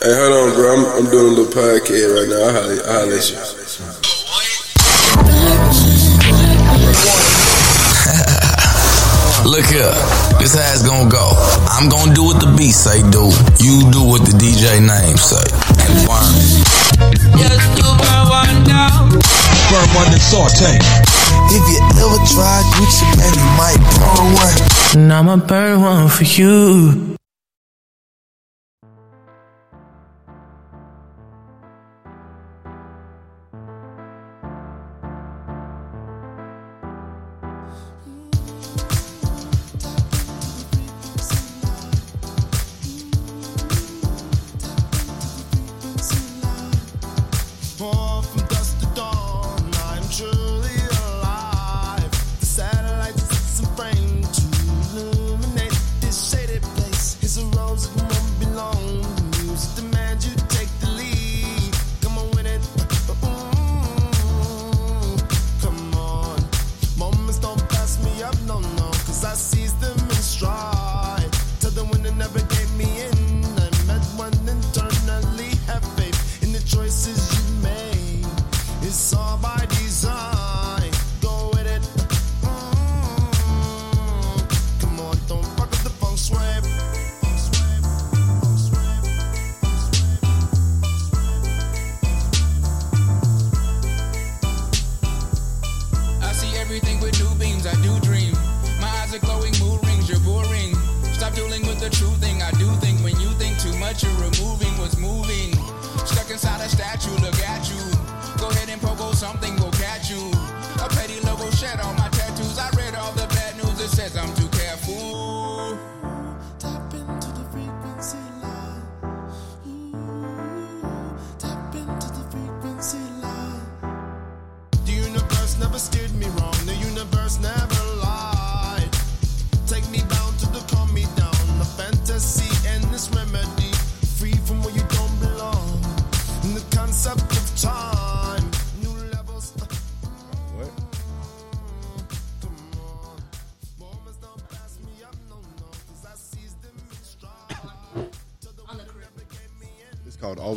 Hey, 0.00 0.14
hold 0.14 0.30
on, 0.30 0.54
bro. 0.54 0.74
I'm, 0.74 0.86
I'm 0.94 1.10
doing 1.10 1.26
a 1.26 1.34
little 1.34 1.50
podcast 1.50 2.14
right 2.14 2.28
now. 2.30 2.38
I'll 2.38 2.54
holler, 2.54 2.78
I'll 2.86 3.02
holler 3.02 3.18
at 3.18 3.26
you. 3.26 3.36
Look 9.50 9.66
here, 9.66 9.90
this 10.38 10.54
how 10.54 10.70
it's 10.70 10.86
gonna 10.86 11.10
go. 11.10 11.34
I'm 11.66 11.88
gonna 11.88 12.14
do 12.14 12.22
what 12.22 12.38
the 12.38 12.46
beat 12.56 12.78
say 12.78 13.02
do. 13.10 13.26
You 13.58 13.90
do 13.90 14.06
what 14.06 14.22
the 14.22 14.38
DJ 14.38 14.78
name 14.78 15.18
say. 15.18 15.42
And 15.82 16.06
burn. 16.06 16.30
Just 17.34 17.66
to 17.82 17.90
burn 17.98 18.22
one 18.30 18.62
down. 18.62 19.18
Burn 19.66 19.88
one 19.98 20.14
and 20.14 20.22
saute. 20.22 20.78
If 21.50 21.62
you 21.66 21.78
ever 21.98 22.22
try 22.30 22.62
Gucci, 22.78 23.02
man, 23.18 23.34
you 23.34 23.50
might 23.58 23.82
burn 23.98 24.30
one. 24.38 24.56
And 24.94 25.12
I'ma 25.12 25.36
burn 25.42 25.82
one 25.82 26.08
for 26.08 26.22
you. 26.24 27.17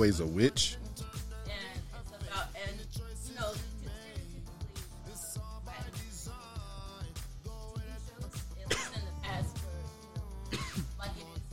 It 0.04 0.10
is 0.10 0.20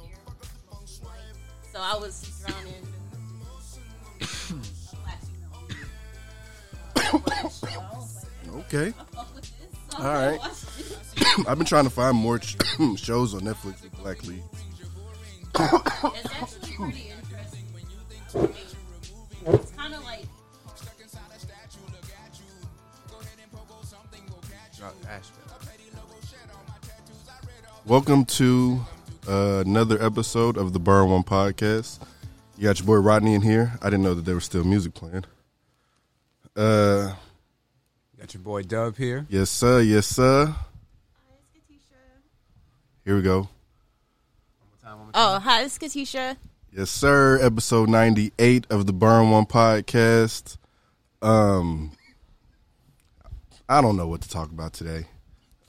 here. 0.02 0.14
So 1.72 1.78
I 1.80 1.96
was 1.96 2.42
drowning. 2.44 2.74
Okay. 8.48 8.92
All 9.98 10.04
right. 10.04 10.38
I've 11.46 11.58
been 11.58 11.66
trying 11.66 11.84
to 11.84 11.90
find 11.90 12.16
more 12.16 12.40
shows 12.96 13.34
on 13.34 13.42
Netflix 13.42 13.82
with 13.82 13.96
Black 13.98 14.24
Lee. 14.24 14.42
Welcome 27.98 28.26
to 28.26 28.80
uh, 29.28 29.64
another 29.66 30.00
episode 30.00 30.56
of 30.56 30.72
the 30.72 30.78
Burn 30.78 31.10
One 31.10 31.24
Podcast. 31.24 31.98
You 32.56 32.62
got 32.62 32.78
your 32.78 32.86
boy 32.86 32.94
Rodney 32.94 33.34
in 33.34 33.42
here. 33.42 33.72
I 33.82 33.86
didn't 33.90 34.04
know 34.04 34.14
that 34.14 34.24
there 34.24 34.36
was 34.36 34.44
still 34.44 34.62
music 34.62 34.94
playing. 34.94 35.24
Uh, 36.54 37.14
Got 38.16 38.34
your 38.34 38.42
boy 38.44 38.62
Dub 38.62 38.96
here. 38.96 39.26
yes, 39.28 39.50
sir. 39.50 39.80
Yes, 39.80 40.06
sir. 40.06 40.46
Hi, 40.46 40.54
it's 41.40 41.50
Katisha. 41.58 41.96
Here 43.04 43.16
we 43.16 43.22
go. 43.22 43.48
oh 45.14 45.40
hi, 45.40 45.62
it's 45.64 45.76
Katisha. 45.76 46.36
Yes, 46.72 46.90
sir. 46.90 47.40
Episode 47.42 47.88
98 47.88 48.68
of 48.70 48.86
the 48.86 48.92
Burn 48.92 49.30
One 49.30 49.44
podcast. 49.44 50.56
Um 51.20 51.90
I 53.68 53.80
don't 53.80 53.96
know 53.96 54.06
what 54.06 54.20
to 54.20 54.28
talk 54.28 54.52
about 54.52 54.72
today. 54.72 55.06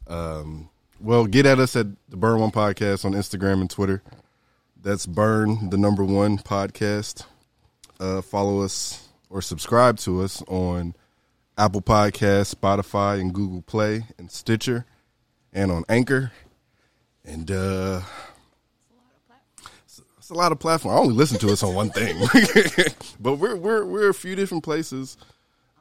Um 0.05 0.69
well, 0.99 1.25
get 1.25 1.45
at 1.45 1.59
us 1.59 1.75
at 1.75 1.87
the 2.09 2.17
Burn 2.17 2.39
One 2.39 2.51
podcast 2.51 3.05
on 3.05 3.13
Instagram 3.13 3.61
and 3.61 3.69
Twitter. 3.69 4.01
That's 4.81 5.05
Burn 5.05 5.69
the 5.69 5.77
number 5.77 6.03
1 6.03 6.39
podcast. 6.39 7.25
Uh 7.99 8.21
follow 8.21 8.61
us 8.61 9.09
or 9.29 9.41
subscribe 9.41 9.97
to 9.99 10.21
us 10.21 10.41
on 10.47 10.95
Apple 11.57 11.81
Podcasts, 11.81 12.55
Spotify, 12.55 13.19
and 13.19 13.33
Google 13.33 13.61
Play 13.61 14.05
and 14.17 14.31
Stitcher 14.31 14.85
and 15.51 15.71
on 15.71 15.83
Anchor. 15.89 16.31
And 17.25 17.51
uh 17.51 18.01
it's 20.17 20.29
a 20.29 20.33
lot 20.33 20.51
of 20.51 20.59
platform. 20.59 20.95
I 20.95 20.99
only 20.99 21.15
listen 21.15 21.39
to 21.39 21.51
us 21.51 21.63
on 21.63 21.73
one 21.73 21.89
thing, 21.89 22.15
but 23.19 23.33
we're 23.35 23.55
we're 23.55 23.83
we're 23.83 24.09
a 24.09 24.13
few 24.13 24.35
different 24.35 24.63
places. 24.63 25.17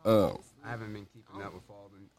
I 0.04 0.32
haven't 0.64 0.92
been 0.92 1.06
keeping 1.06 1.42
up 1.42 1.54
with 1.54 1.67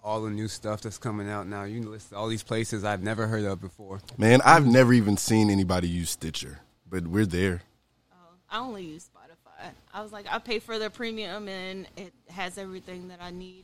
all 0.03 0.21
the 0.21 0.29
new 0.29 0.47
stuff 0.47 0.81
that's 0.81 0.97
coming 0.97 1.29
out 1.29 1.47
now. 1.47 1.63
You 1.63 1.81
can 1.81 1.91
list 1.91 2.13
all 2.13 2.27
these 2.27 2.43
places 2.43 2.83
I've 2.83 3.03
never 3.03 3.27
heard 3.27 3.43
of 3.45 3.59
before. 3.61 3.99
Man, 4.17 4.41
I've 4.45 4.65
never 4.65 4.93
even 4.93 5.17
seen 5.17 5.49
anybody 5.49 5.87
use 5.87 6.09
Stitcher, 6.11 6.59
but 6.89 7.07
we're 7.07 7.25
there. 7.25 7.61
I 8.51 8.59
only 8.59 8.83
use 8.83 9.07
Spotify. 9.13 9.69
I 9.93 10.01
was 10.01 10.11
like, 10.11 10.25
I 10.31 10.39
pay 10.39 10.59
for 10.59 10.79
the 10.79 10.89
premium 10.89 11.47
and 11.47 11.85
it 11.97 12.13
has 12.29 12.57
everything 12.57 13.09
that 13.09 13.19
I 13.21 13.29
need 13.31 13.63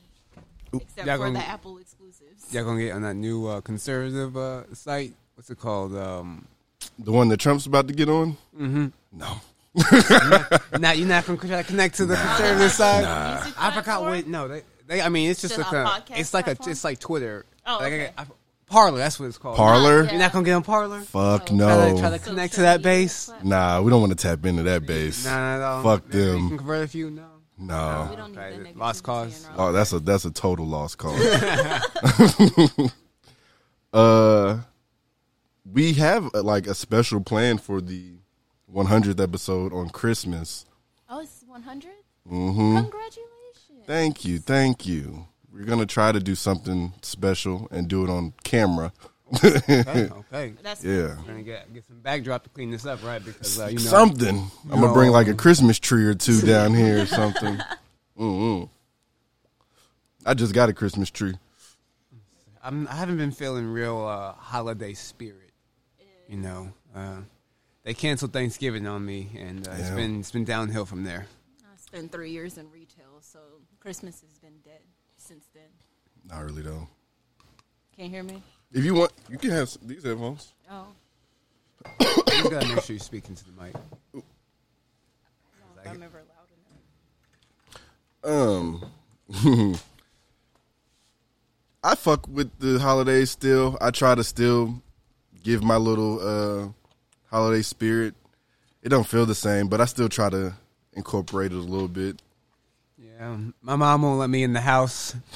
except 0.74 1.08
Yeah, 1.08 1.16
for 1.18 1.24
gonna- 1.26 1.40
the 1.40 1.46
Apple 1.48 1.78
exclusives. 1.80 2.54
Y'all 2.54 2.66
gonna 2.66 2.82
get 2.82 2.92
on 2.94 3.02
that 3.04 3.16
new 3.16 3.48
uh, 3.48 3.62
conservative 3.62 4.36
uh, 4.38 4.64
site? 4.76 5.14
What's 5.36 5.50
it 5.50 5.58
called? 5.60 5.96
Um, 5.96 6.46
The 7.00 7.12
one 7.12 7.30
that 7.30 7.38
Trump's 7.40 7.66
about 7.66 7.88
to 7.88 7.94
get 7.94 8.10
on. 8.10 8.38
Mm-hmm. 8.56 8.88
No, 9.14 9.38
not 10.80 10.98
you're 10.98 11.08
not 11.08 11.26
gonna 11.26 11.38
try 11.40 11.62
to 11.62 11.64
connect 11.64 11.96
to 11.96 12.06
the 12.06 12.16
conservative 12.16 12.72
side. 12.72 13.42
Music 13.42 13.54
I 13.62 13.70
forgot 13.72 13.84
platform? 13.86 14.10
what. 14.12 14.28
No, 14.28 14.48
they, 14.48 14.62
they. 14.88 15.02
I 15.02 15.10
mean, 15.10 15.30
it's 15.32 15.42
just 15.42 15.54
Is 15.54 15.60
it 15.60 15.64
like 15.64 15.74
a 15.74 15.82
a. 15.84 15.86
podcast 15.86 16.20
It's 16.20 16.34
like 16.34 16.48
a. 16.48 16.58
It's 16.68 16.84
like 16.84 17.00
Twitter. 17.00 17.46
Oh, 17.66 17.78
Like, 17.80 17.94
okay. 17.94 18.12
I, 18.18 18.22
I, 18.24 18.26
Parler. 18.68 18.98
That's 18.98 19.20
what 19.20 19.28
it's 19.28 19.38
called. 19.38 19.58
Parler. 19.58 20.04
Yeah. 20.04 20.12
You're 20.12 20.20
not 20.20 20.32
gonna 20.34 20.46
get 20.46 20.54
on 20.54 20.64
Parler. 20.64 21.02
Fuck 21.02 21.50
Oh. 21.52 21.56
no. 21.56 21.68
Try 21.68 21.92
to, 21.94 22.00
try 22.00 22.10
to 22.10 22.18
Social 22.18 22.32
connect 22.34 22.54
to 22.56 22.62
that 22.62 22.82
base. 22.82 23.32
Nah, 23.44 23.82
we 23.82 23.90
don't 23.92 24.02
want 24.02 24.18
to 24.18 24.28
tap 24.28 24.46
into 24.46 24.64
that 24.64 24.86
base. 24.88 25.24
Nah, 25.26 25.32
not 25.32 25.56
at 25.56 25.62
all. 25.62 25.84
Fuck 25.84 26.06
Maybe 26.08 26.18
You 26.18 26.24
can 26.34 26.50
them. 26.50 26.58
convert 26.58 26.84
a 26.84 26.88
few. 26.88 27.10
No. 27.12 27.24
We 27.60 27.66
No. 27.68 28.14
don't 28.18 28.32
need 28.32 28.40
Okay, 28.40 28.74
the 28.74 28.80
lost 28.80 29.04
cause. 29.04 29.48
Oh, 29.58 29.72
that's 29.72 29.94
a 29.94 30.00
that's 30.00 30.26
a 30.26 30.32
total 30.32 30.66
lost 30.68 30.98
cause. 30.98 31.20
uh, 33.94 34.60
we 35.72 35.94
have 35.94 36.30
uh, 36.34 36.44
like 36.44 36.68
a 36.68 36.76
special 36.76 37.22
plan 37.22 37.58
for 37.58 37.82
the 37.82 38.14
100th 38.74 39.22
episode 39.22 39.74
on 39.74 39.90
Christmas. 39.90 40.66
Oh, 41.10 41.20
it's 41.22 41.44
100. 41.48 41.92
Mm-hmm. 42.30 42.78
Congratulations. 42.78 43.26
Thank 43.88 44.26
you, 44.26 44.40
thank 44.40 44.86
you. 44.86 45.28
We're 45.52 45.66
gonna 45.66 45.86
try 45.86 46.12
to 46.12 46.20
do 46.20 46.36
something 46.36 46.94
special 47.02 47.68
and 47.72 47.88
do 47.88 48.04
it 48.04 48.10
on 48.10 48.34
camera. 48.44 48.92
Okay, 49.44 50.10
okay. 50.12 50.54
That's 50.62 50.84
Yeah. 50.84 51.16
We're 51.18 51.28
gonna 51.28 51.44
get 51.44 51.74
get 51.74 51.86
some 51.86 52.00
backdrop 52.00 52.44
to 52.44 52.50
clean 52.50 52.72
this 52.72 52.86
up, 52.86 53.04
right? 53.04 53.24
Because 53.24 53.60
uh, 53.60 53.68
you 53.68 53.76
know 53.76 53.82
something. 53.82 54.44
I'm 54.72 54.80
gonna 54.82 54.94
bring 54.94 55.12
like 55.12 55.28
a 55.28 55.34
Christmas 55.34 55.80
tree 55.80 56.06
or 56.06 56.14
two 56.14 56.42
down 56.42 56.74
here 56.74 57.02
or 57.04 57.06
something. 57.06 57.58
Mm-mm. 58.20 58.70
I 60.26 60.34
just 60.34 60.54
got 60.54 60.70
a 60.70 60.74
Christmas 60.74 61.10
tree. 61.10 61.36
I'm, 62.64 62.88
I 62.88 62.96
haven't 62.96 63.18
been 63.18 63.32
feeling 63.32 63.68
real 63.68 64.04
uh, 64.06 64.34
holiday 64.34 64.94
spirit. 64.94 65.52
You 66.28 66.38
know, 66.38 66.74
uh, 66.96 67.18
they 67.84 67.94
canceled 67.94 68.34
Thanksgiving 68.34 68.88
on 68.88 69.06
me, 69.06 69.30
and 69.38 69.68
uh, 69.68 69.72
it's 69.78 69.90
Yeah. 69.90 69.96
been 69.96 70.20
it's 70.20 70.32
been 70.32 70.46
downhill 70.46 70.86
from 70.86 71.04
there. 71.04 71.28
I 71.64 71.78
spent 71.78 72.12
three 72.12 72.32
years 72.32 72.58
in 72.58 72.72
retail, 72.72 73.06
so 73.15 73.15
Christmas 73.86 74.20
has 74.22 74.40
been 74.40 74.56
dead 74.64 74.82
since 75.16 75.46
then. 75.54 75.70
Not 76.28 76.44
really 76.44 76.64
though. 76.64 76.88
Can't 77.96 78.10
hear 78.10 78.24
me? 78.24 78.42
If 78.74 78.84
you 78.84 78.96
want, 78.96 79.12
you 79.30 79.38
can 79.38 79.52
have 79.52 79.68
s- 79.68 79.78
these 79.80 80.02
headphones. 80.04 80.54
Oh, 80.72 80.88
You 82.00 82.50
gotta 82.50 82.68
make 82.68 82.82
sure 82.82 82.96
you're 82.96 83.00
speaking 83.00 83.36
to 83.36 83.44
the 83.46 83.52
mic. 83.62 83.76
no, 84.12 84.24
if 85.84 85.88
I'm 85.92 86.02
ever 86.02 86.24
loud 88.24 88.26
enough. 88.26 88.90
Um, 89.70 89.76
I 91.84 91.94
fuck 91.94 92.28
with 92.28 92.58
the 92.58 92.80
holidays 92.80 93.30
still. 93.30 93.78
I 93.80 93.92
try 93.92 94.16
to 94.16 94.24
still 94.24 94.82
give 95.44 95.64
my 95.64 95.78
little 95.78 96.20
uh 96.20 96.70
holiday 97.30 97.62
spirit. 97.62 98.16
It 98.82 98.90
don't 98.90 99.06
feel 99.06 99.28
the 99.28 99.36
same, 99.36 99.68
but 99.68 99.80
I 99.80 99.86
still 99.86 100.10
try 100.10 100.32
to 100.32 100.56
incorporate 100.94 101.52
it 101.52 101.58
a 101.58 101.60
little 101.60 101.88
bit. 101.88 102.20
Yeah, 103.06 103.38
my 103.62 103.76
mom 103.76 104.02
won't 104.02 104.20
let 104.20 104.30
me 104.30 104.44
in 104.44 104.54
the 104.54 104.62
house. 104.62 105.16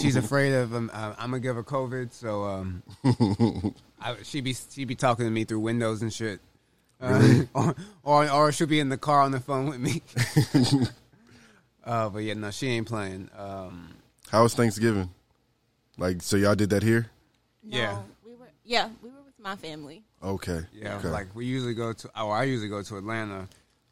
She's 0.00 0.16
afraid 0.16 0.52
of 0.54 0.74
um, 0.74 0.90
uh, 0.92 1.14
I'm 1.18 1.30
gonna 1.30 1.40
give 1.40 1.56
her 1.56 1.62
COVID, 1.64 2.12
so 2.12 2.44
um, 2.44 2.82
I, 4.00 4.16
she 4.22 4.40
be 4.40 4.54
she 4.70 4.84
be 4.84 4.94
talking 4.94 5.24
to 5.24 5.30
me 5.30 5.44
through 5.44 5.60
windows 5.60 6.02
and 6.02 6.12
shit. 6.12 6.40
Uh, 7.00 7.42
or, 7.54 7.74
or 8.04 8.30
or 8.30 8.52
she'll 8.52 8.66
be 8.66 8.80
in 8.80 8.88
the 8.88 8.96
car 8.96 9.20
on 9.22 9.32
the 9.32 9.40
phone 9.40 9.66
with 9.68 9.80
me. 9.80 10.02
uh, 11.84 12.08
but 12.08 12.18
yeah, 12.20 12.34
no, 12.34 12.50
she 12.50 12.68
ain't 12.68 12.86
playing. 12.86 13.28
Um, 13.36 13.90
How 14.30 14.42
was 14.42 14.54
Thanksgiving? 14.54 15.10
Like, 15.98 16.22
so 16.22 16.36
y'all 16.36 16.54
did 16.54 16.70
that 16.70 16.82
here? 16.82 17.10
No, 17.62 17.76
Yeah. 17.78 17.98
we 18.24 18.34
were. 18.34 18.48
Yeah, 18.64 18.88
we 19.02 19.08
were 19.10 19.22
with 19.24 19.38
my 19.38 19.56
family. 19.56 20.04
Okay. 20.22 20.60
yeah, 20.72 20.96
Okay. 20.98 21.08
like 21.08 21.34
we 21.34 21.44
usually 21.46 21.74
go 21.74 21.92
to. 21.92 22.10
Oh, 22.16 22.30
I 22.30 22.44
usually 22.44 22.68
go 22.68 22.82
to 22.82 22.96
Atlanta, 22.98 23.48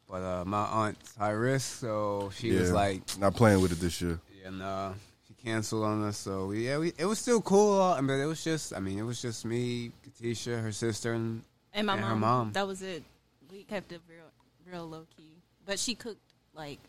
but 0.09 0.21
uh, 0.21 0.43
my 0.45 0.63
aunt's 0.65 1.15
high 1.15 1.31
risk, 1.31 1.79
so 1.79 2.31
she 2.35 2.51
was 2.51 2.71
like, 2.71 3.01
not 3.19 3.35
playing 3.35 3.61
with 3.61 3.71
it 3.71 3.79
this 3.79 4.01
year. 4.01 4.19
and 4.45 4.61
uh, 4.61 4.91
she 5.27 5.33
canceled 5.33 5.83
on 5.83 6.03
us. 6.03 6.17
So 6.17 6.47
we, 6.47 6.67
yeah, 6.67 6.77
we, 6.77 6.93
it 6.97 7.05
was 7.05 7.19
still 7.19 7.41
cool, 7.41 7.79
uh, 7.81 8.01
but 8.01 8.13
it 8.13 8.25
was 8.25 8.43
just, 8.43 8.73
I 8.75 8.79
mean, 8.79 8.99
it 8.99 9.03
was 9.03 9.21
just 9.21 9.45
me, 9.45 9.91
Katisha, 10.07 10.61
her 10.61 10.71
sister, 10.71 11.13
and, 11.13 11.43
And 11.73 11.87
my 11.87 11.93
and 11.93 12.01
mom, 12.01 12.09
her 12.09 12.15
mom. 12.15 12.51
That 12.53 12.67
was 12.67 12.81
it. 12.81 13.03
We 13.51 13.63
kept 13.63 13.91
it 13.91 14.01
real, 14.07 14.25
real 14.71 14.87
low 14.87 15.05
key. 15.17 15.31
But 15.65 15.79
she 15.79 15.95
cooked 15.95 16.21
like 16.53 16.79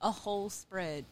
a 0.00 0.10
whole 0.10 0.50
spread 0.50 1.04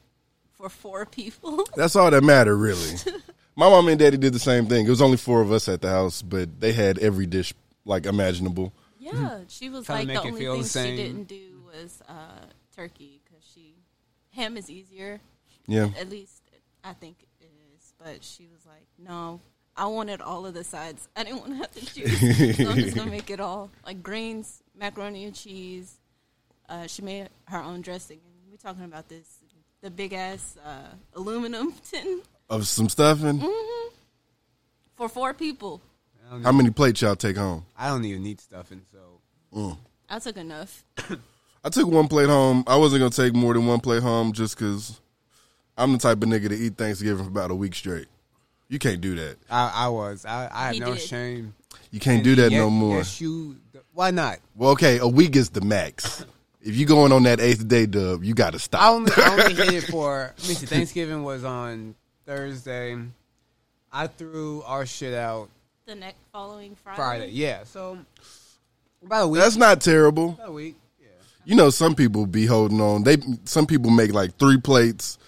for 0.52 0.68
four 0.68 1.06
people. 1.18 1.66
That's 1.74 1.96
all 1.96 2.10
that 2.10 2.22
mattered, 2.22 2.56
really. 2.56 2.96
My 3.56 3.68
mom 3.68 3.88
and 3.88 3.98
daddy 3.98 4.16
did 4.16 4.32
the 4.32 4.38
same 4.38 4.66
thing. 4.66 4.86
It 4.86 4.90
was 4.90 5.02
only 5.02 5.18
four 5.18 5.42
of 5.42 5.52
us 5.52 5.68
at 5.68 5.82
the 5.82 5.90
house, 5.90 6.22
but 6.22 6.60
they 6.60 6.72
had 6.72 6.98
every 7.00 7.26
dish 7.26 7.52
like 7.84 8.06
imaginable. 8.06 8.72
Yeah, 9.02 9.40
she 9.48 9.68
was 9.68 9.86
Trying 9.86 10.08
like 10.08 10.22
the 10.22 10.28
only 10.28 10.40
thing 10.40 10.62
the 10.62 10.68
she 10.68 10.96
didn't 10.96 11.24
do 11.24 11.62
was 11.66 12.02
uh, 12.08 12.46
turkey 12.74 13.20
because 13.24 13.44
she 13.54 13.74
ham 14.30 14.56
is 14.56 14.70
easier. 14.70 15.20
Yeah. 15.66 15.88
At 15.98 16.08
least 16.08 16.42
I 16.84 16.92
think 16.92 17.16
it 17.40 17.50
is. 17.76 17.92
But 17.98 18.24
she 18.24 18.46
was 18.46 18.64
like, 18.66 18.86
no. 18.98 19.40
I 19.74 19.86
wanted 19.86 20.20
all 20.20 20.44
of 20.44 20.52
the 20.52 20.64
sides. 20.64 21.08
I 21.16 21.24
didn't 21.24 21.40
want 21.40 21.52
to 21.52 21.56
have 21.56 21.70
to 21.72 21.86
choose. 21.86 22.56
so 22.58 22.70
I'm 22.70 22.76
just 22.76 22.94
gonna 22.94 23.10
make 23.10 23.30
it 23.30 23.40
all 23.40 23.70
like 23.86 24.02
greens, 24.02 24.62
macaroni 24.78 25.24
and 25.24 25.34
cheese. 25.34 25.98
Uh, 26.68 26.86
she 26.86 27.00
made 27.02 27.28
her 27.46 27.58
own 27.58 27.80
dressing, 27.80 28.20
and 28.24 28.50
we're 28.50 28.58
talking 28.58 28.84
about 28.84 29.08
this 29.08 29.38
the 29.80 29.90
big 29.90 30.12
ass 30.12 30.56
uh, 30.64 30.94
aluminum 31.14 31.72
tin 31.90 32.22
Of 32.48 32.66
some 32.66 32.88
stuffing. 32.88 33.40
hmm 33.40 33.88
for 34.94 35.08
four 35.08 35.34
people. 35.34 35.80
I 36.32 36.36
don't, 36.36 36.44
How 36.44 36.52
many 36.52 36.70
plates 36.70 37.02
y'all 37.02 37.14
take 37.14 37.36
home? 37.36 37.66
I 37.76 37.88
don't 37.88 38.04
even 38.06 38.22
need 38.22 38.40
stuffing, 38.40 38.80
so 38.90 38.98
Mm. 39.54 39.76
I 40.08 40.18
took 40.18 40.38
enough. 40.38 40.82
I 41.62 41.68
took 41.68 41.86
one 41.88 42.08
plate 42.08 42.28
home. 42.28 42.64
I 42.66 42.76
wasn't 42.76 43.00
gonna 43.00 43.10
take 43.10 43.34
more 43.34 43.52
than 43.52 43.66
one 43.66 43.80
plate 43.80 44.02
home 44.02 44.32
just 44.32 44.56
because 44.56 44.98
I'm 45.76 45.92
the 45.92 45.98
type 45.98 46.22
of 46.22 46.28
nigga 46.30 46.48
to 46.48 46.54
eat 46.56 46.76
Thanksgiving 46.78 47.22
for 47.24 47.30
about 47.30 47.50
a 47.50 47.54
week 47.54 47.74
straight. 47.74 48.06
You 48.68 48.78
can't 48.78 49.02
do 49.02 49.14
that. 49.16 49.36
I, 49.50 49.70
I 49.74 49.88
was. 49.88 50.24
I, 50.24 50.48
I 50.50 50.66
had 50.68 50.74
He 50.74 50.80
no 50.80 50.94
did. 50.94 51.02
shame. 51.02 51.54
You 51.90 52.00
can't 52.00 52.16
And 52.16 52.24
do 52.24 52.34
that 52.36 52.50
yes- 52.50 52.58
no 52.58 52.70
more. 52.70 52.96
Yes, 52.98 53.20
you. 53.20 53.56
Why 53.92 54.10
not? 54.10 54.38
Well, 54.56 54.70
okay, 54.70 54.98
a 54.98 55.06
week 55.06 55.36
is 55.36 55.50
the 55.50 55.60
max. 55.60 56.24
If 56.62 56.76
you 56.76 56.86
going 56.86 57.12
on 57.12 57.24
that 57.24 57.40
eighth 57.40 57.68
day, 57.68 57.84
dub, 57.84 58.24
you 58.24 58.32
got 58.34 58.52
to 58.54 58.58
stop. 58.58 58.80
I 58.80 58.88
only, 58.88 59.12
I 59.16 59.30
only 59.32 59.54
hit 59.64 59.74
it 59.74 59.90
for. 59.90 60.32
Let 60.38 60.48
me 60.48 60.54
see. 60.54 60.64
Thanksgiving 60.66 61.22
was 61.24 61.44
on 61.44 61.94
Thursday. 62.24 62.96
I 63.92 64.06
threw 64.06 64.62
our 64.62 64.86
shit 64.86 65.12
out 65.12 65.50
The 65.92 65.98
next 66.00 66.24
following 66.32 66.74
Friday. 66.82 66.96
Friday. 66.96 67.28
Yeah, 67.32 67.64
so 67.64 67.98
about 69.04 69.24
a 69.24 69.28
week. 69.28 69.42
That's 69.42 69.56
not 69.56 69.82
terrible. 69.82 70.30
about 70.30 70.48
a 70.48 70.52
week. 70.52 70.76
You 71.44 71.54
know, 71.54 71.68
some 71.68 71.94
people 71.94 72.24
be 72.24 72.46
holding 72.46 72.80
on. 72.80 73.02
They 73.02 73.18
some 73.44 73.66
people 73.66 73.90
make 73.90 74.14
like 74.14 74.38
three 74.38 74.58
plates 74.58 75.18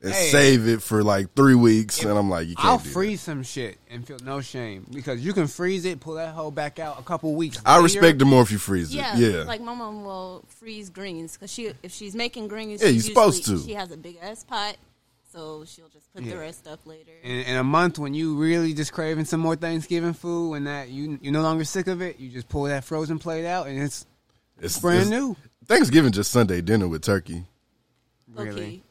and 0.00 0.12
Hey. 0.12 0.28
save 0.30 0.68
it 0.68 0.82
for 0.82 1.02
like 1.02 1.34
three 1.34 1.56
weeks, 1.56 2.04
and 2.04 2.16
I'm 2.16 2.30
like, 2.30 2.46
you 2.46 2.54
can't 2.54 2.64
I'll 2.68 2.78
do 2.78 2.90
freeze 2.90 3.22
some 3.22 3.42
shit 3.42 3.76
and 3.90 4.06
feel 4.06 4.18
no 4.22 4.40
shame 4.40 4.86
because 4.92 5.20
you 5.20 5.32
can 5.32 5.48
freeze 5.48 5.84
it, 5.84 5.98
pull 5.98 6.14
that 6.14 6.32
hoe 6.32 6.52
back 6.52 6.78
out 6.78 7.00
a 7.00 7.02
couple 7.02 7.34
weeks. 7.34 7.56
that. 7.56 7.66
I 7.66 7.72
later. 7.76 7.82
respect 7.82 8.22
it 8.22 8.24
more 8.26 8.42
if 8.42 8.52
you 8.52 8.58
freeze 8.58 8.94
it. 8.94 8.98
Yeah, 8.98 9.16
Yeah, 9.16 9.42
Like 9.42 9.62
my 9.62 9.74
mom 9.74 10.04
will 10.04 10.44
freeze 10.46 10.90
greens 10.90 11.32
because 11.32 11.50
she, 11.52 11.72
if 11.82 11.90
she's 11.90 12.14
making 12.14 12.46
greens, 12.46 12.80
Yeah, 12.82 12.90
you're 12.90 13.02
supposed 13.02 13.46
to. 13.46 13.58
She 13.58 13.72
has 13.74 13.90
a 13.90 13.96
big 13.96 14.18
ass 14.22 14.44
pot, 14.44 14.76
so 15.34 15.64
she'll 15.66 15.88
just 15.88 16.12
put 16.14 16.22
Yeah. 16.22 16.34
the 16.34 16.38
rest 16.40 16.66
up 16.68 16.86
later. 16.86 17.10
In, 17.22 17.40
in 17.40 17.56
a 17.56 17.64
month 17.64 17.98
when 17.98 18.14
you 18.14 18.36
really 18.36 18.72
just 18.72 18.92
craving 18.92 19.24
some 19.24 19.40
more 19.40 19.56
Thanksgiving 19.56 20.12
food, 20.14 20.50
when 20.50 20.64
that 20.64 20.88
you 20.90 21.18
you're 21.20 21.32
no 21.32 21.42
longer 21.42 21.64
sick 21.64 21.88
of 21.88 22.00
it, 22.00 22.20
you 22.20 22.30
just 22.30 22.48
pull 22.48 22.64
that 22.64 22.84
frozen 22.84 23.18
plate 23.18 23.44
out 23.46 23.66
and 23.66 23.82
it's 23.82 24.06
it's 24.60 24.78
brand 24.78 25.08
it's- 25.08 25.10
new. 25.10 25.36
Thanksgiving 25.66 26.12
just 26.12 26.30
Sunday 26.30 26.60
dinner 26.60 26.86
with 26.86 27.02
turkey 27.02 27.44
Low-key. 28.34 28.48
Really? 28.50 28.82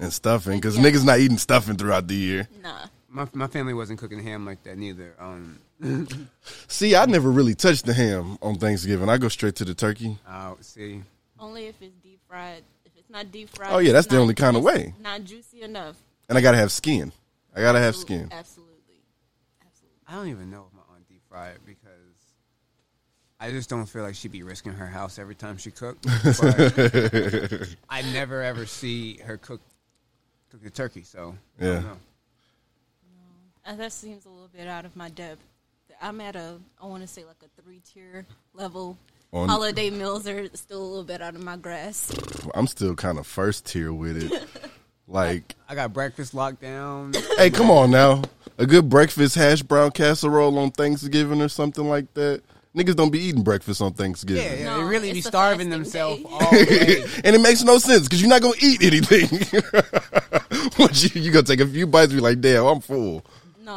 and 0.00 0.12
stuffing 0.12 0.58
because 0.58 0.76
Yeah. 0.76 0.82
niggas 0.84 1.04
not 1.04 1.20
eating 1.20 1.38
stuffing 1.38 1.76
throughout 1.76 2.06
the 2.08 2.14
year. 2.16 2.48
Nah. 2.62 2.86
My 3.08 3.26
my 3.32 3.46
family 3.46 3.72
wasn't 3.72 3.98
cooking 3.98 4.22
ham 4.22 4.44
like 4.44 4.62
that 4.64 4.76
neither. 4.76 5.14
Um, 5.18 5.58
See, 6.68 6.94
I 6.96 7.06
never 7.06 7.30
really 7.30 7.54
touched 7.54 7.86
the 7.86 7.94
ham 7.94 8.36
on 8.42 8.56
Thanksgiving. 8.56 9.08
I 9.08 9.16
go 9.16 9.28
straight 9.28 9.54
to 9.56 9.64
the 9.64 9.74
turkey. 9.74 10.18
uh, 10.28 10.54
see, 10.60 11.02
Only 11.38 11.66
if 11.68 11.76
it's 11.80 11.94
deep 12.02 12.18
fried. 12.28 12.62
If 13.08 13.14
it's 13.14 13.24
not 13.24 13.32
deep 13.32 13.48
fried, 13.48 13.72
Oh, 13.72 13.78
yeah, 13.78 13.92
that's 13.92 14.06
it's 14.06 14.12
the 14.14 14.20
only 14.20 14.34
kinda 14.34 14.60
way. 14.60 14.92
Not 15.00 15.24
juicy 15.24 15.62
enough. 15.62 15.96
And 16.28 16.36
I 16.36 16.40
gotta 16.42 16.58
have 16.58 16.70
skin. 16.70 17.10
I 17.54 17.60
gotta 17.62 17.78
have 17.78 17.88
Absolutely- 17.94 18.16
skin. 18.28 18.32
Absolutely. 18.32 18.74
Absolutely. 19.64 19.98
I 20.06 20.12
don't 20.14 20.28
even 20.28 20.50
know 20.50 20.66
if 20.68 20.74
my 20.76 20.82
aunt 20.94 21.08
deep 21.08 21.22
fried 21.28 21.54
it 21.56 21.60
because 21.64 21.92
I 23.40 23.50
just 23.50 23.70
don't 23.70 23.86
feel 23.86 24.02
like 24.02 24.14
she'd 24.14 24.32
be 24.32 24.42
risking 24.42 24.72
her 24.72 24.86
house 24.86 25.18
every 25.18 25.34
time 25.34 25.56
she 25.56 25.70
cooked. 25.70 26.04
But 26.40 27.68
I 27.88 28.02
never 28.02 28.42
ever 28.42 28.66
see 28.66 29.18
her 29.18 29.38
cook 29.38 29.60
cook 30.50 30.62
the 30.62 30.70
turkey, 30.70 31.02
so 31.02 31.34
I 31.60 31.64
Yeah. 31.64 31.74
don't 31.74 31.84
know. 31.84 31.98
Uh, 33.66 33.76
that 33.76 33.92
seems 33.92 34.24
a 34.26 34.30
little 34.30 34.48
bit 34.48 34.66
out 34.66 34.84
of 34.84 34.96
my 34.96 35.08
depth. 35.10 35.42
I'm 36.00 36.20
at 36.20 36.36
a, 36.36 36.58
I 36.80 36.86
want 36.86 37.02
to 37.02 37.08
say 37.08 37.24
like 37.24 37.36
a 37.42 37.62
three 37.62 37.80
tier 37.80 38.24
level. 38.54 38.96
On- 39.32 39.48
Holiday 39.48 39.90
meals 39.90 40.26
are 40.26 40.48
still 40.56 40.80
a 40.80 40.86
little 40.86 41.04
bit 41.04 41.20
out 41.20 41.34
of 41.34 41.42
my 41.42 41.56
grasp. 41.56 42.18
I'm 42.54 42.66
still 42.66 42.94
kind 42.94 43.18
of 43.18 43.26
first 43.26 43.66
tier 43.66 43.92
with 43.92 44.22
it. 44.22 44.42
Like, 45.10 45.54
I 45.66 45.74
got 45.74 45.94
breakfast 45.94 46.34
locked 46.34 46.60
down. 46.60 47.14
hey, 47.38 47.48
come 47.48 47.70
on 47.70 47.90
now. 47.90 48.20
A 48.58 48.66
good 48.66 48.90
breakfast 48.90 49.36
hash 49.36 49.62
brown 49.62 49.90
casserole 49.92 50.58
on 50.58 50.70
Thanksgiving 50.70 51.40
or 51.40 51.48
something 51.48 51.88
like 51.88 52.12
that. 52.12 52.42
Niggas 52.76 52.94
don't 52.94 53.08
be 53.08 53.18
eating 53.20 53.42
breakfast 53.42 53.80
on 53.80 53.94
Thanksgiving. 53.94 54.42
Yeah, 54.44 54.54
yeah, 54.54 54.64
No, 54.66 54.76
they 54.82 54.84
really 54.84 55.12
be 55.14 55.22
starving 55.22 55.70
themselves 55.70 56.22
day. 56.22 56.28
all 56.30 56.50
day. 56.50 57.04
and 57.24 57.34
it 57.34 57.40
makes 57.40 57.62
no 57.62 57.78
sense 57.78 58.02
because 58.02 58.20
you're 58.20 58.28
not 58.28 58.42
gonna 58.42 58.52
eat 58.60 58.82
anything. 58.82 59.30
Once 60.78 61.14
you 61.14 61.22
you 61.22 61.30
gonna 61.32 61.44
take 61.46 61.60
a 61.60 61.66
few 61.66 61.86
bites, 61.86 62.12
be 62.12 62.20
like, 62.20 62.42
damn, 62.42 62.66
I'm 62.66 62.80
full. 62.80 63.24
No, 63.64 63.76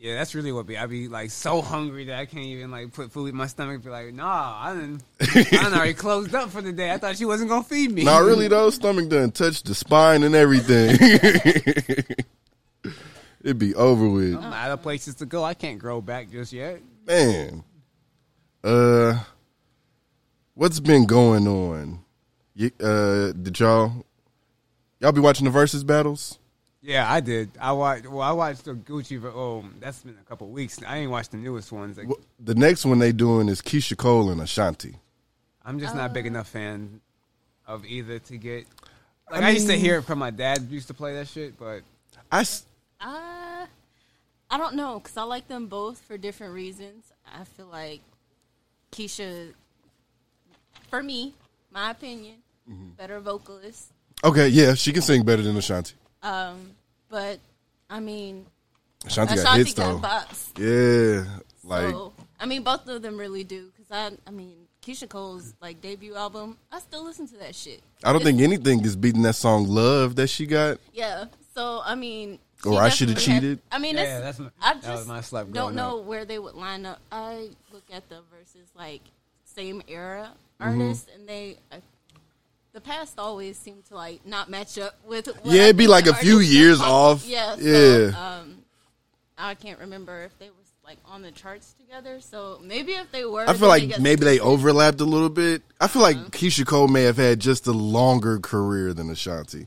Yeah, 0.00 0.14
that's 0.14 0.32
really 0.36 0.52
what 0.52 0.66
be. 0.66 0.78
I 0.78 0.86
be 0.86 1.08
like 1.08 1.32
so 1.32 1.60
hungry 1.60 2.04
that 2.04 2.20
I 2.20 2.26
can't 2.26 2.44
even 2.44 2.70
like 2.70 2.92
put 2.92 3.10
food 3.10 3.26
in 3.26 3.34
my 3.34 3.48
stomach. 3.48 3.82
Be 3.82 3.90
like, 3.90 4.14
nah, 4.14 4.56
I 4.56 4.74
didn't. 4.74 5.02
I 5.52 5.72
already 5.74 5.94
closed 5.94 6.32
up 6.36 6.50
for 6.50 6.62
the 6.62 6.70
day. 6.72 6.92
I 6.92 6.98
thought 6.98 7.16
she 7.16 7.24
wasn't 7.24 7.50
gonna 7.50 7.64
feed 7.64 7.90
me. 7.90 8.04
Not 8.04 8.22
really 8.22 8.46
though. 8.46 8.70
Stomach 8.70 9.08
done 9.08 9.32
touched 9.32 9.66
the 9.66 9.74
spine 9.74 10.22
and 10.22 10.36
everything. 10.36 10.96
It'd 13.42 13.58
be 13.58 13.74
over 13.74 14.08
with. 14.08 14.36
I'm 14.36 14.52
out 14.52 14.70
of 14.70 14.82
places 14.82 15.16
to 15.16 15.26
go. 15.26 15.42
I 15.42 15.54
can't 15.54 15.80
grow 15.80 16.00
back 16.00 16.30
just 16.30 16.52
yet. 16.52 16.80
Man. 17.04 17.64
Uh 18.62 19.18
what's 20.54 20.78
been 20.78 21.06
going 21.06 21.48
on? 21.48 22.04
Uh, 22.80 23.32
did 23.32 23.58
y'all 23.58 24.04
y'all 25.00 25.12
be 25.12 25.20
watching 25.20 25.44
the 25.44 25.50
versus 25.50 25.82
battles? 25.82 26.38
Yeah, 26.88 27.12
I 27.12 27.20
did. 27.20 27.50
I 27.60 27.72
watched. 27.72 28.06
Well, 28.08 28.22
I 28.22 28.32
watched 28.32 28.64
the 28.64 28.72
Gucci. 28.72 29.20
ver- 29.20 29.28
Oh, 29.28 29.62
that's 29.78 30.00
been 30.00 30.16
a 30.18 30.24
couple 30.28 30.48
weeks. 30.48 30.80
I 30.86 30.96
ain't 30.98 31.10
watched 31.10 31.32
the 31.32 31.36
newest 31.36 31.70
ones. 31.70 31.98
Like, 31.98 32.08
Wh- 32.08 32.22
The 32.42 32.54
next 32.54 32.86
one 32.86 32.98
they 32.98 33.12
doing 33.12 33.50
is 33.50 33.60
Keyshia 33.60 33.96
Cole 33.98 34.30
and 34.30 34.40
Ashanti. 34.40 34.94
I'm 35.66 35.78
just 35.78 35.94
not 35.94 36.10
a 36.10 36.14
big 36.14 36.24
enough 36.24 36.48
fan 36.48 37.02
of 37.66 37.84
either 37.84 38.18
to 38.20 38.36
get. 38.38 38.66
Like 39.30 39.42
I 39.42 39.48
I, 39.48 39.50
used 39.50 39.66
to 39.66 39.76
hear 39.76 39.98
it 39.98 40.02
from 40.04 40.18
my 40.18 40.30
dad. 40.30 40.66
Used 40.70 40.88
to 40.88 40.94
play 40.94 41.12
that 41.12 41.28
shit, 41.28 41.58
but 41.58 41.82
I 42.32 42.40
s- 42.40 42.64
Uh, 43.02 43.66
I 44.50 44.56
don't 44.56 44.74
know 44.74 44.98
because 44.98 45.18
I 45.18 45.24
like 45.24 45.46
them 45.46 45.66
both 45.66 45.98
for 46.00 46.16
different 46.16 46.54
reasons. 46.54 47.12
I 47.30 47.44
feel 47.44 47.66
like 47.66 48.00
Keyshia, 48.92 49.52
for 50.88 51.02
me, 51.02 51.34
my 51.70 51.90
opinion, 51.90 52.36
Mm-hmm. 52.66 52.88
better 52.96 53.20
vocalist. 53.20 53.92
okay, 54.24 54.48
yeah, 54.48 54.72
she 54.72 54.92
can 54.92 55.02
sing 55.02 55.22
better 55.22 55.42
than 55.42 55.54
Ashanti. 55.58 55.92
Um, 56.22 56.70
but 57.08 57.38
I 57.90 58.00
mean, 58.00 58.46
Ashanti, 59.06 59.34
got 59.36 59.40
Ashanti 59.42 59.58
hits 59.60 59.74
though. 59.74 59.98
got 59.98 60.28
bops. 60.28 60.58
Yeah, 60.58 61.24
like 61.64 61.90
so 61.90 62.12
I 62.40 62.46
mean, 62.46 62.62
both 62.62 62.86
of 62.88 63.02
them 63.02 63.16
really 63.16 63.44
do. 63.44 63.70
Because 63.76 63.90
I, 63.90 64.28
I 64.28 64.30
mean, 64.30 64.54
Keyshia 64.82 65.08
Cole's 65.08 65.54
like 65.60 65.80
debut 65.80 66.14
album, 66.14 66.56
I 66.72 66.78
still 66.80 67.04
listen 67.04 67.26
to 67.28 67.36
that 67.38 67.54
shit. 67.54 67.80
I 68.04 68.12
don't 68.12 68.20
It's- 68.22 68.32
think 68.36 68.42
anything 68.42 68.84
is 68.84 68.96
beating 68.96 69.22
that 69.22 69.34
song 69.36 69.66
"Love" 69.68 70.16
that 70.16 70.28
she 70.28 70.46
got. 70.46 70.78
Yeah. 70.92 71.26
So 71.54 71.80
I 71.84 71.94
mean, 71.94 72.38
Or 72.64 72.80
I 72.80 72.88
shoulda 72.88 73.14
cheated. 73.14 73.60
I 73.72 73.78
mean, 73.78 73.96
Yeah, 73.96 74.02
it's, 74.02 74.10
yeah, 74.10 74.20
that's 74.20 74.38
my- 74.38 74.50
I 74.60 74.74
just 74.74 74.86
was 74.88 75.06
my 75.06 75.20
slap 75.22 75.50
don't 75.52 75.74
know 75.74 75.98
up. 76.00 76.04
where 76.06 76.24
they 76.24 76.38
would 76.38 76.54
line 76.54 76.86
up. 76.86 77.00
I 77.10 77.50
look 77.72 77.84
at 77.92 78.08
the 78.08 78.20
verses 78.30 78.68
like 78.76 79.02
same 79.44 79.82
era 79.88 80.30
Mm-hmm. 80.60 80.80
artists, 80.80 81.06
and 81.14 81.28
they. 81.28 81.56
Uh, 81.70 81.76
the 82.78 82.84
past 82.84 83.18
always 83.18 83.58
seemed 83.58 83.84
to 83.86 83.96
like 83.96 84.24
not 84.24 84.48
match 84.48 84.78
up 84.78 84.94
with. 85.04 85.26
What 85.26 85.46
Yeah, 85.46 85.64
it'd 85.64 85.76
be 85.76 85.88
like 85.88 86.06
a 86.06 86.14
few 86.14 86.38
years 86.38 86.80
off. 86.80 87.26
Yeah. 87.26 87.56
So, 87.56 87.60
Yeah. 87.60 88.38
Um, 88.38 88.62
I 89.36 89.54
can't 89.54 89.80
remember 89.80 90.22
if 90.22 90.38
they 90.38 90.50
was 90.50 90.72
like 90.84 90.98
on 91.04 91.22
the 91.22 91.32
charts 91.32 91.74
together. 91.74 92.20
So 92.20 92.60
maybe 92.62 92.92
if 92.92 93.10
they 93.10 93.24
were, 93.24 93.44
I 93.48 93.54
feel 93.54 93.68
like 93.68 93.98
maybe 93.98 94.24
they 94.24 94.38
overlapped 94.38 95.00
a 95.00 95.04
little 95.04 95.28
bit. 95.28 95.62
I 95.80 95.88
feel 95.88 96.02
like 96.02 96.16
Keyshia 96.30 96.66
Cole 96.66 96.86
may 96.86 97.02
have 97.02 97.16
had 97.16 97.40
just 97.40 97.66
a 97.66 97.72
longer 97.72 98.38
career 98.38 98.94
than 98.94 99.10
Ashanti. 99.10 99.66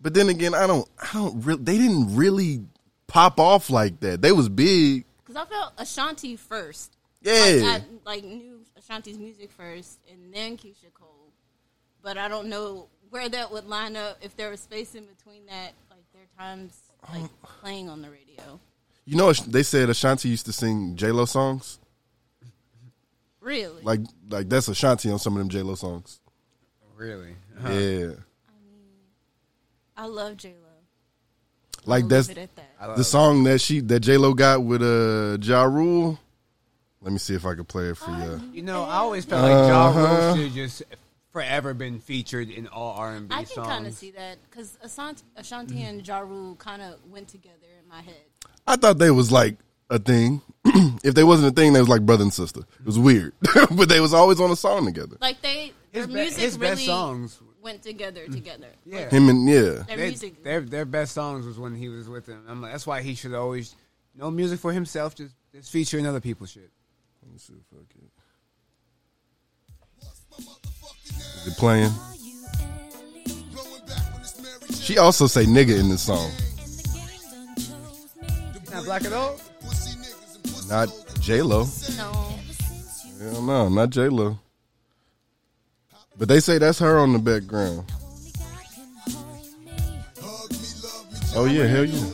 But 0.00 0.14
then 0.14 0.30
again, 0.30 0.54
I 0.54 0.66
don't, 0.66 0.88
I 0.98 1.10
don't 1.12 1.44
really. 1.44 1.62
They 1.62 1.76
didn't 1.76 2.16
really 2.16 2.62
pop 3.08 3.38
off 3.38 3.68
like 3.68 4.00
that. 4.00 4.22
They 4.22 4.32
was 4.32 4.48
big. 4.48 5.04
Because 5.26 5.36
I 5.36 5.44
felt 5.44 5.74
Ashanti 5.76 6.36
first. 6.36 6.96
Yeah. 7.20 7.32
Like, 7.34 7.82
I 7.82 7.82
like 8.06 8.24
knew 8.24 8.60
Ashanti's 8.78 9.18
music 9.18 9.50
first 9.50 9.98
and 10.10 10.32
then 10.32 10.56
Keyshia 10.56 10.92
Cole. 10.94 11.19
But 12.02 12.16
I 12.18 12.28
don't 12.28 12.48
know 12.48 12.88
where 13.10 13.28
that 13.28 13.50
would 13.52 13.66
line 13.66 13.96
up 13.96 14.18
if 14.22 14.36
there 14.36 14.50
was 14.50 14.60
space 14.60 14.94
in 14.94 15.04
between 15.04 15.46
that, 15.46 15.72
like 15.90 16.04
their 16.12 16.26
times 16.38 16.78
like 17.12 17.30
playing 17.60 17.88
on 17.88 18.02
the 18.02 18.08
radio. 18.10 18.58
You 19.04 19.16
know, 19.16 19.32
they 19.32 19.62
said 19.62 19.88
Ashanti 19.90 20.28
used 20.28 20.46
to 20.46 20.52
sing 20.52 20.94
J 20.96 21.10
Lo 21.10 21.24
songs. 21.24 21.78
Really? 23.40 23.82
Like, 23.82 24.00
like 24.28 24.48
that's 24.48 24.68
Ashanti 24.68 25.10
on 25.10 25.18
some 25.18 25.34
of 25.34 25.38
them 25.38 25.48
J 25.48 25.62
Lo 25.62 25.74
songs. 25.74 26.20
really, 26.96 27.34
Yeah, 27.62 27.68
I 27.68 27.68
mean, 27.70 28.16
I 29.96 30.06
love 30.06 30.36
J 30.36 30.50
Lo. 30.50 30.68
like 31.86 32.06
that's 32.08 32.28
Leave 32.28 32.38
it 32.38 32.40
at 32.42 32.56
that. 32.56 32.96
The 32.96 33.04
song 33.04 33.44
that 33.44 33.60
she 33.60 33.80
that 33.80 34.00
J 34.00 34.16
Lo 34.18 34.34
got 34.34 34.62
with 34.62 34.82
uh 34.82 35.38
Ja 35.40 35.64
Rule. 35.64 36.18
Let 37.02 37.12
me 37.12 37.18
see 37.18 37.34
if 37.34 37.46
I 37.46 37.54
can 37.54 37.64
play 37.64 37.86
it 37.88 37.96
for 37.96 38.10
you. 38.10 38.42
You 38.52 38.62
know, 38.62 38.82
I 38.84 38.96
always 38.96 39.24
felt 39.24 39.42
like 39.42 39.68
Ja 39.68 39.88
Uh-huh. 39.88 40.34
Rule 40.34 40.36
should 40.44 40.52
just 40.54 40.82
forever 41.32 41.74
been 41.74 42.00
featured 42.00 42.50
in 42.50 42.66
all 42.68 42.92
R 42.96 43.14
and 43.14 43.28
B 43.28 43.34
I 43.34 43.44
songs. 43.44 43.58
I 43.58 43.62
can 43.62 43.70
kind 43.70 43.86
of 43.86 43.94
see 43.94 44.10
that 44.12 44.38
because 44.50 44.76
Ashanti, 44.82 45.22
Ashanti 45.36 45.82
and 45.82 46.06
Ja 46.06 46.20
Rule 46.20 46.56
kind 46.56 46.82
of 46.82 46.96
went 47.10 47.28
together 47.28 47.66
in 47.82 47.88
my 47.88 48.02
head. 48.02 48.20
I 48.66 48.76
thought 48.76 48.98
they 48.98 49.10
was 49.10 49.30
like 49.32 49.56
a 49.88 49.98
thing. 49.98 50.42
if 50.64 51.14
they 51.14 51.24
wasn't 51.24 51.52
a 51.52 51.54
thing, 51.54 51.72
they 51.72 51.80
was 51.80 51.88
like 51.88 52.04
brother 52.06 52.22
and 52.22 52.32
sister. 52.32 52.60
It 52.80 52.86
was 52.86 52.98
weird, 52.98 53.32
but 53.70 53.88
they 53.88 54.00
was 54.00 54.12
always 54.14 54.40
on 54.40 54.50
a 54.50 54.56
song 54.56 54.84
together. 54.86 55.16
Like 55.20 55.40
they, 55.40 55.72
their 55.92 56.02
His 56.02 56.06
be- 56.06 56.14
music 56.14 56.38
his 56.42 56.58
best 56.58 56.84
songs- 56.84 57.40
went 57.62 57.82
together 57.82 58.26
mm, 58.26 58.32
together. 58.32 58.68
Yeah. 58.86 59.10
Him 59.10 59.28
and 59.28 59.48
yeah, 59.48 59.60
Their 59.60 59.84
They- 59.96 60.08
music. 60.08 60.42
their 60.42 60.60
their 60.60 60.84
best 60.84 61.12
songs 61.12 61.44
was 61.46 61.58
when 61.58 61.74
he 61.74 61.88
was 61.88 62.08
with 62.08 62.26
them. 62.26 62.44
I'm 62.48 62.62
like, 62.62 62.72
that's 62.72 62.86
why 62.86 63.02
he 63.02 63.14
should 63.14 63.34
always 63.34 63.74
no 64.14 64.30
music 64.30 64.60
for 64.60 64.72
himself, 64.72 65.14
just 65.14 65.34
just 65.54 65.70
featuring 65.70 66.06
other 66.06 66.20
people's 66.20 66.50
shit. 66.50 66.70
Let 67.22 67.32
me 67.32 67.38
see 67.38 67.52
if 67.54 67.66
I 67.72 67.84
can. 67.92 68.08
Is 71.40 71.46
it 71.46 71.56
playing? 71.56 71.90
She 74.74 74.98
also 74.98 75.26
say 75.26 75.44
nigga 75.44 75.78
in 75.78 75.88
this 75.88 76.02
song. 76.02 76.30
Not 78.72 78.84
black 78.84 79.04
at 79.04 79.12
all. 79.12 79.38
Not 80.68 80.88
J 81.20 81.42
Lo. 81.42 81.66
no, 81.96 82.12
Hell 83.20 83.42
no, 83.42 83.68
not 83.68 83.90
J 83.90 84.08
Lo. 84.08 84.38
But 86.18 86.28
they 86.28 86.40
say 86.40 86.58
that's 86.58 86.78
her 86.80 86.98
on 86.98 87.12
the 87.12 87.18
background. 87.18 87.90
Oh 91.36 91.46
yeah, 91.46 91.66
hell 91.66 91.84
yeah. 91.84 92.10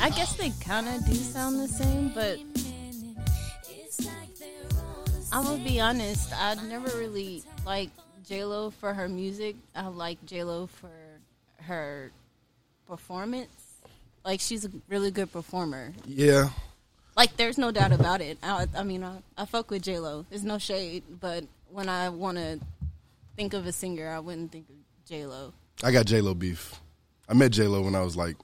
I 0.00 0.10
guess 0.10 0.34
they 0.36 0.50
kind 0.64 0.88
of 0.88 1.04
do 1.06 1.14
sound 1.14 1.60
the 1.60 1.68
same, 1.68 2.08
but 2.14 2.38
I'm 5.32 5.44
gonna 5.44 5.62
be 5.62 5.78
honest. 5.80 6.32
I 6.34 6.54
never 6.66 6.96
really 6.98 7.42
liked 7.70 8.00
J 8.26 8.44
Lo 8.44 8.70
for 8.70 8.92
her 8.92 9.08
music. 9.08 9.54
I 9.76 9.86
like 9.86 10.18
J 10.26 10.42
Lo 10.42 10.66
for 10.66 10.90
her 11.62 12.10
performance. 12.88 13.48
Like 14.24 14.40
she's 14.40 14.64
a 14.64 14.70
really 14.88 15.12
good 15.12 15.32
performer. 15.32 15.92
Yeah. 16.04 16.48
Like 17.16 17.36
there's 17.36 17.58
no 17.58 17.70
doubt 17.70 17.92
about 17.92 18.20
it. 18.20 18.38
I, 18.42 18.66
I 18.76 18.82
mean, 18.82 19.04
I, 19.04 19.18
I 19.38 19.44
fuck 19.44 19.70
with 19.70 19.82
J 19.82 20.00
Lo. 20.00 20.26
There's 20.30 20.42
no 20.42 20.58
shade, 20.58 21.04
but 21.20 21.44
when 21.70 21.88
I 21.88 22.08
want 22.08 22.38
to 22.38 22.58
think 23.36 23.54
of 23.54 23.66
a 23.66 23.72
singer, 23.72 24.08
I 24.08 24.18
wouldn't 24.18 24.50
think 24.50 24.68
of 24.68 24.74
J 25.08 25.26
Lo. 25.26 25.52
I 25.84 25.92
got 25.92 26.06
J 26.06 26.20
Lo 26.20 26.34
beef. 26.34 26.74
I 27.28 27.34
met 27.34 27.52
J 27.52 27.68
Lo 27.68 27.82
when 27.82 27.94
I 27.94 28.00
was 28.02 28.16
like 28.16 28.36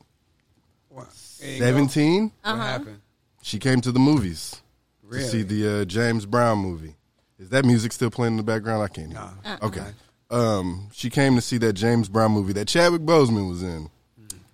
What? 0.88 1.08
There 1.40 1.50
you 1.50 1.58
17. 1.58 2.30
Uh-huh. 2.44 2.56
What 2.56 2.64
happened? 2.64 3.00
She 3.42 3.58
came 3.58 3.80
to 3.80 3.90
the 3.90 3.98
movies 3.98 4.62
Really? 5.02 5.24
to 5.24 5.28
see 5.28 5.42
the 5.42 5.80
uh, 5.80 5.84
James 5.84 6.26
Brown 6.26 6.58
movie. 6.58 6.94
Is 7.38 7.50
that 7.50 7.64
music 7.64 7.92
still 7.92 8.10
playing 8.10 8.34
in 8.34 8.36
the 8.38 8.42
background? 8.42 8.82
I 8.82 8.88
can't 8.88 9.12
hear. 9.12 9.20
No. 9.20 9.30
it. 9.44 9.62
Okay. 9.62 9.86
Um, 10.30 10.88
she 10.92 11.10
came 11.10 11.36
to 11.36 11.40
see 11.40 11.58
that 11.58 11.74
James 11.74 12.08
Brown 12.08 12.32
movie 12.32 12.52
that 12.54 12.66
Chadwick 12.66 13.02
Boseman 13.02 13.48
was 13.48 13.62
in, 13.62 13.90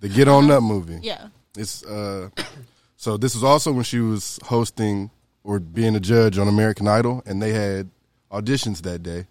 the 0.01 0.09
Get 0.09 0.27
On 0.27 0.49
Up 0.51 0.61
movie. 0.61 0.99
Yeah. 1.01 1.27
It's 1.57 1.83
uh, 1.83 2.29
so 2.97 3.17
this 3.17 3.33
was 3.33 3.43
also 3.43 3.71
when 3.71 3.83
she 3.83 3.99
was 3.99 4.39
hosting 4.43 5.11
or 5.43 5.59
being 5.59 5.95
a 5.95 5.99
judge 5.99 6.37
on 6.37 6.47
American 6.47 6.87
Idol, 6.87 7.21
and 7.25 7.41
they 7.41 7.51
had 7.51 7.89
auditions 8.31 8.81
that 8.81 9.03
day, 9.03 9.25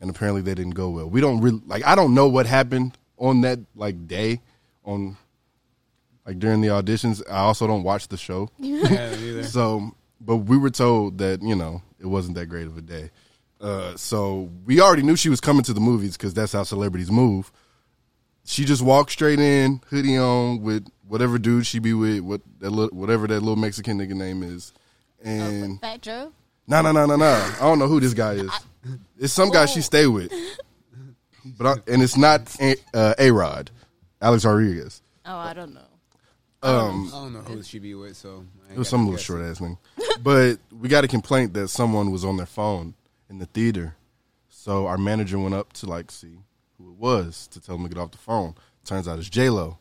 and 0.00 0.10
apparently 0.10 0.42
they 0.42 0.54
didn't 0.54 0.74
go 0.74 0.90
well. 0.90 1.08
We 1.08 1.20
don't 1.20 1.40
really 1.40 1.60
like. 1.66 1.84
I 1.86 1.94
don't 1.94 2.14
know 2.14 2.28
what 2.28 2.46
happened 2.46 2.96
on 3.18 3.42
that 3.42 3.58
like 3.74 4.06
day 4.06 4.40
on 4.84 5.16
like 6.26 6.38
during 6.38 6.60
the 6.60 6.68
auditions. 6.68 7.22
I 7.30 7.38
also 7.38 7.66
don't 7.66 7.82
watch 7.82 8.08
the 8.08 8.16
show, 8.16 8.50
Yeah, 8.58 9.14
neither. 9.16 9.42
so 9.44 9.94
but 10.20 10.36
we 10.36 10.56
were 10.56 10.70
told 10.70 11.18
that 11.18 11.42
you 11.42 11.54
know 11.54 11.82
it 12.00 12.06
wasn't 12.06 12.36
that 12.36 12.46
great 12.46 12.66
of 12.66 12.76
a 12.76 12.82
day. 12.82 13.10
Uh, 13.60 13.96
so 13.96 14.50
we 14.64 14.80
already 14.80 15.02
knew 15.02 15.16
she 15.16 15.28
was 15.28 15.40
coming 15.40 15.62
to 15.62 15.72
the 15.72 15.80
movies 15.80 16.16
because 16.16 16.34
that's 16.34 16.52
how 16.52 16.62
celebrities 16.62 17.10
move. 17.10 17.50
She 18.44 18.64
just 18.64 18.82
walked 18.82 19.10
straight 19.10 19.40
in, 19.40 19.80
hoodie 19.88 20.18
on, 20.18 20.62
with 20.62 20.86
whatever 21.08 21.38
dude 21.38 21.66
she 21.66 21.78
be 21.78 21.94
with, 21.94 22.20
what 22.20 22.42
that 22.60 22.70
little, 22.70 22.96
whatever 22.96 23.26
that 23.26 23.40
little 23.40 23.56
Mexican 23.56 23.98
nigga 23.98 24.14
name 24.14 24.42
is, 24.42 24.72
and 25.24 25.80
Fat 25.80 26.02
Joe. 26.02 26.32
no, 26.68 26.82
no, 26.82 26.92
no, 26.92 27.06
no, 27.06 27.16
no. 27.16 27.26
I 27.56 27.60
don't 27.60 27.78
know 27.78 27.88
who 27.88 27.98
this 27.98 28.14
guy 28.14 28.34
is. 28.34 28.50
It's 29.18 29.32
some 29.32 29.50
guy 29.50 29.66
she 29.66 29.80
stay 29.80 30.06
with, 30.06 30.32
but 31.44 31.66
I, 31.66 31.92
and 31.92 32.02
it's 32.02 32.16
not 32.16 32.54
uh, 32.94 33.14
a 33.18 33.30
Rod, 33.32 33.70
Alex 34.20 34.44
Rodriguez. 34.44 35.02
Oh, 35.24 35.36
I 35.36 35.52
don't 35.52 35.74
know. 35.74 35.80
Um, 36.62 37.08
I 37.14 37.18
don't 37.18 37.32
know 37.32 37.40
who 37.40 37.62
she 37.62 37.78
be 37.78 37.94
with, 37.94 38.16
so 38.16 38.44
I 38.68 38.72
It 38.72 38.78
was 38.78 38.88
some 38.88 39.04
little 39.04 39.18
short 39.18 39.42
ass 39.42 39.58
thing. 39.58 39.78
But 40.22 40.58
we 40.72 40.88
got 40.88 41.04
a 41.04 41.08
complaint 41.08 41.54
that 41.54 41.68
someone 41.68 42.10
was 42.10 42.24
on 42.24 42.36
their 42.38 42.46
phone 42.46 42.94
in 43.28 43.38
the 43.38 43.46
theater. 43.46 43.96
So 44.48 44.86
our 44.86 44.98
manager 44.98 45.38
went 45.38 45.54
up 45.54 45.72
to 45.74 45.86
like 45.86 46.10
see 46.10 46.38
who 46.78 46.88
it 46.90 46.96
was 46.96 47.46
to 47.48 47.60
tell 47.60 47.76
them 47.76 47.86
to 47.88 47.94
get 47.94 48.00
off 48.00 48.10
the 48.10 48.18
phone. 48.18 48.54
Turns 48.84 49.06
out 49.06 49.18
it's 49.18 49.28
J 49.28 49.50
Lo. 49.50 49.78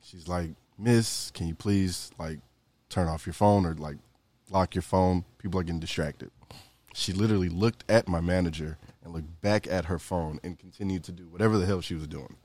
She's 0.00 0.28
like, 0.28 0.50
Miss, 0.78 1.30
can 1.30 1.48
you 1.48 1.54
please 1.54 2.10
like 2.18 2.38
turn 2.88 3.08
off 3.08 3.26
your 3.26 3.32
phone 3.32 3.64
or 3.66 3.74
like 3.74 3.96
lock 4.50 4.74
your 4.74 4.82
phone? 4.82 5.24
People 5.38 5.58
are 5.60 5.62
getting 5.64 5.80
distracted. 5.80 6.30
She 6.94 7.12
literally 7.12 7.48
looked 7.48 7.84
at 7.88 8.06
my 8.06 8.20
manager 8.20 8.78
and 9.02 9.12
looked 9.12 9.40
back 9.40 9.66
at 9.66 9.86
her 9.86 9.98
phone 9.98 10.38
and 10.44 10.58
continued 10.58 11.02
to 11.04 11.12
do 11.12 11.24
whatever 11.28 11.58
the 11.58 11.66
hell 11.66 11.80
she 11.80 11.94
was 11.94 12.06
doing. 12.06 12.36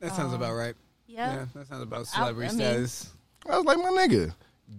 That 0.00 0.14
sounds 0.14 0.32
about 0.32 0.54
right. 0.54 0.74
Yeah. 1.10 1.34
Yeah, 1.34 1.46
that 1.54 1.66
sounds 1.66 1.82
about 1.82 2.06
celebrity 2.06 2.48
I 2.48 2.52
mean- 2.52 2.60
status. 2.60 3.10
I 3.48 3.56
was 3.56 3.64
like, 3.66 3.78
my 3.78 3.90
nigga, 3.90 4.34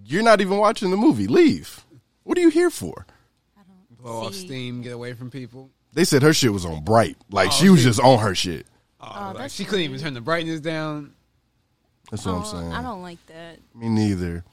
you're 0.06 0.24
not 0.24 0.40
even 0.40 0.58
watching 0.58 0.92
the 0.92 0.98
movie. 0.98 1.28
Leave. 1.28 1.84
What 2.24 2.38
are 2.38 2.42
you 2.42 2.50
here 2.50 2.70
for? 2.70 3.06
Blow 4.00 4.26
off 4.28 4.34
steam, 4.36 4.82
get 4.82 4.94
away 4.94 5.14
from 5.14 5.30
people. 5.30 5.70
They 5.94 6.06
said 6.06 6.22
her 6.24 6.34
shit 6.34 6.54
was 6.54 6.66
on 6.66 6.84
bright. 6.84 7.18
Like 7.30 7.50
Oh, 7.50 7.52
she 7.52 7.70
was 7.70 7.80
shit. 7.82 7.88
just 7.90 8.00
on 8.00 8.20
her 8.20 8.34
shit. 8.34 8.66
Oh, 9.00 9.08
Oh, 9.36 9.38
like, 9.38 9.52
she 9.52 9.66
couldn't 9.66 9.86
even 9.86 10.00
turn 10.00 10.14
the 10.14 10.22
brightness 10.22 10.60
down. 10.62 11.14
That's 12.10 12.26
what 12.26 12.34
I'm 12.36 12.42
Oh, 12.42 12.46
saying. 12.46 12.72
I 12.72 12.82
don't 12.82 13.02
like 13.02 13.24
that. 13.28 13.58
Me 13.76 13.90
neither. 13.90 14.44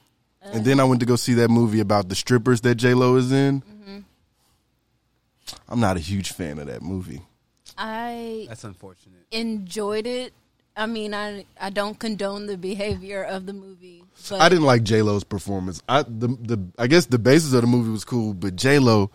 and 0.41 0.65
then 0.65 0.79
I 0.79 0.83
went 0.85 0.99
to 1.01 1.05
go 1.05 1.15
see 1.15 1.35
that 1.35 1.49
movie 1.49 1.79
about 1.79 2.09
the 2.09 2.15
strippers 2.15 2.61
that 2.61 2.75
J 2.75 2.93
Lo 2.93 3.15
is 3.15 3.31
in. 3.31 3.61
Mm-hmm. 3.61 3.99
I'm 5.67 5.79
not 5.79 5.97
a 5.97 5.99
huge 5.99 6.31
fan 6.33 6.59
of 6.59 6.67
that 6.67 6.81
movie. 6.81 7.21
I 7.77 8.45
That's 8.49 8.63
unfortunate. 8.63 9.25
enjoyed 9.31 10.05
it. 10.07 10.33
I 10.79 10.85
mean, 10.85 11.13
I 11.13 11.45
I 11.59 11.69
don't 11.69 11.99
condone 11.99 12.45
the 12.45 12.57
behavior 12.57 13.21
of 13.21 13.45
the 13.45 13.51
movie, 13.51 14.05
but 14.29 14.39
I 14.39 14.47
didn't 14.47 14.63
like 14.63 14.83
J 14.83 15.01
Lo's 15.01 15.25
performance. 15.25 15.83
I 15.89 16.03
the 16.03 16.29
the 16.41 16.65
I 16.77 16.87
guess 16.87 17.05
the 17.05 17.19
basis 17.19 17.51
of 17.51 17.61
the 17.61 17.67
movie 17.67 17.91
was 17.91 18.05
cool, 18.05 18.33
but 18.33 18.55
J 18.55 18.79
Lo 18.79 19.11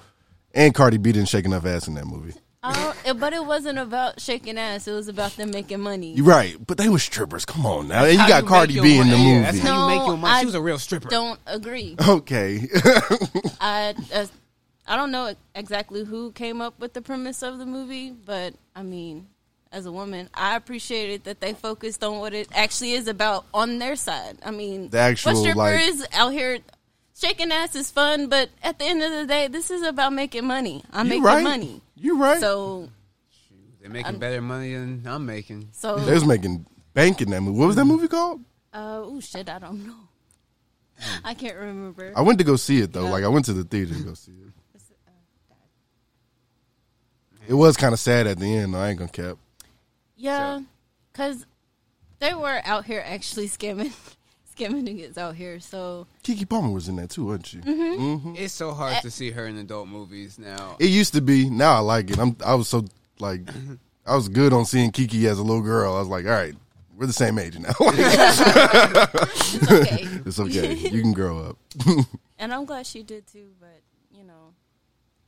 and 0.52 0.74
Cardi 0.74 0.98
B 0.98 1.12
didn't 1.12 1.30
shake 1.30 1.46
enough 1.46 1.64
ass 1.64 1.88
in 1.88 1.94
that 1.94 2.06
movie. 2.06 2.34
I 2.62 3.12
but 3.14 3.32
it 3.32 3.44
wasn't 3.44 3.78
about 3.78 4.20
shaking 4.20 4.58
ass. 4.58 4.86
It 4.86 4.92
was 4.92 5.08
about 5.08 5.32
them 5.36 5.50
making 5.50 5.80
money. 5.80 6.12
You're 6.12 6.26
right, 6.26 6.54
but 6.66 6.76
they 6.76 6.90
were 6.90 6.98
strippers. 6.98 7.46
Come 7.46 7.64
on 7.64 7.88
now, 7.88 8.04
and 8.04 8.12
you 8.12 8.28
got 8.28 8.42
make 8.42 8.48
Cardi 8.48 8.80
B 8.80 8.98
in 8.98 9.08
the 9.08 9.16
money. 9.16 9.30
Yeah, 9.30 9.34
movie. 9.36 9.44
that's 9.44 9.58
how 9.60 9.88
you 9.88 9.98
make 9.98 10.06
your 10.06 10.16
money. 10.18 10.34
I 10.34 10.40
She 10.40 10.46
was 10.46 10.54
a 10.54 10.60
real 10.60 10.78
stripper. 10.78 11.08
Don't 11.08 11.40
agree. 11.46 11.96
okay, 12.08 12.68
I 13.58 13.94
uh, 14.12 14.26
I 14.86 14.96
don't 14.96 15.10
know 15.10 15.34
exactly 15.54 16.04
who 16.04 16.32
came 16.32 16.60
up 16.60 16.78
with 16.78 16.92
the 16.92 17.00
premise 17.00 17.42
of 17.42 17.56
the 17.56 17.64
movie, 17.66 18.10
but 18.10 18.54
I 18.76 18.82
mean, 18.82 19.28
as 19.74 19.86
a 19.86 19.92
woman, 19.92 20.30
I 20.32 20.54
appreciated 20.56 21.24
that 21.24 21.40
they 21.40 21.52
focused 21.52 22.04
on 22.04 22.18
what 22.20 22.32
it 22.32 22.48
actually 22.54 22.92
is 22.92 23.08
about 23.08 23.44
on 23.52 23.78
their 23.78 23.96
side. 23.96 24.38
I 24.44 24.50
mean, 24.52 24.88
The 24.90 24.98
actual, 24.98 25.32
what 25.32 25.40
stripper 25.40 25.58
like- 25.58 25.80
is 25.88 26.06
out 26.12 26.32
here 26.32 26.60
shaking 27.16 27.50
ass 27.52 27.74
is 27.74 27.90
fun, 27.90 28.28
but 28.28 28.50
at 28.62 28.78
the 28.78 28.84
end 28.84 29.02
of 29.02 29.10
the 29.10 29.26
day, 29.26 29.48
this 29.48 29.70
is 29.70 29.82
about 29.82 30.12
making 30.12 30.46
money. 30.46 30.84
I'm 30.92 31.06
you 31.06 31.10
making 31.10 31.24
right. 31.24 31.42
money, 31.42 31.80
You're 31.96 32.16
right. 32.16 32.40
so 32.40 32.88
They're 33.80 33.90
making 33.90 34.18
better 34.18 34.40
money 34.40 34.74
than 34.74 35.02
I'm 35.06 35.26
making. 35.26 35.68
so. 35.72 35.96
they 35.98 36.14
was 36.14 36.24
making 36.24 36.66
bank 36.94 37.20
in 37.20 37.30
that 37.30 37.40
movie. 37.40 37.58
What 37.58 37.66
was 37.66 37.76
that 37.76 37.84
movie 37.84 38.08
called? 38.08 38.40
Uh, 38.72 39.00
oh 39.04 39.20
shit, 39.20 39.48
I 39.48 39.58
don't 39.58 39.86
know. 39.86 39.94
I 41.24 41.34
can't 41.34 41.56
remember. 41.56 42.12
I 42.16 42.20
went 42.22 42.38
to 42.38 42.44
go 42.44 42.54
see 42.56 42.78
it 42.80 42.92
though. 42.92 43.04
Yeah. 43.06 43.10
Like 43.10 43.24
I 43.24 43.28
went 43.28 43.44
to 43.46 43.52
the 43.52 43.64
theater 43.64 43.94
to 43.94 44.00
go 44.02 44.14
see 44.14 44.32
it. 44.32 44.38
It 47.46 47.54
was 47.54 47.76
kind 47.76 47.92
of 47.92 47.98
sad 48.00 48.26
at 48.26 48.38
the 48.38 48.46
end. 48.56 48.72
though. 48.72 48.78
I 48.78 48.88
ain't 48.90 48.98
gonna 48.98 49.10
cap. 49.10 49.36
Yeah, 50.16 50.60
because 51.12 51.46
they 52.18 52.34
were 52.34 52.60
out 52.64 52.84
here 52.84 53.02
actually 53.04 53.48
scamming, 53.48 53.92
scamming 54.56 54.86
niggas 54.88 55.18
out 55.18 55.34
here. 55.34 55.60
So 55.60 56.06
Keke 56.22 56.48
Palmer 56.48 56.70
was 56.72 56.88
in 56.88 56.96
that 56.96 57.10
too, 57.10 57.26
wasn't 57.26 57.46
she? 57.46 57.58
Mm-hmm. 57.58 58.34
It's 58.36 58.54
so 58.54 58.72
hard 58.72 59.02
to 59.02 59.10
see 59.10 59.30
her 59.30 59.46
in 59.46 59.58
adult 59.58 59.88
movies 59.88 60.38
now. 60.38 60.76
It 60.78 60.86
used 60.90 61.14
to 61.14 61.20
be. 61.20 61.50
Now 61.50 61.74
I 61.74 61.80
like 61.80 62.10
it. 62.10 62.18
I'm. 62.18 62.36
I 62.44 62.54
was 62.54 62.68
so 62.68 62.84
like, 63.18 63.42
I 64.06 64.16
was 64.16 64.28
good 64.28 64.52
on 64.52 64.64
seeing 64.64 64.92
Keke 64.92 65.24
as 65.24 65.38
a 65.38 65.42
little 65.42 65.62
girl. 65.62 65.94
I 65.94 65.98
was 65.98 66.08
like, 66.08 66.24
all 66.24 66.32
right, 66.32 66.54
we're 66.96 67.06
the 67.06 67.12
same 67.12 67.38
age 67.38 67.58
now. 67.58 67.72
it's 67.80 69.70
okay. 69.70 70.08
it's 70.26 70.40
okay. 70.40 70.74
You 70.74 71.02
can 71.02 71.12
grow 71.12 71.38
up. 71.40 71.58
and 72.38 72.52
I'm 72.54 72.64
glad 72.64 72.86
she 72.86 73.02
did 73.02 73.26
too. 73.26 73.50
But 73.60 73.82
you 74.16 74.24
know, 74.24 74.54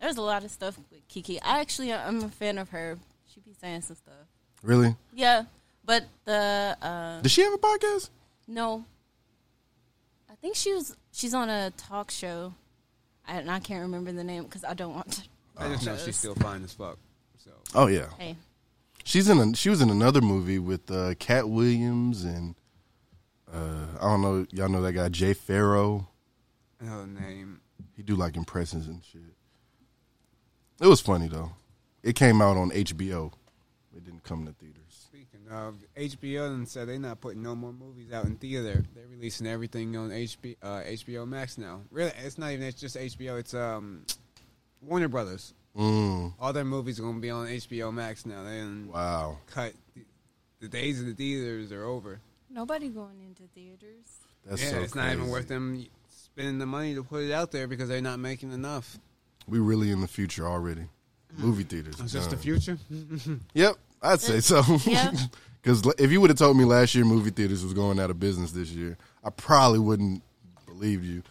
there's 0.00 0.16
a 0.16 0.22
lot 0.22 0.44
of 0.44 0.50
stuff 0.50 0.78
with 0.78 1.08
Keke. 1.08 1.38
I 1.42 1.60
actually 1.60 1.92
I'm 1.92 2.22
a 2.22 2.28
fan 2.28 2.58
of 2.58 2.70
her. 2.70 2.98
She 3.32 3.40
be 3.40 3.52
saying 3.60 3.82
some 3.82 3.96
stuff. 3.96 4.25
Really? 4.66 4.96
Yeah, 5.14 5.44
but 5.84 6.04
the 6.24 6.76
uh, 6.82 7.20
Does 7.22 7.30
she 7.30 7.42
have 7.42 7.52
a 7.52 7.58
podcast? 7.58 8.10
no, 8.48 8.84
I 10.28 10.34
think 10.34 10.56
she 10.56 10.74
was 10.74 10.96
she's 11.12 11.32
on 11.34 11.48
a 11.48 11.70
talk 11.76 12.10
show. 12.10 12.52
I, 13.28 13.36
and 13.36 13.50
I 13.50 13.60
can't 13.60 13.82
remember 13.82 14.10
the 14.12 14.24
name 14.24 14.42
because 14.42 14.64
I 14.64 14.74
don't 14.74 14.92
want 14.94 15.12
to. 15.12 15.22
I 15.56 15.68
just 15.68 15.86
know 15.86 15.96
she's 15.96 16.16
still 16.16 16.34
fine 16.34 16.64
as 16.64 16.72
fuck. 16.72 16.98
So 17.38 17.52
Oh 17.74 17.86
yeah. 17.86 18.08
Hey, 18.18 18.36
She's 19.04 19.28
in. 19.28 19.38
A, 19.38 19.54
she 19.54 19.70
was 19.70 19.80
in 19.80 19.88
another 19.88 20.20
movie 20.20 20.58
with 20.58 20.90
uh, 20.90 21.14
Katt 21.14 21.48
Williams 21.48 22.24
and 22.24 22.56
uh, 23.52 23.86
I 24.00 24.02
don't 24.02 24.20
know. 24.20 24.46
Y'all 24.50 24.68
know 24.68 24.82
that 24.82 24.92
guy 24.92 25.08
Jay 25.08 25.32
Pharoah. 25.32 26.06
no 26.80 27.04
name. 27.04 27.60
He 27.96 28.02
do 28.02 28.16
like 28.16 28.36
impressions 28.36 28.88
and 28.88 29.02
shit. 29.04 29.22
It 30.80 30.88
was 30.88 31.00
funny 31.00 31.28
though. 31.28 31.52
It 32.02 32.16
came 32.16 32.42
out 32.42 32.56
on 32.56 32.70
HBO. 32.72 33.32
It 34.26 34.46
to 34.46 34.52
theaters. 34.52 34.82
Speaking 34.88 35.40
of 35.50 35.76
HBO, 35.96 36.46
and 36.46 36.68
said 36.68 36.88
they're 36.88 36.98
not 36.98 37.20
putting 37.20 37.42
no 37.42 37.54
more 37.54 37.72
movies 37.72 38.12
out 38.12 38.24
in 38.24 38.36
theater. 38.36 38.84
They're 38.94 39.06
releasing 39.08 39.46
everything 39.46 39.96
on 39.96 40.10
HB, 40.10 40.56
uh, 40.62 40.80
HBO 40.84 41.26
Max 41.26 41.58
now. 41.58 41.82
Really, 41.90 42.12
it's 42.24 42.36
not 42.36 42.50
even 42.50 42.66
it's 42.66 42.80
just 42.80 42.96
HBO. 42.96 43.38
It's 43.38 43.54
um, 43.54 44.04
Warner 44.82 45.08
Brothers. 45.08 45.54
Mm, 45.78 46.32
All 46.40 46.52
their 46.52 46.64
movies 46.64 46.98
are 46.98 47.02
going 47.02 47.16
to 47.16 47.20
be 47.20 47.30
on 47.30 47.46
HBO 47.46 47.92
Max 47.92 48.26
now. 48.26 48.42
They 48.42 48.64
wow. 48.90 49.38
cut 49.46 49.74
the, 49.94 50.04
the 50.60 50.68
days 50.68 51.00
of 51.00 51.06
the 51.06 51.14
theaters 51.14 51.70
are 51.70 51.84
over. 51.84 52.20
nobody 52.50 52.88
going 52.88 53.20
into 53.20 53.42
theaters. 53.54 54.20
That's 54.44 54.62
yeah, 54.62 54.70
so 54.70 54.80
it's 54.80 54.94
not 54.94 55.12
even 55.12 55.28
worth 55.28 55.48
them 55.48 55.86
spending 56.08 56.58
the 56.58 56.66
money 56.66 56.94
to 56.94 57.02
put 57.02 57.24
it 57.24 57.32
out 57.32 57.52
there 57.52 57.66
because 57.66 57.88
they're 57.88 58.00
not 58.00 58.18
making 58.18 58.52
enough. 58.52 58.98
We 59.46 59.58
really 59.58 59.90
in 59.90 60.00
the 60.00 60.08
future 60.08 60.46
already. 60.46 60.86
Movie 61.36 61.64
theaters. 61.64 62.00
It's 62.00 62.12
just 62.12 62.30
the 62.30 62.36
future. 62.36 62.78
Yep, 63.54 63.76
I'd 64.02 64.20
say 64.20 64.40
so. 64.40 64.62
Yeah. 64.84 65.12
Because 65.62 65.82
if 65.98 66.12
you 66.12 66.20
would 66.20 66.30
have 66.30 66.38
told 66.38 66.56
me 66.56 66.64
last 66.64 66.94
year 66.94 67.04
movie 67.04 67.30
theaters 67.30 67.64
was 67.64 67.74
going 67.74 67.98
out 67.98 68.08
of 68.08 68.20
business 68.20 68.52
this 68.52 68.68
year, 68.70 68.96
I 69.24 69.30
probably 69.30 69.80
wouldn't 69.80 70.22
believe 70.64 71.02
you. 71.02 71.24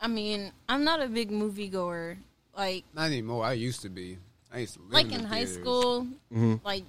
I 0.00 0.06
mean, 0.08 0.50
I'm 0.66 0.82
not 0.82 1.02
a 1.02 1.08
big 1.08 1.30
moviegoer. 1.30 2.16
Like 2.56 2.84
not 2.94 3.08
anymore. 3.08 3.44
I 3.44 3.52
used 3.52 3.82
to 3.82 3.90
be. 3.90 4.16
I 4.50 4.60
used 4.60 4.74
to 4.76 4.80
live 4.80 4.92
like 4.92 5.06
in, 5.08 5.12
in 5.16 5.22
the 5.24 5.28
high 5.28 5.44
theaters. 5.44 5.54
school, 5.56 6.06
Mm-hmm. 6.32 6.54
like 6.64 6.84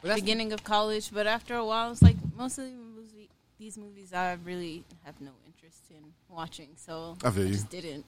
But 0.00 0.14
beginning 0.14 0.54
of 0.54 0.64
college. 0.64 1.10
But 1.12 1.26
after 1.26 1.54
a 1.54 1.64
while, 1.66 1.92
it's 1.92 2.00
like 2.00 2.16
most 2.34 2.56
of 2.56 2.64
the 2.64 2.70
movie, 2.70 3.28
these 3.58 3.76
movies 3.76 4.14
I 4.14 4.38
really 4.42 4.84
have 5.04 5.20
no 5.20 5.32
interest 5.46 5.82
in 5.90 6.02
watching. 6.34 6.68
So 6.76 7.18
I 7.22 7.30
feel 7.30 7.44
you. 7.44 7.52
just 7.52 7.68
didn't. 7.68 8.06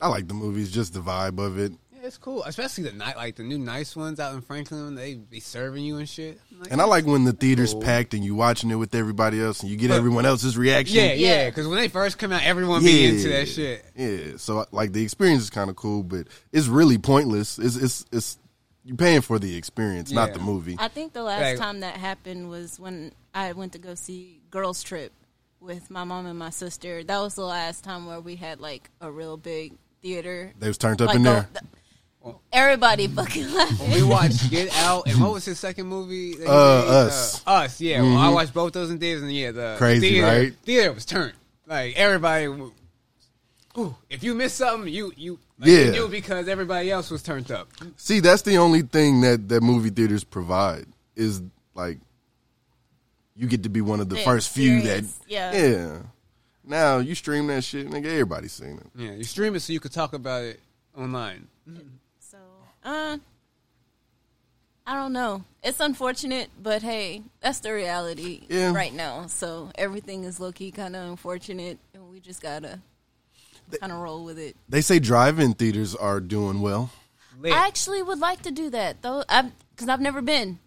I 0.00 0.08
like 0.08 0.28
the 0.28 0.34
movies, 0.34 0.70
just 0.70 0.92
the 0.94 1.00
vibe 1.00 1.38
of 1.38 1.58
it. 1.58 1.72
Yeah, 1.94 2.00
it's 2.06 2.18
cool, 2.18 2.42
especially 2.44 2.84
the 2.84 2.92
night, 2.92 3.16
like 3.16 3.36
the 3.36 3.42
new 3.42 3.58
nice 3.58 3.96
ones 3.96 4.20
out 4.20 4.34
in 4.34 4.42
Franklin. 4.42 4.94
They 4.94 5.14
be 5.14 5.40
serving 5.40 5.84
you 5.84 5.96
and 5.96 6.06
shit. 6.08 6.38
Like, 6.58 6.70
And 6.70 6.80
I 6.82 6.84
like 6.84 7.06
when 7.06 7.24
the 7.24 7.32
theater's 7.32 7.72
Cool. 7.72 7.80
packed 7.82 8.12
and 8.12 8.22
you 8.24 8.34
watching 8.34 8.70
it 8.70 8.74
with 8.74 8.94
everybody 8.94 9.40
else 9.42 9.60
and 9.60 9.70
you 9.70 9.76
get 9.78 9.88
But- 9.88 9.96
everyone 9.96 10.26
else's 10.26 10.58
reaction. 10.58 10.96
yeah, 10.96 11.12
yeah. 11.14 11.28
Yeah. 11.44 11.50
Because 11.50 11.66
when 11.66 11.78
they 11.78 11.88
first 11.88 12.18
come 12.18 12.32
out, 12.32 12.42
everyone 12.42 12.82
be 12.84 13.06
into 13.06 13.28
that 13.30 13.48
shit. 13.48 13.84
Yeah, 13.96 14.36
so 14.36 14.66
like 14.72 14.92
the 14.92 15.02
experience 15.02 15.42
is 15.44 15.50
kind 15.50 15.70
of 15.70 15.76
cool, 15.76 16.02
but 16.02 16.26
it's 16.52 16.66
really 16.66 16.98
pointless. 16.98 17.58
It's 17.58 17.76
it's 17.76 18.04
it's 18.12 18.38
you're 18.84 18.96
paying 18.96 19.22
for 19.22 19.38
the 19.38 19.56
experience, 19.56 20.12
not 20.12 20.32
the 20.34 20.38
movie. 20.38 20.76
I 20.78 20.88
think 20.88 21.12
the 21.14 21.22
last 21.22 21.40
Like- 21.42 21.58
time 21.58 21.80
that 21.80 21.96
happened 21.96 22.50
was 22.50 22.78
when 22.78 23.12
I 23.34 23.52
went 23.52 23.72
to 23.72 23.78
go 23.78 23.94
see 23.94 24.42
Girls 24.50 24.82
Trip 24.82 25.12
with 25.60 25.90
my 25.90 26.04
mom 26.04 26.26
and 26.26 26.38
my 26.38 26.50
sister. 26.50 27.02
That 27.02 27.18
was 27.18 27.34
the 27.34 27.44
last 27.46 27.82
time 27.82 28.06
where 28.06 28.20
we 28.20 28.36
had 28.36 28.60
like 28.60 28.90
a 29.00 29.10
real 29.10 29.36
big 29.38 29.72
theater. 30.06 30.52
They 30.58 30.68
was 30.68 30.78
turned 30.78 31.02
up 31.02 31.08
Like, 31.08 31.16
in 31.16 31.22
there. 31.24 31.48
oh, 32.24 32.30
th- 32.30 32.36
everybody 32.52 33.08
fucking 33.08 33.52
laughing. 33.52 33.90
We 33.90 34.02
watched 34.04 34.50
Get 34.50 34.72
Out, 34.78 35.08
and 35.08 35.20
what 35.20 35.32
was 35.32 35.44
his 35.44 35.58
second 35.58 35.86
movie? 35.86 36.36
Uh. 36.46 36.50
Us. 36.50 37.42
Uh, 37.46 37.50
Us, 37.50 37.80
yeah. 37.80 38.02
Well, 38.02 38.16
I 38.16 38.28
watched 38.28 38.54
both 38.54 38.72
those 38.72 38.90
in 38.90 38.98
theaters, 38.98 39.22
and 39.22 39.32
yeah, 39.32 39.50
the 39.50 39.74
Crazy, 39.78 40.10
theater, 40.10 40.26
right? 40.26 40.54
Theater 40.64 40.92
was 40.92 41.04
turned. 41.04 41.32
Like 41.66 41.96
everybody. 41.96 42.46
Ooh, 43.78 43.94
if 44.08 44.22
you 44.22 44.34
missed 44.34 44.56
something, 44.56 44.90
you 44.92 45.12
you 45.16 45.38
like, 45.58 45.68
Yeah. 45.68 45.78
you 45.86 45.90
knew 45.92 46.08
because 46.08 46.48
everybody 46.48 46.90
else 46.90 47.10
was 47.10 47.22
turned 47.22 47.50
up. 47.50 47.68
See, 47.96 48.20
that's 48.20 48.42
the 48.42 48.56
only 48.58 48.82
thing 48.82 49.20
that 49.22 49.48
that 49.48 49.62
movie 49.62 49.90
theaters 49.90 50.22
provide 50.24 50.86
is 51.16 51.42
like 51.74 51.98
you 53.34 53.46
get 53.48 53.64
to 53.64 53.68
be 53.68 53.80
one 53.82 54.00
of 54.00 54.08
the 54.08 54.14
The 54.16 54.22
first 54.22 54.50
few 54.50 54.80
that 54.82 55.04
yeah. 55.26 55.52
yeah. 55.52 55.98
Now 56.66 56.98
you 56.98 57.14
stream 57.14 57.46
that 57.46 57.62
shit, 57.64 57.88
nigga. 57.88 58.06
Everybody's 58.06 58.52
seen 58.52 58.78
it. 58.78 58.86
Yeah, 58.96 59.12
you 59.12 59.24
stream 59.24 59.54
it 59.54 59.60
so 59.60 59.72
you 59.72 59.80
could 59.80 59.92
talk 59.92 60.12
about 60.12 60.42
it 60.42 60.60
online. 60.98 61.46
So, 62.18 62.38
uh, 62.84 63.18
I 64.86 64.94
don't 64.94 65.12
know. 65.12 65.44
It's 65.62 65.80
unfortunate, 65.80 66.50
but 66.60 66.82
hey, 66.82 67.22
that's 67.40 67.60
the 67.60 67.72
reality 67.72 68.42
Yeah. 68.48 68.72
right 68.72 68.92
now. 68.92 69.26
So 69.26 69.70
everything 69.76 70.24
is 70.24 70.38
low 70.40 70.52
key 70.52 70.70
kind 70.70 70.94
of 70.96 71.08
unfortunate, 71.08 71.78
and 71.94 72.10
we 72.10 72.20
just 72.20 72.40
gotta 72.42 72.80
kind 73.80 73.92
of 73.92 73.98
roll 73.98 74.24
with 74.24 74.38
it. 74.38 74.56
They 74.68 74.80
say 74.80 74.98
drive-in 74.98 75.54
theaters 75.54 75.94
are 75.94 76.20
doing 76.20 76.60
well. 76.60 76.90
Lit. 77.38 77.52
I 77.52 77.66
actually 77.66 78.02
would 78.02 78.18
like 78.18 78.42
to 78.42 78.50
do 78.50 78.70
that 78.70 79.02
though, 79.02 79.22
because 79.28 79.88
I've 79.88 80.00
never 80.00 80.22
been. 80.22 80.58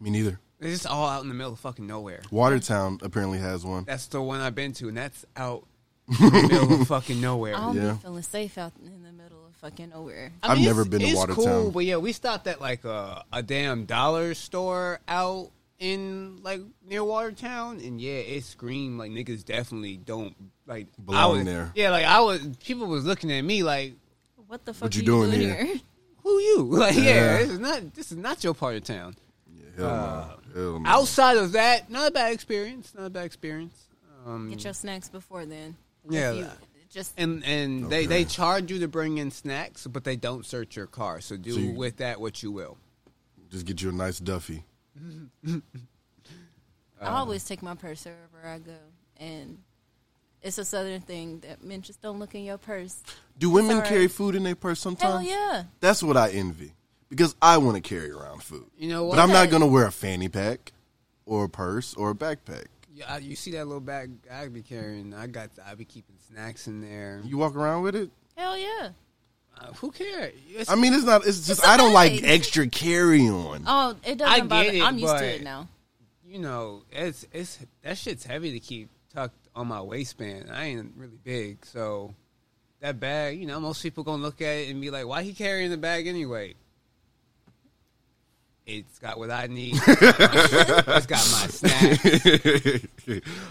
Me 0.00 0.10
neither. 0.10 0.38
It's 0.60 0.70
just 0.70 0.86
all 0.86 1.06
out 1.08 1.22
in 1.22 1.28
the 1.28 1.34
middle 1.34 1.52
of 1.52 1.60
fucking 1.60 1.86
nowhere. 1.86 2.22
Watertown 2.30 2.98
apparently 3.02 3.38
has 3.38 3.64
one. 3.64 3.84
That's 3.84 4.06
the 4.06 4.22
one 4.22 4.40
I've 4.40 4.54
been 4.54 4.72
to, 4.74 4.88
and 4.88 4.96
that's 4.96 5.24
out 5.36 5.66
in 6.08 6.14
the 6.30 6.48
middle 6.48 6.80
of 6.80 6.88
fucking 6.88 7.20
nowhere. 7.20 7.54
I 7.54 7.60
don't 7.60 7.76
Yeah. 7.76 7.92
be 7.92 7.98
feeling 7.98 8.22
safe 8.22 8.56
out 8.58 8.72
in 8.82 9.02
the 9.02 9.12
middle 9.12 9.44
of 9.46 9.54
fucking 9.56 9.90
nowhere. 9.90 10.32
I 10.42 10.52
I've 10.52 10.60
never 10.60 10.82
it's- 10.82 10.88
been 10.90 11.00
to 11.00 11.06
it's 11.06 11.16
Watertown. 11.16 11.44
Cool, 11.44 11.70
but 11.72 11.84
yeah, 11.84 11.96
we 11.96 12.12
stopped 12.12 12.46
at 12.46 12.60
like 12.60 12.84
a, 12.84 13.24
a 13.32 13.42
damn 13.42 13.84
dollar 13.84 14.34
store 14.34 15.00
out 15.08 15.50
in 15.78 16.38
like 16.42 16.62
near 16.88 17.04
Watertown, 17.04 17.80
and 17.80 18.00
yeah, 18.00 18.14
it 18.14 18.44
screamed 18.44 18.98
like 18.98 19.10
niggas 19.10 19.44
definitely 19.44 19.98
don't 19.98 20.34
like 20.66 20.86
I 20.98 21.02
Belong 21.02 21.36
was, 21.38 21.44
there. 21.44 21.72
Yeah, 21.74 21.90
like 21.90 22.06
I 22.06 22.20
was, 22.20 22.40
people 22.64 22.86
was 22.86 23.04
looking 23.04 23.30
at 23.30 23.42
me 23.42 23.62
like, 23.62 23.94
What 24.36 24.48
what 24.48 24.64
the 24.64 24.72
fuck 24.72 24.84
What 24.84 24.94
are 24.94 24.98
you 24.98 25.04
doing 25.04 25.30
doing 25.32 25.42
here? 25.42 25.64
here? 25.66 25.76
Who 26.22 26.30
you? 26.40 26.68
Like, 26.70 26.94
yeah, 26.96 27.02
Yeah. 27.02 27.38
this 27.38 27.50
is 27.50 27.58
not 27.58 27.94
this 27.94 28.10
is 28.12 28.16
not 28.16 28.42
your 28.42 28.54
part 28.54 28.76
of 28.76 28.84
town. 28.84 29.16
Hell 29.76 29.86
no. 29.86 29.92
Uh, 29.92 30.36
Hell 30.56 30.80
no. 30.80 30.88
Outside 30.88 31.36
of 31.36 31.52
that, 31.52 31.90
not 31.90 32.08
a 32.08 32.10
bad 32.10 32.32
experience. 32.32 32.94
Not 32.96 33.06
a 33.06 33.10
bad 33.10 33.26
experience. 33.26 33.74
Um, 34.24 34.48
Get 34.48 34.64
your 34.64 34.72
snacks 34.72 35.08
before 35.08 35.44
then. 35.44 35.76
Yeah, 36.08 36.32
you- 36.32 36.50
just 36.88 37.12
and 37.18 37.44
and 37.44 37.90
they 37.90 38.06
they 38.06 38.24
charge 38.24 38.70
you 38.70 38.78
to 38.78 38.88
bring 38.88 39.18
in 39.18 39.30
snacks, 39.30 39.86
but 39.86 40.04
they 40.04 40.16
don't 40.16 40.46
search 40.46 40.76
your 40.76 40.86
car. 40.86 41.20
So 41.20 41.36
do 41.36 41.52
So 41.52 41.58
you- 41.58 41.72
with 41.72 41.98
that 41.98 42.20
what 42.20 42.42
you 42.42 42.50
will. 42.50 42.78
Just 43.50 43.66
get 43.66 43.82
you 43.82 43.90
a 43.90 43.92
nice 43.92 44.18
Duffy. 44.18 44.64
I 45.46 45.60
always 47.00 47.44
take 47.44 47.62
my 47.62 47.74
purse 47.74 48.06
wherever 48.06 48.48
I 48.48 48.58
go, 48.58 48.78
and 49.18 49.58
it's 50.40 50.56
a 50.56 50.64
southern 50.64 51.02
thing 51.02 51.40
that 51.40 51.62
men 51.62 51.82
just 51.82 52.00
don't 52.00 52.18
look 52.18 52.34
in 52.34 52.44
your 52.44 52.56
purse. 52.56 53.02
Do 53.38 53.50
women 53.50 53.76
alright. 53.76 53.88
carry 53.88 54.08
food 54.08 54.34
in 54.34 54.44
their 54.44 54.54
purse 54.54 54.80
sometimes? 54.80 55.12
Hell 55.12 55.22
yeah. 55.22 55.64
That's 55.80 56.02
what 56.02 56.16
I 56.16 56.30
envy 56.30 56.72
because 57.08 57.34
I 57.42 57.58
want 57.58 57.76
to 57.76 57.80
carry 57.80 58.10
around 58.10 58.42
food. 58.42 58.66
You 58.78 58.88
know 58.88 59.10
But? 59.10 59.18
I'm 59.18 59.30
not 59.30 59.50
going 59.50 59.62
to 59.62 59.66
wear 59.68 59.86
a 59.86 59.92
fanny 59.92 60.28
pack 60.28 60.72
or 61.24 61.44
a 61.44 61.48
purse 61.48 61.94
or 61.94 62.10
a 62.10 62.14
backpack. 62.14 62.66
Yeah, 62.94 63.18
you 63.18 63.36
see 63.36 63.50
that 63.52 63.66
little 63.66 63.80
bag 63.80 64.10
I 64.32 64.48
be 64.48 64.62
carrying? 64.62 65.12
I 65.14 65.26
got 65.26 65.50
I 65.66 65.74
be 65.74 65.84
keeping 65.84 66.16
snacks 66.32 66.66
in 66.66 66.80
there. 66.80 67.20
You 67.24 67.36
walk 67.36 67.54
around 67.54 67.82
with 67.82 67.94
it? 67.94 68.10
Hell 68.36 68.56
yeah. 68.56 68.90
Uh, 69.58 69.72
who 69.74 69.90
cares? 69.90 70.32
It's- 70.50 70.68
I 70.70 70.74
mean, 70.76 70.92
it's 70.94 71.04
not. 71.04 71.26
It's 71.26 71.46
just 71.46 71.60
It's 71.60 71.64
a 71.64 71.70
I 71.70 71.76
don't 71.76 71.92
like 71.92 72.22
extra 72.22 72.66
carry 72.68 73.28
on. 73.28 73.64
Oh, 73.66 73.96
it 74.04 74.16
doesn't 74.18 74.32
I 74.32 74.38
get 74.40 74.48
bother. 74.48 74.70
it, 74.70 74.82
I'm 74.82 74.98
used 74.98 75.12
but- 75.12 75.20
to 75.20 75.26
it 75.36 75.42
now. 75.42 75.68
you 76.26 76.38
know, 76.38 76.82
it's 76.90 77.26
it's 77.32 77.58
that 77.82 77.96
shit's 77.98 78.24
heavy 78.24 78.52
to 78.52 78.60
keep 78.60 78.88
tucked 79.14 79.48
on 79.54 79.68
my 79.68 79.80
waistband. 79.80 80.50
I 80.50 80.64
ain't 80.66 80.92
really 80.96 81.18
big, 81.22 81.64
so 81.66 82.14
that 82.80 82.98
bag, 83.00 83.38
you 83.40 83.46
know, 83.46 83.60
most 83.60 83.82
people 83.82 84.04
gonna 84.04 84.22
look 84.22 84.40
at 84.42 84.56
it 84.56 84.70
and 84.70 84.80
be 84.80 84.90
like, 84.90 85.06
"Why 85.06 85.22
he 85.22 85.32
carrying 85.34 85.70
the 85.70 85.78
bag 85.78 86.06
anyway?" 86.06 86.54
It's 88.66 88.98
got 88.98 89.16
what 89.16 89.30
I 89.30 89.46
need. 89.46 89.74
it's 89.86 91.06
got 91.06 91.22
my 91.30 91.46
snacks. 91.46 92.02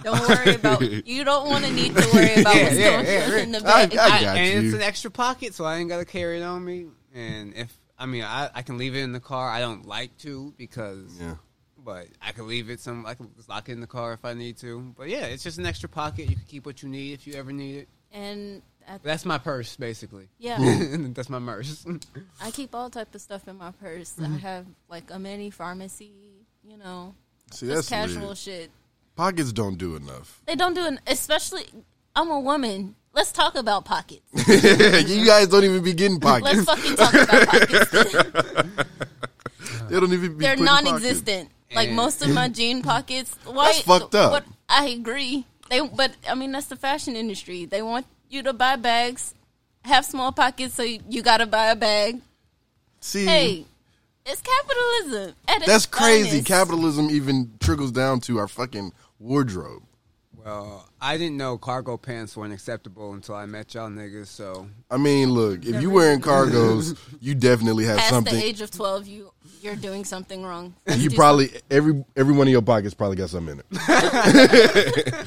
Don't 0.04 0.28
worry 0.28 0.56
about. 0.56 0.82
You 1.08 1.24
don't 1.24 1.50
want 1.50 1.64
to 1.66 1.72
need 1.72 1.96
to 1.96 2.08
worry 2.14 2.42
about 2.42 2.56
Yeah, 2.56 2.64
what's 2.64 2.76
yeah, 2.78 2.90
going 2.92 3.06
yeah, 3.06 3.24
on 3.26 3.32
right. 3.32 3.44
in 3.44 3.52
the 3.54 3.62
bag. 3.62 3.92
I 3.98 4.22
got 4.22 4.38
and 4.38 4.64
you. 4.64 4.68
it's 4.70 4.76
an 4.76 4.82
extra 4.82 5.10
pocket, 5.12 5.54
so 5.54 5.64
I 5.66 5.78
ain't 5.78 5.88
gotta 5.90 6.06
carry 6.06 6.40
it 6.40 6.44
on 6.44 6.66
me. 6.66 6.88
And 7.14 7.54
if 7.56 7.74
I 7.98 8.06
mean, 8.08 8.24
I, 8.24 8.50
I 8.54 8.62
can 8.62 8.78
leave 8.78 8.94
it 8.96 9.00
in 9.00 9.14
the 9.14 9.22
car. 9.22 9.50
I 9.50 9.62
don't 9.62 9.86
like 9.86 10.18
to 10.20 10.54
because 10.58 11.18
Yeah. 11.20 11.36
but 11.78 12.08
I 12.22 12.34
can 12.34 12.48
leave 12.48 12.70
it 12.70 12.82
some. 12.82 13.06
I 13.06 13.14
can 13.14 13.30
just 13.38 13.48
lock 13.48 13.70
it 13.70 13.72
in 13.72 13.80
the 13.80 13.88
car 13.88 14.12
if 14.14 14.26
I 14.26 14.34
need 14.34 14.58
to. 14.58 14.94
But 14.98 15.08
yeah, 15.08 15.26
it's 15.28 15.44
just 15.44 15.58
an 15.60 15.66
extra 15.66 15.88
pocket. 15.88 16.30
You 16.30 16.36
can 16.36 16.46
keep 16.46 16.66
what 16.66 16.84
you 16.84 16.90
need 16.90 17.14
if 17.14 17.26
you 17.26 17.36
ever 17.36 17.54
need 17.54 17.78
it. 17.78 17.88
and 18.12 18.62
I, 18.88 19.00
That's 19.04 19.26
my 19.26 19.38
purse, 19.38 19.76
basically. 19.76 20.28
yeah, 20.38 20.58
that's 21.14 21.30
my 21.30 21.40
purse. 21.40 21.86
I 22.42 22.52
keep 22.52 22.76
all 22.76 22.90
type 22.90 23.14
of 23.16 23.22
stuff 23.22 23.48
in 23.48 23.58
my 23.58 23.72
purse. 23.72 24.14
Mm-hmm. 24.20 24.36
I 24.36 24.38
have 24.40 24.66
like 24.90 25.06
a 25.12 25.20
mini 25.20 25.50
pharmacy. 25.50 26.14
You 26.68 26.78
know, 26.78 27.16
See, 27.52 27.68
just 27.68 27.90
that's 27.90 27.90
casual 27.90 28.30
lit. 28.30 28.38
shit. 28.38 28.72
Pockets 29.16 29.52
don't 29.54 29.78
do 29.78 29.96
enough. 29.96 30.42
They 30.46 30.56
don't 30.56 30.74
do 30.74 30.86
an, 30.86 31.00
especially. 31.08 31.66
I'm 32.16 32.30
a 32.30 32.40
woman. 32.40 32.96
Let's 33.14 33.32
talk 33.32 33.56
about 33.56 33.86
pockets. 33.86 34.24
you 34.48 35.26
guys 35.26 35.48
don't 35.48 35.64
even 35.64 35.84
be 35.84 35.94
getting 35.94 36.20
pockets. 36.20 36.66
Let's 36.68 36.82
fucking 36.82 36.96
talk 36.96 37.14
about 37.14 37.48
pockets. 37.48 37.92
they 39.90 40.00
don't 40.00 40.12
even 40.12 40.38
be. 40.38 40.46
They're 40.46 40.58
non-existent. 40.58 41.50
Like 41.74 41.92
most 41.92 42.22
of 42.22 42.30
my 42.34 42.50
jean 42.50 42.82
pockets. 42.82 43.36
Why? 43.46 43.68
That's 43.68 43.82
fucked 43.82 44.16
up. 44.16 44.32
What, 44.32 44.46
I 44.68 44.88
agree. 44.88 45.46
They, 45.70 45.86
but 45.86 46.12
I 46.30 46.36
mean, 46.36 46.52
that's 46.52 46.68
the 46.68 46.76
fashion 46.76 47.16
industry. 47.16 47.66
They 47.66 47.82
want 47.82 48.06
you 48.30 48.44
to 48.44 48.54
buy 48.54 48.76
bags, 48.76 49.34
have 49.84 50.06
small 50.06 50.32
pockets, 50.32 50.74
so 50.76 50.84
you, 50.84 51.00
you 51.10 51.22
got 51.22 51.38
to 51.38 51.46
buy 51.46 51.68
a 51.68 51.76
bag. 51.76 52.20
See, 53.00 53.26
Hey, 53.26 53.66
it's 54.26 54.42
capitalism. 54.42 55.36
at 55.48 55.58
its 55.58 55.66
that's 55.68 55.86
crazy. 55.86 56.30
finest. 56.30 56.48
Capitalism 56.48 57.10
even 57.12 57.52
trickles 57.60 57.92
down 57.92 58.20
to 58.22 58.38
our 58.40 58.48
fucking 58.48 58.94
wardrobe. 59.20 59.84
well, 60.44 60.90
I 61.00 61.18
didn't 61.18 61.38
know 61.38 61.58
cargo 61.60 61.98
pants 61.98 62.36
weren't 62.36 62.54
acceptable 62.54 63.14
until 63.14 63.36
I 63.36 63.46
met 63.46 63.74
y'all 63.76 63.90
niggas. 63.90 64.28
So 64.28 64.68
I 64.90 64.98
mean, 64.98 65.30
look, 65.32 65.66
if 65.66 65.82
you 65.82 65.92
wearing 65.92 66.20
cargos, 66.22 66.98
you 67.22 67.36
definitely 67.36 67.86
have 67.86 67.98
Past 67.98 68.10
something. 68.10 68.34
the 68.34 68.44
age 68.44 68.62
of 68.62 68.72
twelve, 68.72 69.08
you 69.08 69.32
you're 69.66 69.76
doing 69.76 70.06
something 70.06 70.44
wrong. 70.44 70.74
you 70.96 71.10
Do 71.10 71.16
probably 71.16 71.50
every 71.70 72.06
every 72.16 72.34
one 72.34 72.48
of 72.48 72.52
your 72.52 72.62
pockets 72.62 72.94
probably 72.94 73.18
got 73.18 73.30
something 73.32 73.60
in 73.60 73.60
it. 73.60 75.26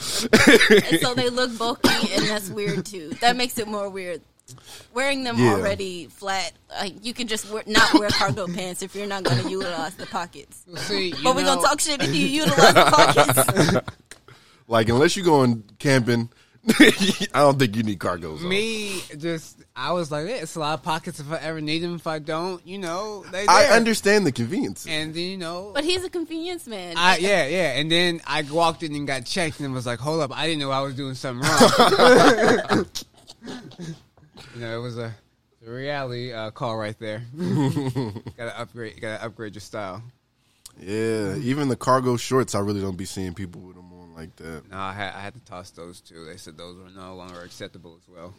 And 0.91 1.01
so 1.01 1.15
they 1.15 1.29
look 1.29 1.57
bulky, 1.59 1.91
and 2.13 2.25
that's 2.27 2.49
weird 2.49 2.87
too. 2.87 3.11
That 3.21 3.37
makes 3.37 3.59
it 3.59 3.67
more 3.69 3.91
weird. 3.91 4.23
Wearing 4.95 5.25
them 5.25 5.37
Yeah. 5.39 5.55
already 5.57 6.07
flat, 6.07 6.53
like 6.71 7.05
you 7.05 7.13
can 7.13 7.27
just 7.29 7.51
wear, 7.51 7.63
not 7.67 7.93
wear 7.95 8.09
cargo 8.09 8.47
pants 8.47 8.81
if 8.83 8.95
you're 8.95 9.07
not 9.07 9.23
going 9.25 9.43
to 9.43 9.51
utilize 9.51 9.95
the 9.97 10.07
pockets. 10.07 10.63
see, 10.77 11.09
you 11.09 11.15
But 11.23 11.37
we're 11.37 11.43
know, 11.43 11.57
gonna 11.57 11.63
talk 11.69 11.81
shit 11.81 12.03
if 12.03 12.15
you 12.15 12.27
utilize 12.27 12.75
the 12.75 12.85
pockets. 12.91 13.89
Like 14.71 14.91
unless 14.91 15.17
you're 15.17 15.25
going 15.25 15.65
camping, 15.79 16.29
I 16.81 17.41
don't 17.41 17.59
think 17.59 17.77
you 17.77 17.83
need 17.83 17.99
cargos. 17.99 18.43
on. 18.43 18.49
Me, 18.49 19.01
just 19.17 19.63
I 19.77 19.93
was 19.93 20.11
like, 20.11 20.27
yeah, 20.29 20.37
it's 20.37 20.57
a 20.57 20.61
lot 20.61 20.75
of 20.75 20.83
pockets 20.83 21.21
if 21.21 21.31
I 21.33 21.37
ever 21.39 21.61
need 21.61 21.79
them. 21.81 21.95
If 21.95 22.07
I 22.07 22.19
don't, 22.19 22.67
you 22.67 22.79
know, 22.79 23.25
they. 23.31 23.47
I 23.47 23.65
there. 23.65 23.73
understand 23.73 24.27
the 24.27 24.33
convenience. 24.33 24.87
And 24.87 25.15
then 25.15 25.23
you 25.23 25.37
know, 25.39 25.71
But 25.75 25.85
he's 25.85 26.05
a 26.05 26.11
convenience 26.11 26.67
man. 26.67 26.97
I, 26.97 27.19
yeah, 27.19 27.47
yeah. 27.47 27.79
And 27.79 27.91
then 27.91 28.21
I 28.27 28.43
walked 28.43 28.83
in 28.83 28.95
and 28.95 29.07
got 29.07 29.25
checked 29.25 29.61
and 29.61 29.73
was 29.73 29.87
like, 29.87 29.99
hold 29.99 30.21
up, 30.21 30.37
I 30.37 30.47
didn't 30.47 30.61
know 30.61 30.71
I 30.71 30.81
was 30.81 30.95
doing 30.95 31.15
something 31.15 31.49
wrong. 31.49 32.87
you 34.55 34.61
know, 34.61 34.79
it 34.79 34.83
was 34.83 34.99
a, 34.99 35.15
a 35.67 35.71
reality 35.71 36.33
uh, 36.33 36.51
call 36.51 36.77
right 36.77 36.99
there. 36.99 37.23
gotta 37.39 38.59
upgrade, 38.59 39.01
gotta 39.01 39.25
upgrade 39.25 39.55
your 39.55 39.61
style. 39.61 40.03
yeah, 40.81 41.37
even 41.37 41.69
the 41.69 41.77
cargo 41.77 42.17
shorts, 42.17 42.55
I 42.55 42.61
really 42.61 42.81
don't 42.81 42.97
be 42.97 43.05
seeing 43.05 43.35
people 43.35 43.61
with 43.63 43.77
them 43.77 43.91
on 43.93 43.98
like 44.19 44.37
that. 44.37 44.71
No, 44.71 44.77
I 44.79 44.93
had, 44.93 45.15
I 45.15 45.21
had 45.21 45.35
to 45.35 45.41
toss 45.41 45.71
those 45.71 46.01
too. 46.01 46.25
They 46.25 46.37
said 46.37 46.57
those 46.59 46.77
were 46.77 46.91
no 46.91 47.15
longer 47.15 47.41
acceptable 47.43 47.99
as 48.01 48.09
well. 48.09 48.35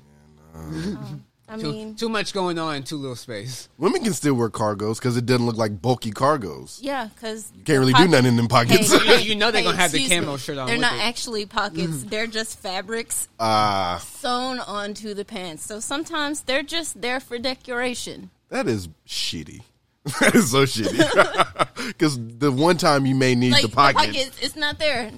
I 1.51 1.57
Too, 1.57 1.71
mean, 1.71 1.95
too 1.95 2.09
much 2.09 2.31
going 2.31 2.59
on 2.59 2.75
in 2.75 2.83
too 2.83 2.97
little 2.97 3.15
space. 3.15 3.69
Women 3.79 4.03
can 4.03 4.13
still 4.13 4.35
wear 4.35 4.49
cargos 4.51 4.97
because 4.99 5.17
it 5.17 5.25
doesn't 5.25 5.47
look 5.47 5.57
like 5.57 5.81
bulky 5.81 6.11
cargos. 6.11 6.77
yeah, 6.79 7.07
because 7.07 7.51
You 7.57 7.63
can't 7.63 7.79
really 7.79 7.93
do 7.93 8.07
nothing 8.07 8.27
in 8.27 8.35
them 8.35 8.47
pockets. 8.47 8.91
You 8.93 9.03
know- 9.07 9.15
you 9.15 9.35
know 9.35 9.49
they're 9.49 9.63
gonna 9.63 9.75
have 9.75 9.91
the 9.91 10.07
camo 10.07 10.37
shirt 10.37 10.59
on 10.59 10.67
They're 10.67 10.77
not 10.77 10.93
it. 10.93 11.01
actually 11.01 11.47
pockets. 11.47 12.03
They're 12.09 12.27
just 12.27 12.59
fabrics 12.59 13.27
Ah, 13.39 13.99
sewn 14.05 14.59
onto 14.59 15.15
the 15.15 15.25
pants. 15.25 15.65
So 15.65 15.79
sometimes 15.79 16.41
they're 16.41 16.61
just 16.61 17.01
there 17.01 17.19
for 17.19 17.39
decoration. 17.39 18.29
that 18.49 18.67
is 18.67 18.87
shitty. 19.07 19.61
that 20.19 20.35
is 20.35 20.51
so 20.51 20.65
shitty. 20.65 21.87
Because 21.87 22.19
the 22.37 22.51
one 22.51 22.77
time 22.77 23.07
you 23.07 23.15
may 23.15 23.33
need 23.33 23.53
Like 23.53 23.63
the 23.63 23.69
the 23.69 23.75
pocket, 23.75 23.95
pockets, 23.97 24.37
it's 24.39 24.55
not 24.55 24.77
there. 24.77 25.11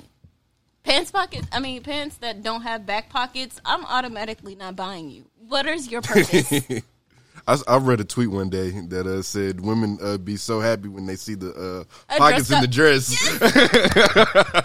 Pants 0.84 1.12
pockets. 1.12 1.48
I 1.52 1.60
mean, 1.60 1.84
pants 1.84 2.18
that 2.18 2.42
don't 2.44 2.62
have 2.64 2.86
back 2.86 3.10
pockets. 3.10 3.60
I'm 3.66 3.86
automatically 3.86 4.56
not 4.56 4.76
buying 4.76 5.10
you. 5.10 5.26
What 5.48 5.66
is 5.68 5.90
your 5.92 6.02
purpose? 6.02 6.52
I, 7.48 7.58
I 7.68 7.78
read 7.78 8.00
a 8.00 8.04
tweet 8.04 8.30
one 8.30 8.50
day 8.50 8.70
that 8.88 9.08
uh, 9.08 9.22
said 9.22 9.62
women 9.62 9.98
uh, 10.02 10.18
be 10.18 10.38
so 10.38 10.60
happy 10.60 10.88
when 10.90 11.06
they 11.06 11.16
see 11.16 11.36
the 11.36 11.86
uh, 12.10 12.18
pockets 12.18 12.52
in 12.52 12.62
the 12.62 12.68
dress. 12.68 13.16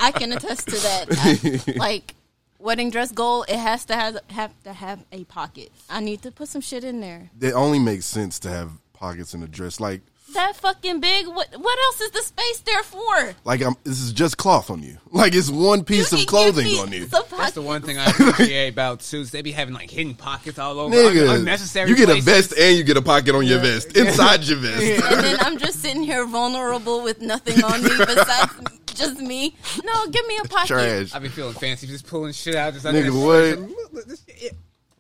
I 0.00 0.12
can 0.12 0.33
attest 0.33 0.68
to 0.68 0.76
that. 0.76 1.07
I- 1.74 1.79
like 1.79 2.14
wedding 2.59 2.90
dress 2.90 3.12
goal, 3.12 3.44
it 3.44 3.57
has 3.57 3.85
to 3.87 3.94
have 3.94 4.18
have 4.29 4.52
to 4.64 4.72
have 4.72 5.05
a 5.12 5.24
pocket. 5.24 5.70
I 5.88 6.00
need 6.00 6.22
to 6.22 6.31
put 6.31 6.48
some 6.48 6.61
shit 6.61 6.85
in 6.85 7.00
there. 7.00 7.31
It 7.40 7.52
only 7.52 7.79
makes 7.79 8.07
sense 8.07 8.38
to 8.40 8.50
have 8.50 8.70
pockets 8.92 9.35
in 9.35 9.42
a 9.42 9.48
dress. 9.48 9.81
Like, 9.81 10.00
That 10.35 10.57
fucking 10.57 11.01
big. 11.01 11.27
What 11.29 11.49
what 11.57 11.79
else 11.85 12.01
is 12.01 12.11
the 12.11 12.21
space 12.21 12.61
there 12.61 12.83
for? 12.83 13.35
like 13.45 13.62
I'm, 13.62 13.77
this 13.85 14.01
is 14.01 14.12
just 14.12 14.37
cloth 14.37 14.71
on 14.71 14.83
you. 14.83 14.99
Like 15.12 15.35
it's 15.35 15.49
one 15.51 15.85
piece 15.85 16.11
You 16.12 16.19
of 16.19 16.21
can 16.23 16.27
clothing 16.29 16.65
give 16.67 16.75
me 16.75 16.81
on 16.81 16.93
you. 16.93 17.07
some 17.07 17.25
That's 17.37 17.53
the 17.53 17.62
one 17.62 17.83
thing 17.83 17.97
I 17.99 18.07
appreciate 18.07 18.69
about 18.69 19.03
suits. 19.03 19.31
They 19.31 19.43
be 19.43 19.53
having 19.53 19.73
like 19.75 19.89
hidden 19.91 20.15
pockets 20.15 20.59
all 20.59 20.79
over, 20.81 20.95
Nigga, 20.95 21.37
unnecessary. 21.37 21.89
you 21.89 21.97
get 21.97 22.09
a 22.11 22.21
vest 22.21 22.53
and 22.59 22.77
you 22.77 22.83
get 22.85 22.97
a 22.97 23.03
pocket 23.03 23.35
on 23.35 23.47
your 23.47 23.61
vest 23.61 23.97
inside 23.97 24.43
your 24.45 24.59
vest. 24.59 24.83
and 24.83 25.25
then 25.25 25.37
I'm 25.41 25.59
just 25.59 25.81
sitting 25.81 26.03
here 26.03 26.27
vulnerable 26.27 27.03
with 27.03 27.21
nothing 27.21 27.62
on 27.65 27.83
me 27.83 27.91
besides 27.97 28.53
just 28.95 29.21
me. 29.21 29.55
No, 29.85 30.07
give 30.09 30.27
me 30.27 30.39
a 30.45 30.49
pocket. 30.49 30.67
Trash. 30.69 31.15
I 31.15 31.19
be 31.21 31.29
feeling 31.29 31.55
fancy, 31.55 31.87
just 31.87 32.07
pulling 32.07 32.33
shit 32.33 32.55
out. 32.57 32.73
Just 32.75 32.85
Nigga, 32.85 33.07
under- 33.07 33.12
what? 33.12 33.59
Look, 33.71 33.93
look, 33.93 34.05
this 34.07 34.25
shit. 34.29 34.53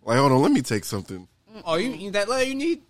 Like, 0.04 0.18
hold 0.18 0.30
on, 0.32 0.40
let 0.40 0.52
me 0.52 0.62
take 0.62 0.84
something. 0.84 1.26
Oh, 1.64 1.76
you 1.76 1.88
need 1.88 2.12
that 2.12 2.28
leather 2.28 2.44
you 2.44 2.54
need? 2.54 2.82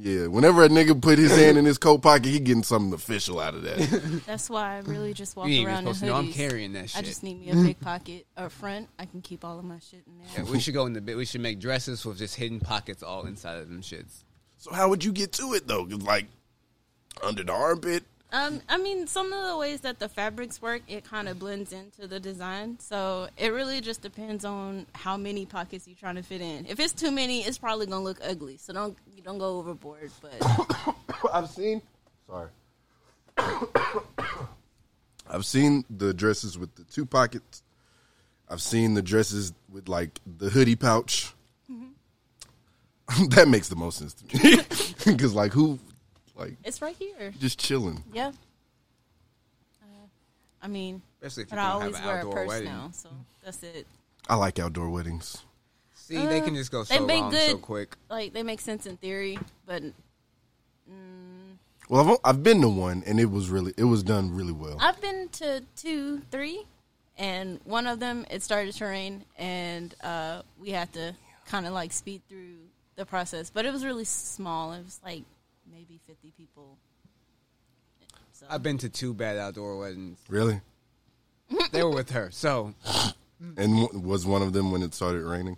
Yeah, 0.00 0.26
whenever 0.28 0.62
a 0.64 0.68
nigga 0.68 1.00
put 1.00 1.18
his 1.18 1.34
hand 1.36 1.58
in 1.58 1.64
his 1.64 1.76
coat 1.78 1.98
pocket, 2.02 2.26
he 2.26 2.38
getting 2.40 2.62
something 2.62 2.92
official 2.92 3.40
out 3.40 3.54
of 3.54 3.62
that. 3.62 4.22
That's 4.26 4.48
why 4.48 4.76
I 4.76 4.78
really 4.80 5.12
just 5.12 5.34
walk 5.36 5.48
You 5.48 5.54
ain't 5.54 5.60
even 5.62 5.72
around 5.72 5.78
in 5.78 5.84
supposed 5.94 6.00
to 6.00 6.06
know 6.06 6.14
I'm 6.14 6.32
carrying 6.32 6.72
that 6.74 6.90
shit. 6.90 6.98
I 7.00 7.04
just 7.04 7.22
need 7.22 7.40
me 7.40 7.50
a 7.50 7.54
big 7.54 7.80
pocket 7.80 8.26
up 8.36 8.52
front. 8.52 8.88
I 8.98 9.06
can 9.06 9.22
keep 9.22 9.44
all 9.44 9.58
of 9.58 9.64
my 9.64 9.78
shit 9.80 10.02
in 10.06 10.18
there. 10.18 10.44
Yeah, 10.44 10.50
we 10.50 10.60
should 10.60 10.74
go 10.74 10.86
in 10.86 10.92
the 10.92 11.00
bit. 11.00 11.16
We 11.16 11.24
should 11.24 11.40
make 11.40 11.58
dresses 11.58 12.04
with 12.04 12.18
just 12.18 12.36
hidden 12.36 12.60
pockets 12.60 13.02
all 13.02 13.26
inside 13.26 13.56
of 13.58 13.68
them 13.68 13.82
shits. 13.82 14.22
So 14.58 14.72
how 14.72 14.88
would 14.88 15.02
you 15.04 15.12
get 15.12 15.32
to 15.32 15.54
it 15.54 15.66
though? 15.66 15.84
'Cause, 15.84 16.02
like 16.02 16.26
under 17.22 17.42
the 17.42 17.52
armpit, 17.52 18.04
Um, 18.30 18.60
I 18.68 18.76
mean, 18.76 19.06
some 19.06 19.32
of 19.32 19.46
the 19.48 19.56
ways 19.56 19.80
that 19.80 20.00
the 20.00 20.08
fabrics 20.08 20.60
work, 20.60 20.82
it 20.86 21.02
kind 21.02 21.30
of 21.30 21.38
blends 21.38 21.72
into 21.72 22.06
the 22.06 22.20
design. 22.20 22.78
So 22.78 23.28
it 23.38 23.54
really 23.54 23.80
just 23.80 24.02
depends 24.02 24.44
on 24.44 24.84
how 24.92 25.16
many 25.16 25.46
pockets 25.46 25.88
you're 25.88 25.96
trying 25.96 26.16
to 26.16 26.22
fit 26.22 26.42
in. 26.42 26.66
If 26.66 26.78
it's 26.78 26.92
too 26.92 27.10
many, 27.10 27.40
it's 27.40 27.56
probably 27.56 27.86
gonna 27.86 28.04
look 28.04 28.18
ugly. 28.22 28.58
So 28.58 28.74
don't 28.74 28.98
you 29.06 29.07
don't 29.28 29.38
go 29.38 29.58
overboard. 29.58 30.10
But 30.22 30.40
I've 31.32 31.50
seen. 31.50 31.82
Sorry. 32.26 32.48
I've 35.30 35.44
seen 35.44 35.84
the 35.90 36.14
dresses 36.14 36.56
with 36.58 36.74
the 36.76 36.84
two 36.84 37.04
pockets. 37.04 37.62
I've 38.48 38.62
seen 38.62 38.94
the 38.94 39.02
dresses 39.02 39.52
with 39.70 39.88
like 39.88 40.18
the 40.26 40.48
hoodie 40.48 40.76
pouch. 40.76 41.34
that 43.30 43.48
makes 43.48 43.68
the 43.68 43.76
most 43.76 43.98
sense 43.98 44.14
to 44.14 44.36
me 44.36 44.56
because 45.04 45.34
like 45.34 45.52
who, 45.52 45.78
like 46.34 46.56
it's 46.64 46.80
right 46.80 46.96
here. 46.98 47.32
just 47.38 47.58
chilling. 47.58 48.02
Yeah. 48.12 48.32
Uh, 49.82 50.06
I 50.62 50.68
mean, 50.68 51.02
Especially 51.20 51.42
if 51.44 51.50
you 51.50 51.56
but 51.56 51.62
I 51.62 51.72
don't 51.72 51.80
have 51.82 51.82
always 51.82 52.00
an 52.00 52.06
wear 52.06 52.20
a 52.20 52.30
purse 52.32 52.48
wedding. 52.48 52.68
now, 52.68 52.90
so 52.92 53.10
that's 53.44 53.62
it. 53.62 53.86
I 54.28 54.36
like 54.36 54.58
outdoor 54.58 54.88
weddings. 54.88 55.42
See, 56.08 56.26
they 56.26 56.40
can 56.40 56.54
just 56.54 56.70
go 56.72 56.84
They 56.84 56.96
so 56.96 57.06
make 57.06 57.20
wrong 57.20 57.30
good, 57.32 57.50
so 57.50 57.58
quick. 57.58 57.94
like 58.08 58.32
they 58.32 58.42
make 58.42 58.62
sense 58.62 58.86
in 58.86 58.96
theory, 58.96 59.38
but 59.66 59.82
Well, 61.90 62.10
I've 62.24 62.36
I've 62.36 62.42
been 62.42 62.62
to 62.62 62.68
one 62.68 63.02
and 63.06 63.20
it 63.20 63.26
was 63.26 63.50
really 63.50 63.74
it 63.76 63.84
was 63.84 64.02
done 64.02 64.34
really 64.34 64.52
well. 64.52 64.78
I've 64.80 64.98
been 65.02 65.28
to 65.32 65.62
two, 65.76 66.22
three, 66.30 66.64
and 67.18 67.60
one 67.64 67.86
of 67.86 68.00
them 68.00 68.24
it 68.30 68.42
started 68.42 68.74
to 68.74 68.84
rain, 68.86 69.24
and 69.36 69.94
uh, 70.02 70.42
we 70.58 70.70
had 70.70 70.90
to 70.94 71.14
kind 71.46 71.66
of 71.66 71.74
like 71.74 71.92
speed 71.92 72.22
through 72.26 72.56
the 72.96 73.04
process. 73.04 73.50
But 73.50 73.66
it 73.66 73.72
was 73.72 73.84
really 73.84 74.04
small. 74.04 74.72
It 74.72 74.84
was 74.84 75.00
like 75.04 75.24
maybe 75.70 76.00
fifty 76.06 76.32
people. 76.38 76.78
So 78.32 78.46
I've 78.48 78.62
been 78.62 78.78
to 78.78 78.88
two 78.88 79.12
bad 79.12 79.36
outdoor 79.36 79.76
weddings. 79.78 80.18
Really? 80.30 80.60
They 81.72 81.82
were 81.82 81.90
with 81.94 82.10
her, 82.10 82.30
so 82.30 82.72
And 83.56 83.88
w- 83.88 83.98
was 84.06 84.24
one 84.26 84.40
of 84.42 84.52
them 84.54 84.70
when 84.72 84.82
it 84.82 84.94
started 84.94 85.22
raining? 85.22 85.56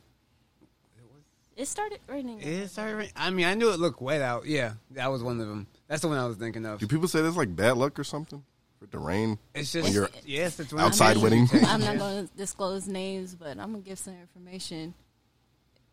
It 1.61 1.69
started 1.69 2.01
raining. 2.09 2.41
it 2.41 2.69
started. 2.69 2.97
rain- 2.97 3.11
I 3.17 3.31
mean, 3.31 3.47
I 3.47 3.55
knew 3.55 3.71
it 3.73 3.79
looked 3.81 4.01
wet 4.01 4.23
out. 4.23 4.47
Yeah, 4.47 4.73
that 4.93 5.11
was 5.11 5.23
one 5.23 5.41
of 5.41 5.47
them. 5.49 5.67
That's 5.89 6.03
the 6.03 6.09
one 6.09 6.19
I 6.19 6.27
was 6.27 6.37
thinking 6.37 6.65
of. 6.67 6.79
Do 6.81 6.87
people 6.87 7.09
say 7.09 7.21
that's 7.23 7.37
like 7.37 7.55
bad 7.55 7.77
luck 7.77 7.99
or 7.99 8.05
something 8.05 8.43
for 8.79 8.85
it 8.87 8.93
to 8.93 8.99
rain? 8.99 9.39
It's 9.55 9.75
when 9.75 9.83
just 9.85 9.95
you're 9.95 10.09
yes, 10.25 10.59
it's 10.61 10.73
outside 10.75 11.17
wedding. 11.19 11.49
I'm 11.67 11.81
not 11.81 11.99
going 11.99 12.27
to 12.29 12.35
disclose 12.37 12.87
names, 12.89 13.35
but 13.35 13.51
I'm 13.59 13.73
gonna 13.73 13.81
give 13.81 13.99
some 13.99 14.15
information. 14.21 14.95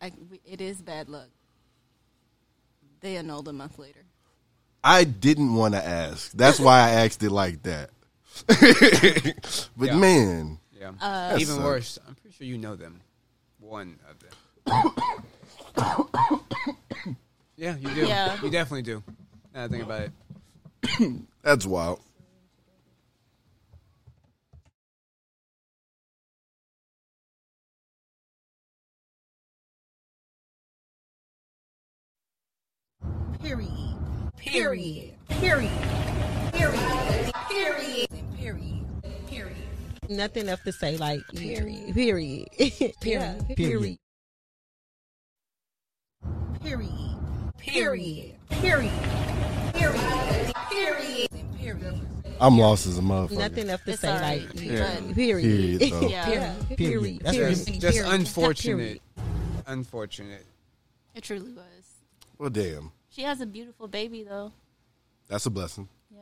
I, 0.00 0.12
it 0.44 0.60
is 0.60 0.80
bad 0.80 1.08
luck. 1.08 1.28
They 3.00 3.16
annulled 3.16 3.48
a 3.48 3.52
month 3.52 3.78
later. 3.78 4.04
I 4.82 5.04
didn't 5.04 5.54
want 5.54 5.74
to 5.74 5.84
ask. 5.84 6.32
That's 6.32 6.58
why 6.60 6.78
I 6.80 6.90
asked 7.04 7.22
it 7.22 7.30
like 7.30 7.62
that. 7.64 7.90
but 9.76 9.86
Yeah. 9.88 9.96
man, 9.96 10.58
Yeah, 10.78 10.92
uh, 11.00 11.30
That 11.32 11.40
even 11.40 11.54
sucks. 11.56 11.64
worse. 11.64 11.98
I'm 12.06 12.14
pretty 12.14 12.36
sure 12.36 12.46
you 12.46 12.58
know 12.58 12.76
them. 12.76 13.00
One 13.58 13.98
of 14.08 14.18
them. 14.20 14.92
yeah, 17.56 17.76
you 17.76 17.94
do. 17.94 18.06
Yeah. 18.06 18.36
you 18.42 18.50
definitely 18.50 18.82
do. 18.82 19.02
Now 19.54 19.62
that 19.62 19.64
I 19.64 19.68
think 19.68 19.84
about 19.84 20.02
it. 20.02 20.12
that's 21.42 21.66
wild. 21.66 22.00
Period. 33.40 33.70
Period. 34.36 35.14
Period. 35.28 35.70
Period. 36.52 37.32
Period. 37.48 38.08
Period. 38.36 38.84
Period. 39.28 39.56
Nothing 40.08 40.46
left 40.46 40.64
to 40.64 40.72
say 40.72 40.96
like 40.96 41.20
period. 41.34 41.94
Period. 41.94 42.48
Period. 43.00 43.56
Period. 43.56 43.98
Period. 46.68 46.92
Period. 47.56 48.34
Period. 48.50 48.92
Period. 49.72 50.52
Period. 50.70 51.28
Period. 51.58 52.00
I'm 52.42 52.58
lost 52.58 52.86
as 52.86 52.98
a 52.98 53.00
motherfucker. 53.00 53.38
Nothing 53.38 53.66
left 53.68 53.86
to 53.86 53.92
It's 53.92 54.02
say 54.02 54.10
alright. 54.12 54.46
like 54.54 54.60
Yeah. 54.60 55.00
period. 55.14 55.14
Period, 55.80 55.92
though. 55.92 56.08
Yeah. 56.08 56.24
Period. 56.26 56.76
Period. 56.76 57.20
That's 57.22 57.36
Period. 57.38 57.54
Just, 57.56 57.80
just 57.80 57.96
Period. 57.96 58.12
unfortunate. 58.14 59.02
Unfortunate. 59.66 60.44
It 61.14 61.24
truly 61.24 61.52
was. 61.54 61.64
Well, 62.36 62.50
damn, 62.50 62.92
She 63.08 63.22
has 63.22 63.40
a 63.40 63.46
beautiful 63.46 63.88
baby 63.88 64.22
though. 64.24 64.52
that's 65.26 65.46
a 65.46 65.50
blessing. 65.50 65.88
Yeah. 66.14 66.20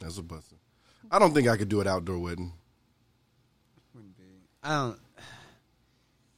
That's 0.00 0.18
a 0.18 0.22
blessing. 0.22 0.58
I 1.12 1.20
don't 1.20 1.32
think 1.32 1.46
I 1.46 1.56
could 1.56 1.68
do 1.68 1.80
an 1.80 1.86
outdoor 1.86 2.18
wedding. 2.18 2.52
Wouldn't 3.94 4.16
be. 4.16 4.24
I 4.64 4.68
don't. 4.78 4.98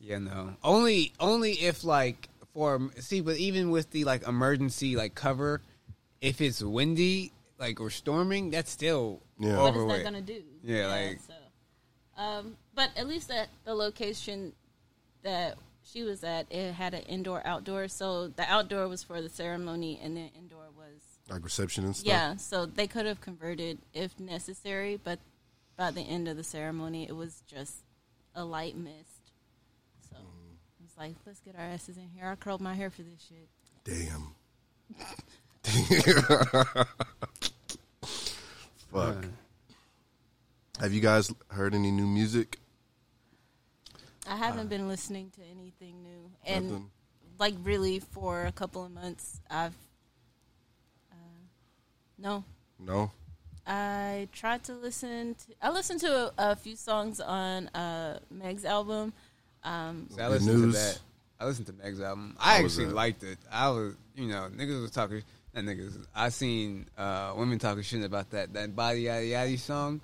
Yeah, 0.01 0.19
no. 0.19 0.55
Only, 0.63 1.13
only 1.19 1.53
if 1.55 1.83
like 1.83 2.29
for 2.59 2.91
see, 2.99 3.21
but 3.21 3.37
even 3.37 3.71
with 3.71 3.91
the 3.93 4.03
like 4.05 4.27
emergency 4.27 4.97
like 4.97 5.15
cover, 5.15 5.63
if 6.21 6.41
it's 6.41 6.61
windy 6.61 7.31
like 7.57 7.81
or 7.81 7.89
storming, 7.89 8.51
that's 8.51 8.71
still 8.71 9.23
Yeah. 9.39 9.57
What 9.59 9.71
is 9.71 9.77
overweight. 9.77 9.99
that 9.99 10.05
gonna 10.05 10.23
do? 10.23 10.43
Yeah, 10.65 10.87
like- 10.89 11.21
so. 11.21 11.35
Um, 12.21 12.57
but 12.75 12.91
at 12.97 13.07
least 13.07 13.31
at 13.31 13.49
the 13.65 13.75
location 13.75 14.53
that 15.23 15.57
she 15.85 16.03
was 16.03 16.25
at, 16.25 16.51
it 16.51 16.73
had 16.73 16.93
an 16.95 17.03
indoor 17.03 17.47
outdoor. 17.47 17.87
So 17.87 18.27
the 18.27 18.43
outdoor 18.43 18.89
was 18.89 19.05
for 19.05 19.23
the 19.23 19.29
ceremony, 19.29 20.01
and 20.03 20.17
the 20.17 20.27
indoor 20.37 20.67
was 20.77 21.01
Like 21.29 21.45
reception 21.45 21.85
and 21.85 21.95
stuff. 21.95 22.09
yeah. 22.09 22.37
So 22.37 22.67
they 22.67 22.89
could 22.89 23.07
have 23.07 23.21
converted 23.21 23.79
if 23.95 24.19
necessary, 24.19 24.97
but 25.03 25.21
by 25.77 25.93
the 25.93 26.01
end 26.01 26.27
of 26.27 26.37
the 26.37 26.43
ceremony, 26.43 27.07
it 27.09 27.15
was 27.15 27.45
just 27.47 27.85
a 28.35 28.45
light 28.45 28.77
mist. 28.77 29.18
So 30.99 31.05
like, 31.05 31.15
let's 31.27 31.41
get 31.41 31.55
our 31.57 31.65
asses 31.65 31.97
in 31.97 32.09
here. 32.15 32.27
I 32.27 32.35
curled 32.35 32.61
my 32.61 32.75
hair 32.75 32.91
for 32.91 33.03
this 33.03 33.29
shit. 33.29 33.49
Damn. 33.85 34.35
Fuck. 38.93 39.25
Have 40.81 40.93
you 40.93 41.01
guys 41.01 41.33
heard 41.49 41.75
any 41.75 41.91
new 41.91 42.07
music? 42.07 42.59
I 44.29 44.37
haven't 44.37 44.69
been 44.69 44.89
listening 44.89 45.31
to 45.37 45.43
anything 45.43 46.03
new, 46.03 46.31
and 46.45 46.71
Nothing? 46.71 46.91
like 47.39 47.55
really 47.63 48.01
for 48.01 48.45
a 48.47 48.53
couple 48.53 48.85
of 48.85 48.93
months, 48.93 49.41
I've 49.51 49.75
uh, 51.11 51.17
no. 52.19 52.45
No. 52.79 53.11
I 53.67 54.29
tried 54.33 54.65
to 54.65 54.75
listen 54.75 55.35
to. 55.35 55.55
I 55.61 55.71
listened 55.71 56.01
to 56.01 56.33
a, 56.39 56.53
a 56.53 56.57
few 56.57 56.77
songs 56.77 57.21
on 57.21 57.69
uh, 57.69 58.19
Meg's 58.31 58.65
album. 58.65 59.13
Um, 59.69 60.07
See, 60.11 60.21
I 60.21 60.29
Good 60.29 60.33
listened 60.43 60.73
to 60.73 60.79
that. 60.79 60.99
I 61.41 61.45
listened 61.47 61.67
to 61.69 61.73
Meg's 61.75 62.01
album. 62.01 62.37
I 62.41 62.57
How 62.59 62.65
actually 62.65 62.87
liked 62.87 63.23
it. 63.23 63.39
I 63.53 63.69
was, 63.71 63.95
you 64.17 64.27
know, 64.27 64.49
niggas 64.57 64.81
was 64.83 64.91
talking. 64.91 65.23
That 65.55 65.65
niggas. 65.65 66.05
I 66.15 66.29
seen 66.31 66.87
uh, 66.99 67.33
women 67.37 67.59
talking 67.59 67.83
shit 67.83 68.05
about 68.05 68.31
that 68.31 68.53
that 68.55 68.75
body 68.77 69.05
yaddy 69.05 69.31
yaddy 69.31 69.59
song. 69.59 70.01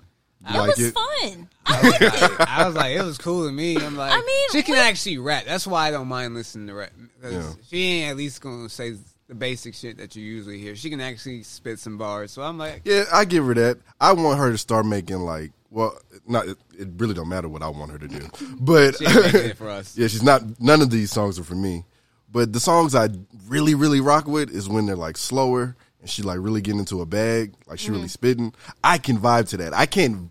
it 0.47 0.53
like 0.57 0.67
was 0.75 0.79
it? 0.79 0.93
fun. 0.93 1.49
I 1.65 1.81
was, 1.81 2.01
like, 2.01 2.49
I 2.49 2.65
was 2.67 2.75
like, 2.75 2.95
it 2.95 3.03
was 3.03 3.17
cool 3.17 3.45
to 3.47 3.51
me. 3.51 3.77
I'm 3.77 3.95
like, 3.97 4.11
I 4.13 4.17
mean, 4.21 4.49
she 4.51 4.61
can 4.63 4.75
what- 4.75 4.85
actually 4.85 5.17
rap. 5.17 5.45
That's 5.45 5.65
why 5.67 5.87
I 5.87 5.91
don't 5.91 6.07
mind 6.07 6.33
listening 6.33 6.67
to 6.67 6.73
rap 6.73 6.91
because 7.19 7.33
Yeah. 7.33 7.63
she 7.69 7.83
ain't 7.83 8.11
at 8.11 8.17
least 8.17 8.41
gonna 8.41 8.69
say 8.69 8.95
the 9.27 9.35
basic 9.35 9.73
shit 9.73 9.97
that 9.97 10.15
you 10.15 10.23
usually 10.23 10.59
hear. 10.59 10.75
She 10.75 10.89
can 10.89 11.01
actually 11.01 11.43
spit 11.43 11.79
some 11.79 11.97
bars. 11.97 12.31
So 12.31 12.41
I'm 12.43 12.57
like, 12.57 12.81
Yeah, 12.85 13.05
I 13.11 13.25
give 13.25 13.45
her 13.45 13.53
that. 13.55 13.79
I 13.99 14.13
want 14.13 14.39
her 14.39 14.51
to 14.51 14.57
start 14.57 14.85
making 14.85 15.17
like, 15.19 15.51
well, 15.71 15.97
not 16.27 16.47
it, 16.47 16.57
it 16.77 16.87
really 16.97 17.13
don't 17.13 17.27
matter 17.29 17.49
what 17.49 17.61
I 17.63 17.67
want 17.69 17.91
her 17.91 17.97
to 17.97 18.07
do, 18.07 18.29
but 18.59 18.97
she 18.97 19.05
it 19.05 19.57
for 19.57 19.69
us. 19.69 19.97
yeah, 19.97 20.07
she's 20.07 20.23
not. 20.23 20.41
None 20.59 20.81
of 20.81 20.89
these 20.89 21.11
songs 21.11 21.39
are 21.39 21.43
for 21.43 21.55
me. 21.55 21.85
But 22.31 22.53
the 22.53 22.59
songs 22.59 22.95
I 22.95 23.09
really, 23.47 23.75
really 23.75 24.01
rock 24.01 24.27
with 24.27 24.49
is 24.51 24.67
when 24.69 24.85
they're 24.85 24.95
like 24.95 25.17
slower 25.17 25.75
and 26.01 26.09
she 26.09 26.21
like 26.21 26.37
really 26.39 26.61
getting 26.61 26.79
into 26.79 27.01
a 27.01 27.05
bag, 27.05 27.53
like 27.67 27.79
she 27.79 27.87
Mm-hmm. 27.87 27.95
really 27.95 28.07
spitting. 28.09 28.53
I 28.83 28.97
can 28.99 29.17
vibe 29.17 29.47
to 29.49 29.57
that. 29.57 29.73
I 29.73 29.85
can't 29.85 30.29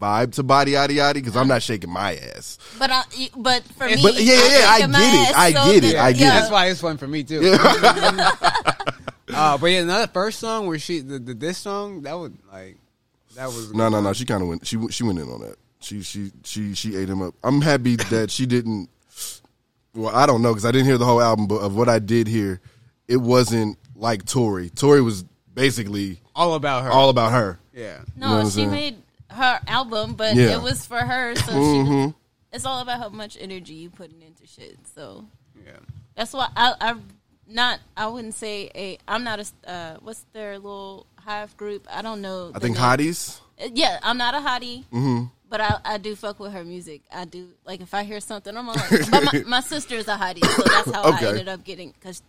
vibe 0.00 0.32
to 0.34 0.42
body 0.42 0.72
yaddy 0.72 0.96
yaddy 0.96 1.14
because 1.14 1.36
I'm 1.36 1.48
not 1.48 1.62
shaking 1.62 1.90
my 1.90 2.16
ass. 2.16 2.58
But 2.78 2.90
I, 2.92 3.02
but 3.36 3.62
for 3.64 3.86
me, 3.86 3.96
But 4.02 4.14
yeah, 4.14 4.34
yeah, 4.34 4.58
yeah, 4.58 4.66
I 4.68 4.78
get 4.80 4.90
it. 5.30 5.36
I 5.36 5.52
so 5.52 5.64
get 5.72 5.84
it. 5.84 5.92
that- 5.94 6.04
I 6.04 6.12
get 6.12 6.20
yeah. 6.20 6.30
That's 6.40 6.50
why 6.50 6.66
it's 6.66 6.80
fun 6.80 6.96
for 6.98 7.06
me 7.08 7.22
too. 7.24 7.40
uh, 9.34 9.58
but 9.58 9.66
yeah, 9.66 9.80
another 9.80 10.06
first 10.06 10.38
song 10.38 10.66
where 10.66 10.78
she 10.78 11.00
the, 11.00 11.18
the 11.18 11.34
this 11.34 11.58
song 11.58 12.02
that 12.02 12.14
would 12.18 12.36
like 12.52 12.76
that 13.34 13.46
was 13.46 13.72
No, 13.74 13.88
no, 13.88 14.00
no. 14.00 14.12
She 14.12 14.24
kind 14.24 14.42
of 14.42 14.48
went. 14.48 14.66
She 14.66 14.78
she 14.88 15.02
went 15.04 15.18
in 15.18 15.28
on 15.28 15.40
that. 15.40 15.56
She 15.80 16.02
she 16.02 16.30
she 16.44 16.74
she 16.74 16.96
ate 16.96 17.08
him 17.08 17.22
up. 17.22 17.34
I'm 17.44 17.60
happy 17.60 17.96
that 17.96 18.30
she 18.30 18.46
didn't. 18.46 18.88
Well, 19.94 20.14
I 20.14 20.26
don't 20.26 20.42
know 20.42 20.50
because 20.52 20.64
I 20.64 20.72
didn't 20.72 20.86
hear 20.86 20.98
the 20.98 21.04
whole 21.06 21.20
album, 21.22 21.46
but 21.46 21.56
of 21.56 21.74
what 21.76 21.88
I 21.88 21.98
did 21.98 22.28
hear, 22.28 22.60
it 23.08 23.16
wasn't 23.16 23.78
like 23.94 24.24
Tory. 24.26 24.68
Tory 24.70 25.00
was 25.00 25.24
basically 25.54 26.20
all 26.34 26.54
about 26.54 26.84
her. 26.84 26.90
all 26.90 27.08
about 27.08 27.32
her. 27.32 27.58
yeah. 27.72 28.00
You 28.14 28.20
know 28.20 28.38
No, 28.42 28.44
she 28.44 28.50
saying? 28.50 28.70
made 28.70 28.96
her 29.30 29.60
album, 29.66 30.14
but 30.14 30.34
Yeah. 30.36 30.56
it 30.56 30.62
was 30.62 30.86
for 30.86 30.98
her. 31.00 31.34
So 31.36 31.52
Mhm. 31.52 31.72
she 31.72 31.90
was, 32.06 32.14
it's 32.52 32.64
all 32.66 32.80
about 32.80 32.98
how 33.00 33.08
much 33.08 33.36
energy 33.40 33.74
you 33.74 33.90
putting 33.90 34.22
into 34.22 34.46
shit. 34.46 34.78
So 34.94 35.24
Yeah. 35.64 35.78
that's 36.14 36.32
why 36.32 36.48
I, 36.56 36.74
I'm 36.80 37.02
not. 37.46 37.80
I 37.96 38.06
wouldn't 38.08 38.34
say 38.34 38.70
a. 38.74 38.98
I'm 39.08 39.24
not 39.24 39.40
a. 39.40 39.70
Uh, 39.70 39.96
what's 40.00 40.24
their 40.32 40.58
little 40.58 41.06
Hive 41.18 41.56
group. 41.56 41.86
I 41.90 42.02
don't 42.02 42.20
know. 42.22 42.52
I 42.54 42.60
think 42.60 42.76
name. 42.76 42.84
Hotties. 42.84 43.40
Uh, 43.60 43.68
Yeah, 43.74 43.98
I'm 44.02 44.16
not 44.16 44.34
a 44.34 44.38
hottie, 44.38 44.84
Mm-hmm. 44.92 45.24
but 45.48 45.60
I, 45.60 45.78
I 45.84 45.98
do 45.98 46.14
fuck 46.14 46.38
with 46.38 46.52
her 46.52 46.62
music. 46.62 47.02
I 47.12 47.24
do 47.24 47.48
like 47.64 47.80
if 47.80 47.92
I 47.94 48.04
hear 48.04 48.20
something, 48.20 48.56
I'm 48.56 48.66
like. 48.68 49.10
but 49.10 49.24
my, 49.32 49.42
my 49.46 49.60
sister's 49.60 50.06
a 50.06 50.16
hottie, 50.16 50.44
so 50.46 50.62
that's 50.62 50.92
how 50.92 51.02
Okay. 51.14 51.26
I 51.26 51.28
ended 51.30 51.48
up 51.48 51.64
getting 51.64 51.90
because 51.90 52.22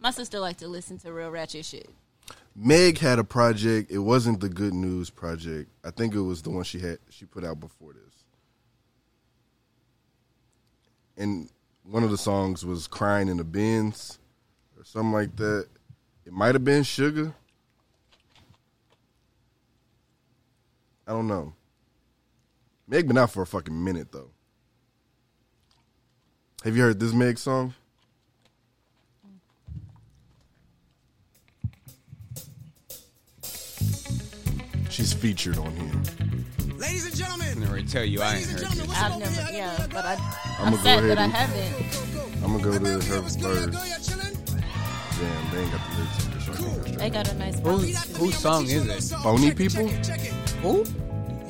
my 0.00 0.10
sister 0.10 0.40
liked 0.40 0.58
to 0.60 0.68
listen 0.68 0.98
to 0.98 1.12
real 1.12 1.30
ratchet 1.30 1.64
shit. 1.64 1.88
Meg 2.62 2.98
had 2.98 3.18
a 3.18 3.24
project. 3.24 3.90
It 3.90 4.00
wasn't 4.00 4.40
the 4.40 4.50
Good 4.50 4.74
News 4.74 5.08
project. 5.08 5.70
I 5.82 5.90
think 5.90 6.14
it 6.14 6.20
was 6.20 6.42
the 6.42 6.50
one 6.50 6.62
she 6.62 6.78
had 6.78 6.98
she 7.08 7.24
put 7.24 7.42
out 7.42 7.58
before 7.58 7.94
this. 7.94 8.24
And 11.16 11.48
one 11.84 12.04
of 12.04 12.10
the 12.10 12.18
songs 12.18 12.62
was 12.62 12.86
"Crying 12.86 13.28
in 13.28 13.38
the 13.38 13.44
Bins" 13.44 14.18
or 14.76 14.84
something 14.84 15.12
like 15.12 15.36
that. 15.36 15.68
It 16.26 16.34
might 16.34 16.54
have 16.54 16.62
been 16.62 16.82
Sugar. 16.82 17.32
I 21.06 21.12
don't 21.12 21.28
know. 21.28 21.54
Meg 22.86 23.08
been 23.08 23.16
out 23.16 23.30
for 23.30 23.42
a 23.42 23.46
fucking 23.46 23.84
minute 23.84 24.12
though. 24.12 24.32
Have 26.62 26.76
you 26.76 26.82
heard 26.82 27.00
this 27.00 27.14
Meg 27.14 27.38
song? 27.38 27.72
She's 34.90 35.12
featured 35.12 35.56
on 35.56 35.70
here. 35.76 35.92
Ladies 36.76 37.06
and 37.06 37.14
gentlemen, 37.16 37.48
I 37.48 37.54
never 37.60 37.80
tell 37.82 38.04
you 38.04 38.20
I 38.22 38.36
ain't 38.36 38.46
heard 38.46 38.60
this. 38.60 38.90
I've 38.90 39.18
never, 39.18 39.52
yeah, 39.52 39.86
but 39.92 40.04
I, 40.04 40.14
I'ma 40.58 40.66
I'm 40.66 40.72
go 40.72 40.78
sad 40.78 41.04
ahead 41.04 41.10
that 41.10 41.18
I 41.18 41.26
haven't. 41.28 42.44
I'm 42.44 42.58
gonna 42.58 42.64
go 42.64 42.72
to 42.72 42.84
her 42.84 42.98
verse. 42.98 43.36
Damn, 43.36 43.50
they 45.50 45.62
ain't 45.62 45.72
got 45.72 45.80
the 45.86 45.96
lyrics 45.96 46.26
on 46.26 46.32
this. 46.32 46.46
so 46.46 46.52
I 46.52 46.56
can't 46.56 46.74
go 46.74 46.82
straight. 46.82 46.98
They 46.98 47.10
got 47.10 47.28
a 47.30 47.34
nice. 47.34 47.60
Whose 47.60 48.16
whose 48.16 48.36
song 48.36 48.64
is 48.64 49.12
it? 49.12 49.16
Phony 49.18 49.52
people. 49.52 49.86
Who? 49.86 50.84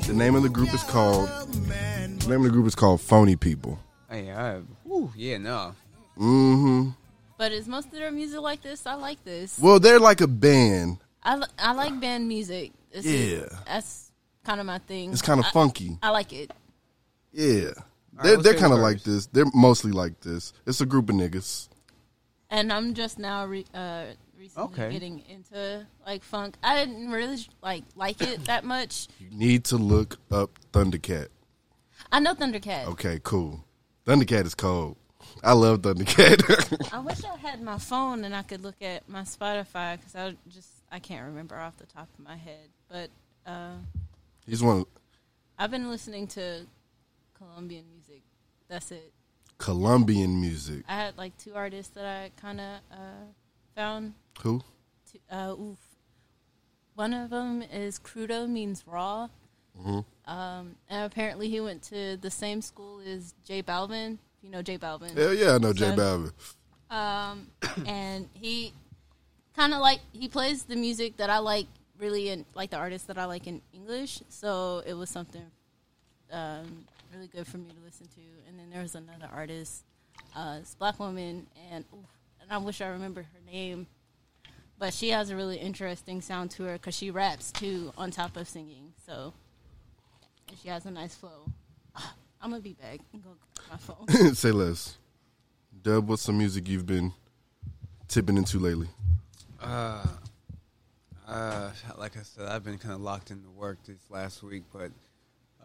The 0.06 0.12
name 0.12 0.34
of 0.34 0.42
the 0.42 0.48
group 0.48 0.74
is 0.74 0.82
called. 0.84 1.28
The 1.28 2.28
name 2.28 2.40
of 2.40 2.44
the 2.44 2.50
group 2.50 2.66
is 2.66 2.74
called 2.74 3.00
Phony 3.00 3.36
People. 3.36 3.78
Hey, 4.10 4.30
I, 4.32 4.58
whew, 4.84 5.12
yeah, 5.16 5.38
no. 5.38 5.74
Mm-hmm. 6.18 6.90
But 7.38 7.52
is 7.52 7.66
most 7.66 7.86
of 7.86 7.92
their 7.92 8.10
music 8.10 8.40
like 8.40 8.60
this? 8.60 8.86
I 8.86 8.94
like 8.94 9.24
this. 9.24 9.58
Well, 9.58 9.80
they're 9.80 10.00
like 10.00 10.20
a 10.20 10.26
band. 10.26 10.98
I, 11.22 11.42
I 11.58 11.72
like 11.72 11.98
band 12.00 12.28
music. 12.28 12.72
This 12.92 13.04
Yeah. 13.06 13.12
is, 13.44 13.52
that's 13.66 14.10
kind 14.44 14.60
of 14.60 14.66
my 14.66 14.78
thing. 14.78 15.12
It's 15.12 15.22
kinda 15.22 15.44
I- 15.46 15.50
funky. 15.50 15.98
I 16.02 16.10
like 16.10 16.32
it. 16.32 16.50
Yeah, 17.32 17.66
right, 18.12 18.24
they're 18.24 18.36
they're 18.38 18.54
kind 18.54 18.72
of 18.72 18.80
verse. 18.80 18.82
like 18.82 19.02
this. 19.04 19.26
They're 19.26 19.44
mostly 19.54 19.92
like 19.92 20.20
this. 20.20 20.52
It's 20.66 20.80
a 20.80 20.86
group 20.86 21.08
of 21.10 21.14
niggas. 21.16 21.68
And 22.50 22.72
I'm 22.72 22.94
just 22.94 23.18
now 23.20 23.46
re- 23.46 23.64
uh, 23.72 24.06
recently 24.36 24.64
Okay. 24.64 24.90
getting 24.90 25.20
into 25.28 25.86
like 26.04 26.24
funk. 26.24 26.56
I 26.64 26.84
didn't 26.84 27.10
really 27.12 27.38
like 27.62 27.84
like 27.94 28.20
it 28.20 28.46
that 28.46 28.64
much. 28.64 29.06
You 29.20 29.28
need 29.30 29.64
to 29.66 29.76
look 29.76 30.18
up 30.32 30.58
Thundercat. 30.72 31.28
I 32.10 32.18
know 32.18 32.34
Thundercat. 32.34 32.86
Okay, 32.86 33.20
cool. 33.22 33.64
Thundercat 34.06 34.46
is 34.46 34.56
cold. 34.56 34.96
I 35.44 35.52
love 35.52 35.82
Thundercat. 35.82 36.92
I 36.92 36.98
wish 36.98 37.22
I 37.24 37.36
had 37.36 37.62
my 37.62 37.78
phone 37.78 38.24
and 38.24 38.34
I 38.34 38.42
could 38.42 38.62
look 38.64 38.82
at 38.82 39.08
my 39.08 39.22
Spotify 39.22 39.96
because 39.98 40.16
I 40.16 40.34
just 40.48 40.68
I 40.90 40.98
can't 40.98 41.26
remember 41.26 41.54
off 41.56 41.76
the 41.76 41.86
top 41.86 42.08
of 42.18 42.24
my 42.24 42.36
head. 42.36 42.70
But 42.90 43.10
uh, 43.46 43.76
He's 44.46 44.62
one 44.62 44.84
I've 45.58 45.70
been 45.70 45.88
listening 45.90 46.26
to 46.28 46.66
Colombian 47.38 47.84
music. 47.92 48.22
That's 48.68 48.90
it. 48.90 49.12
Colombian 49.58 50.40
music. 50.40 50.84
I 50.88 50.94
had 50.94 51.16
like 51.18 51.36
two 51.38 51.54
artists 51.54 51.94
that 51.94 52.04
I 52.04 52.30
kind 52.40 52.60
of 52.60 52.80
uh, 52.90 53.24
found. 53.76 54.14
Who? 54.42 54.62
To, 55.12 55.36
uh, 55.36 55.52
oof. 55.52 55.78
One 56.94 57.14
of 57.14 57.30
them 57.30 57.62
is 57.62 57.98
crudo 57.98 58.48
means 58.48 58.84
raw. 58.86 59.28
Mhm. 59.78 60.04
Um, 60.26 60.76
and 60.88 61.04
apparently 61.04 61.48
he 61.48 61.60
went 61.60 61.82
to 61.84 62.16
the 62.16 62.30
same 62.30 62.62
school 62.62 63.00
as 63.06 63.34
J 63.44 63.62
Balvin. 63.62 64.18
You 64.42 64.50
know 64.50 64.62
J 64.62 64.78
Balvin. 64.78 65.16
Hell 65.16 65.34
yeah, 65.34 65.54
I 65.54 65.58
know 65.58 65.72
J 65.72 65.94
son. 65.94 65.98
Balvin. 65.98 66.32
Um, 66.90 67.46
and 67.86 68.28
he 68.32 68.72
kind 69.54 69.74
of 69.74 69.80
like 69.80 70.00
he 70.12 70.28
plays 70.28 70.64
the 70.64 70.76
music 70.76 71.18
that 71.18 71.30
I 71.30 71.38
like 71.38 71.66
really 72.00 72.30
in 72.30 72.44
like 72.54 72.70
the 72.70 72.76
artists 72.76 73.06
that 73.08 73.18
I 73.18 73.26
like 73.26 73.46
in 73.46 73.60
English. 73.72 74.22
So 74.28 74.82
it 74.86 74.94
was 74.94 75.10
something 75.10 75.44
um, 76.32 76.86
really 77.12 77.28
good 77.28 77.46
for 77.46 77.58
me 77.58 77.68
to 77.68 77.84
listen 77.84 78.06
to. 78.06 78.20
And 78.48 78.58
then 78.58 78.70
there 78.70 78.82
was 78.82 78.94
another 78.94 79.28
artist, 79.32 79.84
uh, 80.34 80.60
this 80.60 80.74
black 80.78 80.98
woman, 80.98 81.46
and 81.70 81.84
oof, 81.94 82.06
and 82.40 82.50
I 82.50 82.58
wish 82.58 82.80
I 82.80 82.88
remember 82.88 83.22
her 83.22 83.52
name, 83.52 83.86
but 84.78 84.94
she 84.94 85.10
has 85.10 85.30
a 85.30 85.36
really 85.36 85.58
interesting 85.58 86.20
sound 86.20 86.50
to 86.52 86.64
her 86.64 86.72
because 86.74 86.94
she 86.94 87.10
raps 87.10 87.52
too 87.52 87.92
on 87.96 88.10
top 88.10 88.36
of 88.36 88.48
singing. 88.48 88.92
So 89.06 89.34
and 90.48 90.58
she 90.58 90.68
has 90.68 90.86
a 90.86 90.90
nice 90.90 91.14
flow. 91.14 91.46
I'm 92.42 92.50
gonna 92.50 92.60
be 92.60 92.72
back 92.72 93.00
and 93.12 93.22
go 93.22 93.30
get 93.56 93.70
my 93.70 93.76
phone. 93.76 94.34
Say 94.34 94.50
less. 94.50 94.96
Dub, 95.82 96.08
what's 96.08 96.22
some 96.22 96.36
music 96.36 96.68
you've 96.68 96.86
been 96.86 97.12
tipping 98.08 98.36
into 98.36 98.58
lately? 98.58 98.88
Uh, 99.60 100.04
uh, 101.30 101.70
like 101.98 102.16
I 102.16 102.22
said, 102.22 102.46
I've 102.48 102.64
been 102.64 102.78
kind 102.78 102.94
of 102.94 103.00
locked 103.00 103.30
into 103.30 103.48
work 103.50 103.78
this 103.86 103.98
last 104.10 104.42
week, 104.42 104.64
but 104.72 104.90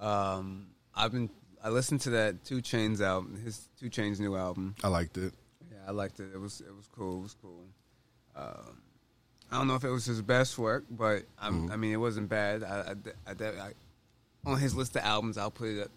um, 0.06 0.68
I've 0.96 1.12
been 1.12 1.30
I 1.64 1.70
listened 1.70 2.02
to 2.02 2.12
that 2.12 2.44
2 2.46 2.58
Chainz 2.62 3.02
album, 3.02 3.42
his 3.44 3.68
2 3.80 3.90
Chainz 3.90 4.20
new 4.20 4.36
album. 4.36 4.76
I 4.84 4.88
liked 4.90 5.18
it. 5.18 5.34
Yeah, 5.72 5.78
I 5.88 5.92
liked 5.92 6.20
it. 6.20 6.28
It 6.34 6.40
was 6.40 6.62
it 6.62 6.76
was 6.76 6.88
cool. 6.96 7.20
It 7.20 7.24
was 7.24 7.36
cool. 7.42 7.64
Um, 8.36 8.82
I 9.52 9.58
don't 9.58 9.68
know 9.68 9.76
if 9.76 9.84
it 9.84 9.90
was 9.90 10.06
his 10.06 10.22
best 10.22 10.58
work, 10.58 10.86
but 10.90 11.24
I'm, 11.40 11.72
I 11.72 11.76
mean, 11.78 11.94
it 11.94 11.98
wasn't 11.98 12.30
bad. 12.30 12.64
I, 12.64 12.94
I, 13.28 13.32
I, 13.32 13.46
I- 13.46 13.72
on 14.48 14.60
his 14.60 14.76
list 14.76 14.96
of 14.96 15.04
albums, 15.04 15.38
I'll 15.40 15.50
put 15.50 15.70
it 15.70 15.80
at 15.82 15.90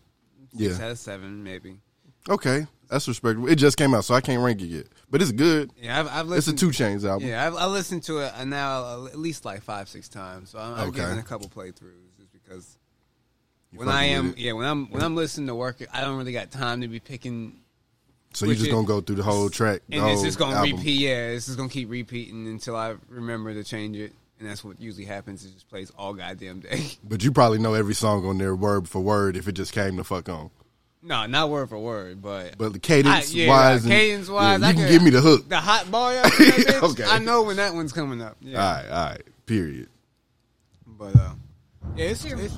six 0.57 0.79
Yeah. 0.79 0.85
out 0.87 0.91
of 0.93 0.99
seven, 0.99 1.43
maybe. 1.45 1.81
Okay, 2.29 2.67
that's 2.91 3.09
respectable. 3.09 3.49
It 3.49 3.57
just 3.57 3.77
came 3.77 3.95
out, 3.95 4.05
so 4.05 4.15
I 4.15 4.21
can't 4.21 4.43
rank 4.43 4.61
it 4.61 4.67
yet, 4.67 4.87
but 5.11 5.23
it's 5.23 5.33
good. 5.33 5.71
Yeah, 5.81 6.01
I've, 6.01 6.09
I've 6.09 6.33
It's 6.33 6.49
a. 6.49 6.53
2 6.53 6.69
Chainz 6.69 7.05
album. 7.09 7.27
Yeah, 7.29 7.47
I've, 7.47 7.55
I 7.55 7.67
listened 7.67 8.03
to 8.05 8.19
it 8.19 8.33
now 8.47 9.07
at 9.07 9.19
least 9.19 9.45
like 9.45 9.63
five, 9.63 9.89
six 9.89 10.09
times. 10.09 10.51
So 10.51 10.59
I'm, 10.59 10.75
I'm 10.75 10.89
Okay. 10.89 11.01
giving 11.01 11.19
a 11.19 11.23
couple 11.23 11.49
playthroughs 11.49 12.17
just 12.19 12.31
because 12.33 12.77
You 13.73 13.79
when 13.79 13.89
I 13.89 14.05
am, 14.05 14.35
yeah, 14.37 14.53
when 14.53 14.67
I'm 14.67 14.91
when 14.91 15.03
I'm 15.03 15.17
listening 15.17 15.47
to 15.49 15.55
work, 15.55 15.77
I 15.93 16.03
don't 16.03 16.17
really 16.19 16.33
got 16.33 16.51
time 16.51 16.83
to 16.83 16.89
be 16.89 17.01
picking. 17.01 17.61
So 18.35 18.45
you 18.45 18.51
which 18.51 18.59
just 18.59 18.69
it- 18.71 18.73
gonna 18.75 18.87
go 18.87 19.01
through 19.01 19.17
the 19.17 19.23
whole 19.23 19.49
track, 19.49 19.81
the 19.89 19.97
and 19.97 20.07
it's 20.09 20.17
whole 20.17 20.25
just 20.25 20.39
gonna 20.39 20.57
album. 20.57 20.77
repeat. 20.77 21.01
Yeah, 21.01 21.29
it's 21.29 21.47
just 21.47 21.57
gonna 21.57 21.71
keep 21.71 21.89
repeating 21.91 22.47
until 22.47 22.77
I 22.77 22.95
remember 23.09 23.55
to 23.55 23.65
change 23.65 23.97
it, 23.97 24.13
and 24.39 24.47
that's 24.49 24.63
what 24.63 24.79
usually 24.79 25.07
happens. 25.07 25.47
It 25.47 25.55
just 25.55 25.69
plays 25.71 25.91
all 25.97 26.13
goddamn 26.13 26.61
day. 26.61 26.85
But 27.03 27.25
you 27.25 27.33
probably 27.33 27.59
know 27.59 27.73
every 27.73 27.95
song 27.95 28.27
on 28.27 28.37
there 28.37 28.55
word 28.55 28.87
for 28.87 29.01
word 29.01 29.35
if 29.35 29.49
it 29.49 29.53
just 29.53 29.73
came 29.73 29.97
to 29.97 30.05
fuck 30.05 30.29
on. 30.29 30.51
No, 31.03 31.27
not 31.27 31.49
word 31.51 31.69
for 31.69 31.79
word, 31.79 32.21
but 32.23 32.57
But 32.59 32.73
the 32.73 32.79
cadence 32.79 33.33
I- 33.33 33.37
yeah, 33.37 33.49
wise, 33.49 33.85
and- 33.85 33.93
cadence 33.93 34.29
wise, 34.29 34.61
yeah, 34.61 34.67
I 34.67 34.71
you 34.71 34.77
can 34.77 34.89
give 34.89 35.03
me 35.03 35.11
the 35.11 35.21
hook. 35.21 35.49
The 35.49 35.57
hot 35.59 35.91
bar, 35.91 36.13
yeah, 36.15 36.23
bitch, 36.25 36.83
Okay. 36.93 37.05
I 37.05 37.19
know 37.19 37.43
when 37.45 37.57
that 37.57 37.75
one's 37.75 37.93
coming 37.93 38.21
up. 38.23 38.37
Yeah. 38.41 38.63
All 38.65 38.75
right, 38.75 38.89
all 38.91 39.07
right. 39.11 39.23
Period. 39.47 39.89
But 40.87 41.15
uh, 41.17 41.35
yeah, 41.97 42.07
it's, 42.07 42.25
it's 42.25 42.57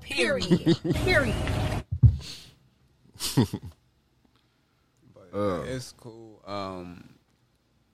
Period. 0.00 0.76
Period. 1.04 1.34
Uh, 5.34 5.62
it's 5.66 5.92
cool. 5.92 6.42
Um, 6.46 7.08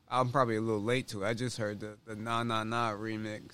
I'm 0.09 0.31
probably 0.31 0.57
a 0.57 0.61
little 0.61 0.83
late 0.83 1.09
to 1.09 1.22
it. 1.22 1.29
I 1.29 1.35
just 1.35 1.57
heard 1.59 1.81
the 1.81 1.96
the 2.07 2.16
Na 2.16 2.42
Na 2.42 2.64
Na 2.64 2.90
remix. 2.92 3.53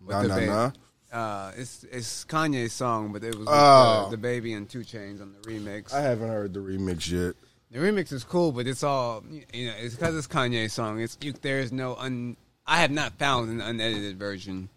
with 0.00 0.10
Nah 0.16 0.22
the 0.22 0.28
Nah 0.28 0.34
Baby. 0.36 0.46
Nah? 0.46 0.70
Uh, 1.12 1.52
it's 1.56 1.84
it's 1.90 2.24
Kanye's 2.26 2.72
song, 2.72 3.12
but 3.12 3.24
it 3.24 3.34
was 3.34 3.46
Oh. 3.48 3.52
uh, 3.52 4.10
DaBaby 4.10 4.54
and 4.56 4.68
2 4.68 4.80
Chainz 4.80 5.22
on 5.22 5.32
the 5.32 5.38
remix. 5.48 5.92
I 5.94 6.00
haven't 6.02 6.28
heard 6.28 6.52
the 6.52 6.60
remix 6.60 7.10
yet. 7.10 7.34
The 7.70 7.78
remix 7.78 8.12
is 8.12 8.24
cool, 8.24 8.52
but 8.52 8.66
it's 8.66 8.82
all 8.82 9.22
you 9.52 9.66
know. 9.68 9.74
It's 9.78 9.94
because 9.94 10.14
it's 10.16 10.26
Kanye's 10.26 10.72
song. 10.72 11.00
It's 11.00 11.16
you, 11.20 11.32
there 11.32 11.60
is 11.60 11.72
no 11.72 11.96
un. 11.96 12.36
I 12.66 12.78
have 12.80 12.90
not 12.90 13.12
found 13.18 13.48
an 13.50 13.60
unedited 13.62 14.18
version 14.18 14.68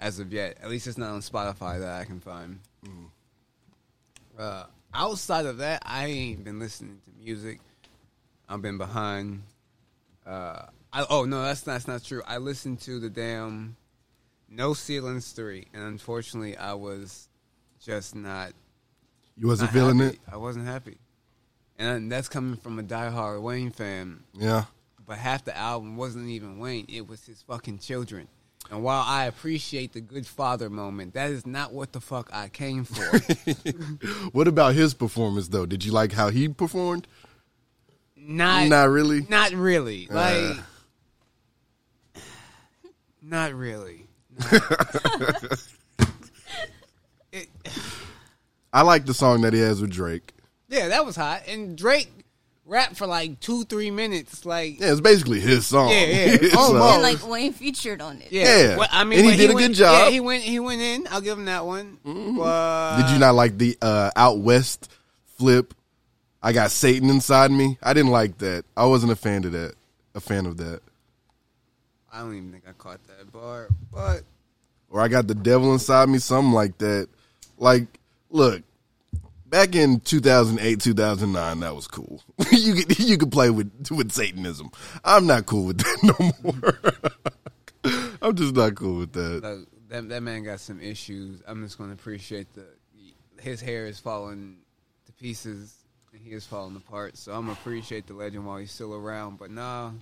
as 0.00 0.18
of 0.18 0.32
yet. 0.32 0.58
At 0.62 0.68
least 0.68 0.86
it's 0.88 0.98
not 0.98 1.10
on 1.10 1.20
Spotify 1.20 1.78
that 1.80 2.00
I 2.00 2.04
can 2.04 2.20
find. 2.20 2.58
Uh, 4.38 4.64
outside 4.94 5.46
of 5.46 5.58
that, 5.58 5.82
I 5.84 6.06
ain't 6.06 6.44
been 6.44 6.58
listening 6.58 7.00
to 7.04 7.10
music. 7.24 7.60
I've 8.48 8.62
been 8.62 8.78
behind. 8.78 9.42
Uh, 10.26 10.62
I, 10.92 11.06
oh 11.10 11.24
no, 11.24 11.42
that's 11.42 11.62
that's 11.62 11.86
not 11.88 12.02
true. 12.04 12.22
I 12.26 12.38
listened 12.38 12.80
to 12.82 12.98
the 13.00 13.10
damn 13.10 13.76
No 14.50 14.74
Ceilings 14.74 15.32
three, 15.32 15.66
and 15.74 15.82
unfortunately, 15.82 16.56
I 16.56 16.74
was 16.74 17.28
just 17.84 18.14
not. 18.14 18.52
You 19.36 19.46
wasn't 19.46 19.68
not 19.70 19.74
feeling 19.74 19.98
happy. 19.98 20.16
it? 20.16 20.20
I 20.32 20.36
wasn't 20.36 20.66
happy, 20.66 20.98
and 21.78 22.10
that's 22.10 22.28
coming 22.28 22.56
from 22.56 22.78
a 22.78 22.82
diehard 22.82 23.40
Wayne 23.42 23.70
fan. 23.70 24.24
Yeah. 24.32 24.64
But 25.06 25.18
half 25.18 25.44
the 25.44 25.56
album 25.56 25.96
wasn't 25.96 26.28
even 26.28 26.58
Wayne; 26.58 26.86
it 26.88 27.06
was 27.06 27.24
his 27.26 27.42
fucking 27.42 27.78
children. 27.78 28.28
And 28.70 28.82
while 28.82 29.02
I 29.06 29.24
appreciate 29.26 29.92
the 29.94 30.00
good 30.00 30.26
father 30.26 30.68
moment, 30.68 31.14
that 31.14 31.30
is 31.30 31.46
not 31.46 31.72
what 31.72 31.92
the 31.92 32.00
fuck 32.00 32.28
I 32.32 32.48
came 32.48 32.84
for. 32.84 33.20
What 34.32 34.46
about 34.48 34.74
his 34.74 34.92
performance 34.92 35.48
though? 35.48 35.64
Did 35.64 35.84
you 35.84 35.92
like 35.92 36.12
how 36.12 36.28
he 36.28 36.48
performed? 36.48 37.06
not, 38.16 38.68
Not 38.68 38.90
really. 38.90 39.22
Not 39.28 39.52
really. 39.52 40.08
Uh. 40.10 40.56
Like, 42.14 42.24
not 43.22 43.54
really. 43.54 44.07
I 48.72 48.82
like 48.82 49.06
the 49.06 49.14
song 49.14 49.42
that 49.42 49.52
he 49.52 49.60
has 49.60 49.80
with 49.80 49.90
Drake. 49.90 50.32
Yeah, 50.68 50.88
that 50.88 51.04
was 51.06 51.16
hot. 51.16 51.42
And 51.48 51.76
Drake 51.76 52.10
rapped 52.66 52.96
for 52.96 53.06
like 53.06 53.40
two, 53.40 53.64
three 53.64 53.90
minutes. 53.90 54.44
Like, 54.44 54.78
Yeah, 54.80 54.92
it's 54.92 55.00
basically 55.00 55.40
his 55.40 55.66
song. 55.66 55.90
Yeah, 55.90 56.04
yeah. 56.04 56.48
So- 56.52 56.76
And 56.76 57.02
like 57.02 57.26
Wayne 57.26 57.52
featured 57.54 58.02
on 58.02 58.20
it. 58.20 58.30
yeah. 58.30 58.44
Yeah. 58.44 58.76
Well, 58.76 58.88
I 58.90 59.04
mean, 59.04 59.20
And 59.20 59.26
he 59.28 59.32
but 59.32 59.38
did 59.38 59.50
a 59.50 59.54
went- 59.54 59.66
good 59.68 59.74
job. 59.76 59.94
Mm-hmm. 59.94 60.04
Yeah, 60.04 60.10
he 60.10 60.20
went. 60.20 60.42
He 60.42 60.60
went 60.60 60.80
in. 60.82 61.06
I'll 61.10 61.20
give 61.22 61.38
him 61.38 61.46
that 61.46 61.64
one. 61.64 61.98
But 62.04 62.98
Did 63.02 63.10
you 63.12 63.18
not 63.18 63.34
like 63.34 63.56
the 63.56 63.78
uh, 63.80 64.10
out 64.14 64.38
west 64.38 64.90
flip? 65.38 65.72
I 66.42 66.52
got 66.52 66.70
Satan 66.70 67.08
inside 67.10 67.50
me. 67.50 67.78
I 67.82 67.94
didn't 67.94 68.12
like 68.12 68.38
that. 68.38 68.64
I 68.76 68.84
wasn't 68.84 69.10
a 69.12 69.16
fan 69.16 69.44
of 69.44 69.52
that. 69.52 69.74
A 70.14 70.20
fan 70.20 70.46
of 70.46 70.58
that. 70.58 70.80
I 72.12 72.20
don't 72.20 72.34
even 72.36 72.52
think 72.52 72.64
I 72.68 72.72
caught 72.72 73.00
that 73.06 73.17
bar. 73.38 73.68
But 73.92 74.22
Or 74.90 75.00
I 75.00 75.08
got 75.08 75.26
the 75.26 75.34
devil 75.34 75.72
inside 75.72 76.08
me. 76.08 76.18
Something 76.18 76.52
like 76.52 76.78
that. 76.78 77.08
Like, 77.58 77.98
look, 78.30 78.62
back 79.46 79.74
in 79.74 80.00
2008, 80.00 80.80
2009, 80.80 81.60
that 81.60 81.74
was 81.74 81.86
cool. 81.86 82.22
you 82.52 82.74
could 82.74 82.98
you 82.98 83.18
could 83.18 83.32
play 83.32 83.50
with 83.50 83.90
with 83.90 84.12
Satanism. 84.12 84.70
I'm 85.04 85.26
not 85.26 85.46
cool 85.46 85.66
with 85.66 85.78
that 85.78 85.98
no 86.20 86.52
more. 86.52 88.12
I'm 88.22 88.34
just 88.34 88.54
not 88.54 88.74
cool 88.74 88.98
with 88.98 89.12
that. 89.12 89.44
uh, 89.44 89.56
that 89.88 90.08
that 90.08 90.22
man 90.22 90.44
got 90.44 90.60
some 90.60 90.80
issues. 90.80 91.42
I'm 91.46 91.64
just 91.64 91.78
going 91.78 91.90
to 91.90 91.94
appreciate 91.94 92.52
the 92.54 92.66
his 93.40 93.60
hair 93.60 93.86
is 93.86 93.98
falling 94.00 94.56
to 95.06 95.12
pieces 95.12 95.74
and 96.12 96.20
he 96.20 96.32
is 96.32 96.44
falling 96.44 96.76
apart. 96.76 97.16
So 97.16 97.32
I'm 97.32 97.42
gonna 97.42 97.52
appreciate 97.52 98.06
the 98.06 98.14
legend 98.14 98.44
while 98.46 98.58
he's 98.58 98.72
still 98.72 98.94
around. 98.94 99.38
But 99.38 99.50
nah, 99.50 99.92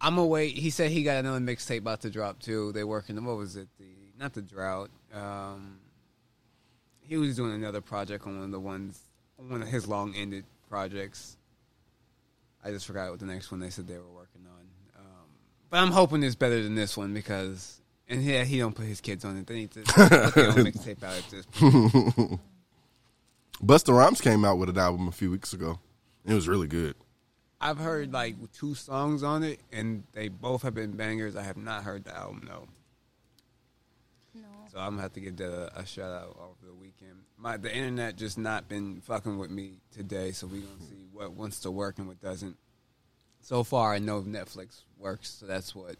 I'm 0.00 0.16
gonna 0.16 0.26
wait. 0.26 0.56
He 0.56 0.70
said 0.70 0.90
he 0.90 1.02
got 1.02 1.18
another 1.18 1.40
mixtape 1.40 1.78
about 1.78 2.00
to 2.02 2.10
drop 2.10 2.40
too. 2.40 2.72
They 2.72 2.84
working. 2.84 3.18
On 3.18 3.24
what 3.24 3.36
was 3.36 3.56
it? 3.56 3.68
The 3.78 3.84
not 4.18 4.32
the 4.34 4.42
drought. 4.42 4.90
Um, 5.12 5.78
he 7.00 7.16
was 7.16 7.36
doing 7.36 7.54
another 7.54 7.80
project 7.80 8.26
on 8.26 8.36
one 8.36 8.44
of 8.44 8.50
the 8.52 8.60
ones, 8.60 9.00
one 9.36 9.62
of 9.62 9.68
his 9.68 9.88
long 9.88 10.14
ended 10.14 10.44
projects. 10.68 11.36
I 12.62 12.70
just 12.70 12.86
forgot 12.86 13.10
what 13.10 13.18
the 13.18 13.26
next 13.26 13.50
one 13.50 13.60
they 13.60 13.70
said 13.70 13.88
they 13.88 13.96
were 13.96 14.12
working 14.14 14.42
on. 14.46 14.66
Um, 14.98 15.26
but 15.70 15.78
I'm 15.78 15.90
hoping 15.90 16.22
it's 16.22 16.34
better 16.34 16.62
than 16.62 16.74
this 16.74 16.96
one 16.96 17.14
because, 17.14 17.80
and 18.08 18.22
yeah, 18.22 18.44
he 18.44 18.58
don't 18.58 18.74
put 18.74 18.84
his 18.84 19.00
kids 19.00 19.24
on 19.24 19.38
it. 19.38 19.46
They 19.46 19.54
need 19.54 19.70
to 19.72 19.82
put 19.82 20.34
their 20.34 20.48
own 20.48 20.54
mixtape 20.66 21.02
out 21.02 21.16
at 21.16 21.30
this 21.30 21.46
point. 21.46 22.40
Busta 23.64 23.94
Rhymes 23.94 24.20
came 24.20 24.44
out 24.44 24.58
with 24.58 24.68
an 24.68 24.78
album 24.78 25.08
a 25.08 25.12
few 25.12 25.30
weeks 25.30 25.52
ago. 25.52 25.78
It 26.24 26.34
was 26.34 26.48
really 26.48 26.68
good. 26.68 26.94
I've 27.60 27.78
heard 27.78 28.12
like 28.12 28.36
two 28.52 28.74
songs 28.74 29.22
on 29.22 29.42
it, 29.42 29.60
and 29.70 30.04
they 30.12 30.28
both 30.28 30.62
have 30.62 30.74
been 30.74 30.92
bangers. 30.92 31.36
I 31.36 31.42
have 31.42 31.56
not 31.58 31.84
heard 31.84 32.04
the 32.04 32.16
album 32.16 32.44
though. 32.48 32.68
No. 34.34 34.46
So 34.72 34.78
I'm 34.78 34.92
gonna 34.92 35.02
have 35.02 35.12
to 35.14 35.20
give 35.20 35.36
that 35.36 35.52
a, 35.76 35.80
a 35.80 35.86
shout 35.86 36.10
out 36.12 36.36
over 36.40 36.66
the 36.66 36.74
weekend. 36.74 37.18
My 37.36 37.56
the 37.58 37.74
internet 37.74 38.16
just 38.16 38.38
not 38.38 38.68
been 38.68 39.00
fucking 39.02 39.36
with 39.38 39.50
me 39.50 39.78
today, 39.92 40.32
so 40.32 40.46
we 40.46 40.60
gonna 40.60 40.80
see 40.88 41.06
what 41.12 41.32
wants 41.32 41.60
to 41.60 41.70
work 41.70 41.98
and 41.98 42.08
what 42.08 42.20
doesn't. 42.20 42.56
So 43.42 43.62
far, 43.62 43.92
I 43.94 43.98
know 43.98 44.22
Netflix 44.22 44.82
works, 44.98 45.30
so 45.40 45.46
that's 45.46 45.74
what 45.74 45.96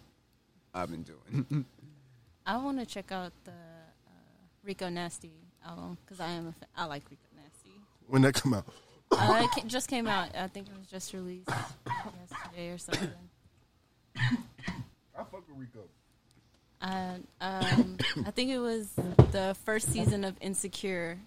I've 0.75 0.91
been 0.91 1.03
doing. 1.05 1.65
I 2.47 2.57
want 2.57 2.79
to 2.79 2.87
check 2.87 3.13
out 3.13 3.33
the 3.45 3.51
uh, 3.51 4.15
Rico 4.65 4.89
Nasty 4.89 5.33
album 5.67 5.99
because 6.05 6.21
I 6.21 6.31
am 6.31 6.49
a 6.49 6.53
fa- 6.53 6.67
I 6.77 6.85
like 6.87 7.03
Rico 7.11 7.23
Nasty. 7.37 7.81
When 8.09 8.23
that 8.23 8.35
come 8.35 8.55
out, 8.55 8.67
Uh, 9.13 9.41
it 9.45 9.51
ca- 9.51 9.67
just 9.67 9.89
came 9.89 10.07
out. 10.07 10.29
I 10.37 10.47
think 10.49 10.69
it 10.69 10.73
was 10.79 10.87
just 10.87 11.13
released 11.13 11.49
yesterday 11.49 12.71
or 12.71 12.79
something. 12.79 13.11
I 14.17 15.25
fuck 15.25 15.45
with 15.49 15.57
Rico. 15.57 15.81
Uh, 16.81 17.17
um, 17.41 17.97
I 18.27 18.31
think 18.31 18.51
it 18.51 18.59
was 18.59 18.89
the 19.33 19.55
first 19.65 19.93
season 19.93 20.25
of 20.25 20.35
Insecure 20.41 21.19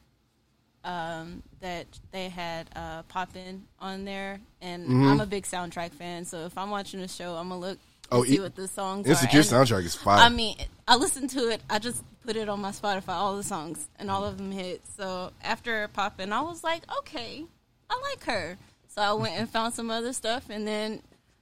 um, 0.83 1.43
that 1.61 1.85
they 2.11 2.27
had 2.29 2.69
uh, 2.75 3.03
Poppin 3.03 3.63
on 3.79 4.03
there, 4.03 4.39
and 4.61 4.87
Mhm. 4.89 5.11
I'm 5.11 5.19
a 5.21 5.25
big 5.25 5.43
soundtrack 5.45 5.91
fan. 5.91 6.25
So 6.25 6.45
if 6.45 6.57
I'm 6.57 6.69
watching 6.71 6.99
a 7.01 7.07
show, 7.07 7.35
I'm 7.35 7.49
gonna 7.49 7.59
look 7.61 7.79
Oh, 8.11 8.21
and 8.21 8.27
see 8.29 8.35
it- 8.37 8.41
what 8.41 8.55
the 8.55 8.67
songs 8.67 9.07
Insecure 9.07 9.39
are. 9.39 9.41
And, 9.41 9.49
soundtrack 9.69 9.85
is 9.85 9.95
fire. 9.95 10.19
I 10.19 10.29
mean, 10.29 10.57
I 10.87 10.95
listen 10.97 11.27
to 11.29 11.49
it. 11.49 11.61
I 11.69 11.79
just 11.79 12.03
put 12.25 12.35
it 12.35 12.49
on 12.49 12.59
my 12.59 12.71
Spotify, 12.71 13.09
all 13.13 13.37
the 13.37 13.43
songs, 13.43 13.87
and 13.97 14.09
all 14.11 14.23
of 14.25 14.37
them 14.37 14.51
hit. 14.51 14.81
So 14.97 15.31
after 15.43 15.87
Poppin, 15.89 16.33
I 16.33 16.41
was 16.41 16.63
like, 16.63 16.83
okay, 16.99 17.45
I 17.89 17.99
like 18.11 18.23
her. 18.25 18.57
So 18.87 19.01
I 19.01 19.13
went 19.13 19.33
and 19.33 19.49
found 19.49 19.73
some 19.73 19.89
other 19.89 20.13
stuff, 20.13 20.49
and 20.49 20.67
then 20.67 21.01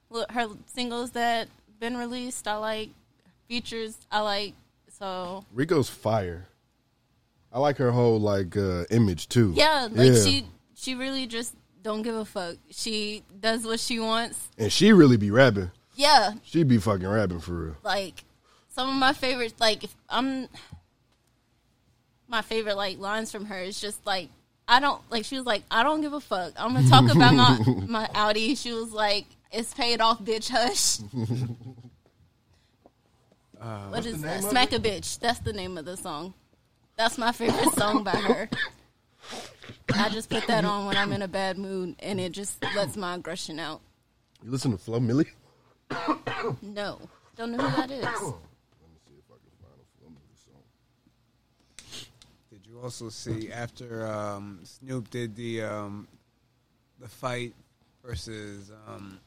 look, 0.09 0.31
her 0.31 0.47
singles 0.67 1.11
that 1.11 1.47
been 1.79 1.97
released, 1.97 2.47
I 2.47 2.55
like 2.57 2.89
features, 3.47 3.97
I 4.11 4.21
like. 4.21 4.53
So 4.97 5.45
Rico's 5.53 5.89
fire. 5.89 6.47
I 7.51 7.59
like 7.59 7.77
her 7.77 7.91
whole 7.91 8.19
like 8.19 8.55
uh, 8.55 8.83
image 8.91 9.27
too. 9.27 9.51
yeah, 9.55 9.87
like 9.91 10.13
she 10.13 10.45
she 10.75 10.95
really 10.95 11.27
just 11.27 11.53
don't 11.83 12.01
give 12.03 12.15
a 12.15 12.23
fuck. 12.25 12.55
She 12.69 13.23
does 13.39 13.65
what 13.65 13.79
she 13.79 13.99
wants. 13.99 14.47
and 14.57 14.71
she 14.71 14.93
really 14.93 15.17
be 15.17 15.31
rapping. 15.31 15.71
Yeah, 15.95 16.31
She 16.43 16.63
be 16.63 16.77
fucking 16.77 17.05
rapping 17.07 17.39
for 17.41 17.51
real. 17.51 17.75
like 17.83 18.23
some 18.69 18.87
of 18.87 18.95
my 18.95 19.11
favorites 19.11 19.53
like 19.59 19.83
if 19.83 19.93
i'm 20.09 20.47
my 22.27 22.41
favorite 22.41 22.77
like 22.77 22.97
lines 22.97 23.31
from 23.31 23.45
her 23.45 23.59
is 23.59 23.79
just 23.81 24.03
like 24.05 24.29
i 24.72 24.80
don't 24.80 25.01
like 25.11 25.26
she 25.26 25.36
was 25.36 25.45
like 25.45 25.63
i 25.69 25.84
don't 25.84 26.01
give 26.01 26.13
a 26.13 26.19
fuck. 26.19 26.53
I'm 26.55 26.74
gonna 26.74 26.88
talk 26.89 27.11
about 27.11 27.34
my 27.36 27.59
my 27.88 28.09
audi. 28.15 28.55
She 28.55 28.72
was 28.72 28.91
like 28.91 29.26
it's 29.51 29.74
paid 29.74 30.01
off 30.01 30.19
bitch 30.24 30.49
hush. 30.49 30.99
Uh, 33.61 33.89
what 33.89 34.03
is 34.07 34.19
that? 34.24 34.41
smack 34.43 34.74
a 34.74 34.80
bitch. 34.80 35.19
That's 35.19 35.38
the 35.38 35.53
name 35.53 35.78
of 35.78 35.86
the 35.86 35.95
song. 35.95 36.34
That's 36.97 37.19
my 37.19 37.32
favorite 37.32 37.72
song 37.76 38.03
by 38.03 38.09
her. 38.09 38.49
I 39.93 40.09
just 40.09 40.32
put 40.32 40.47
that 40.47 40.65
on 40.65 40.88
when 40.88 40.97
i'm 40.97 41.13
in 41.13 41.22
a 41.22 41.28
bad 41.28 41.59
mood 41.59 41.95
and 41.99 42.19
it 42.19 42.32
just 42.32 42.63
lets 42.76 42.97
my 42.97 43.13
aggression 43.13 43.59
out. 43.59 43.82
You 44.43 44.49
listen 44.49 44.72
to 44.72 44.80
Flo 44.80 44.99
Milli? 44.99 45.28
no. 46.63 46.99
Don't 47.36 47.51
know 47.51 47.59
who 47.59 47.82
that 47.82 47.91
is 47.91 48.34
Did 52.49 52.65
you 52.65 52.70
also 52.82 53.09
see 53.09 53.51
after 53.51 54.07
um, 54.07 54.59
Snoop 54.63 55.09
did 55.09 55.36
the 55.36 55.63
um, 55.63 56.07
the 56.99 57.07
fight 57.07 57.53
versus 58.03 58.71
um, 58.88 59.19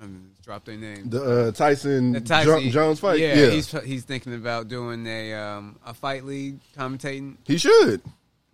um, 0.00 0.30
drop 0.42 0.64
their 0.64 0.76
name 0.76 1.08
The 1.08 1.48
uh, 1.48 1.52
Tyson, 1.52 2.12
The 2.12 2.20
Tyson- 2.20 2.62
Jo- 2.64 2.70
Jones 2.70 3.00
fight. 3.00 3.20
Yeah, 3.20 3.34
Yeah, 3.34 3.50
he's 3.50 3.70
he's 3.82 4.04
thinking 4.04 4.34
about 4.34 4.68
doing 4.68 5.06
a 5.06 5.34
um, 5.34 5.78
a 5.84 5.94
fight 5.94 6.24
league 6.24 6.58
commentating. 6.76 7.36
he 7.44 7.58
should. 7.58 8.02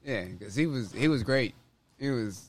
Yeah, 0.04 0.24
because 0.24 0.54
he 0.54 0.66
was 0.66 0.92
he 0.92 1.08
was 1.08 1.22
great. 1.22 1.54
He 1.98 2.10
was. 2.10 2.46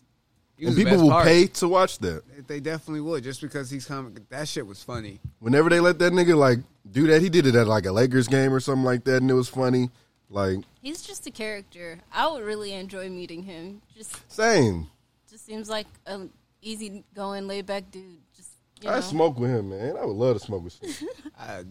He 0.57 0.67
And 0.67 0.75
was 0.75 0.83
people 0.83 1.01
will 1.01 1.09
part. 1.09 1.25
pay 1.25 1.47
to 1.47 1.67
watch 1.67 1.97
that. 1.99 2.21
They 2.47 2.59
definitely 2.59 3.01
would, 3.01 3.23
just 3.23 3.41
because 3.41 3.69
he's 3.71 3.85
coming. 3.85 4.15
That 4.29 4.47
shit 4.47 4.65
was 4.67 4.83
funny. 4.83 5.19
Whenever 5.39 5.69
they 5.69 5.79
let 5.79 5.97
that 5.99 6.13
nigga 6.13 6.37
like 6.37 6.59
do 6.91 7.07
that, 7.07 7.21
he 7.21 7.29
did 7.29 7.47
it 7.47 7.55
at 7.55 7.67
like 7.67 7.85
a 7.87 7.91
Lakers 7.91 8.27
game 8.27 8.53
or 8.53 8.59
something 8.59 8.83
like 8.85 9.03
that, 9.05 9.21
and 9.21 9.31
it 9.31 9.33
was 9.33 9.49
funny. 9.49 9.89
Like 10.31 10.59
He's 10.81 11.01
just 11.01 11.27
a 11.27 11.31
character. 11.31 11.99
I 12.11 12.27
would 12.31 12.43
really 12.43 12.71
enjoy 12.73 13.09
meeting 13.09 13.43
him. 13.43 13.81
Just 13.95 14.31
same. 14.31 14.87
just 15.29 15.45
seems 15.45 15.69
like 15.69 15.87
an 16.07 16.29
easy 16.61 17.03
going, 17.13 17.47
laid 17.47 17.65
back 17.65 17.91
dude. 17.91 18.17
Just 18.35 18.51
you 18.81 18.89
know. 18.89 18.95
I 18.95 19.01
smoke 19.01 19.37
with 19.37 19.51
him, 19.51 19.69
man. 19.69 19.97
I 19.97 20.05
would 20.05 20.15
love 20.15 20.37
to 20.37 20.39
smoke 20.39 20.63
with 20.63 20.73
Snoop. 20.73 21.09
I, 21.39 21.63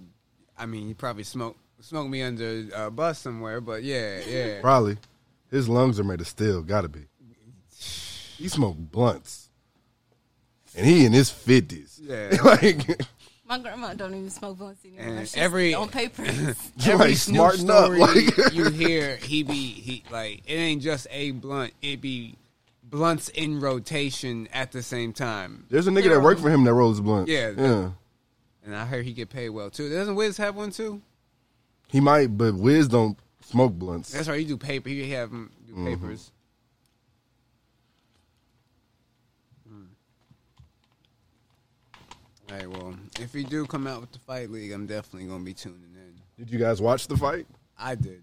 I 0.59 0.67
mean, 0.67 0.87
he 0.87 0.95
probably 0.95 1.25
smoked 1.25 1.59
smoked 1.81 2.11
me 2.11 2.23
under 2.23 2.67
a 2.75 2.91
bus 2.91 3.19
somewhere, 3.19 3.63
but 3.63 3.83
yeah, 3.83 4.21
yeah. 4.29 4.59
Probably. 4.61 4.99
His 5.51 5.69
lungs 5.69 5.99
are 5.99 6.05
made 6.05 6.21
of 6.21 6.29
steel. 6.29 6.63
Gotta 6.63 6.89
be. 6.89 7.07
He 8.37 8.49
smoked 8.49 8.93
blunts, 8.93 9.49
and 10.77 10.87
he 10.87 11.05
in 11.05 11.13
his 11.13 11.31
fifties. 11.31 12.01
Yeah. 12.03 12.37
like 12.45 13.01
My 13.51 13.59
grandma 13.59 13.95
don't 13.95 14.15
even 14.15 14.31
smoke 14.31 14.59
blunts 14.59 14.85
anymore. 14.85 15.05
And 15.07 15.21
She's 15.29 15.37
every- 15.37 15.75
on 15.75 15.89
paper. 15.89 16.23
Every 16.27 16.55
Like, 16.95 17.17
Snoop 17.17 17.37
smarten 17.37 17.69
up, 17.71 17.85
story 17.87 17.99
like- 17.99 18.53
you 18.55 18.71
hear, 18.71 19.17
he 19.17 19.43
be 19.43 19.53
he 19.73 20.05
like 20.11 20.43
it 20.47 20.55
ain't 20.55 20.81
just 20.83 21.09
a 21.11 21.33
blunt. 21.33 21.73
It 21.83 22.01
be 22.01 22.37
blunts 22.85 23.29
in 23.31 23.59
rotation 23.61 24.49
at 24.53 24.71
the 24.71 24.83
same 24.85 25.13
time. 25.13 25.67
there's 25.69 25.89
a 25.89 25.91
nigga 25.91 26.11
that 26.11 26.21
worked 26.23 26.41
for 26.41 26.49
him 26.49 26.63
that 26.65 26.75
rolls 26.75 27.01
blunts. 27.01 27.29
Yeah. 27.31 27.51
yeah. 27.57 27.91
And 28.65 28.77
I 28.77 28.85
heard 28.87 29.05
he 29.05 29.13
get 29.13 29.31
paid 29.31 29.49
well 29.51 29.69
too. 29.71 29.89
Doesn't 29.91 30.15
Wiz 30.15 30.37
have 30.37 30.55
one 30.55 30.71
too? 30.71 31.03
He 31.89 32.01
might, 32.01 32.29
but 32.39 32.55
Wiz 32.55 32.87
don't 32.87 33.19
smoke 33.45 33.73
blunts. 33.73 34.13
That's 34.13 34.29
right. 34.29 34.39
He 34.39 34.45
do 34.45 34.57
paper. 34.57 34.89
He 34.89 35.11
have 35.11 35.31
him 35.33 35.51
do 35.67 35.75
Mhm. 35.75 35.87
papers. 35.87 36.31
All 42.51 42.57
right. 42.57 42.69
Well, 42.71 42.95
if 43.21 43.33
he 43.33 43.45
do 43.45 43.67
come 43.67 43.87
out 43.87 44.01
with 44.01 44.13
the 44.13 44.19
fight 44.21 44.51
league, 44.51 44.73
I'm 44.73 44.87
definitely 44.87 45.29
gonna 45.29 45.45
be 45.45 45.55
tuning 45.55 45.81
in. 45.95 46.21
Did 46.45 46.51
you 46.53 46.59
guys 46.59 46.81
watch 46.83 47.07
the 47.07 47.17
fight? 47.17 47.47
I 47.79 47.95
did. 47.95 48.23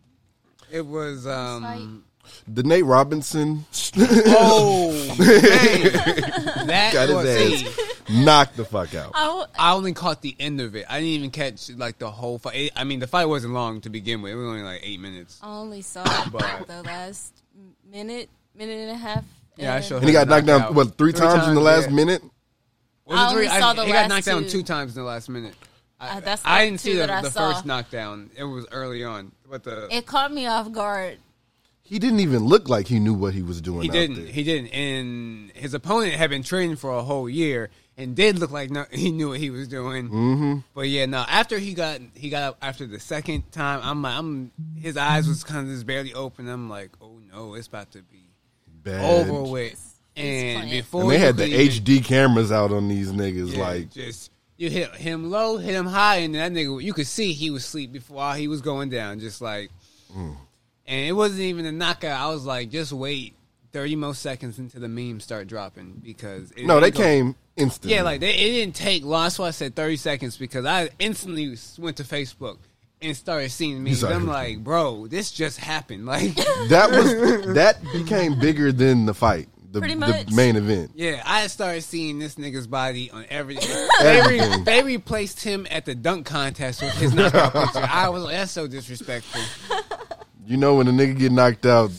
It 0.71 0.85
was 0.85 1.25
um. 1.27 2.03
The 2.45 2.61
Nate 2.63 2.83
Robinson. 2.83 3.65
Oh, 3.97 4.91
man. 5.17 6.67
that 6.67 6.89
Got 6.91 7.07
his 7.07 7.15
was 7.15 7.25
ass 7.25 7.75
see, 8.09 8.23
knocked 8.25 8.57
the 8.57 8.65
fuck 8.65 8.93
out. 8.95 9.11
I, 9.15 9.25
w- 9.27 9.45
I 9.57 9.71
only 9.73 9.93
caught 9.93 10.21
the 10.21 10.35
end 10.37 10.59
of 10.59 10.75
it. 10.75 10.85
I 10.89 10.95
didn't 10.99 11.07
even 11.13 11.31
catch 11.31 11.69
like 11.69 11.99
the 11.99 12.11
whole 12.11 12.37
fight. 12.37 12.55
It- 12.55 12.73
I 12.75 12.83
mean, 12.83 12.99
the 12.99 13.07
fight 13.07 13.27
wasn't 13.27 13.53
long 13.53 13.79
to 13.81 13.89
begin 13.89 14.21
with. 14.21 14.33
It 14.33 14.35
was 14.35 14.45
only 14.45 14.61
like 14.61 14.81
eight 14.83 14.99
minutes. 14.99 15.39
I 15.41 15.47
only 15.55 15.81
saw 15.81 16.03
But- 16.29 16.67
the 16.67 16.83
last 16.83 17.33
minute, 17.89 18.29
minute 18.53 18.77
and 18.77 18.91
a 18.91 18.95
half. 18.97 19.23
Yeah, 19.55 19.75
I 19.75 19.79
showed 19.79 19.97
And 19.99 20.05
he 20.07 20.11
got 20.11 20.27
knocked 20.27 20.45
down 20.47 20.59
Knockout. 20.59 20.75
what 20.75 20.97
three, 20.97 21.13
Three 21.13 21.21
times, 21.21 21.47
in 21.47 21.55
the 21.55 21.61
last 21.61 21.87
yeah. 21.89 21.95
minute. 21.95 22.21
Was 23.07 23.17
I 23.17 23.27
it 23.29 23.33
three? 23.33 23.47
only 23.47 23.59
saw 23.59 23.73
the 23.73 23.85
he 23.85 23.91
got 23.91 23.97
last 24.01 24.09
knocked 24.09 24.25
down 24.25 24.43
two. 24.43 24.49
two 24.49 24.63
times 24.63 24.95
in 24.97 25.01
the 25.03 25.07
last 25.07 25.29
minute. 25.29 25.55
I, 25.99 26.17
Uh, 26.17 26.19
that's 26.19 26.41
I 26.45 26.65
didn't 26.65 26.79
see 26.81 26.93
the, 26.95 27.07
the 27.23 27.31
first 27.31 27.65
knockdown. 27.65 28.29
It 28.37 28.43
was 28.43 28.65
early 28.71 29.03
on, 29.03 29.31
but 29.49 29.63
the 29.63 29.87
It 29.95 30.05
caught 30.05 30.31
me 30.31 30.45
off 30.45 30.71
guard. 30.71 31.17
He 31.81 31.99
didn't 31.99 32.19
even 32.19 32.43
look 32.43 32.67
like 32.67 32.87
he 32.87 32.99
knew 32.99 33.13
what 33.13 33.33
he 33.33 33.41
was 33.41 33.61
doing. 33.61 33.83
he 33.83 33.89
out 33.89 33.93
didn't. 33.93 34.15
there. 34.17 34.25
He 34.33 34.43
didn't. 34.43 34.67
And 34.73 35.51
his 35.51 35.73
opponent 35.73 36.13
had 36.15 36.29
been 36.29 36.43
training 36.43 36.75
for 36.75 36.91
a 36.93 37.01
whole 37.01 37.29
year 37.29 37.69
and 37.95 38.13
did 38.15 38.37
look 38.39 38.51
like 38.51 38.69
no, 38.69 38.85
he 38.91 39.09
knew 39.09 39.29
what 39.29 39.39
he 39.39 39.49
was 39.49 39.67
doing. 39.69 40.09
Mm-hmm. 40.09 40.55
But 40.75 40.89
yeah, 40.89 41.05
no. 41.05 41.23
After 41.27 41.57
he 41.57 41.73
got 41.73 42.01
he 42.13 42.29
got 42.29 42.43
up 42.43 42.57
after 42.61 42.85
the 42.85 42.99
second 42.99 43.49
time, 43.53 43.79
I'm 43.83 44.01
like, 44.01 44.17
I'm 44.17 44.51
his 44.75 44.97
eyes 44.97 45.27
was 45.29 45.43
kind 45.45 45.65
of 45.65 45.73
just 45.73 45.85
barely 45.87 46.13
open. 46.13 46.47
I'm 46.49 46.69
like, 46.69 46.91
oh 47.01 47.19
no, 47.33 47.53
it's 47.55 47.67
about 47.67 47.91
to 47.93 48.01
be 48.03 48.29
Bad. 48.83 49.03
over 49.03 49.49
with. 49.49 49.96
And 50.17 50.69
before 50.69 51.03
And 51.03 51.11
they 51.11 51.17
had 51.19 51.37
the 51.37 51.45
even- 51.47 51.67
HD 51.83 52.03
cameras 52.03 52.51
out 52.51 52.71
on 52.71 52.87
these 52.87 53.11
niggas. 53.11 53.53
Yeah, 53.55 53.63
like, 53.63 53.91
just 53.91 54.31
you 54.57 54.69
hit 54.69 54.95
him 54.95 55.29
low, 55.29 55.57
hit 55.57 55.75
him 55.75 55.85
high, 55.85 56.17
and 56.17 56.33
that 56.35 56.51
nigga 56.51 56.81
you 56.83 56.93
could 56.93 57.07
see 57.07 57.33
he 57.33 57.51
was 57.51 57.63
asleep 57.63 57.91
before 57.91 58.17
while 58.17 58.35
he 58.35 58.47
was 58.47 58.61
going 58.61 58.89
down, 58.89 59.19
just 59.19 59.41
like. 59.41 59.69
Mm. 60.15 60.35
And 60.89 61.05
it 61.05 61.11
wasn't 61.11 61.41
even 61.41 61.65
a 61.65 61.71
knockout. 61.71 62.19
I 62.19 62.27
was 62.27 62.45
like, 62.45 62.69
just 62.69 62.93
wait 62.93 63.35
thirty 63.73 63.95
more 63.97 64.15
seconds 64.15 64.57
until 64.57 64.79
the 64.81 64.87
memes 64.87 65.23
start 65.23 65.45
dropping 65.47 66.01
because 66.03 66.51
it, 66.53 66.65
no, 66.65 66.79
they 66.79 66.87
it 66.87 66.93
go- 66.95 67.03
came 67.03 67.35
instantly. 67.57 67.93
Yeah, 67.95 68.03
like 68.03 68.21
they, 68.21 68.33
it 68.33 68.51
didn't 68.51 68.75
take 68.75 69.03
long. 69.03 69.23
That's 69.23 69.37
why 69.37 69.47
I 69.47 69.51
said 69.51 69.75
thirty 69.75 69.97
seconds 69.97 70.37
because 70.37 70.65
I 70.65 70.89
instantly 70.97 71.55
went 71.77 71.97
to 71.97 72.03
Facebook 72.03 72.57
and 73.01 73.15
started 73.17 73.51
seeing 73.51 73.83
memes. 73.83 73.99
started- 73.99 74.15
I'm 74.15 74.25
like, 74.27 74.63
bro, 74.63 75.07
this 75.07 75.29
just 75.31 75.59
happened. 75.59 76.05
Like, 76.07 76.33
that 76.69 76.89
was 76.89 77.53
that 77.55 77.83
became 77.91 78.39
bigger 78.39 78.71
than 78.71 79.05
the 79.05 79.13
fight, 79.13 79.49
the, 79.79 79.95
Pretty 79.95 80.25
the 80.25 80.35
main 80.35 80.55
event. 80.55 80.91
Yeah, 80.95 81.21
I 81.25 81.47
started 81.47 81.81
seeing 81.83 82.19
this 82.19 82.35
nigga's 82.35 82.67
body 82.67 83.09
on 83.11 83.25
every. 83.29 83.55
they, 84.01 84.21
re, 84.27 84.39
Everything. 84.39 84.63
they 84.63 84.83
replaced 84.83 85.41
him 85.43 85.65
at 85.69 85.85
the 85.85 85.95
dunk 85.95 86.25
contest 86.25 86.81
with 86.81 86.93
his 86.93 87.13
knockout 87.13 87.53
picture. 87.53 87.79
I 87.89 88.09
was 88.09 88.23
like, 88.23 88.33
that's 88.35 88.51
so 88.51 88.67
disrespectful. 88.67 89.41
You 90.45 90.57
know 90.57 90.75
when 90.75 90.87
a 90.87 90.91
nigga 90.91 91.17
get 91.17 91.31
knocked 91.31 91.65
out, 91.65 91.91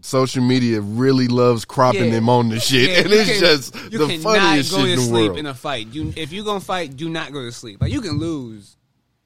social 0.00 0.42
media 0.42 0.80
really 0.80 1.28
loves 1.28 1.64
cropping 1.64 2.06
Yeah. 2.06 2.10
him 2.18 2.28
on 2.28 2.48
the 2.48 2.60
shit, 2.60 2.88
Yeah, 2.90 2.96
and 3.00 3.10
you 3.10 3.18
it's 3.20 3.30
can- 3.30 3.40
just 3.40 3.72
the 3.74 4.18
funniest 4.22 4.70
go 4.70 4.78
shit 4.78 4.86
to 4.86 4.90
in 4.92 4.98
the 4.98 5.04
sleep 5.04 5.26
world. 5.28 5.38
in 5.38 5.46
a 5.46 5.54
fight. 5.54 5.88
You, 5.88 6.12
if 6.16 6.32
you 6.32 6.44
gonna 6.44 6.60
fight, 6.60 6.96
do 6.96 7.08
not 7.08 7.32
go 7.32 7.42
to 7.44 7.52
sleep. 7.52 7.80
Like 7.80 7.92
you 7.92 8.00
can 8.00 8.18
lose. 8.18 8.76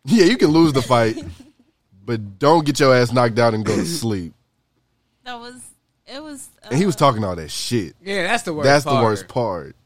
yeah, 0.04 0.24
you 0.24 0.36
can 0.36 0.48
lose 0.48 0.72
the 0.72 0.82
fight, 0.82 1.16
but 2.04 2.38
don't 2.38 2.64
get 2.66 2.80
your 2.80 2.94
ass 2.94 3.12
knocked 3.12 3.38
out 3.38 3.54
and 3.54 3.64
go 3.64 3.76
to 3.76 3.84
sleep. 3.86 4.32
That 5.24 5.38
was 5.40 5.60
it. 6.06 6.22
Was 6.22 6.48
uh, 6.62 6.68
And 6.70 6.78
he 6.78 6.86
was 6.86 6.96
talking 6.96 7.24
all 7.24 7.36
that 7.36 7.50
shit. 7.50 7.94
Yeah, 8.02 8.22
that's 8.24 8.42
the 8.44 8.52
worst. 8.52 8.64
That's 8.64 8.84
part. 8.84 8.96
the 8.96 9.02
worst 9.02 9.28
part. 9.28 9.76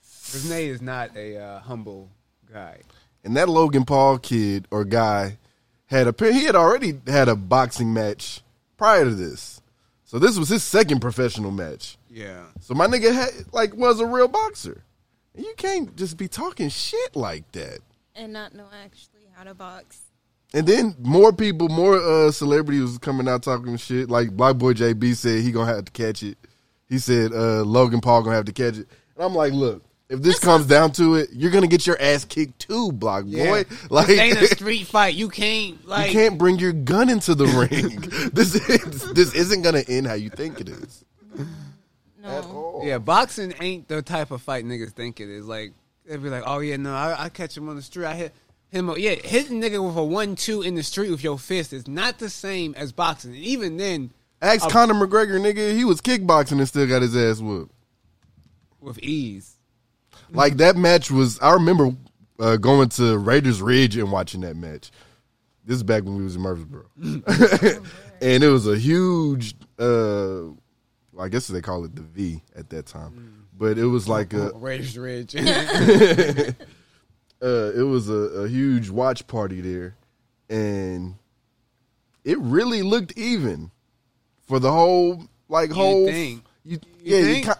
Because 0.00 0.48
Nate 0.48 0.70
is 0.70 0.80
not 0.82 1.16
a 1.16 1.36
uh, 1.36 1.60
humble 1.60 2.08
guy. 2.52 2.80
And 3.24 3.36
that 3.36 3.48
Logan 3.48 3.84
Paul 3.84 4.18
kid 4.18 4.66
or 4.70 4.84
guy 4.84 5.38
had 5.86 6.08
a 6.08 6.32
he 6.32 6.44
had 6.44 6.56
already 6.56 7.00
had 7.06 7.28
a 7.28 7.36
boxing 7.36 7.92
match 7.92 8.40
prior 8.76 9.04
to 9.04 9.14
this. 9.14 9.60
So 10.04 10.18
this 10.18 10.38
was 10.38 10.48
his 10.48 10.62
second 10.62 11.00
professional 11.00 11.50
match. 11.50 11.96
Yeah. 12.10 12.44
So 12.60 12.74
my 12.74 12.86
nigga 12.86 13.14
had, 13.14 13.30
like 13.52 13.74
was 13.74 14.00
a 14.00 14.06
real 14.06 14.28
boxer. 14.28 14.82
And 15.34 15.44
you 15.44 15.54
can't 15.56 15.96
just 15.96 16.16
be 16.16 16.28
talking 16.28 16.68
shit 16.68 17.16
like 17.16 17.50
that. 17.52 17.78
and 18.14 18.32
not 18.32 18.54
know 18.54 18.66
actually 18.84 19.28
how 19.34 19.44
to 19.44 19.54
box. 19.54 20.00
And 20.54 20.66
then 20.66 20.94
more 20.98 21.32
people, 21.32 21.68
more 21.68 21.96
uh, 21.96 22.30
celebrities 22.30 22.82
was 22.82 22.98
coming 22.98 23.26
out 23.26 23.42
talking 23.42 23.76
shit. 23.76 24.10
Like 24.10 24.30
BlocBoy 24.30 24.74
JB 24.74 25.16
said 25.16 25.42
he 25.42 25.50
gonna 25.50 25.72
have 25.72 25.86
to 25.86 25.92
catch 25.92 26.22
it. 26.22 26.36
He 26.88 26.98
said 26.98 27.32
uh, 27.32 27.62
Logan 27.62 28.00
Paul 28.00 28.22
gonna 28.22 28.36
have 28.36 28.44
to 28.46 28.52
catch 28.52 28.76
it. 28.76 28.86
And 29.16 29.24
I'm 29.24 29.34
like, 29.34 29.54
look, 29.54 29.82
if 30.10 30.20
this 30.20 30.38
comes 30.38 30.66
down 30.66 30.92
to 30.92 31.14
it, 31.14 31.30
you're 31.32 31.50
gonna 31.50 31.66
get 31.66 31.86
your 31.86 32.00
ass 32.00 32.26
kicked 32.26 32.58
too, 32.58 32.92
BlocBoy. 32.92 33.66
Like 33.90 34.08
this 34.08 34.20
ain't 34.20 34.42
a 34.42 34.46
street 34.54 34.86
fight. 34.86 35.14
You 35.14 35.30
can't 35.30 35.86
like. 35.86 36.08
you 36.08 36.12
can't 36.12 36.36
bring 36.36 36.58
your 36.58 36.74
gun 36.74 37.08
into 37.08 37.34
the 37.34 37.46
ring. 37.46 38.30
this 38.34 38.54
is, 38.54 39.12
this 39.14 39.34
isn't 39.34 39.62
gonna 39.62 39.84
end 39.88 40.06
how 40.06 40.14
you 40.14 40.28
think 40.28 40.60
it 40.60 40.68
is. 40.68 41.04
At 42.22 42.44
all. 42.44 42.82
Yeah, 42.84 42.98
boxing 42.98 43.54
ain't 43.58 43.88
the 43.88 44.02
type 44.02 44.30
of 44.30 44.42
fight 44.42 44.66
niggas 44.66 44.92
think 44.92 45.18
it 45.18 45.30
is. 45.30 45.46
Like 45.46 45.72
they'd 46.06 46.22
be 46.22 46.28
like, 46.28 46.44
"Oh 46.46 46.58
yeah, 46.58 46.76
no, 46.76 46.94
I, 46.94 47.24
I 47.24 47.28
catch 47.30 47.56
him 47.56 47.70
on 47.70 47.76
the 47.76 47.82
street. 47.82 48.04
I 48.04 48.14
hit 48.14 48.34
him. 48.72 48.90
up." 48.90 48.98
Yeah, 48.98 49.14
hitting 49.14 49.60
nigga 49.60 49.84
with 49.86 49.96
a 49.96 50.04
one-two 50.04 50.62
in 50.62 50.74
the 50.74 50.82
street 50.82 51.10
with 51.10 51.22
your 51.22 51.38
fist 51.38 51.72
is 51.72 51.86
not 51.86 52.18
the 52.18 52.28
same 52.28 52.74
as 52.76 52.90
boxing. 52.90 53.30
And 53.30 53.40
even 53.40 53.76
then, 53.76 54.12
Ask 54.42 54.68
Conor 54.68 54.94
McGregor, 54.94 55.40
nigga. 55.40 55.74
He 55.74 55.84
was 55.84 56.00
kickboxing 56.00 56.58
and 56.58 56.66
still 56.66 56.88
got 56.88 57.02
his 57.02 57.16
ass 57.16 57.40
whooped. 57.40 57.72
with 58.80 58.98
ease. 58.98 59.56
Like 60.30 60.56
that 60.56 60.76
match 60.76 61.10
was. 61.10 61.38
I 61.40 61.52
remember 61.52 61.92
uh, 62.40 62.56
going 62.56 62.88
to 62.90 63.18
Raiders 63.18 63.62
Ridge 63.62 63.96
and 63.96 64.10
watching 64.10 64.40
that 64.40 64.56
match. 64.56 64.90
This 65.64 65.76
is 65.76 65.84
back 65.84 66.02
when 66.02 66.16
we 66.16 66.24
was 66.24 66.34
in 66.34 66.42
Murfreesboro, 66.42 66.86
and 68.20 68.42
it 68.42 68.48
was 68.48 68.66
a 68.66 68.76
huge. 68.76 69.54
Uh, 69.78 70.46
I 71.20 71.28
guess 71.28 71.46
they 71.46 71.60
call 71.60 71.84
it 71.84 71.94
the 71.94 72.02
V 72.02 72.42
at 72.56 72.68
that 72.70 72.86
time, 72.86 73.46
but 73.56 73.78
it 73.78 73.86
was 73.86 74.08
like 74.08 74.32
a. 74.32 74.50
Raiders 74.54 74.98
Ridge. 74.98 75.36
uh, 77.42 77.72
it 77.74 77.82
was 77.82 78.08
a, 78.08 78.12
a 78.44 78.48
huge 78.48 78.88
watch 78.90 79.26
party 79.26 79.60
there, 79.60 79.96
and 80.48 81.14
it 82.24 82.38
really 82.38 82.82
looked 82.82 83.16
even 83.18 83.70
for 84.46 84.58
the 84.58 84.70
whole 84.70 85.24
like 85.48 85.70
You 85.70 85.74
whole. 85.74 86.06
think? 86.06 86.44
You, 86.64 86.78
You 87.02 87.16
yeah, 87.16 87.22
think? 87.24 87.46
ki- 87.46 87.52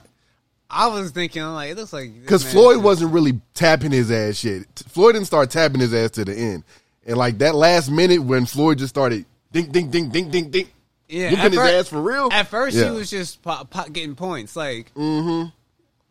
I 0.71 0.87
was 0.87 1.11
thinking, 1.11 1.43
like, 1.43 1.71
it 1.71 1.77
looks 1.77 1.93
like 1.93 2.19
Because 2.23 2.51
Floyd 2.51 2.83
wasn't 2.83 3.13
really 3.13 3.41
tapping 3.53 3.91
his 3.91 4.11
ass 4.11 4.43
yet. 4.43 4.63
Floyd 4.89 5.15
didn't 5.15 5.27
start 5.27 5.51
tapping 5.51 5.81
his 5.81 5.93
ass 5.93 6.13
to 6.13 6.25
the 6.25 6.35
end. 6.35 6.65
And 7.05 7.19
like 7.19 7.39
that 7.39 7.55
last 7.55 7.91
minute 7.91 8.23
when 8.23 8.47
Floyd 8.47 8.79
just 8.79 8.89
started 8.91 9.27
ding, 9.51 9.71
ding, 9.71 9.91
ding, 9.91 10.09
ding, 10.09 10.31
ding, 10.31 10.51
ding, 10.51 10.69
Yeah, 11.09 11.29
his 11.29 11.55
fir- 11.55 11.61
ass 11.79 11.89
for 11.89 12.01
real. 12.01 12.31
At 12.33 12.47
first, 12.47 12.77
Yeah. 12.77 12.85
he 12.85 12.91
was 12.93 13.11
just 13.11 13.43
pop, 13.43 13.69
pop, 13.69 13.93
getting 13.93 14.15
points, 14.15 14.57
like, 14.57 14.95
mm-hmm. 14.95 15.51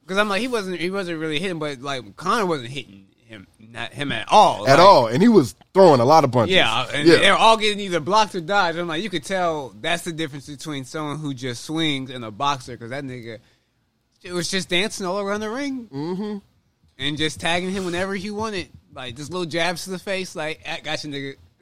Because 0.03 0.17
I'm 0.19 0.29
like, 0.29 0.41
he 0.41 0.47
wasn't, 0.47 0.79
he 0.79 0.91
wasn't 0.91 1.19
really 1.19 1.39
hitting, 1.39 1.57
but 1.57 1.81
like 1.81 2.15
Conor 2.17 2.45
wasn't 2.45 2.69
hitting 2.69 3.05
him, 3.71 3.79
not 3.79 3.93
him 3.93 4.11
at 4.11 4.27
all, 4.31 4.67
at 4.67 4.77
Like, 4.77 4.87
all. 4.87 5.07
And 5.07 5.21
he 5.21 5.27
was 5.27 5.55
throwing 5.73 5.99
a 5.99 6.05
lot 6.05 6.23
of 6.23 6.31
punches. 6.31 6.55
Yeah, 6.55 6.87
and 6.93 7.07
yeah. 7.07 7.17
they're 7.17 7.35
all 7.35 7.57
getting 7.57 7.79
either 7.79 7.99
blocked 7.99 8.35
or 8.35 8.41
dodged. 8.41 8.77
I'm 8.77 8.87
like, 8.87 9.03
you 9.03 9.09
could 9.09 9.23
tell 9.23 9.73
that's 9.79 10.03
the 10.03 10.11
difference 10.11 10.47
between 10.47 10.85
someone 10.85 11.17
who 11.17 11.33
just 11.33 11.63
swings 11.63 12.09
and 12.09 12.23
a 12.25 12.31
boxer, 12.31 12.73
because 12.73 12.89
that 12.91 13.03
nigga, 13.03 13.39
it 14.23 14.33
was 14.33 14.49
just 14.49 14.69
dancing 14.69 15.05
all 15.05 15.19
around 15.19 15.41
the 15.41 15.49
ring, 15.49 15.87
mm-hmm. 15.87 16.37
and 16.97 17.17
just 17.17 17.39
tagging 17.39 17.71
him 17.71 17.85
whenever 17.85 18.13
he 18.15 18.31
wanted, 18.31 18.69
like 18.93 19.15
just 19.15 19.31
little 19.31 19.45
jabs 19.45 19.85
to 19.85 19.89
the 19.91 19.99
face, 19.99 20.35
like, 20.35 20.61
"Ah, 20.67 20.77
gotcha, 20.83 21.07
nigga. 21.07 21.35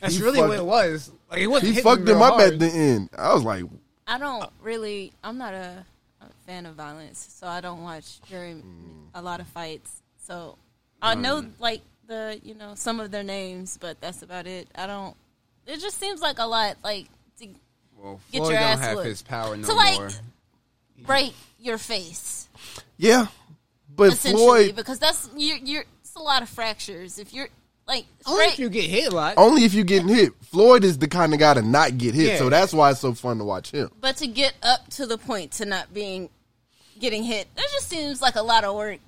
that's 0.00 0.16
He 0.16 0.22
really 0.22 0.40
what 0.40 0.56
it 0.58 0.64
was. 0.64 1.10
Like, 1.30 1.40
it 1.40 1.46
wasn't 1.46 1.74
he 1.74 1.82
fucked 1.82 2.08
him 2.08 2.22
up 2.22 2.34
hard. 2.34 2.54
at 2.54 2.58
the 2.58 2.68
end. 2.68 3.10
I 3.16 3.34
was 3.34 3.42
like, 3.42 3.64
I 4.06 4.18
don't 4.18 4.50
really. 4.62 5.12
I'm 5.22 5.36
not 5.38 5.52
a, 5.52 5.84
a 6.22 6.26
fan 6.46 6.66
of 6.66 6.74
violence, 6.74 7.26
so 7.30 7.46
I 7.46 7.60
don't 7.60 7.82
watch 7.82 8.20
very 8.28 8.62
a 9.14 9.22
lot 9.22 9.40
of 9.40 9.46
fights. 9.48 10.02
So 10.18 10.56
I 11.02 11.12
um, 11.12 11.22
know 11.22 11.44
like 11.58 11.82
the 12.06 12.40
you 12.42 12.54
know 12.54 12.72
some 12.74 13.00
of 13.00 13.10
their 13.10 13.22
names, 13.22 13.78
but 13.80 14.00
that's 14.00 14.22
about 14.22 14.46
it. 14.46 14.68
I 14.74 14.86
don't. 14.86 15.16
It 15.66 15.80
just 15.80 15.98
seems 16.00 16.20
like 16.20 16.38
a 16.38 16.46
lot. 16.46 16.76
Like 16.82 17.06
to 17.40 17.48
Well, 17.96 18.20
Get 18.32 18.38
Floyd 18.38 18.50
your 18.52 18.60
don't 18.60 18.68
ass 18.70 18.80
have 18.80 18.96
whooped. 18.96 19.08
his 19.08 19.22
power 19.22 19.56
no 19.56 19.66
to 19.66 19.72
like 19.74 19.98
more. 19.98 20.10
break 21.04 21.34
your 21.58 21.78
face 21.78 22.48
yeah. 22.96 23.26
But 23.94 24.12
essentially 24.12 24.42
Floyd, 24.44 24.76
because 24.76 24.98
that's 24.98 25.30
you're 25.36 25.56
you're 25.58 25.84
it's 26.00 26.14
a 26.14 26.20
lot 26.22 26.42
of 26.42 26.48
fractures. 26.48 27.18
If 27.18 27.32
you're 27.32 27.48
like 27.86 28.04
Only 28.26 28.42
straight, 28.44 28.52
if 28.54 28.58
you 28.58 28.68
get 28.68 28.84
hit 28.84 29.12
a 29.12 29.16
lot. 29.16 29.34
only 29.38 29.64
if 29.64 29.74
you're 29.74 29.84
getting 29.84 30.08
hit. 30.08 30.32
Floyd 30.42 30.84
is 30.84 30.98
the 30.98 31.08
kind 31.08 31.32
of 31.32 31.40
guy 31.40 31.54
to 31.54 31.62
not 31.62 31.96
get 31.98 32.14
hit. 32.14 32.32
Yeah. 32.32 32.38
So 32.38 32.48
that's 32.48 32.72
why 32.72 32.90
it's 32.90 33.00
so 33.00 33.14
fun 33.14 33.38
to 33.38 33.44
watch 33.44 33.70
him. 33.70 33.90
but 34.00 34.16
to 34.18 34.26
get 34.26 34.54
up 34.62 34.88
to 34.90 35.06
the 35.06 35.18
point 35.18 35.52
to 35.52 35.64
not 35.64 35.92
being 35.94 36.28
getting 37.00 37.24
hit, 37.24 37.48
that 37.56 37.66
just 37.72 37.88
seems 37.88 38.20
like 38.22 38.34
a 38.36 38.42
lot 38.42 38.64
of 38.64 38.76
work 38.76 38.98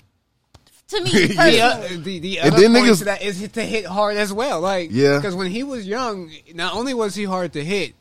to 0.90 1.00
me. 1.02 1.10
the, 1.26 1.34
personally. 1.34 1.60
uh, 1.60 1.88
the, 2.02 2.18
the 2.20 2.38
And 2.40 2.52
other 2.54 2.62
then 2.62 2.72
point 2.74 2.86
niggas- 2.86 2.98
to 2.98 3.04
that 3.06 3.22
is 3.22 3.48
to 3.48 3.62
hit 3.62 3.86
hard 3.86 4.16
as 4.16 4.32
well. 4.32 4.60
Like, 4.60 4.90
Yeah. 4.92 5.16
because 5.16 5.34
when 5.34 5.50
he 5.50 5.62
was 5.62 5.86
young, 5.86 6.30
not 6.54 6.74
only 6.74 6.94
was 6.94 7.14
he 7.14 7.24
hard 7.24 7.52
to 7.54 7.64
hit, 7.64 7.94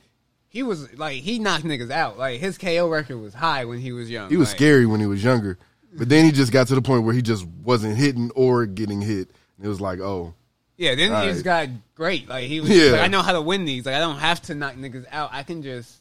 he 0.49 0.63
was 0.63 0.97
like 0.97 1.21
he 1.21 1.39
knocked 1.39 1.63
niggas 1.63 1.91
out. 1.91 2.17
Like 2.17 2.39
his 2.39 2.57
KO 2.57 2.87
record 2.89 3.17
was 3.17 3.33
high 3.33 3.65
when 3.65 3.79
he 3.79 3.91
was 3.91 4.09
young. 4.09 4.29
He 4.29 4.37
was 4.37 4.49
Like, 4.49 4.57
scary 4.57 4.85
when 4.85 4.99
he 4.99 5.05
was 5.05 5.23
younger. 5.23 5.57
But 5.93 6.09
then 6.09 6.25
he 6.25 6.31
just 6.31 6.51
got 6.51 6.67
to 6.67 6.75
the 6.75 6.81
point 6.81 7.03
where 7.03 7.13
he 7.15 7.21
just 7.21 7.45
wasn't 7.63 7.97
hitting 7.97 8.31
or 8.35 8.65
getting 8.65 9.01
hit. 9.01 9.29
And 9.57 9.65
it 9.65 9.69
was 9.69 9.81
like, 9.81 9.99
oh, 9.99 10.33
Yeah, 10.77 10.95
then 10.95 11.09
he 11.09 11.13
Right. 11.13 11.31
just 11.31 11.43
got 11.43 11.67
great. 11.95 12.27
Like 12.29 12.45
he 12.45 12.59
was, 12.61 12.69
Yeah. 12.69 12.91
like, 12.91 13.01
I 13.01 13.07
know 13.07 13.21
how 13.21 13.33
to 13.33 13.41
win 13.41 13.65
these. 13.65 13.85
Like 13.85 13.95
I 13.95 13.99
don't 13.99 14.19
have 14.19 14.41
to 14.43 14.55
knock 14.55 14.75
niggas 14.75 15.05
out. 15.11 15.29
I 15.33 15.43
can 15.43 15.61
just 15.61 15.97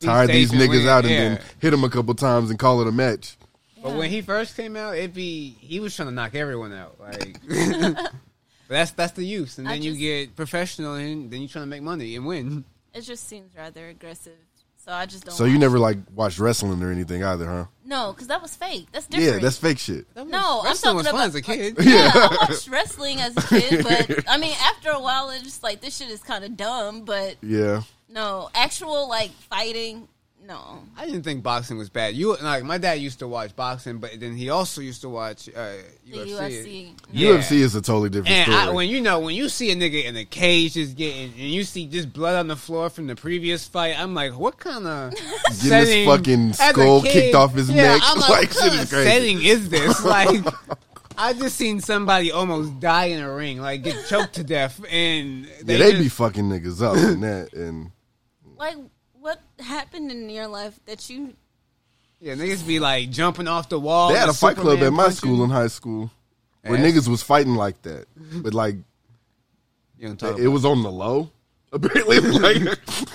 be 0.00 0.06
tire 0.06 0.26
these 0.26 0.50
niggas 0.50 0.68
win. 0.80 0.88
out 0.88 1.04
and 1.04 1.12
Yeah. 1.12 1.28
then 1.36 1.40
hit 1.60 1.70
them 1.70 1.84
a 1.84 1.90
couple 1.90 2.14
times 2.14 2.50
and 2.50 2.58
call 2.58 2.80
it 2.80 2.88
a 2.88 2.92
match. 2.92 3.36
But 3.82 3.94
when 3.96 4.10
he 4.10 4.20
first 4.22 4.56
came 4.56 4.76
out, 4.76 4.96
it 4.96 5.12
be 5.14 5.56
he 5.60 5.80
was 5.80 5.94
trying 5.96 6.08
to 6.08 6.14
knock 6.14 6.34
everyone 6.34 6.72
out. 6.72 6.96
Like, 7.00 7.38
but 7.46 8.12
that's 8.68 8.90
that's 8.92 9.12
the 9.12 9.24
use, 9.24 9.58
and 9.58 9.68
I 9.68 9.72
then 9.72 9.82
you 9.82 9.90
just- 9.92 10.00
get 10.00 10.36
professional, 10.36 10.94
and 10.94 11.30
then 11.30 11.42
you 11.42 11.48
trying 11.48 11.64
to 11.64 11.68
make 11.70 11.82
money 11.82 12.16
and 12.16 12.26
win. 12.26 12.64
It 12.94 13.02
just 13.02 13.26
seems 13.28 13.54
rather 13.56 13.88
aggressive. 13.88 14.34
So 14.84 14.90
I 14.92 15.06
just 15.06 15.24
don't. 15.24 15.34
So 15.34 15.44
you 15.44 15.52
watch 15.52 15.60
never 15.60 15.76
it. 15.76 15.80
like 15.80 15.98
watched 16.12 16.40
wrestling 16.40 16.82
or 16.82 16.90
anything 16.90 17.22
either, 17.22 17.46
huh? 17.46 17.64
No, 17.84 18.12
because 18.12 18.26
that 18.26 18.42
was 18.42 18.56
fake. 18.56 18.88
That's 18.90 19.06
different. 19.06 19.34
Yeah, 19.34 19.38
that's 19.38 19.56
fake 19.56 19.78
shit. 19.78 20.06
No, 20.16 20.24
I'm 20.24 20.64
Wrestling 20.64 20.74
talking 20.74 20.96
was 20.96 21.06
about 21.06 21.18
fun 21.18 21.28
as 21.28 21.34
a 21.36 21.40
kid. 21.42 21.76
Yeah, 21.80 22.10
I 22.14 22.36
watched 22.48 22.68
wrestling 22.68 23.20
as 23.20 23.36
a 23.36 23.42
kid, 23.46 23.84
but 23.84 24.24
I 24.28 24.38
mean, 24.38 24.54
after 24.60 24.90
a 24.90 25.00
while, 25.00 25.30
it's 25.30 25.44
just 25.44 25.62
like 25.62 25.80
this 25.80 25.96
shit 25.96 26.10
is 26.10 26.20
kind 26.22 26.44
of 26.44 26.56
dumb. 26.56 27.04
But 27.04 27.36
Yeah. 27.42 27.82
no, 28.08 28.50
actual 28.56 29.08
like 29.08 29.30
fighting, 29.30 30.08
no. 30.46 30.82
I 30.96 31.06
didn't 31.06 31.22
think 31.22 31.42
boxing 31.42 31.78
was 31.78 31.88
bad. 31.88 32.14
You 32.14 32.36
like 32.38 32.64
my 32.64 32.78
dad 32.78 32.94
used 32.94 33.20
to 33.20 33.28
watch 33.28 33.54
boxing, 33.54 33.98
but 33.98 34.18
then 34.18 34.34
he 34.34 34.50
also 34.50 34.80
used 34.80 35.00
to 35.02 35.08
watch 35.08 35.48
uh, 35.48 35.72
The 36.04 36.18
UFC. 36.18 36.26
UFC. 36.26 36.92
Yeah. 37.12 37.28
UFC 37.30 37.52
is 37.58 37.74
a 37.74 37.80
totally 37.82 38.10
different 38.10 38.30
And 38.30 38.52
story. 38.52 38.68
I, 38.68 38.70
when 38.70 38.88
you 38.88 39.00
know 39.00 39.20
when 39.20 39.34
you 39.34 39.48
see 39.48 39.70
a 39.70 39.76
nigga 39.76 40.04
in 40.04 40.16
a 40.16 40.24
cage 40.24 40.74
just 40.74 40.96
getting 40.96 41.30
and 41.30 41.38
you 41.50 41.64
see 41.64 41.86
just 41.86 42.12
blood 42.12 42.36
on 42.36 42.48
the 42.48 42.56
floor 42.56 42.90
from 42.90 43.06
the 43.06 43.14
previous 43.16 43.66
fight, 43.66 43.98
I'm 43.98 44.14
like, 44.14 44.36
what 44.36 44.58
kind 44.58 44.86
of 44.86 45.12
Getting 45.62 45.98
his 45.98 46.06
fucking 46.06 46.52
skull 46.54 47.02
kicked 47.02 47.34
off 47.34 47.54
his 47.54 47.70
yeah, 47.70 47.94
neck. 47.94 48.02
I'm 48.04 48.18
like, 48.20 48.28
Like, 48.30 48.48
what 48.48 48.52
shit 48.52 48.60
kind 48.60 48.74
is 48.74 48.82
of 48.82 48.90
crazy. 48.90 49.10
setting 49.10 49.42
is 49.42 49.68
this? 49.70 50.04
Like, 50.12 50.44
I 51.16 51.34
just 51.34 51.56
seen 51.56 51.80
somebody 51.80 52.32
almost 52.32 52.80
die 52.80 53.06
in 53.06 53.20
a 53.22 53.32
ring, 53.32 53.60
like 53.60 53.82
get 53.82 54.06
choked 54.08 54.34
to 54.34 54.44
death, 54.44 54.80
and 54.90 55.44
yeah, 55.44 55.52
they, 55.62 55.76
they 55.76 55.90
just, 55.92 56.02
be 56.02 56.08
fucking 56.08 56.44
niggas 56.48 56.82
up 56.82 56.96
in 56.96 57.20
that, 57.20 57.52
and 57.52 57.90
Like, 58.56 58.76
what 59.22 59.40
happened 59.60 60.10
in 60.10 60.28
your 60.28 60.48
life 60.48 60.78
that 60.86 61.08
you? 61.08 61.34
yeah, 62.20 62.34
niggas 62.34 62.66
be 62.66 62.78
like 62.80 63.10
jumping 63.10 63.48
off 63.48 63.68
the 63.68 63.78
wall. 63.80 64.10
they 64.12 64.18
had 64.18 64.26
a 64.26 64.28
and 64.30 64.36
fight 64.36 64.56
club 64.56 64.80
at 64.82 64.92
my 64.92 65.04
punching. 65.04 65.16
school 65.16 65.44
in 65.44 65.50
high 65.50 65.66
school 65.68 66.10
where 66.64 66.78
Ass. 66.78 66.84
niggas 66.84 67.08
was 67.08 67.22
fighting 67.22 67.54
like 67.54 67.80
that, 67.82 68.06
but 68.42 68.52
like 68.54 68.76
You 69.98 70.08
don't 70.08 70.16
talk 70.20 70.38
it 70.38 70.48
was 70.48 70.64
on 70.64 70.82
the 70.82 70.90
low. 70.90 71.30
Apparently, 71.72 72.20
like 72.20 72.56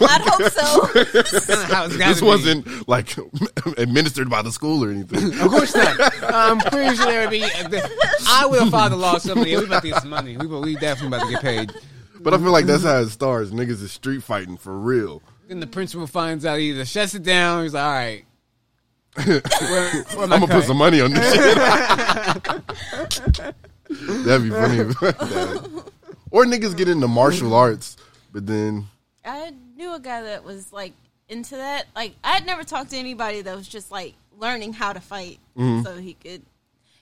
I'd 0.02 0.22
hope 0.26 0.52
so. 0.52 0.82
about 0.82 1.72
how 1.72 1.86
it's 1.86 1.96
gotta 1.96 2.10
this 2.14 2.22
be. 2.22 2.26
wasn't 2.26 2.90
like 2.90 3.16
administered 3.78 4.30
by 4.32 4.42
the 4.42 4.52
school 4.52 4.84
or 4.84 4.90
anything. 4.90 5.32
Of 5.40 5.50
course 5.52 5.76
not. 5.76 6.00
Um, 6.24 6.60
I'm 6.60 6.60
pretty 6.72 6.96
sure 6.96 7.06
there 7.06 7.22
would 7.22 7.30
be. 7.30 7.44
I 7.44 8.48
would 8.50 8.60
have 8.62 8.72
filed 8.72 8.94
a 8.94 8.96
lawsuit. 8.96 9.38
Yeah, 9.48 9.60
we 9.60 9.66
about 9.66 9.84
to 9.84 9.90
get 9.90 10.02
some 10.02 10.10
money. 10.10 10.38
We, 10.38 10.48
we 10.48 10.74
definitely 10.76 11.16
about 11.18 11.28
to 11.28 11.34
get 11.34 11.42
paid. 11.44 11.72
But 12.20 12.34
I 12.34 12.38
feel 12.40 12.52
like 12.52 12.66
that's 12.66 12.82
how 12.84 12.98
it 12.98 13.10
starts. 13.10 13.52
Niggas 13.52 13.84
is 13.84 13.92
street 13.92 14.24
fighting 14.24 14.58
for 14.58 14.76
real. 14.76 15.22
Then 15.48 15.60
the 15.62 15.68
principal 15.68 16.08
finds 16.08 16.46
out, 16.46 16.60
he 16.60 16.70
either 16.72 16.86
shuts 16.86 17.14
it 17.16 17.24
down, 17.24 17.60
or 17.60 17.64
he's 17.64 17.74
like, 17.74 17.84
"All 17.84 17.92
right, 17.92 18.26
where, 19.26 19.44
where 20.04 20.24
I'm 20.24 20.30
gonna 20.30 20.48
put 20.48 20.66
some 20.66 20.78
money 20.78 21.00
on 21.02 21.12
this 21.14 21.34
shit. 21.34 21.58
That'd 24.26 24.44
be 24.44 24.50
funny. 24.50 24.78
if. 24.80 25.84
Or 26.30 26.44
niggas 26.44 26.76
get 26.76 26.90
into 26.90 27.08
martial 27.08 27.54
arts, 27.56 27.96
but 28.34 28.46
then 28.46 28.88
I 29.24 29.54
knew 29.78 29.94
a 29.96 30.00
guy 30.00 30.24
that 30.24 30.44
was 30.44 30.74
like 30.74 30.92
into 31.30 31.56
that. 31.56 31.86
Like, 31.96 32.16
I 32.22 32.32
had 32.34 32.46
never 32.46 32.66
talked 32.66 32.90
to 32.92 32.98
anybody 32.98 33.42
that 33.44 33.56
was 33.56 33.66
just 33.66 33.92
like 33.94 34.14
learning 34.38 34.74
how 34.74 34.92
to 34.92 35.00
fight, 35.00 35.40
Mhm. 35.58 35.86
so 35.86 35.96
he 35.96 36.16
could. 36.16 36.42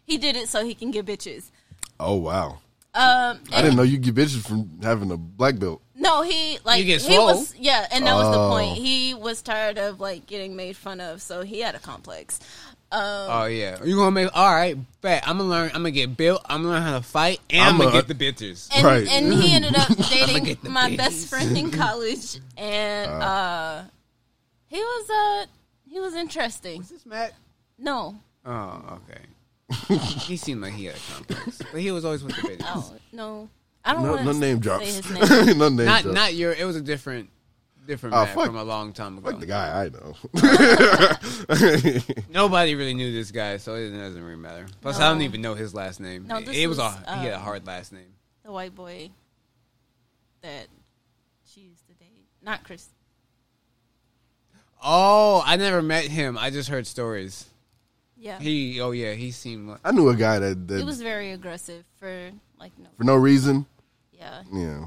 He 0.06 0.20
did 0.20 0.36
it 0.36 0.48
so 0.48 0.64
he 0.64 0.76
can 0.76 0.91
get 0.91 1.08
bitches. 1.08 1.50
oh 2.00 2.14
wow, 2.18 2.60
Um, 2.93 3.39
I 3.52 3.62
didn't 3.64 3.78
know 3.78 3.82
you 3.84 3.98
get 3.98 4.14
bitches 4.14 4.46
from 4.48 4.70
having 4.84 5.10
a 5.12 5.18
black 5.18 5.58
belt. 5.58 5.82
No, 5.98 6.22
he 6.24 6.60
like 6.66 6.80
You 6.80 6.86
get 6.86 7.02
he 7.02 7.16
swole. 7.16 7.28
was 7.28 7.56
yeah, 7.58 7.88
and 7.91 8.06
that 8.06 8.16
was 8.16 8.30
the 8.36 8.39
Oh. 8.41 8.50
point. 8.50 8.78
He 8.78 9.14
was 9.14 9.41
tired 9.41 9.78
of 9.78 10.00
like 10.00 10.26
getting 10.28 10.56
made 10.56 10.76
fun 10.76 11.00
of, 11.00 11.22
so 11.22 11.41
he 11.43 11.62
had 11.62 11.74
a 11.76 11.80
complex. 11.80 12.39
Um, 12.91 13.02
Oh 13.02 13.46
yeah, 13.46 13.84
you 13.84 13.96
gonna 13.96 14.12
make 14.12 14.30
all 14.36 14.54
right? 14.54 14.78
Bet 15.02 15.28
I'm 15.28 15.38
gonna 15.38 15.50
learn. 15.50 15.68
I'm 15.70 15.78
gonna 15.82 15.91
get 15.91 16.16
built. 16.18 16.41
I'm 16.46 16.62
gonna 16.64 16.74
learn 16.76 16.84
how 16.84 16.98
to 16.98 17.04
fight, 17.04 17.39
and 17.50 17.62
I'm, 17.62 17.74
I'm 17.76 17.78
gonna 17.78 17.89
a- 18.00 18.02
get 18.04 18.08
the 18.08 18.14
bitches. 18.14 18.70
and 18.76 18.86
Right. 18.86 19.08
and 19.08 19.34
he 19.34 19.54
ended 19.56 19.76
up 19.76 19.88
dating 20.10 20.43
get 20.43 20.62
the 20.62 20.70
my 20.70 20.91
bitches. 20.91 20.98
best 20.98 21.28
friend 21.30 21.58
in 21.58 21.72
college, 21.72 22.39
and 22.58 23.10
uh, 23.12 23.84
he 24.68 24.78
was 24.80 25.10
uh 25.10 25.46
he 25.89 26.00
was 26.00 26.14
interesting. 26.14 26.82
Is 26.82 26.89
this 26.89 27.06
Matt? 27.06 27.34
No, 27.78 28.20
Oh, 28.46 29.00
okay. 29.10 29.96
he 30.26 30.38
seemed 30.38 30.62
like 30.62 30.74
he 30.74 30.86
had 30.86 30.96
a 30.96 31.14
complex, 31.14 31.62
but 31.72 31.82
he 31.82 31.89
was 31.91 32.06
always 32.06 32.24
with 32.24 32.36
the 32.36 32.41
bitches. 32.41 32.66
oh 32.68 32.93
no, 33.12 33.50
I 33.86 33.93
don't 33.93 34.03
No, 34.03 34.15
no 34.15 34.31
name 34.31 34.57
say 34.57 34.61
drops. 34.61 34.95
his 34.95 35.09
name. 35.47 35.57
no 35.57 35.69
name 35.69 35.86
not 35.86 36.01
drops. 36.03 36.15
not 36.15 36.33
your. 36.33 36.51
It 36.53 36.65
was 36.65 36.75
a 36.75 36.81
different, 36.81 37.29
different 37.86 38.15
Matt 38.15 38.33
fuck. 38.33 38.47
from 38.47 38.57
a 38.57 38.63
long 38.63 38.93
time 38.93 39.17
ago. 39.17 39.29
Fuck 39.29 39.39
the 39.39 39.45
guy 39.45 39.86
I 39.86 39.89
know. 39.89 40.15
Nobody 42.33 42.73
really 42.75 42.95
knew 42.95 43.11
this 43.11 43.31
guy, 43.31 43.57
so 43.57 43.75
it 43.75 43.91
doesn't 43.91 44.23
really 44.23 44.38
matter. 44.38 44.65
Plus, 44.81 44.99
I 44.99 45.07
don't 45.07 45.21
even 45.21 45.41
know 45.41 45.53
his 45.53 45.75
last 45.75 45.99
name. 45.99 46.25
No, 46.27 46.38
it, 46.38 46.47
this 46.47 46.57
it 46.57 46.67
was, 46.67 46.79
was, 46.79 46.95
a 47.05 47.17
he 47.17 47.25
had 47.25 47.33
a 47.33 47.38
um, 47.38 47.43
hard 47.43 47.67
last 47.67 47.93
name. 47.93 48.13
the 48.43 48.51
white 48.51 48.73
boy 48.73 49.11
that 50.41 50.67
she 51.45 51.61
used 51.61 51.86
to 51.88 51.93
date, 51.93 52.25
not 52.41 52.63
Chris. 52.63 52.89
Oh, 54.83 55.43
I 55.45 55.55
never 55.55 55.81
met 55.81 56.05
him. 56.05 56.38
I 56.38 56.49
just 56.49 56.69
heard 56.69 56.86
stories. 56.86 57.45
Yeah, 58.17 58.39
He, 58.39 58.79
oh 58.81 58.91
yeah, 58.91 59.13
he 59.13 59.29
seemed 59.31 59.69
like 59.69 59.79
I 59.83 59.91
knew 59.91 60.09
a 60.09 60.15
guy 60.15 60.39
that, 60.39 60.67
that 60.67 60.77
he 60.79 60.83
was 60.83 61.01
very 61.01 61.31
aggressive 61.31 61.83
for 61.97 62.31
like 62.59 62.71
no. 62.79 62.88
for 62.97 63.03
no 63.03 63.15
reason. 63.15 63.67
Yeah, 64.26 64.43
Yeah, 64.59 64.86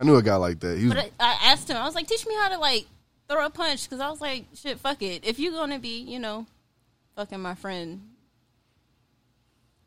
I 0.00 0.04
knew 0.04 0.16
a 0.16 0.22
guy 0.22 0.36
like 0.36 0.60
that. 0.60 0.78
He 0.78 0.84
was 0.86 0.94
But 0.94 1.10
I, 1.20 1.32
I 1.32 1.52
asked 1.52 1.68
him, 1.68 1.76
I 1.76 1.84
was 1.84 1.94
like, 1.94 2.06
teach 2.06 2.26
me 2.26 2.34
how 2.36 2.48
to 2.50 2.58
like 2.58 2.86
throw 3.28 3.44
a 3.44 3.50
punch 3.50 3.84
because 3.84 4.00
I 4.00 4.08
was 4.10 4.20
like, 4.20 4.46
shit, 4.54 4.78
fuck 4.80 5.02
it. 5.02 5.24
If 5.26 5.38
you're 5.38 5.52
gonna 5.52 5.78
be, 5.78 6.00
you 6.00 6.18
know, 6.18 6.46
fucking 7.16 7.40
my 7.40 7.54
friend, 7.54 8.00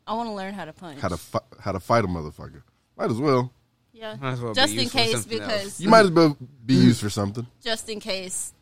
I 0.06 0.14
want 0.14 0.28
to 0.28 0.34
learn 0.34 0.54
how 0.54 0.64
to 0.64 0.72
punch. 0.72 1.00
how 1.00 1.08
to 1.08 1.16
fi- 1.16 1.38
how 1.60 1.72
to 1.72 1.80
fight 1.80 2.04
a 2.04 2.08
motherfucker. 2.08 2.62
Might 2.96 3.10
as 3.10 3.18
well. 3.18 3.52
yeah, 3.92 4.16
Might 4.20 4.32
as 4.32 4.40
well 4.40 4.52
be 4.54 4.60
just 4.60 4.74
in 4.74 4.88
case 4.88 5.24
because 5.24 5.64
else. 5.64 5.80
You 5.80 5.88
might 5.88 6.04
as 6.06 6.10
well 6.10 6.36
be 6.66 6.74
used 6.74 7.00
for 7.00 7.10
something. 7.10 7.46
just 7.62 7.88
in 7.88 8.00
case 8.00 8.52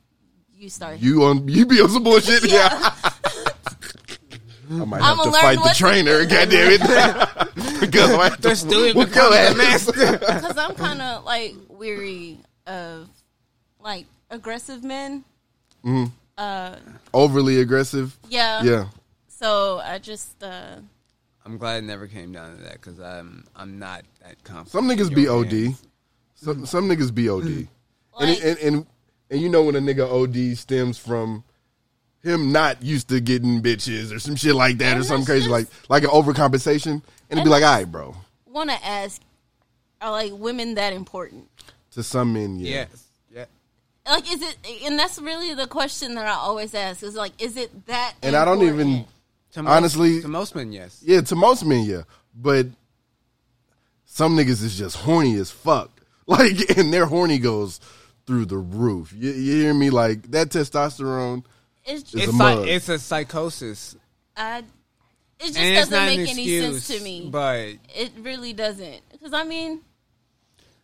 you 0.55 0.69
start. 0.69 0.99
You 0.99 1.25
on 1.25 1.49
you 1.49 1.67
be 1.67 1.81
on 1.81 1.89
some 1.89 2.03
bullshit. 2.05 2.45
Yeah. 2.51 2.95
I 4.71 4.85
might 4.85 5.03
have 5.03 5.13
I'ma 5.15 5.25
to 5.25 5.31
learn 5.31 5.41
fight 5.43 5.59
the 5.63 5.75
trainer. 5.77 6.21
do. 6.27 6.29
God 6.35 6.51
damn 6.51 6.73
it. 6.73 7.81
because 7.81 8.11
I 8.13 8.25
have 8.25 8.37
to 8.37 8.49
The 8.51 8.57
student 8.57 8.97
whoop 8.97 9.15
your 9.15 9.31
becomes 9.31 9.31
the 9.35 9.41
ass. 9.41 9.57
master. 9.57 10.13
because 10.19 10.57
I'm 10.59 10.75
kind 10.75 11.03
of 11.03 11.25
like 11.25 11.55
weary 11.69 12.39
of 12.67 13.09
like 13.81 14.07
aggressive 14.31 14.85
men. 14.85 15.25
Mhm. 15.85 16.13
Uh, 16.39 16.77
Overly 17.13 17.61
aggressive. 17.61 18.17
yeah, 18.29 18.63
Yeah. 18.63 18.89
So 19.29 19.79
I 19.83 19.99
just 19.99 20.43
uh, 20.43 20.77
I'm 21.45 21.57
glad 21.59 21.83
it 21.83 21.87
never 21.87 22.07
came 22.07 22.31
down 22.33 22.57
to 22.57 22.63
that 22.65 22.75
because 22.75 23.01
I'm 23.01 23.45
I'm 23.57 23.79
not 23.79 24.03
that 24.23 24.43
confident. 24.45 24.71
Some 24.71 24.89
niggas 24.89 25.09
in 25.09 25.15
be 25.15 25.29
OD. 25.29 25.75
Some 26.37 26.67
some 26.67 26.89
niggas 26.89 27.13
be 27.15 27.29
OD. 27.29 27.67
and, 28.21 28.39
and 28.43 28.59
and 28.59 28.87
and 29.31 29.41
you 29.41 29.49
know 29.49 29.63
when 29.63 29.75
a 29.77 29.81
nigga 29.81 30.07
OD 30.09 30.57
stems 30.57 30.99
from 30.99 31.43
him 32.23 32.53
not 32.53 32.83
used 32.83 33.09
to 33.09 33.21
getting 33.21 33.63
bitches 33.63 34.15
or 34.15 34.19
some 34.19 34.37
shit 34.37 34.55
like 34.55 34.79
that 34.79 34.95
or 34.95 34.97
And 34.97 35.05
something 35.07 35.27
crazy 35.27 35.49
just- 35.49 35.51
like 35.51 35.67
like 35.89 36.03
an 36.05 36.11
overcompensation 36.11 36.87
and 36.93 37.03
it'd 37.31 37.45
be 37.45 37.51
like, 37.51 37.63
all 37.63 37.71
that's- 37.71 37.85
right, 37.85 37.91
bro. 37.93 38.17
want 38.47 38.69
to 38.71 38.85
ask, 38.87 39.21
are 40.01 40.11
like 40.11 40.33
women 40.33 40.75
that 40.75 40.93
important? 40.93 41.49
To 41.93 42.03
some 42.03 42.33
men, 42.35 42.59
yeah. 42.59 42.69
Yes. 42.91 43.05
Yeah. 43.35 43.45
like 44.07 44.33
is 44.33 44.43
it 44.43 44.57
and 44.85 44.99
that's 44.99 45.19
really 45.21 45.55
the 45.55 45.67
question 45.67 46.15
that 46.15 46.27
i 46.27 46.33
always 46.33 46.75
ask 46.75 47.03
is 47.03 47.15
like 47.15 47.33
is 47.43 47.57
it 47.57 47.87
that 47.87 48.15
And 48.23 48.35
I 48.37 48.45
don't 48.45 48.63
even? 48.63 49.05
To 49.53 49.63
most- 49.63 49.73
honestly 49.73 50.21
to 50.23 50.29
most 50.29 50.55
men, 50.55 50.73
yes. 50.73 51.03
Yeah, 51.05 51.21
to 51.23 51.35
most 51.37 51.65
men, 51.65 51.85
yeah. 51.85 52.03
But 52.35 52.67
some 54.05 54.37
niggas 54.37 54.63
is 54.63 54.77
just 54.79 54.97
horny 54.97 55.35
as 55.37 55.51
fuck. 55.51 55.91
Like, 56.27 56.77
and 56.79 56.93
their 56.93 57.07
horny 57.07 57.41
goes 57.41 57.81
through 58.25 58.45
the 58.45 58.57
roof. 58.59 59.13
You, 59.13 59.33
you 59.33 59.63
hear 59.63 59.75
me? 59.75 59.91
Like 59.91 60.31
that 60.31 60.51
testosterone. 60.51 61.43
It's 61.91 62.03
It's 62.03 62.13
just 62.13 62.29
a 62.29 62.33
mug. 62.33 62.67
it's 62.69 62.89
a 62.89 62.99
psychosis, 62.99 63.97
i 64.37 64.59
it 64.59 64.65
just 65.47 65.59
and 65.59 65.69
it's 65.69 65.89
doesn't 65.89 65.99
not 65.99 66.07
make 66.07 66.19
any 66.29 66.43
excuse. 66.43 66.85
sense 66.85 66.99
to 66.99 67.05
me 67.05 67.29
But 67.31 67.69
it 67.95 68.13
really 68.21 68.53
doesn't 68.53 69.01
because 69.13 69.33
i 69.33 69.43
mean 69.45 69.81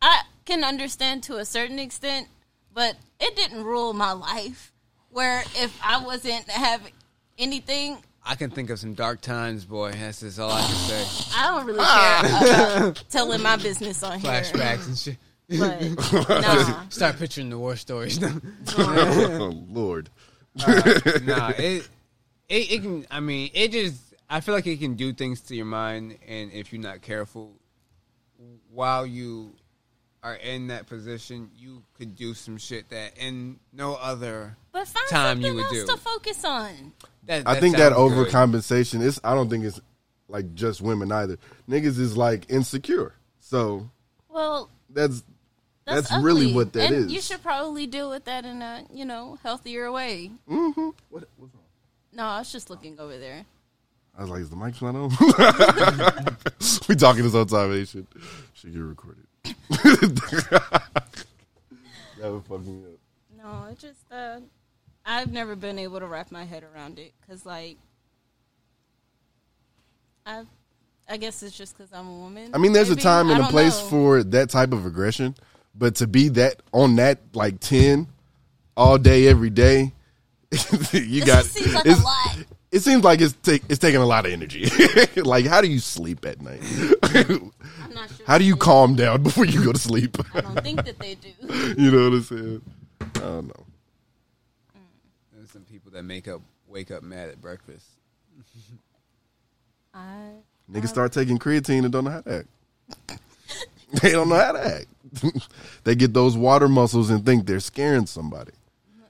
i 0.01 0.23
can 0.45 0.65
understand 0.65 1.23
to 1.25 1.37
a 1.37 1.45
certain 1.45 1.79
extent 1.79 2.29
but 2.73 2.97
it 3.21 3.37
didn't 3.37 3.65
rule 3.65 3.93
my 3.93 4.13
life 4.13 4.73
where 5.11 5.41
if 5.57 5.79
i 5.85 6.03
wasn't 6.05 6.49
having 6.51 6.93
anything 7.39 7.99
I 8.29 8.35
can 8.35 8.51
think 8.51 8.71
of 8.71 8.81
some 8.81 8.95
dark 8.95 9.21
times, 9.21 9.65
boy. 9.65 9.93
That's 9.93 10.19
just 10.19 10.41
all 10.41 10.51
I 10.51 10.61
can 10.61 10.75
say. 10.75 11.31
i 11.37 11.47
don't 11.47 11.65
really 11.65 11.79
ah. 11.81 12.41
care 12.41 12.79
about 12.89 13.05
telling 13.09 13.41
my 13.41 13.55
business 13.57 14.03
on 14.03 14.19
here 14.19 14.29
Flashbacks 14.33 14.87
and 14.89 14.99
shit. 14.99 15.17
but 15.49 16.29
nah 16.43 16.89
Start 16.89 17.19
picturing 17.19 17.51
the 17.51 17.57
war 17.59 17.77
stories. 17.77 18.19
oh 18.79 19.53
Oh, 20.67 20.83
Lord. 20.85 21.27
nah, 21.27 21.49
it, 21.51 21.89
it 22.49 22.73
it 22.73 22.83
can. 22.83 23.07
I 23.11 23.21
mean, 23.21 23.51
it 23.55 23.73
just. 23.73 24.01
I 24.29 24.41
feel 24.41 24.55
like 24.55 24.67
it 24.67 24.79
can 24.81 24.95
do 24.95 25.13
things 25.13 25.41
to 25.43 25.55
your 25.55 25.67
mind, 25.67 26.19
and 26.27 26.53
if 26.53 26.73
you're 26.73 26.83
not 26.83 27.01
careful, 27.03 27.53
while 28.73 29.07
you 29.07 29.55
are 30.23 30.35
in 30.35 30.69
that 30.69 30.87
position, 30.87 31.51
you 31.57 31.83
could 31.97 32.17
do 32.17 32.35
some 32.35 32.59
shit 32.59 32.89
that 32.91 33.17
in 33.19 33.59
no 33.73 33.95
other 33.95 34.57
But 34.73 34.89
find 34.89 35.09
time 35.09 35.41
you 35.41 35.47
something 35.49 35.55
would 35.55 35.65
else 35.65 35.73
do. 35.73 35.87
to 35.87 35.97
focus 35.99 36.45
on. 36.45 36.93
That, 37.25 37.45
I 37.47 37.61
think 37.61 37.77
that 37.77 37.93
sounds 37.93 38.13
good. 38.15 38.29
overcompensation 38.29 39.03
is. 39.03 39.21
I 39.23 39.35
don't 39.35 39.49
think 39.49 39.65
it's 39.65 39.81
like 40.29 40.55
just 40.55 40.81
women 40.81 41.13
either. 41.13 41.39
Niggas 41.69 41.99
is 42.01 42.17
like 42.17 42.51
insecure. 42.51 43.15
So 43.41 43.89
Well, 44.29 44.71
that's 44.91 45.23
that's, 45.87 46.11
that's, 46.11 46.23
really 46.23 46.53
what 46.53 46.73
that 46.73 46.91
is. 46.91 47.03
and 47.05 47.11
You 47.11 47.21
should 47.21 47.43
probably 47.43 47.87
deal 47.87 48.11
with 48.11 48.25
that 48.25 48.45
in 48.45 48.61
a 48.63 48.85
you 48.93 49.05
know 49.05 49.39
healthier 49.43 49.91
way. 49.93 50.31
Mm-hmm. 50.49 50.91
What, 51.11 51.29
what's 51.37 51.55
wrong? 51.55 51.63
No, 52.13 52.25
I 52.25 52.39
was 52.39 52.53
just 52.53 52.71
looking 52.71 52.99
over 52.99 53.19
there. 53.19 53.45
I 54.19 54.23
was 54.23 54.31
like, 54.31 54.41
is 54.41 54.51
the 54.51 54.57
mic 54.57 54.81
not 54.81 54.95
on? 54.95 55.11
we 56.89 56.97
talking 56.97 57.23
this 57.23 57.33
whole 57.33 57.47
time. 57.47 57.73
It 57.73 57.89
should 57.89 58.07
should 58.55 58.73
get 58.73 58.81
recorded. 58.81 59.27
that 59.69 60.63
would 62.23 62.45
fuck 62.45 62.61
me 62.61 62.83
up. 62.85 62.99
No, 63.43 63.69
it 63.71 63.79
just 63.79 64.01
uh, 64.11 64.41
I've 65.05 65.33
never 65.33 65.55
been 65.55 65.79
able 65.79 66.01
to 66.01 66.07
wrap 66.07 66.33
my 66.33 66.45
head 66.45 66.65
around 66.75 66.99
it 66.99 67.13
because 67.21 67.47
like 67.47 67.77
I, 70.27 70.43
I 71.09 71.17
guess 71.17 71.43
it's 71.43 71.57
just 71.57 71.77
because 71.77 71.93
I'm 71.93 72.09
a 72.09 72.17
woman. 72.17 72.51
I 72.55 72.59
mean, 72.59 72.73
there's 72.73 72.89
maybe? 72.89 73.01
a 73.01 73.05
time 73.05 73.31
and 73.31 73.41
a 73.41 73.47
place 73.47 73.79
know. 73.81 73.89
for 73.89 74.23
that 74.25 74.51
type 74.51 74.73
of 74.73 74.85
aggression, 74.85 75.37
but 75.79 75.97
to 75.97 76.07
be 76.07 76.29
that 76.31 76.63
on 76.73 76.97
that 76.97 77.21
like 77.35 77.61
ten 77.61 78.07
all 78.77 78.99
day 78.99 79.27
every 79.29 79.51
day, 79.51 79.93
you 80.93 81.23
It 81.23 81.27
got. 81.27 81.43
just 81.45 81.53
seems 81.55 81.75
like 81.75 81.87
it's- 81.87 82.01
a 82.01 82.05
lot. 82.05 82.37
It 82.73 82.81
seems 82.81 83.05
like 83.05 83.21
it's 83.23 83.33
take, 83.43 83.63
it's 83.71 83.79
taking 83.79 84.01
a 84.01 84.05
lot 84.07 84.27
of 84.27 84.33
energy. 84.33 84.69
like, 85.23 85.47
how 85.47 85.61
do 85.63 85.69
you 85.69 85.79
sleep 85.79 86.27
at 86.27 86.43
night? 86.43 86.61
I'm 87.03 87.53
not 87.95 88.11
sure. 88.11 88.17
how 88.27 88.37
do 88.37 88.45
you 88.45 88.57
calm 88.57 88.97
down 88.97 89.23
before 89.23 89.47
you 89.47 89.65
go 89.65 89.73
to 89.73 89.79
sleep? 89.79 90.17
I 90.35 90.41
don't 90.43 90.63
think 90.63 90.85
that 90.85 90.99
they 90.99 91.15
do. 91.15 91.29
you 91.81 91.91
know 91.91 92.11
what 92.11 92.17
I'm 92.17 92.23
saying? 92.23 92.63
I 93.01 93.05
don't 93.21 93.47
know. 93.47 93.65
Mm. 94.77 94.81
There's 95.37 95.51
some 95.53 95.63
people 95.63 95.93
that 95.93 96.03
make 96.03 96.29
up 96.29 96.43
wake 96.67 96.91
up 96.91 97.03
mad 97.03 97.31
at 97.31 97.41
breakfast. 97.41 97.87
I 99.95 100.33
Niggas 100.71 100.89
start 100.89 101.13
taking 101.13 101.39
creatine 101.39 101.85
and 101.85 101.93
don't 101.93 102.05
know 102.05 102.11
how 102.11 102.21
to 102.23 102.45
act. 103.09 103.21
They 104.03 104.13
don't 104.13 104.29
know 104.29 104.37
how 104.37 104.53
to 104.53 104.67
act. 104.67 104.87
they 105.85 105.95
get 105.95 106.13
those 106.15 106.37
water 106.37 106.69
muscles 106.69 107.11
and 107.11 107.25
think 107.25 107.47
they're 107.47 107.61
scaring 107.61 108.07
somebody. 108.07 108.53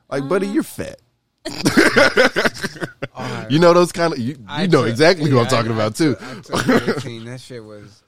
Like, 0.08 0.28
buddy, 0.28 0.46
you're 0.46 0.62
fat. 0.62 1.00
you 3.50 3.58
know 3.58 3.72
those 3.72 3.92
kind 3.92 4.12
of 4.12 4.18
you, 4.18 4.36
you 4.58 4.68
know 4.68 4.82
took- 4.82 4.90
exactly 4.90 5.30
who 5.30 5.38
I'm 5.38 5.46
talking 5.46 5.70
I- 5.70 5.74
I 5.74 5.76
about 5.76 5.96
too. 5.96 6.14
took- 6.14 6.20
creatine. 6.60 7.24
that 7.26 7.40
shit 7.40 7.64
was 7.64 8.02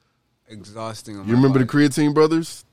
exhausting. 0.47 1.15
You 1.15 1.23
my 1.23 1.31
remember 1.31 1.59
the 1.59 1.65
creatine 1.65 2.13
brothers 2.13 2.65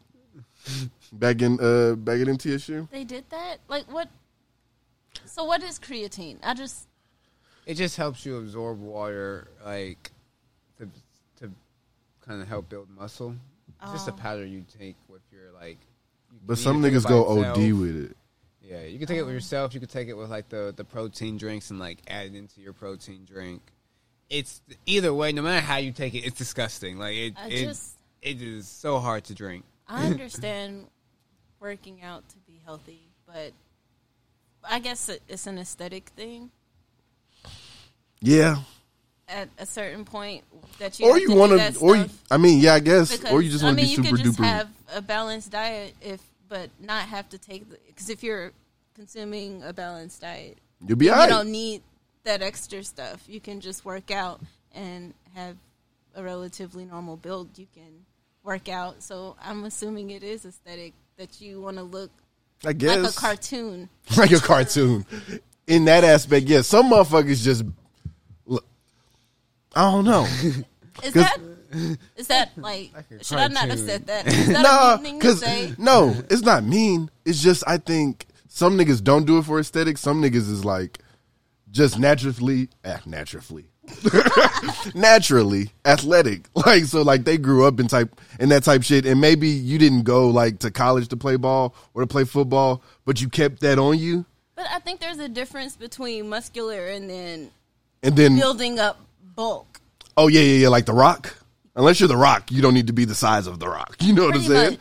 back 1.12 1.40
in 1.42 1.58
uh 1.60 1.94
back 1.96 2.20
at 2.20 2.26
MTSU? 2.26 2.88
they 2.90 3.04
did 3.04 3.24
that. 3.30 3.58
Like 3.68 3.90
what? 3.92 4.08
So 5.24 5.44
what 5.44 5.62
is 5.62 5.78
creatine? 5.78 6.38
I 6.42 6.54
just 6.54 6.86
It 7.64 7.74
just 7.74 7.96
helps 7.96 8.26
you 8.26 8.36
absorb 8.38 8.80
water, 8.80 9.48
like 9.64 10.10
to 10.78 10.88
to 11.40 11.52
kind 12.26 12.42
of 12.42 12.48
help 12.48 12.68
build 12.68 12.88
muscle. 12.90 13.36
It's 13.82 13.92
just 13.92 14.08
a 14.08 14.12
Oh. 14.12 14.16
powder 14.16 14.44
you 14.44 14.64
take 14.78 14.96
with 15.08 15.22
your 15.32 15.52
like. 15.52 15.78
you 16.32 16.38
But 16.46 16.54
can 16.54 16.62
some 16.62 16.76
either 16.78 16.88
take 16.88 16.96
it 16.96 17.00
niggas 17.00 17.04
by 17.04 17.08
go 17.10 17.38
itself. 17.38 17.56
OD 17.58 17.72
with 17.72 18.10
it. 18.10 18.16
Yeah, 18.62 18.82
you 18.82 18.98
can 18.98 19.06
take 19.06 19.18
it 19.18 19.22
with 19.22 19.30
oh. 19.30 19.34
yourself. 19.34 19.74
You 19.74 19.80
can 19.80 19.88
take 19.88 20.08
it 20.08 20.14
with 20.14 20.30
like 20.30 20.48
the 20.48 20.72
the 20.76 20.84
protein 20.84 21.36
drinks 21.38 21.70
and 21.70 21.78
like 21.78 21.98
add 22.08 22.26
it 22.26 22.34
into 22.34 22.60
your 22.60 22.72
protein 22.72 23.24
drink. 23.24 23.62
It's 24.28 24.60
either 24.86 25.14
way. 25.14 25.30
No 25.32 25.42
matter 25.42 25.64
how 25.64 25.76
you 25.76 25.92
take 25.92 26.14
it, 26.14 26.20
it's 26.26 26.36
disgusting. 26.38 26.98
Like 26.98 27.14
it, 27.14 27.34
I 27.36 27.48
it, 27.48 27.64
just- 27.66 27.96
it 28.22 28.42
is 28.42 28.66
so 28.66 28.98
hard 28.98 29.24
to 29.24 29.34
drink. 29.34 29.64
I 29.86 30.06
understand 30.10 30.88
working 31.60 32.02
out 32.02 32.28
to 32.30 32.36
be 32.38 32.60
healthy, 32.64 33.02
but 33.24 33.52
I 34.64 34.80
guess 34.80 35.08
it- 35.08 35.22
it's 35.28 35.46
an 35.46 35.58
aesthetic 35.58 36.08
thing. 36.16 36.50
Yeah. 38.20 38.56
At 39.28 39.48
a 39.58 39.66
certain 39.66 40.04
point, 40.04 40.44
that 40.78 41.00
you 41.00 41.08
Or 41.10 41.18
you 41.18 41.34
want 41.34 41.52
to, 41.52 41.78
or 41.80 41.96
you. 41.96 42.06
I 42.30 42.36
mean, 42.36 42.60
yeah, 42.60 42.74
I 42.74 42.78
guess, 42.80 43.16
Because, 43.16 43.32
or 43.32 43.42
you 43.42 43.50
just 43.50 43.64
I 43.64 43.68
want 43.68 43.78
to 43.78 43.84
mean, 43.84 43.96
be 43.96 44.02
you 44.02 44.04
super 44.04 44.16
could 44.16 44.24
just 44.24 44.38
duper. 44.38 44.44
have 44.44 44.68
a 44.94 45.02
balanced 45.02 45.50
diet 45.50 45.94
if, 46.00 46.20
but 46.48 46.70
not 46.80 47.02
have 47.08 47.28
to 47.30 47.38
take 47.38 47.64
because 47.88 48.08
if 48.08 48.22
you're 48.22 48.52
consuming 48.94 49.62
a 49.64 49.72
balanced 49.72 50.20
diet, 50.20 50.58
You'll 50.86 50.96
be 50.96 51.06
you 51.06 51.12
don't 51.12 51.50
need 51.50 51.82
that 52.22 52.40
extra 52.42 52.84
stuff. 52.84 53.24
You 53.26 53.40
can 53.40 53.60
just 53.60 53.84
work 53.84 54.12
out 54.12 54.40
and 54.72 55.12
have 55.34 55.56
a 56.14 56.22
relatively 56.22 56.84
normal 56.84 57.16
build. 57.16 57.58
You 57.58 57.66
can 57.74 58.04
work 58.44 58.68
out. 58.68 59.02
So 59.02 59.36
I'm 59.42 59.64
assuming 59.64 60.10
it 60.10 60.22
is 60.22 60.44
aesthetic 60.44 60.92
that 61.16 61.40
you 61.40 61.60
want 61.60 61.78
to 61.78 61.82
look 61.82 62.10
I 62.64 62.72
guess 62.74 62.96
like 62.98 63.10
a 63.12 63.14
cartoon. 63.16 63.88
like 64.16 64.30
a 64.32 64.40
cartoon. 64.40 65.04
In 65.66 65.86
that 65.86 66.04
aspect, 66.04 66.46
yeah, 66.46 66.60
some 66.62 66.90
motherfuckers 66.90 67.42
just. 67.42 67.64
Look, 69.76 69.84
I 69.84 69.90
don't 69.92 70.04
know. 70.04 70.24
Is 71.02 71.12
that 71.12 71.38
is 71.72 71.88
that 71.88 71.98
is 72.16 72.26
that 72.28 72.50
like? 72.56 72.90
a 73.20 73.24
should 73.24 73.36
I 73.38 73.48
not 73.48 73.68
have 73.68 73.78
cartoon. 73.78 73.86
said 73.86 74.06
that? 74.06 74.26
Is 74.26 74.46
that 74.48 74.62
no, 74.62 74.94
a 74.94 75.02
mean 75.02 75.02
thing 75.02 75.20
to 75.20 75.26
because 75.26 75.40
say? 75.40 75.74
no, 75.76 76.14
it's 76.30 76.42
not 76.42 76.64
mean. 76.64 77.10
It's 77.26 77.42
just 77.42 77.62
I 77.66 77.76
think 77.76 78.24
some 78.48 78.78
niggas 78.78 79.04
don't 79.04 79.26
do 79.26 79.36
it 79.38 79.44
for 79.44 79.58
aesthetics. 79.60 80.00
Some 80.00 80.22
niggas 80.22 80.50
is 80.50 80.64
like 80.64 81.00
just 81.70 81.98
naturally, 81.98 82.70
eh, 82.84 82.96
naturally, 83.04 83.66
naturally 84.94 85.70
athletic. 85.84 86.48
Like 86.66 86.84
so, 86.84 87.02
like 87.02 87.24
they 87.24 87.36
grew 87.36 87.66
up 87.66 87.78
in 87.78 87.88
type 87.88 88.18
in 88.40 88.48
that 88.48 88.62
type 88.62 88.82
shit, 88.82 89.04
and 89.04 89.20
maybe 89.20 89.48
you 89.48 89.78
didn't 89.78 90.04
go 90.04 90.30
like 90.30 90.60
to 90.60 90.70
college 90.70 91.08
to 91.08 91.16
play 91.18 91.36
ball 91.36 91.74
or 91.92 92.00
to 92.02 92.06
play 92.06 92.24
football, 92.24 92.82
but 93.04 93.20
you 93.20 93.28
kept 93.28 93.60
that 93.60 93.78
on 93.78 93.98
you, 93.98 94.24
But 94.54 94.66
I 94.70 94.78
think 94.78 95.00
there's 95.00 95.18
a 95.18 95.28
difference 95.28 95.76
between 95.76 96.28
muscular 96.30 96.86
and 96.88 97.10
then 97.10 97.50
and 98.02 98.16
then 98.16 98.36
building 98.36 98.78
up 98.78 99.00
bulk. 99.36 99.80
oh 100.16 100.28
yeah, 100.28 100.40
yeah, 100.40 100.58
yeah, 100.62 100.68
like 100.68 100.86
the 100.86 100.92
Rock. 100.94 101.36
Unless 101.76 102.00
you're 102.00 102.08
the 102.08 102.16
Rock, 102.16 102.50
you 102.50 102.62
don't 102.62 102.72
need 102.74 102.86
to 102.86 102.94
be 102.94 103.04
the 103.04 103.14
size 103.14 103.46
of 103.46 103.58
the 103.60 103.68
Rock. 103.68 103.96
You 104.00 104.14
know 104.14 104.26
what 104.26 104.34
I'm 104.36 104.42
saying? 104.42 104.78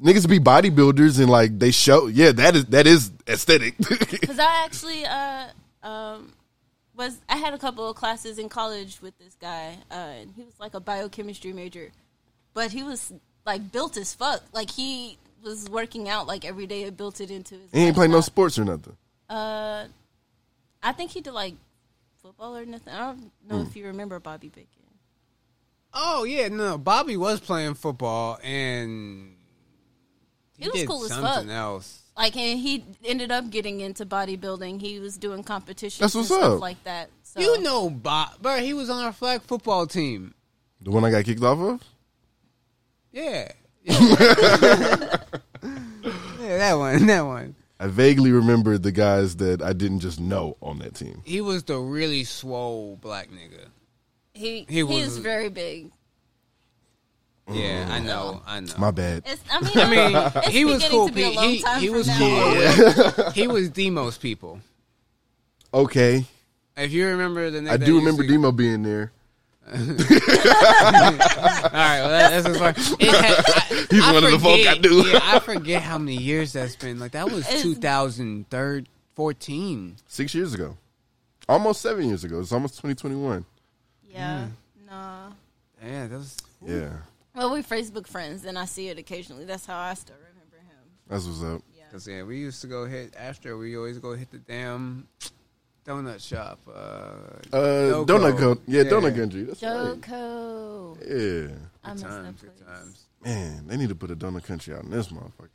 Niggas 0.00 0.28
be 0.28 0.38
bodybuilders 0.38 1.18
and 1.18 1.28
like 1.28 1.58
they 1.58 1.72
show. 1.72 2.06
Yeah, 2.06 2.30
that 2.32 2.54
is 2.54 2.64
that 2.66 2.86
is 2.86 3.10
aesthetic. 3.26 3.74
Because 4.10 4.38
I 4.38 4.64
actually 4.64 5.04
uh, 5.04 5.46
um, 5.82 6.32
was 6.96 7.18
I 7.28 7.36
had 7.36 7.52
a 7.54 7.58
couple 7.58 7.88
of 7.90 7.96
classes 7.96 8.38
in 8.38 8.48
college 8.48 9.02
with 9.02 9.18
this 9.18 9.34
guy, 9.40 9.76
uh, 9.90 9.94
and 9.94 10.32
he 10.36 10.44
was 10.44 10.54
like 10.60 10.74
a 10.74 10.80
biochemistry 10.80 11.52
major, 11.52 11.90
but 12.54 12.70
he 12.70 12.84
was 12.84 13.12
like 13.44 13.72
built 13.72 13.96
as 13.96 14.14
fuck. 14.14 14.42
Like 14.52 14.70
he 14.70 15.18
was 15.42 15.68
working 15.68 16.08
out 16.08 16.28
like 16.28 16.44
every 16.44 16.66
day. 16.68 16.84
It 16.84 16.96
built 16.96 17.20
it 17.20 17.32
into 17.32 17.56
his. 17.56 17.70
he 17.72 17.80
ain't 17.80 17.96
play 17.96 18.06
no 18.06 18.20
sports 18.20 18.56
or 18.58 18.64
nothing. 18.64 18.96
Uh, 19.28 19.86
I 20.82 20.92
think 20.92 21.10
he 21.10 21.20
did 21.20 21.32
like 21.32 21.54
football 22.28 22.56
or 22.58 22.66
nothing. 22.66 22.92
I 22.92 22.98
don't 23.06 23.30
know 23.48 23.56
Hmm. 23.62 23.66
if 23.66 23.74
you 23.74 23.86
remember 23.86 24.20
Bobby 24.20 24.50
Bacon. 24.50 24.68
Oh 25.94 26.24
yeah, 26.24 26.48
no. 26.48 26.76
Bobby 26.76 27.16
was 27.16 27.40
playing 27.40 27.72
football 27.72 28.38
and 28.42 29.34
he, 30.52 30.64
He 30.64 30.68
was 30.68 30.78
did 30.80 30.88
cool 30.88 31.04
as 31.04 31.08
something 31.08 31.46
fuck. 31.48 31.56
else. 31.56 32.02
Like, 32.18 32.36
and 32.36 32.58
he 32.58 32.84
ended 33.04 33.30
up 33.32 33.48
getting 33.48 33.80
into 33.80 34.04
bodybuilding. 34.04 34.78
He 34.82 34.98
was 35.00 35.16
doing 35.16 35.42
competitions 35.42 36.00
That's 36.00 36.14
and 36.16 36.20
what's 36.20 36.28
stuff 36.34 36.54
up. 36.56 36.60
like 36.60 36.82
that. 36.84 37.08
So 37.22 37.40
You 37.40 37.62
know, 37.62 37.88
Bob, 37.88 38.42
bro. 38.42 38.58
He 38.58 38.74
was 38.74 38.90
on 38.90 39.02
our 39.04 39.12
flag 39.14 39.40
football 39.42 39.86
team. 39.86 40.34
The 40.82 40.90
one 40.90 41.04
I 41.06 41.10
got 41.10 41.24
kicked 41.24 41.42
off 41.42 41.58
of. 41.58 41.82
Yeah, 43.10 43.50
yeah, 43.82 43.98
yeah 45.62 46.58
that 46.58 46.74
one, 46.74 47.06
that 47.06 47.22
one. 47.22 47.54
I 47.80 47.86
vaguely 47.86 48.32
remember 48.32 48.76
the 48.78 48.90
guys 48.92 49.36
that 49.36 49.62
I 49.62 49.72
didn't 49.72 50.00
just 50.00 50.18
know 50.20 50.56
on 50.60 50.78
that 50.80 50.94
team. 50.94 51.22
He 51.24 51.40
was 51.40 51.62
the 51.64 51.78
really 51.78 52.24
swole 52.24 52.96
black 53.00 53.28
nigga. 53.30 53.66
he 54.34 54.66
He 54.68 54.76
he, 54.76 54.82
was- 54.82 54.96
is 54.96 55.18
very 55.18 55.48
big. 55.48 55.90
Yeah, 57.50 57.88
I 57.90 58.00
mm. 58.00 58.04
know, 58.04 58.42
I 58.46 58.60
know. 58.60 58.74
My 58.76 58.90
bad. 58.90 59.22
It's, 59.24 59.40
I 59.50 59.60
mean, 59.62 59.72
I 59.76 59.90
mean, 59.90 60.32
it's 60.36 60.48
he 60.48 60.64
was 60.66 60.84
cool. 60.86 61.08
To 61.08 61.14
be 61.14 61.22
a 61.22 61.30
He, 61.30 61.36
long 61.36 61.48
he, 61.48 61.62
time 61.62 61.80
he 61.80 61.88
was 61.88 62.06
now. 62.06 62.18
cool. 63.16 63.30
he 63.32 63.46
was 63.48 63.70
Demos 63.70 64.18
people. 64.18 64.60
Okay, 65.72 66.26
If 66.76 66.92
you 66.92 67.06
remember 67.06 67.50
the, 67.50 67.60
nigga 67.60 67.70
I 67.70 67.76
do 67.78 67.96
remember 67.98 68.22
to- 68.22 68.28
Demo 68.28 68.52
being 68.52 68.82
there. 68.82 69.12
All 69.70 69.76
right, 71.72 72.00
well, 72.00 72.08
that, 72.08 72.30
that's 72.30 72.46
as 72.46 72.58
far. 72.58 72.70
It 72.70 73.10
had, 73.10 73.44
I, 73.46 73.86
He's 73.90 74.02
I 74.02 74.12
one 74.12 74.24
of 74.24 74.30
the 74.30 74.38
folk 74.38 74.58
forget- 74.58 74.78
I 74.78 74.80
do. 74.80 75.06
Yeah, 75.08 75.20
I 75.22 75.38
forget 75.40 75.82
how 75.82 75.98
many 75.98 76.16
years 76.16 76.52
that's 76.52 76.76
been. 76.76 76.98
Like 76.98 77.12
that 77.12 77.30
was 77.30 77.40
It's- 77.46 77.62
2014. 77.62 79.96
Six 80.06 80.34
years 80.34 80.54
ago, 80.54 80.76
almost 81.48 81.82
seven 81.82 82.06
years 82.08 82.24
ago. 82.24 82.40
It's 82.40 82.52
almost 82.52 82.74
2021. 82.76 83.44
Yeah, 84.10 84.46
Mm. 84.46 84.50
no. 84.90 85.32
Yeah, 85.86 86.06
that 86.08 86.16
was. 86.18 86.36
Yeah, 86.66 86.88
Well, 87.34 87.50
we're 87.52 87.62
Facebook 87.62 88.06
friends, 88.06 88.44
and 88.44 88.58
I 88.58 88.64
see 88.64 88.88
it 88.88 88.98
occasionally. 88.98 89.44
That's 89.44 89.66
how 89.66 89.78
I 89.78 89.94
still 89.94 90.16
remember 90.16 90.56
him. 90.56 90.78
that's 91.08 91.26
what's 91.26 91.42
up. 91.42 91.62
Cause 91.92 92.06
yeah, 92.06 92.22
we 92.22 92.36
used 92.36 92.60
to 92.60 92.66
go 92.66 92.84
hit 92.84 93.14
after. 93.18 93.56
We 93.56 93.74
always 93.76 93.98
go 93.98 94.12
hit 94.12 94.30
the 94.30 94.36
damn 94.36 95.08
donut 95.88 96.26
shop. 96.26 96.58
Uh, 96.68 96.70
Uh, 96.70 97.56
Doko. 97.56 98.06
donut, 98.06 98.38
co- 98.38 98.60
yeah, 98.66 98.82
donut 98.84 99.16
country. 99.16 99.44
That's 99.44 99.62
right. 99.62 100.00
Joko. 100.00 100.98
Yeah, 101.06 101.48
I 101.84 101.92
miss 101.92 102.02
that 102.02 102.08
times, 102.08 102.40
good 102.42 102.56
place. 102.56 102.68
times. 102.68 103.04
Man, 103.24 103.66
they 103.66 103.76
need 103.76 103.88
to 103.88 103.94
put 103.94 104.10
a 104.10 104.16
donut 104.16 104.44
country 104.44 104.74
out 104.74 104.84
in 104.84 104.90
this 104.90 105.08
motherfucker. 105.08 105.48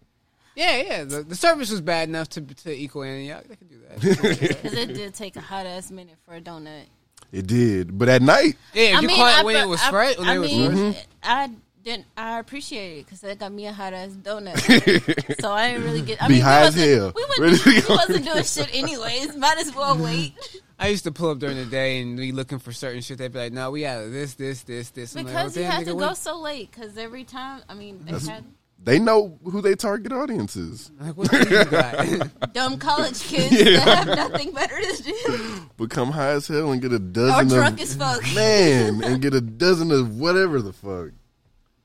Yeah, 0.55 0.77
yeah. 0.77 1.03
The, 1.03 1.23
the 1.23 1.35
service 1.35 1.71
was 1.71 1.81
bad 1.81 2.09
enough 2.09 2.29
to 2.29 2.41
to 2.41 2.71
equal 2.71 3.03
Antioch. 3.03 3.45
They 3.47 3.55
could 3.55 3.69
do 3.69 3.79
that. 3.89 3.99
Because 4.01 4.73
it 4.73 4.93
did 4.93 5.13
take 5.13 5.35
a 5.35 5.41
hot 5.41 5.65
ass 5.65 5.89
minute 5.91 6.17
for 6.25 6.35
a 6.35 6.41
donut. 6.41 6.83
It 7.31 7.47
did, 7.47 7.97
but 7.97 8.09
at 8.09 8.21
night, 8.21 8.57
Yeah, 8.75 8.83
if 8.83 8.95
I 8.97 8.99
you 9.01 9.07
mean, 9.07 9.17
caught 9.17 9.33
I, 9.33 9.39
it 9.39 9.45
when 9.45 9.55
pre- 9.55 9.63
it 9.63 9.67
was 9.67 9.81
I- 9.81 9.89
fresh. 9.89 10.17
When 10.19 10.27
I 10.29 10.35
it 10.35 10.39
was 10.39 10.51
mean, 10.51 10.71
fresh. 10.93 11.05
I 11.23 11.49
didn't. 11.83 12.05
I 12.17 12.39
appreciate 12.39 12.99
it 12.99 13.05
because 13.05 13.21
they 13.21 13.35
got 13.35 13.51
me 13.51 13.67
a 13.67 13.73
hot 13.73 13.93
ass 13.93 14.11
donut. 14.11 14.57
so 15.41 15.51
I 15.51 15.71
didn't 15.71 15.83
really 15.85 16.01
get. 16.01 16.21
I 16.21 16.27
Be 16.27 16.35
mean, 16.35 16.41
high 16.43 16.61
we 16.61 16.67
as 16.67 16.75
wasn't- 16.75 16.91
hell. 16.97 17.13
We, 17.15 17.23
Ready 17.43 17.51
wasn't, 17.51 17.63
to 17.85 17.89
we 17.89 17.95
wasn't 17.95 18.25
doing 18.25 18.43
shit 18.43 18.69
anyways. 18.75 19.35
Might 19.43 19.57
as 19.59 19.75
well 19.75 19.97
wait 19.97 20.33
I 20.79 20.87
used 20.87 21.03
to 21.05 21.11
pull 21.11 21.29
up 21.29 21.39
during 21.39 21.57
the 21.57 21.65
day 21.65 22.01
and 22.01 22.17
be 22.17 22.31
looking 22.31 22.59
for 22.59 22.71
certain 22.71 23.01
shit. 23.01 23.17
They'd 23.17 23.31
be 23.31 23.39
like, 23.39 23.53
"No, 23.53 23.71
we 23.71 23.85
out 23.85 24.03
of 24.03 24.11
this, 24.11 24.33
this, 24.35 24.63
this, 24.63 24.89
this." 24.89 25.15
I'm 25.15 25.23
like, 25.25 25.33
because 25.33 25.57
oh, 25.57 25.59
you 25.61 25.65
damn, 25.67 25.75
had 25.75 25.85
to 25.85 25.95
what- 25.95 26.09
go 26.09 26.13
so 26.13 26.39
late. 26.39 26.71
Because 26.71 26.97
every 26.97 27.23
time, 27.23 27.61
I 27.69 27.73
mean, 27.73 27.99
they 28.05 28.11
That's- 28.11 28.27
had 28.27 28.43
they 28.85 28.99
know 28.99 29.39
who 29.45 29.61
they 29.61 29.75
target 29.75 30.11
audience 30.11 30.57
is. 30.57 30.91
Like, 30.99 31.15
what 31.15 31.31
do 31.31 31.37
you 31.37 31.63
got? 31.63 32.03
dumb 32.53 32.77
college 32.77 33.21
kids 33.21 33.49
that 33.51 34.05
have 34.05 34.07
nothing 34.07 34.51
better 34.51 34.75
to 34.81 35.03
do 35.03 35.61
Become 35.77 36.11
high 36.11 36.31
as 36.31 36.47
hell 36.49 36.71
and 36.73 36.81
get 36.81 36.91
a 36.91 36.95
or 36.95 36.99
dozen 36.99 37.47
drunk 37.47 37.75
of 37.75 37.79
as 37.79 37.95
fuck. 37.95 38.21
man 38.35 39.01
and 39.01 39.21
get 39.21 39.33
a 39.33 39.39
dozen 39.39 39.89
of 39.91 40.17
whatever 40.19 40.61
the 40.61 40.73
fuck, 40.73 41.11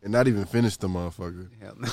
and 0.09 0.13
not 0.15 0.27
even 0.27 0.47
finish 0.47 0.79
the 0.79 0.89
motherfucker. 0.89 1.49
Hell 1.61 1.77
no. 1.77 1.89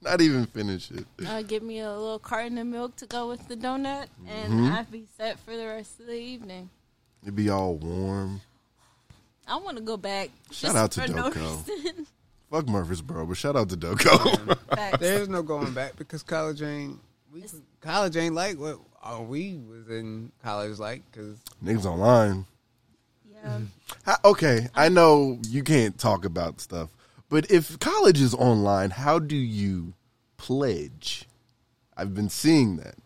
Not 0.02 0.20
even 0.20 0.46
finish 0.46 0.90
it. 0.92 1.04
Uh, 1.26 1.42
give 1.42 1.62
me 1.62 1.80
a 1.80 1.90
little 1.90 2.20
carton 2.20 2.56
of 2.58 2.66
milk 2.68 2.94
to 2.96 3.06
go 3.06 3.28
with 3.28 3.46
the 3.48 3.56
donut, 3.56 4.06
and 4.28 4.52
Mm-hmm. 4.52 4.72
I'd 4.72 4.90
be 4.90 5.06
set 5.18 5.40
for 5.40 5.56
the 5.56 5.66
rest 5.66 5.98
of 6.00 6.06
the 6.06 6.14
evening. 6.14 6.70
It'd 7.22 7.34
be 7.34 7.50
all 7.50 7.74
warm. 7.74 8.40
I 9.46 9.56
want 9.56 9.76
to 9.78 9.82
go 9.82 9.96
back. 9.96 10.30
Shout 10.52 10.74
just 10.74 10.76
out 10.76 10.90
to 10.92 11.02
for 11.02 11.08
no 11.12 11.30
Doko. 11.30 11.68
reason. 11.68 12.06
Fuck 12.50 12.68
Murfreesboro, 12.68 13.26
but 13.26 13.36
shout 13.36 13.56
out 13.56 13.68
to 13.70 13.76
Doko. 13.76 14.98
There's 15.00 15.28
no 15.28 15.42
going 15.42 15.72
back 15.74 15.96
because 15.96 16.22
college 16.22 16.62
ain't. 16.62 16.98
We, 17.32 17.44
college 17.80 18.16
ain't 18.16 18.34
like 18.36 18.56
what 18.56 18.78
we 19.28 19.58
was 19.68 19.88
in 19.88 20.30
college 20.44 20.78
like 20.78 21.02
because 21.10 21.38
Niggas 21.62 21.84
online. 21.86 22.46
Yeah. 23.46 23.60
How, 24.04 24.16
okay, 24.24 24.68
I 24.74 24.88
know 24.88 25.38
you 25.48 25.62
can't 25.62 25.98
talk 25.98 26.24
about 26.24 26.60
stuff, 26.60 26.90
but 27.28 27.50
if 27.50 27.78
college 27.78 28.20
is 28.20 28.34
online, 28.34 28.90
how 28.90 29.18
do 29.18 29.36
you 29.36 29.94
pledge? 30.36 31.26
I've 31.96 32.14
been 32.14 32.28
seeing 32.28 32.76
that. 32.78 32.96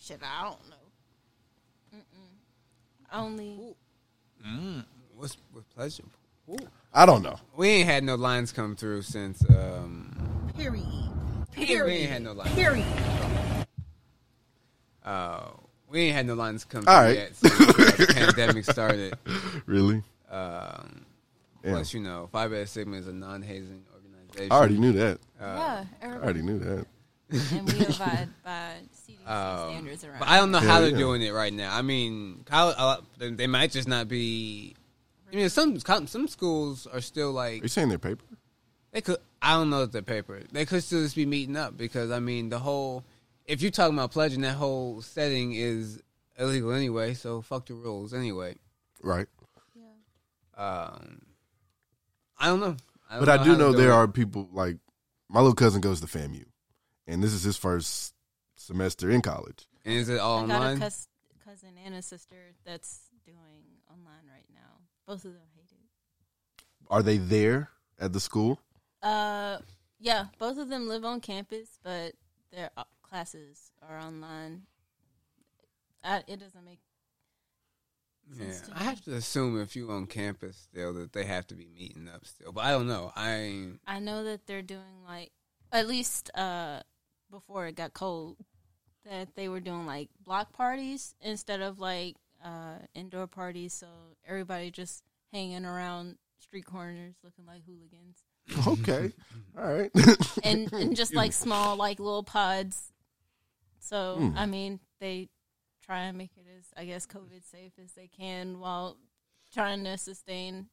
Shit, 0.00 0.20
I 0.22 0.44
don't 0.44 0.58
know. 0.70 1.98
Mm-mm. 1.98 3.12
Only 3.12 3.74
what's 5.16 5.36
with 5.52 5.68
pleasure. 5.74 6.04
Ooh. 6.50 6.56
I 6.94 7.04
don't 7.04 7.22
know. 7.22 7.36
We 7.56 7.68
ain't 7.68 7.88
had 7.88 8.04
no 8.04 8.14
lines 8.14 8.52
come 8.52 8.76
through 8.76 9.02
since. 9.02 9.44
um 9.50 10.50
Period. 10.56 10.86
We 11.56 11.64
ain't 11.64 12.10
had 12.10 12.22
no 12.22 12.32
lines. 12.32 12.54
Period. 12.54 12.86
Uh, 15.04 15.50
we 15.90 16.00
ain't 16.00 16.14
had 16.16 16.26
no 16.26 16.34
lines 16.34 16.64
come 16.64 16.84
All 16.86 16.94
through 16.96 17.04
right. 17.08 17.16
yet 17.16 17.36
since 17.36 17.56
the 17.58 18.12
pandemic 18.14 18.64
started. 18.64 19.16
Really? 19.66 20.02
Um, 20.30 21.04
Yeah. 21.64 21.70
plus, 21.72 21.92
you 21.94 22.00
know, 22.00 22.28
Phi 22.32 22.48
Beta 22.48 22.66
Sigma 22.66 22.96
is 22.96 23.06
a 23.08 23.12
non-hazing 23.12 23.82
organization. 23.94 24.52
I 24.52 24.54
already 24.54 24.78
knew 24.78 24.92
that. 24.92 25.18
yeah, 25.40 25.84
I 26.02 26.06
already 26.06 26.42
knew 26.42 26.58
that. 26.60 26.86
and 27.30 27.72
we 27.72 27.84
abide 27.94 28.28
by 28.44 28.74
CDC 28.94 29.28
Um, 29.30 29.70
standards 29.72 30.04
around. 30.04 30.18
But 30.20 30.28
I 30.28 30.36
don't 30.38 30.50
know 30.50 30.58
Hell 30.60 30.70
how 30.70 30.80
they're 30.80 30.90
yeah. 30.90 30.96
doing 30.98 31.22
it 31.22 31.32
right 31.32 31.52
now. 31.52 31.74
I 31.76 31.82
mean, 31.82 32.42
college, 32.46 32.76
a 32.78 32.84
lot, 32.84 33.04
they- 33.18 33.30
they 33.30 33.46
might 33.46 33.70
just 33.72 33.88
not 33.88 34.08
be. 34.08 34.74
I 35.30 35.36
mean, 35.36 35.48
some 35.50 35.78
some 35.78 36.26
schools 36.28 36.86
are 36.86 37.02
still 37.02 37.32
like 37.32 37.60
Are 37.60 37.64
you 37.64 37.68
saying 37.68 37.90
their 37.90 37.98
paper? 37.98 38.24
they 38.92 39.02
could. 39.02 39.18
I 39.42 39.52
don't 39.54 39.68
know 39.68 39.82
if 39.82 39.92
they're 39.92 40.00
paper. 40.00 40.40
They 40.50 40.64
could 40.64 40.82
still 40.82 41.02
just 41.02 41.14
be 41.16 41.26
meeting 41.26 41.54
up 41.56 41.76
because 41.76 42.10
I 42.10 42.18
mean, 42.20 42.48
the 42.48 42.58
whole. 42.60 43.04
If 43.48 43.62
you're 43.62 43.70
talking 43.72 43.94
about 43.94 44.12
pledging, 44.12 44.42
that 44.42 44.54
whole 44.54 45.02
setting 45.02 45.54
is 45.54 46.00
illegal 46.38 46.72
anyway. 46.72 47.14
So 47.14 47.40
fuck 47.40 47.66
the 47.66 47.74
rules 47.74 48.14
anyway. 48.14 48.56
Right. 49.02 49.26
Yeah. 49.74 50.62
Um, 50.62 51.22
I 52.38 52.46
don't 52.46 52.60
know. 52.60 52.76
don't 53.10 53.20
But 53.20 53.28
I 53.28 53.42
do 53.42 53.56
know 53.56 53.72
there 53.72 53.92
are 53.92 54.06
people 54.06 54.48
like 54.52 54.76
my 55.28 55.40
little 55.40 55.54
cousin 55.54 55.80
goes 55.80 56.00
to 56.00 56.06
FAMU, 56.06 56.44
and 57.06 57.22
this 57.22 57.32
is 57.32 57.42
his 57.42 57.56
first 57.56 58.14
semester 58.56 59.10
in 59.10 59.22
college. 59.22 59.66
And 59.84 59.94
is 59.94 60.08
it 60.08 60.20
all 60.20 60.44
I 60.44 60.46
got 60.46 60.50
a 60.50 60.64
online? 60.66 60.90
cousin 61.44 61.70
and 61.82 61.94
a 61.94 62.02
sister 62.02 62.36
that's 62.66 63.08
doing 63.24 63.64
online 63.90 64.26
right 64.30 64.44
now. 64.52 64.82
Both 65.06 65.24
of 65.24 65.32
them 65.32 65.48
hate 65.54 65.72
it. 65.72 66.64
Are 66.90 67.02
they 67.02 67.16
there 67.16 67.70
at 67.98 68.12
the 68.12 68.20
school? 68.20 68.60
Uh, 69.02 69.58
yeah, 69.98 70.26
both 70.38 70.58
of 70.58 70.68
them 70.68 70.88
live 70.88 71.04
on 71.06 71.20
campus, 71.20 71.78
but 71.82 72.12
their 72.52 72.70
uh, 72.76 72.84
classes 73.08 73.72
are 73.82 73.98
online. 73.98 74.66
I, 76.02 76.22
it 76.26 76.40
doesn't 76.40 76.64
make 76.64 76.80
Yeah, 78.30 78.60
sense 78.60 78.60
to 78.62 78.72
I 78.74 78.84
have 78.84 79.00
to 79.04 79.14
assume 79.14 79.60
if 79.60 79.74
you're 79.74 79.90
on 79.90 80.06
campus 80.06 80.56
still 80.70 80.92
that 80.94 81.12
they 81.12 81.24
have 81.24 81.46
to 81.48 81.54
be 81.54 81.66
meeting 81.66 82.08
up 82.08 82.26
still, 82.26 82.52
but 82.52 82.64
I 82.64 82.72
don't 82.72 82.86
know. 82.86 83.10
I 83.16 83.72
I 83.86 83.98
know 83.98 84.24
that 84.24 84.46
they're 84.46 84.62
doing 84.62 85.02
like 85.06 85.32
at 85.72 85.86
least 85.88 86.30
uh 86.36 86.82
before 87.30 87.66
it 87.66 87.74
got 87.74 87.92
cold 87.94 88.36
that 89.04 89.34
they 89.34 89.48
were 89.48 89.60
doing 89.60 89.86
like 89.86 90.10
block 90.24 90.52
parties 90.52 91.14
instead 91.20 91.60
of 91.60 91.78
like 91.78 92.16
uh 92.44 92.78
indoor 92.94 93.26
parties 93.26 93.72
so 93.74 93.88
everybody 94.26 94.70
just 94.70 95.02
hanging 95.32 95.64
around 95.64 96.18
street 96.38 96.64
corners 96.66 97.16
looking 97.24 97.46
like 97.46 97.62
hooligans 97.66 98.22
Okay, 98.66 99.12
all 99.58 99.72
right. 99.74 99.90
and 100.42 100.70
and 100.78 100.94
just 100.96 101.14
like 101.16 101.32
small 101.32 101.76
like 101.76 101.98
little 101.98 102.22
pods 102.22 102.92
so 103.80 104.16
Hmm. 104.18 104.36
I 104.36 104.46
mean 104.46 104.80
they 105.00 105.28
try 105.84 106.02
and 106.04 106.18
make 106.18 106.32
it 106.36 106.46
as 106.58 106.66
I 106.76 106.84
guess 106.84 107.06
covid 107.06 107.44
safe 107.50 107.72
as 107.82 107.92
they 107.92 108.08
can 108.08 108.60
while 108.60 108.96
trying 109.52 109.84
to 109.84 109.96
sustain 109.98 110.68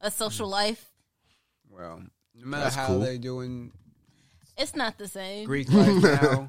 a 0.00 0.10
social 0.10 0.48
life 0.48 0.86
well, 1.68 2.02
no 2.34 2.46
matter 2.46 2.64
That's 2.64 2.74
how 2.74 2.86
cool. 2.88 3.00
they 3.00 3.16
doing 3.18 3.72
it's 4.58 4.74
not 4.76 4.98
the 4.98 5.08
same 5.08 5.46
Greek 5.46 5.72
life 5.72 6.02
now, 6.02 6.48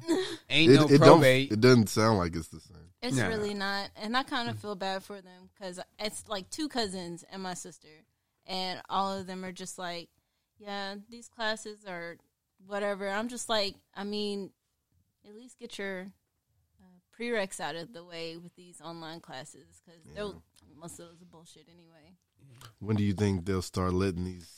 ain't 0.50 0.72
it, 0.72 0.74
no 0.74 0.86
it 0.88 1.00
probate. 1.00 1.52
It 1.52 1.60
doesn't 1.60 1.88
sound 1.88 2.18
like 2.18 2.34
it's 2.36 2.48
the 2.48 2.60
same. 2.60 2.76
It's 3.00 3.16
No. 3.16 3.28
really 3.28 3.54
not, 3.54 3.88
and 3.96 4.16
I 4.16 4.22
kind 4.22 4.50
of 4.50 4.58
feel 4.58 4.74
bad 4.74 5.02
for 5.02 5.20
them 5.22 5.48
because 5.54 5.80
it's 5.98 6.28
like 6.28 6.50
two 6.50 6.68
cousins 6.68 7.24
and 7.32 7.42
my 7.42 7.54
sister, 7.54 7.88
and 8.46 8.82
all 8.90 9.16
of 9.16 9.26
them 9.26 9.44
are 9.44 9.52
just 9.52 9.78
like, 9.78 10.08
yeah, 10.58 10.96
these 11.08 11.28
classes 11.28 11.84
are 11.88 12.16
whatever. 12.66 13.08
I'm 13.08 13.28
just 13.28 13.48
like, 13.48 13.76
I 13.94 14.04
mean, 14.04 14.50
at 15.28 15.34
least 15.34 15.58
get 15.58 15.78
your 15.78 16.12
uh, 16.80 16.84
prereqs 17.18 17.60
out 17.60 17.76
of 17.76 17.92
the 17.92 18.04
way 18.04 18.36
with 18.36 18.54
these 18.56 18.80
online 18.80 19.20
classes 19.20 19.80
because 19.84 20.34
most 20.78 20.98
of 20.98 21.06
those 21.08 21.22
are 21.22 21.26
bullshit 21.30 21.66
anyway. 21.68 22.16
When 22.80 22.96
do 22.96 23.04
you 23.04 23.12
think 23.12 23.44
they'll 23.44 23.62
start 23.62 23.92
letting 23.92 24.24
these? 24.24 24.48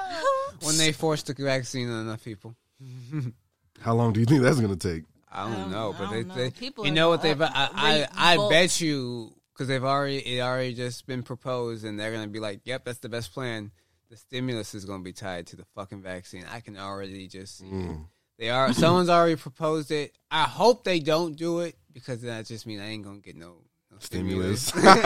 when 0.62 0.76
they 0.78 0.92
force 0.92 1.22
the 1.22 1.34
vaccine 1.34 1.90
on 1.90 2.06
enough 2.06 2.24
people. 2.24 2.56
How 3.80 3.94
long 3.94 4.12
do 4.12 4.20
you 4.20 4.26
think 4.26 4.42
that's 4.42 4.60
going 4.60 4.76
to 4.76 4.92
take? 4.94 5.04
I 5.30 5.44
don't 5.48 5.60
Um, 5.64 5.70
know, 5.70 5.90
I 5.92 5.98
but 5.98 6.04
don't 6.04 6.12
they, 6.12 6.24
know. 6.24 6.34
they 6.34 6.50
People 6.50 6.86
you 6.86 6.90
know 6.92 7.10
what 7.10 7.22
they've. 7.22 7.40
I 7.40 7.48
I, 7.52 8.06
I 8.34 8.48
bet 8.48 8.80
you 8.80 9.34
because 9.52 9.68
they've 9.68 9.84
already 9.84 10.18
it 10.18 10.40
already 10.40 10.72
just 10.74 11.06
been 11.06 11.22
proposed, 11.22 11.84
and 11.84 12.00
they're 12.00 12.12
gonna 12.12 12.28
be 12.28 12.40
like, 12.40 12.60
"Yep, 12.64 12.84
that's 12.84 12.98
the 13.00 13.08
best 13.10 13.32
plan." 13.34 13.70
The 14.10 14.16
stimulus 14.16 14.74
is 14.74 14.86
gonna 14.86 15.02
be 15.02 15.12
tied 15.12 15.48
to 15.48 15.56
the 15.56 15.66
fucking 15.74 16.02
vaccine. 16.02 16.44
I 16.50 16.60
can 16.60 16.78
already 16.78 17.28
just 17.28 17.58
see 17.58 17.66
it. 17.68 17.96
They 18.38 18.50
are. 18.50 18.72
Someone's 18.72 19.08
already 19.08 19.36
proposed 19.36 19.90
it. 19.90 20.16
I 20.30 20.44
hope 20.44 20.84
they 20.84 21.00
don't 21.00 21.34
do 21.36 21.60
it 21.60 21.76
because 21.92 22.22
that 22.22 22.46
just 22.46 22.66
means 22.66 22.80
I 22.80 22.84
ain't 22.86 23.04
gonna 23.04 23.18
get 23.18 23.34
no, 23.36 23.56
no 23.90 23.96
Stimulus. 23.98 24.66
stimulus. 24.66 24.96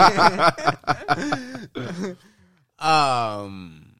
um, 2.78 3.94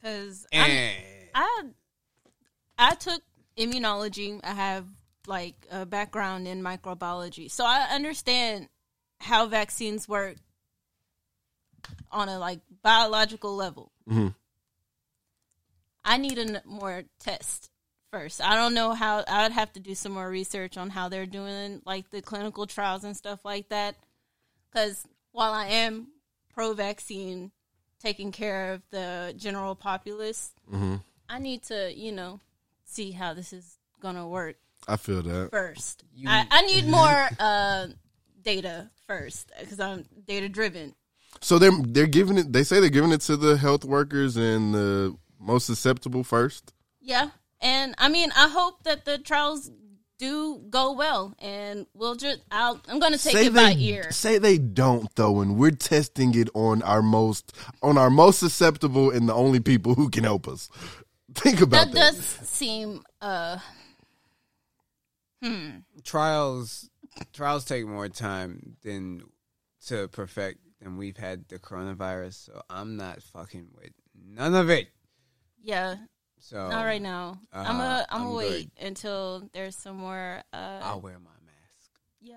Because 0.00 0.46
and 0.52 0.98
I 1.34 1.62
I 2.78 2.94
took 2.96 3.22
immunology. 3.56 4.40
I 4.44 4.52
have 4.52 4.84
like 5.26 5.54
a 5.70 5.86
background 5.86 6.46
in 6.48 6.62
microbiology, 6.62 7.50
so 7.50 7.64
I 7.64 7.88
understand 7.92 8.68
how 9.20 9.46
vaccines 9.46 10.08
work 10.08 10.36
on 12.12 12.28
a 12.28 12.38
like 12.38 12.60
biological 12.82 13.54
level. 13.56 13.90
Mhm. 14.08 14.34
I 16.04 16.16
need 16.16 16.38
a 16.38 16.42
n- 16.42 16.62
more 16.64 17.04
test 17.20 17.70
first. 18.10 18.40
I 18.42 18.54
don't 18.54 18.74
know 18.74 18.92
how. 18.92 19.24
I 19.26 19.42
would 19.44 19.52
have 19.52 19.72
to 19.74 19.80
do 19.80 19.94
some 19.94 20.12
more 20.12 20.28
research 20.28 20.76
on 20.76 20.90
how 20.90 21.08
they're 21.08 21.26
doing 21.26 21.82
like 21.84 22.10
the 22.10 22.22
clinical 22.22 22.66
trials 22.66 23.04
and 23.04 23.16
stuff 23.16 23.44
like 23.44 23.68
that. 23.70 23.96
Because 24.70 25.06
while 25.32 25.52
I 25.52 25.66
am 25.66 26.08
pro-vaccine, 26.54 27.50
taking 28.00 28.32
care 28.32 28.72
of 28.74 28.82
the 28.90 29.34
general 29.36 29.74
populace, 29.74 30.52
hmm 30.68 30.96
I 31.28 31.38
need 31.38 31.62
to, 31.64 31.92
you 31.94 32.10
know, 32.12 32.40
see 32.84 33.12
how 33.12 33.34
this 33.34 33.52
is 33.52 33.78
gonna 34.00 34.26
work 34.26 34.56
I 34.88 34.96
feel 34.96 35.22
that. 35.22 35.50
first. 35.50 36.04
You- 36.14 36.28
I, 36.28 36.44
I 36.50 36.62
need 36.62 36.86
more 36.88 37.28
uh, 37.38 37.86
data 38.42 38.90
first 39.06 39.50
because 39.60 39.78
I'm 39.80 40.04
data 40.26 40.48
driven. 40.48 40.94
So 41.40 41.58
they're 41.58 41.70
they're 41.82 42.06
giving 42.08 42.38
it. 42.38 42.52
They 42.52 42.64
say 42.64 42.80
they're 42.80 42.90
giving 42.90 43.12
it 43.12 43.20
to 43.22 43.36
the 43.36 43.56
health 43.56 43.84
workers 43.84 44.36
and 44.36 44.74
the 44.74 45.16
most 45.38 45.66
susceptible 45.66 46.24
first. 46.24 46.72
Yeah, 47.00 47.30
and 47.60 47.94
I 47.98 48.08
mean, 48.08 48.30
I 48.36 48.48
hope 48.48 48.82
that 48.84 49.04
the 49.04 49.18
trials 49.18 49.70
do 50.18 50.58
go 50.68 50.92
well, 50.92 51.34
and 51.38 51.86
we'll 51.94 52.14
just. 52.14 52.40
I'll, 52.50 52.80
I'm 52.88 52.98
going 53.00 53.12
to 53.14 53.18
take 53.22 53.32
say 53.32 53.46
it 53.46 53.54
they 53.54 53.74
by 53.74 53.78
ear. 53.78 54.10
say 54.12 54.38
they 54.38 54.58
don't 54.58 55.08
though, 55.16 55.40
and 55.40 55.56
we're 55.56 55.70
testing 55.70 56.34
it 56.34 56.48
on 56.54 56.82
our 56.82 57.00
most 57.02 57.56
on 57.82 57.96
our 57.96 58.10
most 58.10 58.38
susceptible 58.40 59.10
and 59.10 59.28
the 59.28 59.34
only 59.34 59.60
people 59.60 59.94
who 59.94 60.10
can 60.10 60.24
help 60.24 60.46
us. 60.48 60.68
Think 61.34 61.60
about 61.60 61.86
That 61.86 61.92
that. 61.92 62.14
does 62.14 62.24
seem. 62.48 63.02
uh 63.20 63.58
Hmm. 65.42 65.78
trials 66.04 66.90
trials 67.32 67.64
take 67.64 67.86
more 67.86 68.08
time 68.10 68.76
than 68.82 69.22
to 69.86 70.06
perfect 70.08 70.58
than 70.82 70.98
we've 70.98 71.16
had 71.16 71.48
the 71.48 71.58
coronavirus. 71.58 72.34
So 72.46 72.62
I'm 72.68 72.96
not 72.98 73.22
fucking 73.22 73.68
with 73.74 73.92
none 74.14 74.54
of 74.54 74.68
it. 74.68 74.88
Yeah. 75.62 75.96
So 76.40 76.68
Not 76.68 76.84
right 76.84 77.02
now. 77.02 77.38
I'm 77.52 77.80
uh, 77.80 77.82
a. 77.82 78.06
I'm 78.08 78.22
I'm 78.22 78.22
gonna 78.24 78.36
wait 78.36 78.74
good. 78.76 78.86
until 78.86 79.48
there's 79.52 79.76
some 79.76 79.96
more. 79.96 80.42
Uh, 80.52 80.80
I'll 80.82 81.00
wear 81.00 81.18
my 81.18 81.30
mask. 81.44 81.90
Yeah. 82.20 82.36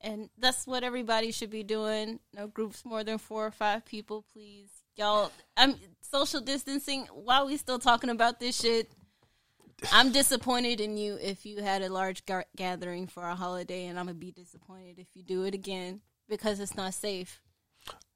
And 0.00 0.28
that's 0.38 0.66
what 0.66 0.84
everybody 0.84 1.32
should 1.32 1.50
be 1.50 1.62
doing. 1.62 2.20
No 2.34 2.46
groups 2.48 2.84
more 2.84 3.02
than 3.02 3.18
four 3.18 3.46
or 3.46 3.50
five 3.50 3.84
people, 3.84 4.24
please. 4.32 4.68
Y'all, 4.96 5.32
I'm 5.56 5.76
social 6.00 6.40
distancing. 6.40 7.06
While 7.12 7.46
we 7.46 7.56
still 7.56 7.78
talking 7.78 8.10
about 8.10 8.40
this 8.40 8.60
shit, 8.60 8.90
I'm 9.92 10.12
disappointed 10.12 10.80
in 10.80 10.96
you 10.96 11.18
if 11.20 11.44
you 11.44 11.62
had 11.62 11.82
a 11.82 11.88
large 11.88 12.24
ga- 12.26 12.44
gathering 12.56 13.06
for 13.06 13.24
a 13.24 13.34
holiday, 13.34 13.86
and 13.86 13.98
I'm 13.98 14.06
gonna 14.06 14.18
be 14.18 14.32
disappointed 14.32 14.98
if 14.98 15.08
you 15.14 15.22
do 15.22 15.44
it 15.44 15.54
again 15.54 16.00
because 16.28 16.60
it's 16.60 16.76
not 16.76 16.94
safe. 16.94 17.40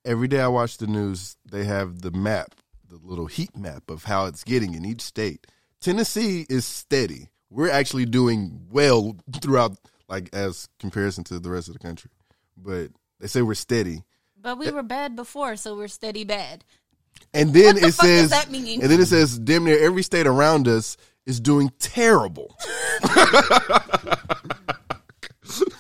Every 0.05 0.29
day 0.29 0.41
I 0.41 0.49
watch 0.49 0.79
the 0.79 0.87
news, 0.87 1.37
they 1.45 1.65
have 1.65 2.01
the 2.01 2.11
map, 2.11 2.55
the 2.91 2.99
little 3.03 3.27
heat 3.27 3.57
map 3.57 3.89
of 3.89 4.05
how 4.05 4.27
it's 4.27 4.43
getting 4.43 4.75
in 4.75 4.85
each 4.85 5.01
state. 5.01 5.47
Tennessee 5.81 6.45
is 6.51 6.65
steady. 6.65 7.29
We're 7.49 7.71
actually 7.71 8.05
doing 8.05 8.67
well 8.71 9.17
throughout, 9.41 9.79
like 10.09 10.29
as 10.33 10.69
comparison 10.81 11.23
to 11.25 11.39
the 11.39 11.51
rest 11.51 11.69
of 11.69 11.75
the 11.75 11.79
country. 11.79 12.11
But 12.57 12.91
they 13.21 13.29
say 13.29 13.43
we're 13.43 13.55
steady. 13.55 14.03
But 14.37 14.59
we 14.59 14.71
were 14.73 14.83
bad 14.83 15.15
before, 15.15 15.55
so 15.57 15.77
we're 15.77 15.89
steady 15.89 16.25
bad. 16.25 16.65
And 17.33 17.55
then 17.55 17.77
the 17.77 17.87
it 17.87 17.95
says, 17.95 18.33
and 18.33 18.83
then 18.83 19.01
it 19.01 19.07
says, 19.07 19.39
damn 19.39 19.65
near 19.65 19.79
every 19.79 20.03
state 20.03 20.27
around 20.27 20.67
us 20.67 20.97
is 21.27 21.39
doing 21.39 21.71
terrible. 21.79 22.57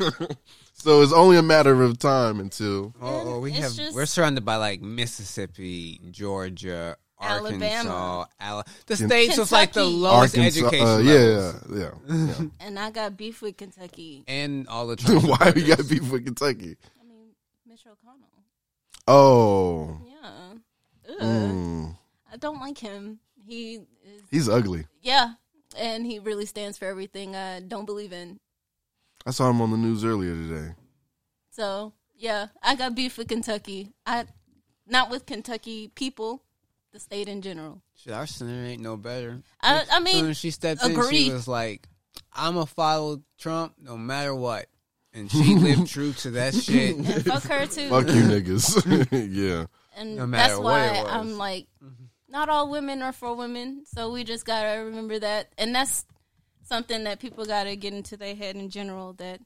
so 0.80 1.02
it's 1.02 1.12
only 1.12 1.36
a 1.36 1.42
matter 1.42 1.82
of 1.82 1.98
time 1.98 2.40
until. 2.40 2.94
Oh, 3.00 3.34
oh, 3.34 3.38
we 3.40 3.52
have. 3.52 3.72
Just, 3.74 3.94
we're 3.94 4.06
surrounded 4.06 4.44
by 4.44 4.56
like 4.56 4.80
Mississippi, 4.80 6.00
Georgia, 6.10 6.96
Alabama. 7.20 7.90
Arkansas, 7.90 8.24
Ala- 8.42 8.64
the 8.86 8.96
Ken- 8.96 9.08
states 9.08 9.38
with 9.38 9.52
like 9.52 9.72
the 9.72 9.80
Kentucky. 9.82 9.96
lowest 9.96 10.36
Arkansas, 10.38 10.60
education 10.66 10.86
uh, 10.86 10.98
levels. 10.98 11.62
yeah, 11.70 11.78
yeah, 11.78 12.24
yeah. 12.40 12.44
And 12.66 12.78
I 12.78 12.90
got 12.90 13.16
beef 13.16 13.42
with 13.42 13.56
Kentucky. 13.56 14.24
and 14.26 14.66
all 14.68 14.86
the 14.86 14.96
Trump 15.02 15.24
Why 15.24 15.52
we 15.54 15.64
got 15.64 15.86
beef 15.88 16.10
with 16.10 16.24
Kentucky? 16.24 16.76
I 17.00 17.04
mean, 17.06 17.28
Mitch 17.66 17.84
McConnell. 17.84 18.42
Oh, 19.06 20.00
Yeah. 20.06 20.54
Mm, 21.20 21.96
I 22.32 22.36
don't 22.36 22.60
like 22.60 22.78
him. 22.78 23.18
He 23.44 23.74
is, 23.74 24.22
he's 24.30 24.48
ugly. 24.48 24.86
yeah, 25.02 25.32
and 25.76 26.06
he 26.06 26.20
really 26.20 26.46
stands 26.46 26.78
for 26.78 26.84
everything 26.84 27.34
I 27.34 27.58
don't 27.60 27.84
believe 27.84 28.12
in. 28.12 28.38
I 29.26 29.30
saw 29.32 29.50
him 29.50 29.60
on 29.60 29.70
the 29.70 29.76
news 29.76 30.04
earlier 30.04 30.34
today. 30.34 30.74
So 31.50 31.92
yeah, 32.16 32.48
I 32.62 32.74
got 32.74 32.94
beef 32.94 33.18
with 33.18 33.28
Kentucky. 33.28 33.92
I 34.06 34.24
not 34.86 35.10
with 35.10 35.26
Kentucky 35.26 35.88
people, 35.94 36.42
the 36.92 37.00
state 37.00 37.28
in 37.28 37.42
general. 37.42 37.82
Shit, 37.96 38.12
our 38.12 38.26
senator 38.26 38.64
ain't 38.64 38.82
no 38.82 38.96
better. 38.96 39.42
I, 39.60 39.74
I 39.74 39.78
As 39.80 39.88
soon 39.88 40.04
mean, 40.04 40.26
as 40.26 40.36
she 40.36 40.50
stepped 40.50 40.84
in, 40.84 40.92
agree. 40.92 41.24
she 41.24 41.32
was 41.32 41.46
like, 41.48 41.86
"I'm 42.32 42.54
gonna 42.54 42.66
follow 42.66 43.22
Trump 43.38 43.74
no 43.80 43.96
matter 43.96 44.34
what," 44.34 44.66
and 45.12 45.30
she 45.30 45.54
lived 45.54 45.86
true 45.90 46.12
to 46.14 46.30
that 46.32 46.54
shit. 46.54 46.96
and 46.96 47.06
fuck 47.26 47.42
her 47.44 47.66
too. 47.66 47.88
Fuck 47.88 48.06
you, 48.08 48.22
niggas. 48.22 49.06
yeah. 49.34 49.66
and 49.96 50.16
No 50.16 50.26
matter 50.26 50.48
that's 50.54 50.56
what 50.58 50.64
why 50.64 50.86
it 50.86 51.04
was. 51.04 51.12
I'm 51.12 51.36
like, 51.38 51.66
not 52.28 52.48
all 52.48 52.70
women 52.70 53.02
are 53.02 53.12
for 53.12 53.34
women. 53.34 53.84
So 53.86 54.12
we 54.12 54.24
just 54.24 54.44
gotta 54.46 54.84
remember 54.84 55.18
that, 55.18 55.52
and 55.58 55.74
that's 55.74 56.04
something 56.70 57.02
that 57.04 57.18
people 57.18 57.44
gotta 57.44 57.74
get 57.74 57.92
into 57.92 58.16
their 58.16 58.34
head 58.36 58.54
in 58.54 58.70
general 58.70 59.12
that 59.14 59.40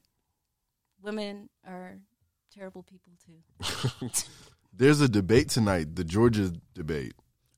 women 1.01 1.49
are 1.67 1.97
terrible 2.53 2.83
people 2.83 3.13
too. 3.25 4.09
There's 4.77 5.01
a 5.01 5.09
debate 5.09 5.49
tonight, 5.49 5.95
the 5.95 6.03
Georgia 6.03 6.53
debate. 6.75 7.13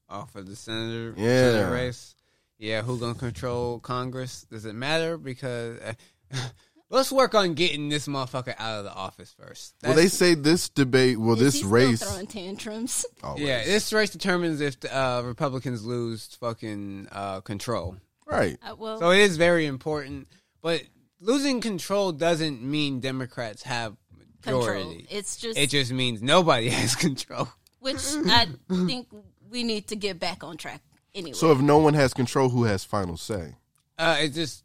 Oh, 0.10 0.26
for 0.32 0.42
the 0.42 0.56
senator, 0.56 1.14
Yeah. 1.18 1.52
senator 1.52 1.72
race. 1.72 2.16
Yeah, 2.58 2.82
who 2.82 2.98
gonna 2.98 3.14
control 3.14 3.80
Congress? 3.80 4.46
Does 4.50 4.66
it 4.66 4.74
matter? 4.74 5.18
Because 5.18 5.80
uh, 5.80 5.94
let's 6.90 7.12
work 7.12 7.36
on 7.36 7.54
getting 7.54 7.90
this 7.90 8.08
motherfucker 8.08 8.56
out 8.58 8.80
of 8.80 8.86
the 8.86 8.94
office 8.94 9.36
first. 9.38 9.76
well, 9.84 9.94
they 9.96 10.08
say 10.08 10.34
this 10.34 10.70
debate, 10.70 11.20
well, 11.20 11.36
this 11.36 11.62
race. 11.64 12.02
throwing 12.02 12.26
tantrums. 12.26 13.06
Always. 13.22 13.44
yeah, 13.44 13.66
this 13.66 13.92
race 13.92 14.12
determines 14.12 14.62
if 14.62 14.80
the, 14.80 14.98
uh, 14.98 15.22
Republicans 15.24 15.86
lose 15.86 16.38
fucking 16.40 17.10
uh, 17.12 17.42
control. 17.42 17.98
Right. 18.28 18.58
Uh, 18.62 18.76
well, 18.78 19.00
So 19.00 19.12
it 19.12 19.20
is 19.20 19.38
very 19.38 19.66
important, 19.66 20.28
but 20.62 20.82
losing 21.20 21.62
control 21.62 22.12
doesn't 22.12 22.62
mean 22.62 23.00
Democrats 23.00 23.64
have 23.64 23.96
control. 24.42 24.62
majority. 24.62 25.08
It's 25.10 25.38
just 25.38 25.58
It 25.58 25.70
just 25.70 25.92
means 25.92 26.22
nobody 26.22 26.70
has 26.82 26.96
control. 26.96 27.48
which 27.80 27.98
I 28.28 28.48
think 28.70 29.08
we 29.50 29.64
need 29.64 29.88
to 29.88 29.96
get 29.96 30.20
back 30.20 30.44
on 30.44 30.58
track 30.58 30.82
anyway. 31.16 31.34
So 31.34 31.52
if 31.52 31.60
no 31.60 31.78
one 31.78 31.94
has 31.94 32.14
control, 32.14 32.50
who 32.50 32.66
has 32.66 32.84
final 32.84 33.18
say? 33.18 33.56
Uh, 33.98 34.18
it 34.20 34.30
just 34.34 34.64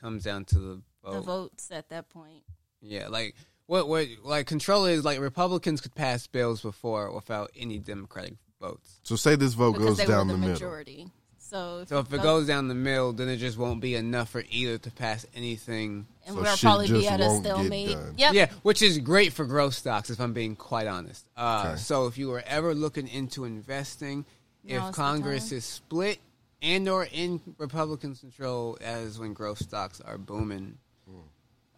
comes 0.00 0.24
down 0.24 0.44
to 0.46 0.58
the 0.58 0.82
vote. 1.04 1.12
the 1.14 1.20
votes 1.20 1.70
at 1.70 1.88
that 1.90 2.08
point. 2.10 2.42
Yeah, 2.80 3.08
like 3.08 3.36
what 3.66 3.86
what 3.88 4.08
like 4.24 4.46
control 4.46 4.86
is 4.86 5.04
like 5.04 5.20
Republicans 5.20 5.80
could 5.80 5.94
pass 5.94 6.26
bills 6.26 6.60
before 6.60 7.14
without 7.14 7.50
any 7.56 7.78
Democratic 7.78 8.34
votes. 8.60 8.98
So 9.04 9.14
say 9.16 9.36
this 9.36 9.54
vote 9.54 9.74
because 9.74 9.86
goes 9.90 9.98
they 9.98 10.06
down 10.06 10.26
were 10.26 10.32
the, 10.32 10.32
the, 10.32 10.38
middle. 10.38 10.52
majority. 10.54 11.10
So 11.52 11.80
if, 11.80 11.88
So 11.88 11.98
if 11.98 12.12
it 12.12 12.22
goes 12.22 12.46
down 12.46 12.68
the 12.68 12.74
middle, 12.74 13.12
then 13.12 13.28
it 13.28 13.36
just 13.36 13.58
won't 13.58 13.80
be 13.82 13.94
enough 13.94 14.30
for 14.30 14.42
either 14.50 14.78
to 14.78 14.90
pass 14.90 15.26
anything. 15.34 16.06
and 16.26 16.34
so 16.34 16.42
we'll 16.42 16.56
probably 16.56 16.88
be 16.88 17.06
at 17.08 17.20
a 17.20 17.28
stalemate. 17.36 17.96
Yep. 18.16 18.32
Yeah, 18.34 18.46
which 18.62 18.80
is 18.80 18.98
great 18.98 19.32
for 19.34 19.44
growth 19.44 19.74
stocks, 19.74 20.08
if 20.08 20.18
I'm 20.20 20.32
being 20.32 20.56
quite 20.56 20.86
honest. 20.86 21.26
Uh, 21.36 21.64
Okay. 21.66 21.76
So 21.78 22.06
if 22.06 22.16
you 22.16 22.28
were 22.28 22.42
ever 22.46 22.74
looking 22.74 23.06
into 23.06 23.44
investing, 23.44 24.24
Now's 24.64 24.88
if 24.90 24.96
the 24.96 25.02
Congress 25.02 25.52
is 25.52 25.64
split 25.66 26.18
and 26.62 26.88
or 26.88 27.06
in 27.12 27.40
Republicans 27.58 28.20
control, 28.20 28.78
as 28.80 29.18
when 29.18 29.34
growth 29.34 29.58
stocks 29.58 30.00
are 30.00 30.16
booming, 30.16 30.78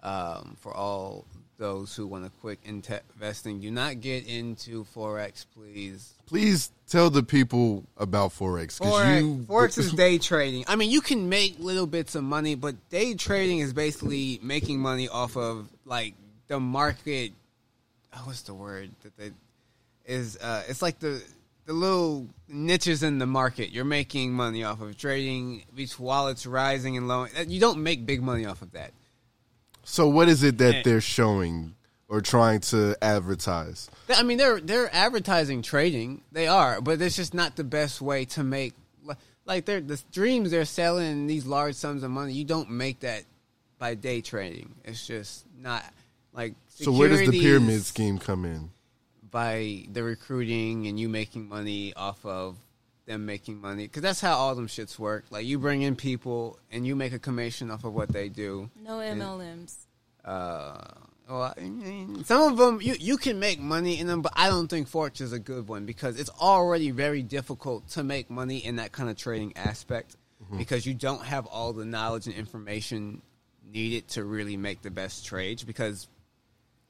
um, 0.03 0.57
for 0.61 0.73
all 0.75 1.27
those 1.59 1.95
who 1.95 2.07
want 2.07 2.25
to 2.25 2.31
quick 2.41 2.59
investing, 2.65 3.61
do 3.61 3.71
not 3.71 4.01
get 4.01 4.27
into 4.27 4.85
forex, 4.85 5.47
please. 5.55 6.15
Please 6.27 6.71
tell 6.89 7.11
the 7.11 7.23
people 7.23 7.85
about 7.97 8.31
forex 8.31 8.79
because 8.79 8.93
Forex, 8.93 9.21
you 9.21 9.37
Forex 9.49 9.79
is 9.79 9.93
day 9.93 10.19
trading. 10.19 10.65
I 10.67 10.77
mean, 10.77 10.91
you 10.91 11.01
can 11.01 11.29
make 11.29 11.59
little 11.59 11.87
bits 11.87 12.15
of 12.15 12.25
money, 12.25 12.55
but 12.55 12.91
day 12.91 13.15
trading 13.15 13.61
is 13.61 13.73
basically 13.73 14.41
making 14.43 14.81
money 14.81 15.09
off 15.09 15.37
of 15.37 15.69
like 15.85 16.15
the 16.49 16.61
market. 16.61 17.33
Oh, 18.15 18.23
what's 18.25 18.43
the 18.43 18.55
word 18.55 18.91
that 19.03 19.17
they 19.17 19.31
is? 20.07 20.37
Uh, 20.37 20.63
it's 20.69 20.83
like 20.83 20.99
the 20.99 21.23
the 21.67 21.73
little 21.73 22.27
niches 22.49 23.03
in 23.03 23.19
the 23.19 23.27
market. 23.27 23.71
You're 23.71 23.85
making 23.85 24.33
money 24.33 24.65
off 24.65 24.81
of 24.81 24.97
trading 24.97 25.65
while 25.99 26.29
it's 26.29 26.47
rising 26.47 26.97
and 26.97 27.09
low. 27.09 27.27
You 27.47 27.61
don't 27.61 27.83
make 27.83 28.05
big 28.05 28.23
money 28.23 28.45
off 28.45 28.63
of 28.63 28.73
that. 28.73 28.93
So 29.85 30.09
what 30.09 30.29
is 30.29 30.43
it 30.43 30.59
that 30.59 30.85
they're 30.85 31.01
showing 31.01 31.75
or 32.09 32.21
trying 32.21 32.61
to 32.61 32.97
advertise? 33.03 33.91
I 34.09 34.23
mean, 34.23 34.39
they're 34.39 34.61
they're 34.61 34.95
advertising 34.95 35.63
trading. 35.63 36.23
They 36.33 36.47
are, 36.47 36.81
but 36.81 37.01
it's 37.01 37.17
just 37.17 37.35
not 37.35 37.57
the 37.57 37.65
best 37.65 38.01
way 38.01 38.25
to 38.27 38.43
make. 38.45 38.75
Like 39.45 39.67
they're 39.67 39.81
the 39.81 40.01
dreams 40.13 40.51
they're 40.51 40.65
selling 40.65 41.27
these 41.27 41.47
large 41.47 41.75
sums 41.75 42.03
of 42.03 42.11
money. 42.11 42.33
You 42.33 42.45
don't 42.45 42.71
make 42.71 43.01
that 43.01 43.25
by 43.79 43.95
day 43.95 44.21
trading. 44.21 44.75
It's 44.85 45.07
just 45.07 45.45
not 45.59 45.85
like. 46.33 46.55
So 46.69 46.93
where 46.93 47.09
does 47.09 47.29
the 47.29 47.41
pyramid 47.41 47.83
scheme 47.83 48.19
come 48.19 48.45
in? 48.45 48.71
By 49.31 49.85
the 49.93 50.03
recruiting 50.03 50.87
and 50.87 50.99
you 50.99 51.09
making 51.09 51.49
money 51.49 51.93
off 51.95 52.25
of 52.25 52.57
them 53.07 53.27
making 53.27 53.61
money 53.61 53.87
because 53.87 54.03
that's 54.03 54.21
how 54.21 54.35
all 54.35 54.55
them 54.55 54.67
shits 54.67 54.99
work. 54.99 55.25
Like 55.31 55.47
you 55.47 55.59
bring 55.59 55.83
in 55.83 55.97
people 55.97 56.59
and 56.71 56.87
you 56.87 56.97
make 56.97 57.13
a 57.13 57.19
commission 57.19 57.71
off 57.71 57.85
of 57.85 57.95
what 57.95 58.13
they 58.13 58.29
do. 58.29 58.71
No 58.83 58.99
MLMs. 58.99 59.77
Uh, 60.25 60.81
well, 61.29 61.55
I 61.57 61.61
mean, 61.61 62.25
some 62.25 62.53
of 62.53 62.59
them 62.59 62.81
you 62.81 62.95
you 62.99 63.17
can 63.17 63.39
make 63.39 63.61
money 63.61 63.99
in 63.99 64.07
them, 64.07 64.23
but 64.23 64.33
I 64.37 64.49
don't 64.49 64.69
think 64.69 64.91
Forex 64.91 65.21
is 65.21 65.33
a 65.33 65.39
good 65.39 65.69
one 65.69 65.87
because 65.87 66.19
it's 66.19 66.31
already 66.31 66.91
very 66.91 67.23
difficult 67.23 67.89
to 67.91 68.03
make 68.03 68.31
money 68.31 68.59
in 68.59 68.77
that 68.77 68.93
kind 68.93 69.09
of 69.09 69.17
trading 69.17 69.57
aspect 69.57 70.17
because 70.59 70.85
you 70.87 70.95
don't 70.95 71.25
have 71.25 71.47
all 71.47 71.73
the 71.73 71.85
knowledge 71.85 72.27
and 72.27 72.35
information 72.35 73.23
needed 73.73 74.07
to 74.09 74.25
really 74.25 74.57
make 74.57 74.83
the 74.83 74.91
best 74.91 75.25
trades 75.25 75.65
because 75.65 76.09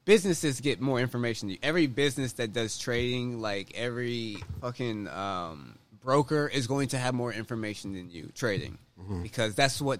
businesses 0.05 0.61
get 0.61 0.79
more 0.79 0.99
information. 0.99 1.57
Every 1.63 1.87
business 1.87 2.33
that 2.33 2.53
does 2.53 2.77
trading, 2.77 3.41
like 3.41 3.71
every 3.75 4.37
fucking 4.61 5.07
um, 5.07 5.77
broker, 6.05 6.47
is 6.47 6.67
going 6.67 6.89
to 6.89 6.97
have 6.97 7.13
more 7.13 7.33
information 7.33 7.91
than 7.93 8.09
you 8.09 8.31
trading 8.33 8.77
because 9.23 9.55
that's 9.55 9.81
what 9.81 9.99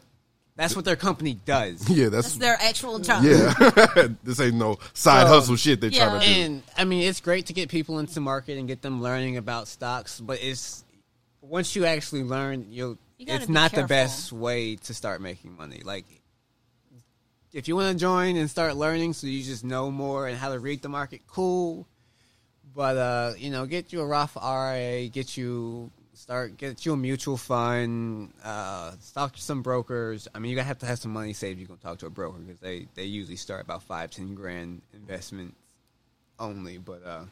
that's 0.56 0.74
what 0.76 0.86
their 0.86 0.96
company 0.96 1.34
does. 1.46 1.90
Yeah, 1.96 2.10
That's 2.10 2.28
that's, 2.28 2.38
their 2.38 2.58
actual 2.62 3.00
job. 3.00 3.24
yeah. 3.24 4.08
this 4.24 4.40
ain't 4.40 4.56
no 4.56 4.78
side 4.94 5.28
So, 5.28 5.34
hustle 5.34 5.56
shit 5.58 5.82
they 5.82 5.90
yeah. 5.90 6.06
trying 6.06 6.22
to 6.22 6.26
do. 6.28 6.34
And 6.34 6.64
I 6.78 6.86
mean, 6.86 7.04
it's 7.04 7.20
great 7.20 7.48
to 7.48 7.54
get 7.54 7.70
people 7.70 8.00
into 8.00 8.22
market 8.22 8.58
and 8.58 8.68
get 8.68 8.82
them 8.82 9.02
learning 9.02 9.36
about 9.36 9.68
stocks, 9.68 10.22
but 10.22 10.42
it's 10.42 10.86
once 11.42 11.76
you 11.76 11.86
actually 11.86 12.24
learn, 12.24 12.68
you'll. 12.70 12.98
You 13.18 13.28
it's 13.30 13.46
be 13.46 13.54
not 13.54 13.72
the 13.72 13.84
best 13.84 14.34
way 14.34 14.76
to 14.76 14.94
start 14.94 15.22
making 15.22 15.56
money. 15.56 15.82
Like, 15.86 16.06
if 17.54 17.70
you 17.70 17.78
want 17.78 17.94
to 17.94 17.98
join 17.98 18.36
and 18.36 18.50
start 18.50 18.76
learning, 18.76 19.14
so 19.14 19.28
you 19.28 19.42
just 19.42 19.64
know 19.64 19.90
more 19.90 20.28
and 20.28 20.38
how 20.38 20.52
to 20.52 20.60
read 20.60 20.82
the 20.82 20.90
market, 20.90 21.22
cool. 21.26 21.88
But 22.74 22.98
uh, 22.98 23.34
you 23.38 23.52
know, 23.52 23.66
get 23.66 23.94
you 23.94 24.02
a 24.02 24.06
Roth 24.06 24.36
IRA, 24.36 25.08
get 25.08 25.38
you 25.38 25.92
start 26.16 26.58
get 26.58 26.86
you 26.86 26.94
a 26.94 26.98
mutual 26.98 27.38
fund, 27.38 28.34
uh, 28.44 28.94
talk 29.14 29.34
to 29.34 29.42
some 29.42 29.62
brokers. 29.62 30.28
I 30.34 30.40
mean, 30.40 30.50
you 30.50 30.56
gotta 30.56 30.68
have 30.68 30.80
to 30.80 30.86
have 30.86 31.00
some 31.00 31.14
money 31.14 31.34
saved. 31.34 31.60
You 31.60 31.68
can 31.68 31.78
talk 31.78 32.00
to 32.00 32.08
a 32.08 32.10
broker 32.10 32.40
because 32.40 32.60
they 32.60 32.88
they 32.96 33.04
usually 33.04 33.36
start 33.36 33.62
about 33.62 33.84
five 33.84 34.12
ten 34.12 34.36
grand 34.36 34.82
investments 34.94 35.56
only. 36.40 36.78
But 36.78 37.06
uh, 37.06 37.26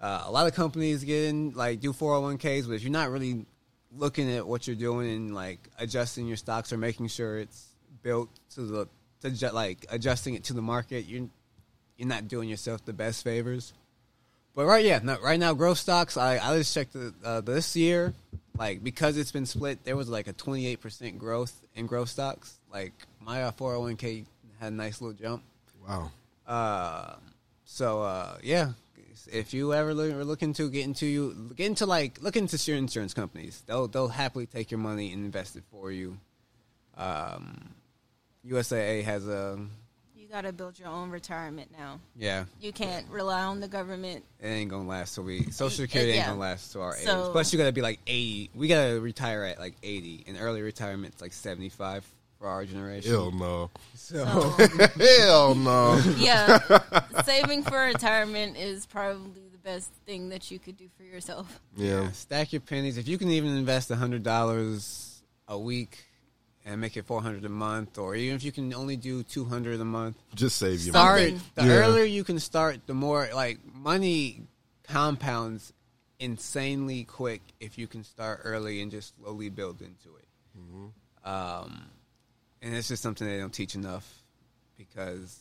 uh, 0.00 0.22
a 0.26 0.30
lot 0.30 0.46
of 0.46 0.54
companies 0.54 1.04
get 1.04 1.24
in 1.28 1.52
like 1.52 1.80
do 1.80 1.92
four 1.92 2.14
hundred 2.14 2.26
one 2.26 2.38
ks, 2.38 2.66
but 2.66 2.74
if 2.74 2.82
you're 2.82 2.92
not 2.92 3.10
really 3.10 3.44
looking 3.96 4.30
at 4.30 4.46
what 4.46 4.66
you're 4.66 4.76
doing 4.76 5.10
and 5.10 5.34
like 5.34 5.68
adjusting 5.78 6.26
your 6.26 6.36
stocks 6.36 6.72
or 6.72 6.76
making 6.76 7.08
sure 7.08 7.38
it's 7.38 7.66
built 8.02 8.28
to 8.54 8.62
the 8.62 8.88
to 9.22 9.30
ju- 9.30 9.50
like 9.50 9.86
adjusting 9.90 10.34
it 10.34 10.44
to 10.44 10.52
the 10.52 10.62
market, 10.62 11.06
you're 11.06 11.28
you're 11.96 12.08
not 12.08 12.28
doing 12.28 12.48
yourself 12.48 12.84
the 12.84 12.92
best 12.92 13.24
favors. 13.24 13.72
But 14.56 14.64
right, 14.64 14.82
yeah, 14.82 15.00
no, 15.02 15.18
right 15.20 15.38
now, 15.38 15.52
growth 15.52 15.76
stocks. 15.76 16.16
I 16.16 16.38
I 16.38 16.56
just 16.56 16.72
checked 16.72 16.94
the, 16.94 17.12
uh, 17.22 17.42
this 17.42 17.76
year, 17.76 18.14
like 18.58 18.82
because 18.82 19.18
it's 19.18 19.30
been 19.30 19.44
split, 19.44 19.84
there 19.84 19.96
was 19.96 20.08
like 20.08 20.28
a 20.28 20.32
twenty 20.32 20.66
eight 20.66 20.80
percent 20.80 21.18
growth 21.18 21.62
in 21.74 21.84
growth 21.86 22.08
stocks. 22.08 22.58
Like 22.72 22.94
my 23.20 23.50
four 23.50 23.72
hundred 23.72 23.80
one 23.82 23.96
k 23.96 24.24
had 24.58 24.72
a 24.72 24.74
nice 24.74 25.02
little 25.02 25.14
jump. 25.14 25.42
wow. 25.86 26.10
Uh, 26.46 27.16
so 27.66 28.00
uh, 28.00 28.38
yeah, 28.42 28.72
if 29.30 29.52
you 29.52 29.74
ever 29.74 29.92
look, 29.92 30.10
are 30.10 30.24
looking 30.24 30.54
to 30.54 30.70
get 30.70 30.84
into 30.84 31.04
you 31.04 31.52
get 31.54 31.66
into 31.66 31.84
like 31.84 32.22
look 32.22 32.34
into 32.34 32.56
your 32.70 32.78
insurance 32.78 33.12
companies, 33.12 33.62
they'll 33.66 33.88
they'll 33.88 34.08
happily 34.08 34.46
take 34.46 34.70
your 34.70 34.80
money 34.80 35.12
and 35.12 35.22
invest 35.22 35.56
it 35.56 35.64
for 35.70 35.92
you. 35.92 36.16
Um, 36.96 37.74
USAA 38.48 39.04
has 39.04 39.28
a 39.28 39.58
You 40.26 40.32
got 40.32 40.40
to 40.40 40.52
build 40.52 40.76
your 40.76 40.88
own 40.88 41.10
retirement 41.10 41.70
now. 41.78 42.00
yeah. 42.16 42.46
You 42.60 42.72
can't 42.72 43.06
rely 43.08 43.42
on 43.44 43.60
the 43.60 43.68
government. 43.68 44.24
It 44.40 44.48
ain't 44.48 44.70
gonna 44.70 44.88
last 44.88 45.14
till 45.14 45.22
we 45.22 45.44
Social 45.52 45.70
Security 45.84 46.12
ain't 46.14 46.26
gonna 46.26 46.40
last 46.40 46.72
till 46.72 46.82
our 46.82 46.96
So- 46.96 47.26
age. 47.28 47.32
Plus, 47.32 47.52
you 47.52 47.58
gotta 47.60 47.70
be 47.70 47.80
like 47.80 48.00
eighty. 48.08 48.50
We 48.52 48.66
gotta 48.66 49.00
retire 49.00 49.44
at 49.44 49.60
like 49.60 49.74
eighty, 49.84 50.24
and 50.26 50.36
early 50.40 50.62
retirement's 50.62 51.20
like 51.20 51.32
seventy 51.32 51.68
five 51.68 52.04
for 52.40 52.48
our 52.48 52.64
generation. 52.64 53.08
Hell 53.12 53.30
no. 53.30 53.70
So, 53.94 54.24
Hell 54.98 55.54
no. 55.54 56.02
Yeah, 56.16 56.58
saving 57.24 57.62
for 57.62 57.78
retirement 57.78 58.56
is 58.56 58.84
probably 58.84 59.42
the 59.52 59.58
best 59.58 59.90
thing 60.06 60.30
that 60.30 60.50
you 60.50 60.58
could 60.58 60.76
do 60.76 60.88
for 60.96 61.04
yourself. 61.04 61.60
Yeah. 61.76 62.10
stack 62.10 62.52
your 62.52 62.62
pennies. 62.62 62.98
If 62.98 63.06
you 63.06 63.16
can 63.16 63.28
even 63.30 63.50
invest 63.56 63.92
hundred 63.92 64.24
dollars 64.24 65.22
a 65.46 65.56
week 65.56 66.04
and 66.66 66.80
make 66.80 66.96
it 66.96 67.06
four 67.06 67.22
hundred 67.22 67.44
a 67.44 67.48
month, 67.48 67.96
or 67.96 68.14
even 68.16 68.34
if 68.36 68.42
you 68.44 68.50
can 68.52 68.74
only 68.74 68.96
do 68.96 69.22
two 69.22 69.44
hundred 69.46 69.80
a 69.80 69.84
month, 69.84 70.16
Just 70.34 70.56
save 70.58 70.82
your 70.84 70.92
start. 70.92 71.20
money. 71.20 71.40
The 71.54 71.62
Yeah. 71.64 71.72
earlier 71.78 72.04
you 72.04 72.24
can 72.24 72.38
start, 72.40 72.86
the 72.86 72.92
more 72.94 73.28
like 73.32 73.60
money 73.74 74.42
compounds 74.82 75.72
insanely 76.18 77.04
quick 77.04 77.40
if 77.60 77.78
you 77.78 77.86
can 77.86 78.02
start 78.02 78.40
early 78.44 78.82
and 78.82 78.90
just 78.90 79.14
slowly 79.18 79.48
build 79.48 79.80
into 79.80 80.16
it. 80.16 80.26
Mm-hmm. 80.58 81.28
Um, 81.28 81.82
and 82.62 82.74
it's 82.74 82.88
just 82.88 83.02
something 83.02 83.26
they 83.26 83.38
don't 83.38 83.54
teach 83.54 83.74
enough 83.74 84.06
because. 84.76 85.40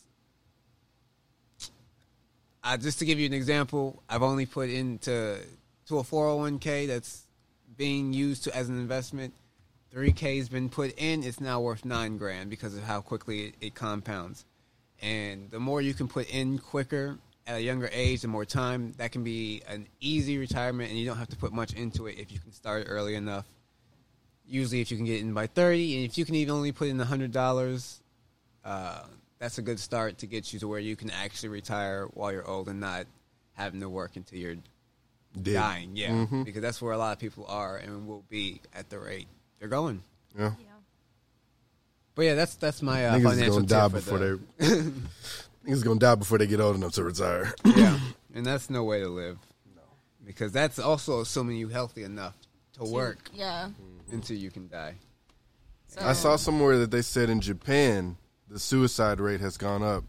Uh, 2.64 2.78
just 2.78 2.98
to 2.98 3.06
give 3.06 3.20
you 3.20 3.28
an 3.28 3.34
example, 3.34 4.02
I've 4.10 4.24
only 4.24 4.48
put 4.48 4.70
into 4.72 5.38
to 5.88 6.00
a 6.00 6.04
401k 6.04 6.88
that's 6.88 7.22
being 7.78 8.12
used 8.12 8.46
to, 8.46 8.56
as 8.56 8.70
an 8.70 8.80
investment. 8.80 9.36
3k 9.96 10.38
has 10.40 10.50
been 10.50 10.68
put 10.70 10.94
in. 10.98 11.24
It's 11.24 11.40
now 11.40 11.62
worth 11.62 11.86
nine 11.86 12.18
grand 12.18 12.50
because 12.50 12.76
of 12.76 12.84
how 12.84 13.00
quickly 13.02 13.46
it, 13.48 13.56
it 13.62 13.76
compounds. 13.76 14.46
And 15.02 15.50
the 15.52 15.60
more 15.60 15.82
you 15.82 15.94
can 15.94 16.08
put 16.10 16.30
in 16.30 16.60
quicker 16.60 17.18
at 17.48 17.58
a 17.58 17.62
younger 17.62 17.90
age, 17.94 18.22
the 18.22 18.28
more 18.28 18.44
time 18.46 18.94
that 18.98 19.12
can 19.14 19.24
be 19.24 19.62
an 19.70 19.88
easy 20.02 20.38
retirement, 20.38 20.90
and 20.90 21.00
you 21.00 21.06
don't 21.06 21.18
have 21.18 21.30
to 21.30 21.38
put 21.38 21.54
much 21.54 21.74
into 21.74 22.08
it 22.08 22.18
if 22.20 22.32
you 22.32 22.40
can 22.40 22.52
start 22.52 22.88
early 22.90 23.16
enough. 23.16 23.46
Usually, 24.48 24.82
if 24.82 24.92
you 24.92 24.98
can 24.98 25.06
get 25.06 25.22
in 25.22 25.34
by 25.34 25.48
30, 25.48 25.96
and 25.98 26.06
if 26.06 26.18
you 26.18 26.26
can 26.26 26.36
even 26.36 26.54
only 26.54 26.72
put 26.72 26.88
in 26.90 27.00
a 27.00 27.06
$100, 27.06 28.00
uh, 28.66 29.04
that's 29.40 29.58
a 29.58 29.62
good 29.62 29.80
start 29.80 30.18
to 30.20 30.28
get 30.28 30.52
you 30.54 30.60
to 30.60 30.68
where 30.68 30.80
you 30.80 30.96
can 30.96 31.10
actually 31.10 31.50
retire 31.50 32.06
while 32.14 32.32
you're 32.32 32.48
old 32.48 32.68
and 32.68 32.80
not 32.80 33.06
having 33.54 33.80
to 33.80 33.90
work 33.90 34.16
until 34.18 34.40
you're 34.40 34.56
Dead. 35.42 35.54
dying. 35.54 35.96
Yeah, 35.96 36.12
Mhm. 36.12 36.46
because 36.46 36.62
that's 36.62 36.82
where 36.82 36.94
a 36.94 36.98
lot 36.98 37.14
of 37.14 37.20
people 37.20 37.46
are 37.48 37.78
and 37.78 38.08
will 38.08 38.24
be 38.30 38.62
at 38.74 38.90
the 38.90 39.00
rate 39.00 39.28
they're 39.60 39.68
going. 39.70 40.02
Yeah. 40.38 40.52
But 42.16 42.22
yeah, 42.24 42.36
that's 42.36 42.56
that's 42.56 42.82
my 42.82 43.08
uh, 43.08 43.16
Niggas 43.16 43.18
is 43.18 43.24
financial 43.24 43.56
gonna 43.56 43.62
tip 43.62 43.70
die 43.70 43.88
for 43.90 43.96
before 43.96 44.18
the- 44.20 44.40
they. 44.58 44.66
Niggas 45.72 45.84
gonna 45.84 46.00
die 46.00 46.16
before 46.16 46.38
they 46.38 46.48
get 46.48 46.60
old 46.62 46.76
enough 46.76 46.94
to 46.94 47.04
retire. 47.04 47.54
yeah, 47.66 48.00
and 48.34 48.46
that's 48.46 48.70
no 48.70 48.84
way 48.84 49.02
to 49.02 49.10
live. 49.10 49.38
No, 49.76 49.82
because 50.26 50.52
that's 50.54 50.80
also 50.80 51.20
assuming 51.22 51.58
you 51.58 51.68
healthy 51.68 52.04
enough 52.04 52.36
to 52.74 52.84
work 52.86 53.30
Yeah. 53.34 53.70
until 54.12 54.38
you 54.38 54.50
can 54.52 54.68
die. 54.70 54.96
So, 55.88 56.02
I 56.02 56.14
saw 56.14 56.36
somewhere 56.36 56.78
that 56.80 56.92
they 56.92 57.02
said 57.02 57.30
in 57.30 57.42
Japan 57.42 58.16
the 58.50 58.60
suicide 58.60 59.20
rate 59.20 59.40
has 59.42 59.58
gone 59.58 59.82
up, 59.84 60.04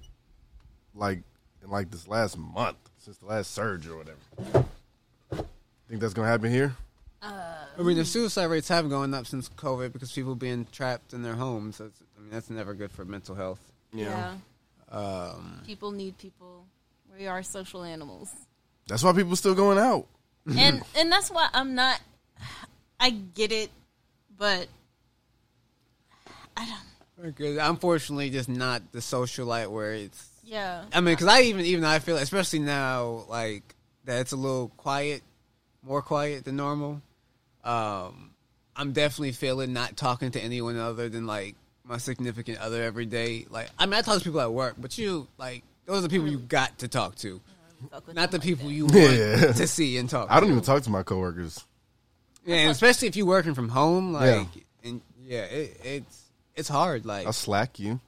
like 0.94 1.22
in 1.64 1.70
like 1.70 1.90
this 1.90 2.06
last 2.06 2.36
month 2.38 2.76
since 2.98 3.16
the 3.18 3.26
last 3.26 3.50
surge 3.52 3.86
or 3.88 3.96
whatever. 3.96 4.66
Think 5.88 6.00
that's 6.00 6.14
gonna 6.14 6.28
happen 6.28 6.50
here? 6.52 6.76
I 7.78 7.82
mean, 7.82 7.96
the 7.96 8.04
suicide 8.04 8.46
rates 8.46 8.68
have 8.68 8.88
gone 8.88 9.12
up 9.14 9.26
since 9.26 9.48
COVID 9.50 9.92
because 9.92 10.12
people 10.12 10.34
being 10.34 10.66
trapped 10.72 11.12
in 11.12 11.22
their 11.22 11.34
homes. 11.34 11.78
That's, 11.78 12.00
I 12.16 12.20
mean, 12.20 12.30
that's 12.30 12.48
never 12.50 12.74
good 12.74 12.90
for 12.90 13.04
mental 13.04 13.34
health. 13.34 13.60
yeah. 13.92 14.34
Um, 14.90 15.62
People 15.66 15.90
need 15.90 16.16
people. 16.16 16.64
We 17.18 17.26
are 17.26 17.42
social 17.42 17.82
animals. 17.82 18.30
That's 18.86 19.02
why 19.02 19.12
people 19.12 19.34
still 19.34 19.54
going 19.54 19.78
out. 19.78 20.06
and 20.56 20.80
and 20.96 21.10
that's 21.10 21.28
why 21.30 21.48
I'm 21.52 21.74
not. 21.74 22.00
I 23.00 23.10
get 23.10 23.50
it, 23.50 23.70
but 24.38 24.68
I 26.56 26.66
don't. 26.66 27.34
because 27.34 27.56
unfortunately, 27.58 28.30
just 28.30 28.48
not 28.48 28.92
the 28.92 29.00
socialite 29.00 29.70
where 29.70 29.92
it's. 29.94 30.24
yeah, 30.44 30.84
I 30.92 31.00
mean, 31.00 31.14
because 31.14 31.26
I 31.26 31.42
even 31.42 31.64
even 31.64 31.84
I 31.84 31.98
feel, 31.98 32.16
especially 32.16 32.60
now, 32.60 33.24
like 33.28 33.74
that 34.04 34.20
it's 34.20 34.32
a 34.32 34.36
little 34.36 34.68
quiet, 34.76 35.22
more 35.82 36.00
quiet 36.00 36.44
than 36.44 36.54
normal. 36.56 37.02
Um, 37.66 38.30
I'm 38.76 38.92
definitely 38.92 39.32
feeling 39.32 39.72
not 39.72 39.96
talking 39.96 40.30
to 40.32 40.40
anyone 40.40 40.78
other 40.78 41.08
than 41.08 41.26
like 41.26 41.54
my 41.84 41.98
significant 41.98 42.58
other 42.58 42.82
every 42.82 43.06
day. 43.06 43.46
Like, 43.50 43.68
I 43.78 43.86
mean, 43.86 43.94
I 43.94 44.02
talk 44.02 44.18
to 44.18 44.24
people 44.24 44.40
at 44.40 44.52
work, 44.52 44.74
but 44.78 44.96
you 44.98 45.26
like 45.38 45.62
those 45.86 45.98
are 45.98 46.02
the 46.02 46.08
people 46.08 46.28
you 46.28 46.38
got 46.38 46.78
to 46.80 46.88
talk 46.88 47.14
to, 47.16 47.40
fuck 47.90 48.14
not 48.14 48.30
the 48.30 48.38
like 48.38 48.44
people 48.44 48.68
that. 48.68 48.74
you 48.74 48.84
want 48.86 48.96
Yeah. 49.16 49.52
to 49.52 49.66
see 49.66 49.96
and 49.98 50.08
talk. 50.10 50.28
To. 50.28 50.32
I 50.34 50.40
don't 50.40 50.48
to. 50.48 50.54
even 50.54 50.64
talk 50.64 50.82
to 50.84 50.90
my 50.90 51.02
coworkers. 51.02 51.64
Yeah, 52.44 52.56
and 52.56 52.70
especially 52.70 53.08
if 53.08 53.16
you're 53.16 53.26
working 53.26 53.54
from 53.54 53.68
home, 53.68 54.12
like, 54.12 54.46
Yeah. 54.54 54.62
and 54.90 55.00
yeah, 55.24 55.42
it, 55.44 55.80
it's 55.84 56.22
it's 56.54 56.68
hard. 56.68 57.04
Like, 57.06 57.26
I'll 57.26 57.32
slack 57.32 57.78
you 57.80 57.98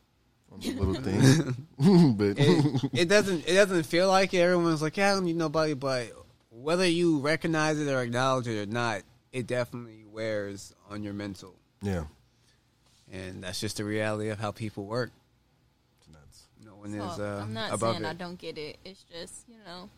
on 0.52 0.60
the 0.60 0.72
little 0.72 0.94
thing, 0.94 1.66
but 2.16 2.38
it, 2.38 2.84
it 2.92 3.08
doesn't 3.08 3.48
it 3.48 3.54
doesn't 3.54 3.84
feel 3.84 4.08
like 4.08 4.34
it. 4.34 4.38
Everyone's 4.38 4.82
like, 4.82 4.96
yeah, 4.96 5.10
I 5.10 5.14
don't 5.14 5.24
need 5.24 5.36
nobody, 5.36 5.74
but 5.74 6.12
whether 6.50 6.86
you 6.86 7.18
recognize 7.20 7.78
it 7.80 7.88
or 7.88 8.00
acknowledge 8.02 8.46
it 8.48 8.68
or 8.68 8.70
not, 8.70 9.02
it 9.32 9.46
definitely 9.46 10.04
wears 10.10 10.74
on 10.90 11.02
your 11.02 11.12
mental, 11.14 11.54
yeah, 11.82 12.04
and 13.12 13.42
that's 13.44 13.60
just 13.60 13.76
the 13.78 13.84
reality 13.84 14.28
of 14.30 14.38
how 14.38 14.50
people 14.52 14.84
work. 14.86 15.10
it's 16.00 16.08
nuts. 16.12 16.42
No 16.64 16.72
one 16.76 16.92
So, 16.92 17.04
is 17.12 17.20
uh, 17.20 17.40
I'm 17.42 17.52
not 17.54 17.72
above 17.72 17.94
saying 17.94 18.04
it. 18.04 18.08
I 18.08 18.12
don't 18.14 18.38
get 18.38 18.56
it. 18.58 18.78
It's 18.84 19.02
just 19.04 19.48
you 19.48 19.56
know, 19.66 19.88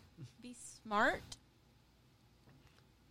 be 0.41 0.55
smart. 0.83 1.21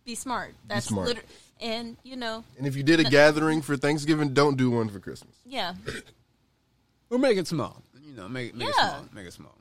Be 0.03 0.15
smart. 0.15 0.55
That's 0.67 0.87
smart. 0.87 1.07
liter- 1.07 1.21
and 1.61 1.95
you 2.03 2.15
know, 2.15 2.43
And 2.57 2.65
if 2.65 2.75
you 2.75 2.81
did 2.83 2.99
a 2.99 3.03
gathering 3.03 3.61
for 3.61 3.77
Thanksgiving, 3.77 4.33
don't 4.33 4.57
do 4.57 4.71
one 4.71 4.89
for 4.89 4.99
Christmas. 4.99 5.35
yeah. 5.45 5.75
Or 7.11 7.19
make 7.19 7.37
it 7.37 7.47
small. 7.47 7.83
You 8.03 8.13
know, 8.15 8.27
make, 8.27 8.55
make 8.55 8.69
it 8.69 8.75
Yeah. 8.77 8.89
small. 8.89 9.05
Make 9.13 9.27
it 9.27 9.33
small. 9.33 9.55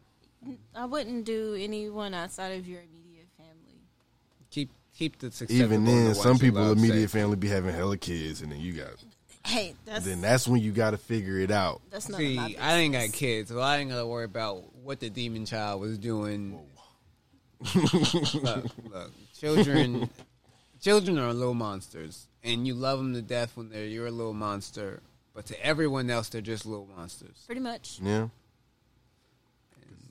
I 0.74 0.87
wouldn't 0.87 1.27
do 1.27 1.55
anyone 1.61 2.15
outside 2.15 2.59
of 2.59 2.66
your 2.66 2.81
immediate 2.81 2.91
family. 2.91 3.00
Keep 5.01 5.13
keep 5.13 5.19
the 5.19 5.31
success. 5.31 5.57
Even 5.57 5.85
then, 5.87 6.15
some 6.15 6.39
people 6.39 6.71
immediate 6.71 7.09
family 7.09 7.37
be 7.37 7.49
having 7.49 7.75
hella 7.75 7.97
kids, 7.97 8.43
and 8.43 8.53
then 8.53 8.61
you 8.61 8.75
got 8.75 8.91
Hey, 9.47 9.75
that's 9.87 10.05
then 10.05 10.21
that's 10.21 10.47
when 10.47 10.61
you 10.61 10.73
got 10.73 10.91
to 10.91 10.99
figure 10.99 11.39
it 11.39 11.51
out. 11.51 11.81
that's 11.91 12.11
not 12.11 12.19
See. 12.19 12.39
I 12.59 12.77
ain't 12.77 12.93
got 12.93 13.11
kids, 13.11 13.49
so 13.49 13.61
I 13.61 13.79
ain't 13.79 13.89
gotta 13.89 14.07
worry 14.07 14.27
about 14.27 14.75
what 14.77 15.01
the 15.01 15.09
demon 15.09 15.47
child 15.47 15.81
was 15.81 15.97
doing. 15.97 16.61
look, 17.75 18.67
look, 18.93 19.13
children, 19.39 20.11
children 20.83 21.19
are 21.19 21.33
little 21.33 21.55
monsters, 21.55 22.27
and 22.45 22.67
you 22.67 22.75
love 22.75 22.99
them 22.99 23.15
to 23.15 23.23
death 23.23 23.57
when 23.57 23.71
they're 23.71 23.87
you're 23.87 24.07
a 24.07 24.11
little 24.11 24.35
monster. 24.35 25.01
But 25.33 25.47
to 25.47 25.65
everyone 25.65 26.11
else, 26.11 26.29
they're 26.29 26.43
just 26.43 26.67
little 26.67 26.89
monsters. 26.95 27.43
Pretty 27.47 27.63
much. 27.63 28.01
Yeah. 28.03 28.29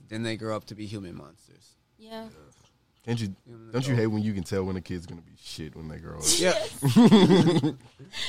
Then 0.08 0.24
they 0.24 0.38
grow 0.38 0.56
up 0.56 0.66
to 0.66 0.76
be 0.76 0.88
human 0.88 1.16
monsters. 1.16 1.76
Yeah. 2.00 2.26
Can't 3.10 3.22
you? 3.22 3.36
Don't 3.72 3.88
you 3.88 3.96
hate 3.96 4.06
when 4.06 4.22
you 4.22 4.34
can 4.34 4.44
tell 4.44 4.64
when 4.64 4.76
a 4.76 4.82
kid's 4.82 5.08
gonna 5.08 5.22
be 5.22 5.32
shit 5.42 5.76
when 5.76 5.88
they 5.88 5.98
grow 5.98 6.20
up? 6.20 6.24
Yeah, 6.38 6.52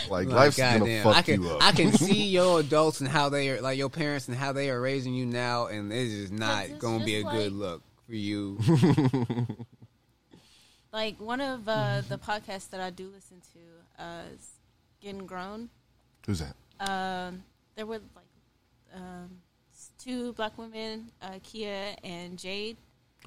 Like 0.09 0.27
Like, 0.27 0.29
life's 0.29 0.57
gonna 0.57 0.79
goddamn, 0.79 1.05
fuck 1.05 1.17
I 1.17 1.23
can, 1.23 1.43
you 1.43 1.51
up. 1.51 1.63
I 1.63 1.73
can 1.73 1.93
see 1.93 2.25
your 2.29 2.61
adults 2.61 3.01
and 3.01 3.09
how 3.09 3.29
they 3.29 3.51
are, 3.51 3.61
like 3.61 3.77
your 3.77 3.91
parents 3.91 4.29
and 4.29 4.37
how 4.39 4.55
they 4.55 4.71
are 4.71 4.81
raising 4.81 5.13
you 5.13 5.27
now, 5.27 5.67
and 5.67 5.93
it's 5.93 6.15
just 6.15 6.33
not 6.33 6.65
it's 6.65 6.79
going 6.79 7.01
to 7.01 7.05
be 7.05 7.17
a 7.17 7.23
just 7.23 7.35
good 7.35 7.53
look 7.53 7.83
for 8.07 8.15
you. 8.15 8.59
Like 10.93 11.21
one 11.21 11.41
of 11.41 11.69
uh, 11.69 12.03
the 12.09 12.19
podcasts 12.19 12.71
that 12.71 12.81
I 12.81 12.91
do 12.91 13.13
listen 13.15 13.41
to 13.53 14.03
uh, 14.03 14.23
is 14.35 14.49
Getting 15.01 15.25
Grown. 15.25 15.69
Who's 16.27 16.41
that? 16.41 16.57
Um, 16.81 17.45
there 17.77 17.87
were 17.87 18.01
like 18.17 18.97
um, 18.97 19.31
two 19.99 20.33
black 20.33 20.59
women, 20.59 21.13
uh, 21.23 21.39
Kia 21.45 21.95
and 22.03 22.37
Jade. 22.37 22.77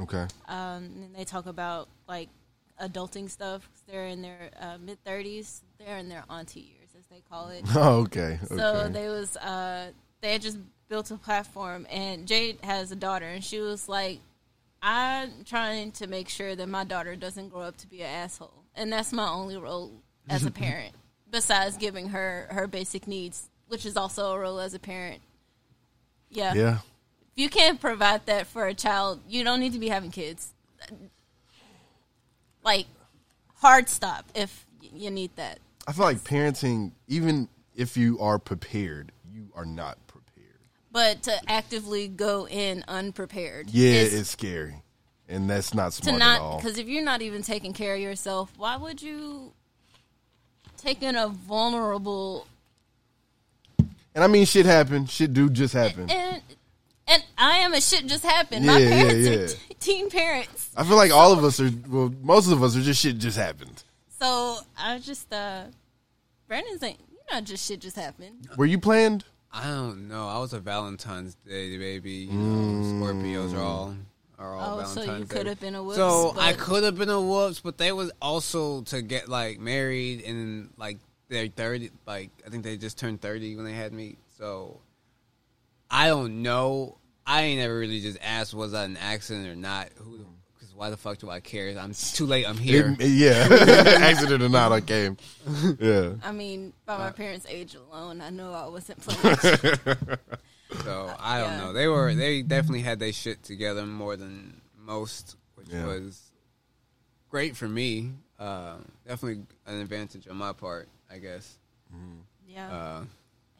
Okay. 0.01 0.25
Um, 0.47 0.83
and 1.03 1.15
they 1.15 1.23
talk 1.23 1.45
about 1.45 1.87
like 2.07 2.29
adulting 2.81 3.29
stuff. 3.29 3.67
They're 3.87 4.07
in 4.07 4.21
their 4.21 4.49
uh, 4.59 4.77
mid 4.79 5.03
thirties. 5.03 5.61
They're 5.77 5.97
in 5.97 6.09
their 6.09 6.23
auntie 6.29 6.61
years, 6.61 6.89
as 6.97 7.05
they 7.07 7.21
call 7.29 7.49
it. 7.49 7.63
Oh, 7.75 8.01
okay. 8.01 8.39
Okay. 8.43 8.57
So 8.57 8.89
they 8.89 9.07
was 9.07 9.37
uh, 9.37 9.91
they 10.21 10.33
had 10.33 10.41
just 10.41 10.57
built 10.89 11.11
a 11.11 11.17
platform, 11.17 11.85
and 11.91 12.27
Jade 12.27 12.59
has 12.63 12.91
a 12.91 12.95
daughter, 12.95 13.25
and 13.25 13.43
she 13.43 13.59
was 13.59 13.87
like, 13.87 14.19
"I'm 14.81 15.43
trying 15.45 15.91
to 15.93 16.07
make 16.07 16.29
sure 16.29 16.55
that 16.55 16.67
my 16.67 16.83
daughter 16.83 17.15
doesn't 17.15 17.49
grow 17.49 17.61
up 17.61 17.77
to 17.77 17.87
be 17.87 18.01
an 18.01 18.09
asshole, 18.09 18.63
and 18.75 18.91
that's 18.91 19.13
my 19.13 19.27
only 19.27 19.57
role 19.57 19.91
as 20.29 20.45
a 20.45 20.51
parent, 20.63 20.93
besides 21.29 21.77
giving 21.77 22.09
her 22.09 22.47
her 22.49 22.65
basic 22.67 23.07
needs, 23.07 23.49
which 23.67 23.85
is 23.85 23.95
also 23.97 24.33
a 24.33 24.39
role 24.39 24.59
as 24.59 24.73
a 24.73 24.79
parent." 24.79 25.21
Yeah, 26.29 26.53
yeah. 26.55 26.77
If 27.35 27.41
you 27.41 27.49
can't 27.49 27.79
provide 27.81 28.25
that 28.27 28.47
for 28.47 28.67
a 28.67 28.73
child, 28.73 29.21
you 29.27 29.43
don't 29.43 29.59
need 29.59 29.73
to 29.73 29.79
be 29.79 29.89
having 29.89 30.11
kids. 30.11 30.51
Like, 32.63 32.85
hard 33.55 33.89
stop 33.89 34.25
if 34.35 34.65
you 34.81 35.09
need 35.11 35.35
that. 35.35 35.59
I 35.87 35.91
feel 35.91 36.05
like 36.05 36.17
parenting, 36.19 36.91
even 37.07 37.49
if 37.75 37.97
you 37.97 38.19
are 38.19 38.39
prepared, 38.39 39.11
you 39.33 39.49
are 39.55 39.65
not 39.65 39.97
prepared. 40.07 40.23
But 40.91 41.23
to 41.23 41.33
actively 41.47 42.07
go 42.07 42.47
in 42.47 42.85
unprepared, 42.87 43.69
Yeah, 43.71 43.89
is 43.93 44.13
it's 44.13 44.29
scary, 44.29 44.75
and 45.27 45.49
that's 45.49 45.73
not 45.73 45.91
to 45.93 46.03
smart 46.03 46.15
at 46.15 46.19
not 46.19 46.39
all. 46.41 46.57
because 46.57 46.77
if 46.77 46.87
you're 46.87 47.03
not 47.03 47.21
even 47.21 47.41
taking 47.41 47.73
care 47.73 47.95
of 47.95 47.99
yourself, 48.01 48.51
why 48.57 48.77
would 48.77 49.01
you 49.01 49.51
take 50.77 51.01
in 51.03 51.15
a 51.15 51.27
vulnerable 51.27 52.47
And 54.15 54.23
I 54.23 54.27
mean, 54.27 54.45
shit 54.45 54.65
happened. 54.67 55.09
Shit 55.09 55.33
do 55.33 55.49
just 55.49 55.73
happen. 55.73 56.09
and 56.11 56.11
and 56.11 56.41
I 57.37 57.57
am 57.59 57.73
a 57.73 57.81
shit 57.81 58.05
just 58.07 58.23
happened. 58.23 58.65
My 58.65 58.77
Yeah, 58.77 58.89
yeah, 58.89 59.03
parents 59.03 59.27
yeah. 59.29 59.35
are 59.35 59.47
t- 59.47 59.75
teen 59.79 60.09
parents, 60.09 60.69
I 60.75 60.83
feel 60.83 60.95
like 60.97 61.11
all 61.11 61.31
of 61.33 61.43
us 61.43 61.59
are. 61.59 61.69
Well, 61.87 62.13
most 62.21 62.51
of 62.51 62.61
us 62.63 62.75
are 62.77 62.81
just 62.81 63.01
shit 63.01 63.17
just 63.17 63.37
happened. 63.37 63.83
so 64.19 64.57
I 64.77 64.99
just 64.99 65.31
uh, 65.33 65.63
Brandon's 66.47 66.81
like, 66.81 66.97
you 67.11 67.17
know, 67.31 67.41
just 67.41 67.67
shit 67.67 67.79
just 67.81 67.95
happened. 67.95 68.47
Were 68.57 68.65
you 68.65 68.77
planned? 68.79 69.25
I 69.51 69.65
don't 69.65 70.07
know. 70.07 70.27
I 70.27 70.39
was 70.39 70.53
a 70.53 70.59
Valentine's 70.59 71.35
Day 71.47 71.77
baby. 71.77 72.27
You 72.31 72.33
know, 72.33 73.05
Scorpios 73.05 73.53
are 73.55 73.61
all 73.61 73.95
are 74.39 74.55
all 74.55 74.79
Oh, 74.79 74.83
so 74.83 74.95
Valentine's 75.01 75.19
you 75.19 75.25
Day. 75.25 75.35
could 75.35 75.47
have 75.47 75.59
been 75.59 75.75
a 75.75 75.83
whoops. 75.83 75.97
So 75.97 76.33
I 76.39 76.53
could 76.53 76.83
have 76.83 76.97
been 76.97 77.09
a 77.09 77.21
whoops, 77.21 77.59
but 77.59 77.77
they 77.77 77.91
was 77.91 78.11
also 78.21 78.81
to 78.83 79.01
get 79.03 79.29
like 79.29 79.59
married 79.59 80.23
and 80.23 80.69
like 80.77 80.97
they're 81.29 81.47
thirty. 81.47 81.91
Like 82.07 82.31
I 82.45 82.49
think 82.49 82.63
they 82.63 82.77
just 82.77 82.97
turned 82.97 83.21
thirty 83.21 83.55
when 83.55 83.65
they 83.65 83.73
had 83.73 83.93
me. 83.93 84.17
So 84.39 84.79
I 85.91 86.07
don't 86.07 86.41
know. 86.41 86.97
I 87.25 87.43
ain't 87.43 87.59
never 87.59 87.77
really 87.77 88.01
just 88.01 88.17
asked 88.21 88.53
was 88.53 88.71
that 88.73 88.85
an 88.85 88.97
accident 88.97 89.47
or 89.47 89.55
not. 89.55 89.89
Who? 89.97 90.19
Because 90.53 90.73
why 90.75 90.89
the 90.89 90.97
fuck 90.97 91.17
do 91.19 91.29
I 91.29 91.39
care? 91.39 91.69
I'm 91.77 91.91
it's 91.91 92.11
too 92.13 92.25
late. 92.25 92.47
I'm 92.47 92.57
here. 92.57 92.95
It- 92.99 93.07
yeah, 93.07 93.47
accident 94.01 94.43
or 94.43 94.49
not, 94.49 94.71
I 94.71 94.81
came. 94.81 95.17
Yeah. 95.79 96.13
I 96.23 96.31
mean, 96.31 96.73
by 96.85 96.95
Uh, 96.95 96.99
my 96.99 97.11
parents' 97.11 97.45
age 97.49 97.75
alone, 97.75 98.19
I 98.21 98.29
know 98.29 98.53
I 98.53 98.67
wasn't 98.67 98.99
playing. 99.05 100.17
So 100.83 101.15
I 101.19 101.39
don't 101.39 101.51
Yeah. 101.51 101.57
know. 101.59 101.73
They 101.73 101.87
were 101.87 102.15
they 102.15 102.41
definitely 102.41 102.81
had 102.81 102.97
their 102.97 103.13
shit 103.13 103.43
together 103.43 103.85
more 103.85 104.15
than 104.17 104.59
most, 104.75 105.37
which 105.53 105.67
Yeah. 105.69 105.85
was 105.85 106.19
great 107.29 107.55
for 107.55 107.67
me. 107.67 108.11
Uh, 108.39 108.77
definitely 109.07 109.45
an 109.67 109.79
advantage 109.81 110.27
on 110.27 110.35
my 110.35 110.51
part, 110.51 110.87
I 111.11 111.19
guess. 111.19 111.57
yeah, 112.47 112.71
Uh, 112.71 113.03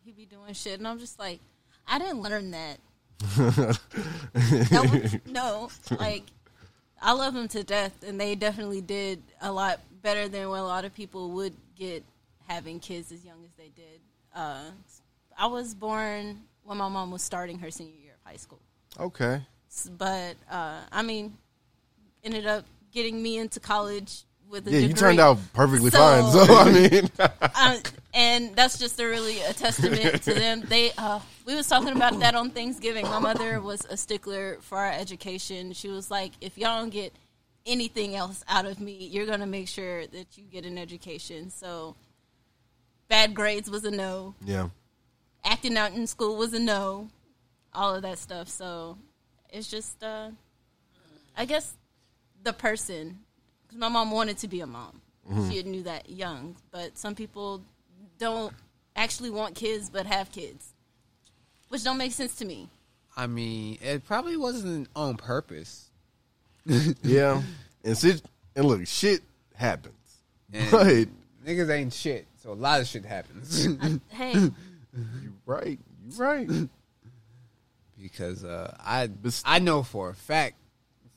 he 0.04 0.12
be 0.12 0.26
doing 0.26 0.54
shit, 0.56 0.80
and 0.80 0.88
I'm 0.88 0.98
just 0.98 1.20
like, 1.20 1.40
I 1.88 2.00
didn't 2.00 2.22
learn 2.22 2.50
that. 2.52 2.80
Was- 3.38 5.18
no, 5.28 5.70
like 6.00 6.24
I 7.02 7.12
love 7.14 7.34
them 7.34 7.48
to 7.50 7.64
death, 7.64 8.04
and 8.06 8.20
they 8.20 8.36
definitely 8.36 8.82
did 8.82 9.22
a 9.42 9.52
lot 9.52 9.80
better 10.02 10.28
than 10.28 10.50
what 10.50 10.60
a 10.60 10.64
lot 10.64 10.86
of 10.86 10.94
people 10.94 11.32
would 11.32 11.54
get 11.76 12.04
having 12.48 12.80
kids 12.80 13.12
as 13.12 13.24
young 13.26 13.44
as 13.46 13.52
they 13.58 13.70
did. 13.76 14.00
Uh, 14.36 14.64
I 15.38 15.48
was 15.48 15.74
born 15.74 16.42
when 16.64 16.78
my 16.78 16.88
mom 16.90 17.12
was 17.12 17.22
starting 17.22 17.60
her 17.60 17.72
senior 17.72 18.00
year 18.02 18.14
of 18.14 18.30
high 18.32 18.38
school, 18.38 18.60
Okay. 19.00 19.42
But 19.98 20.36
uh, 20.52 20.82
I 20.92 21.02
mean, 21.02 21.36
ended 22.24 22.46
up 22.46 22.66
getting 22.92 23.22
me 23.22 23.38
into 23.38 23.60
college 23.60 24.24
with 24.54 24.68
a 24.68 24.72
Yeah, 24.72 24.80
you 24.80 24.94
turned 24.94 25.20
out 25.20 25.38
perfectly 25.54 25.90
So- 25.92 25.98
fine. 25.98 26.32
So 26.32 26.56
I 26.56 26.72
mean, 26.72 27.10
uh, 27.20 27.78
and 28.14 28.56
that's 28.56 28.78
just 28.80 28.98
a 29.02 29.06
really 29.06 29.42
a 29.42 29.52
testament 29.52 30.22
to 30.24 30.34
them. 30.34 30.62
They 30.62 30.92
uh, 30.98 31.20
we 31.46 31.56
was 31.56 31.68
talking 31.68 31.90
about 31.90 32.20
that 32.20 32.36
on 32.36 32.52
Thanksgiving. 32.52 33.06
My 33.06 33.20
mother 33.20 33.60
was 33.60 33.86
a 33.90 33.98
stickler 33.98 34.60
for 34.62 34.78
our 34.78 34.92
education. 34.94 35.74
She 35.74 35.90
was 35.90 36.10
like, 36.10 36.32
if 36.40 36.58
y'all 36.58 36.80
don't 36.80 36.90
get 36.92 37.12
anything 37.66 38.16
else 38.16 38.44
out 38.48 38.66
of 38.66 38.80
me, 38.80 39.08
you're 39.12 39.26
gonna 39.26 39.48
make 39.48 39.68
sure 39.68 40.06
that 40.08 40.38
you 40.38 40.44
get 40.46 40.66
an 40.66 40.78
education. 40.78 41.50
So 41.50 41.96
bad 43.10 43.34
grades 43.34 43.70
was 43.70 43.84
a 43.84 43.92
no. 43.92 44.36
yeah. 44.46 44.70
Acting 45.46 45.76
out 45.76 45.92
in 45.94 46.08
school 46.08 46.38
was 46.38 46.54
a 46.54 46.60
no. 46.60 47.10
All 47.74 47.96
of 47.96 48.04
that 48.04 48.18
stuff. 48.20 48.48
So 48.48 48.98
it's 49.50 49.68
just, 49.70 50.02
uh, 50.04 50.30
I 51.36 51.44
guess, 51.46 51.74
the 52.44 52.54
person. 52.54 53.20
Because 53.74 53.90
my 53.90 53.90
mom 53.90 54.12
wanted 54.12 54.38
to 54.38 54.48
be 54.48 54.62
a 54.62 54.68
mom. 54.68 55.02
She 55.50 55.64
knew 55.64 55.82
that 55.84 56.08
young. 56.08 56.56
But 56.70 56.96
some 56.96 57.16
people 57.16 57.64
don't 58.20 58.54
actually 58.96 59.32
want 59.32 59.56
kids 59.56 59.90
but 59.90 60.06
have 60.06 60.32
kids, 60.32 60.74
which 61.70 61.84
don't 61.84 61.98
make 61.98 62.12
sense 62.12 62.36
to 62.36 62.46
me. 62.46 62.70
I 63.18 63.26
mean, 63.26 63.80
it 63.82 64.06
probably 64.06 64.38
wasn't 64.38 64.90
on 64.96 65.18
purpose. 65.18 65.90
Yeah. 67.04 67.42
And 67.84 67.98
sit 67.98 68.22
and 68.56 68.66
look, 68.66 68.86
shit 68.86 69.22
happens. 69.56 70.20
And 70.54 70.70
But 70.72 71.08
niggas 71.46 71.70
ain't 71.70 71.94
shit, 71.94 72.28
so 72.38 72.52
a 72.52 72.54
lot 72.54 72.80
of 72.80 72.88
shit 72.88 73.06
happens. 73.06 73.68
Hey, 74.10 74.34
you 74.34 74.54
right. 75.46 75.80
You 76.06 76.12
right. 76.18 76.50
because 78.00 78.44
uh, 78.44 78.76
I 78.80 79.10
I 79.44 79.60
know 79.60 79.82
for 79.84 80.12
a 80.12 80.16
fact 80.16 80.56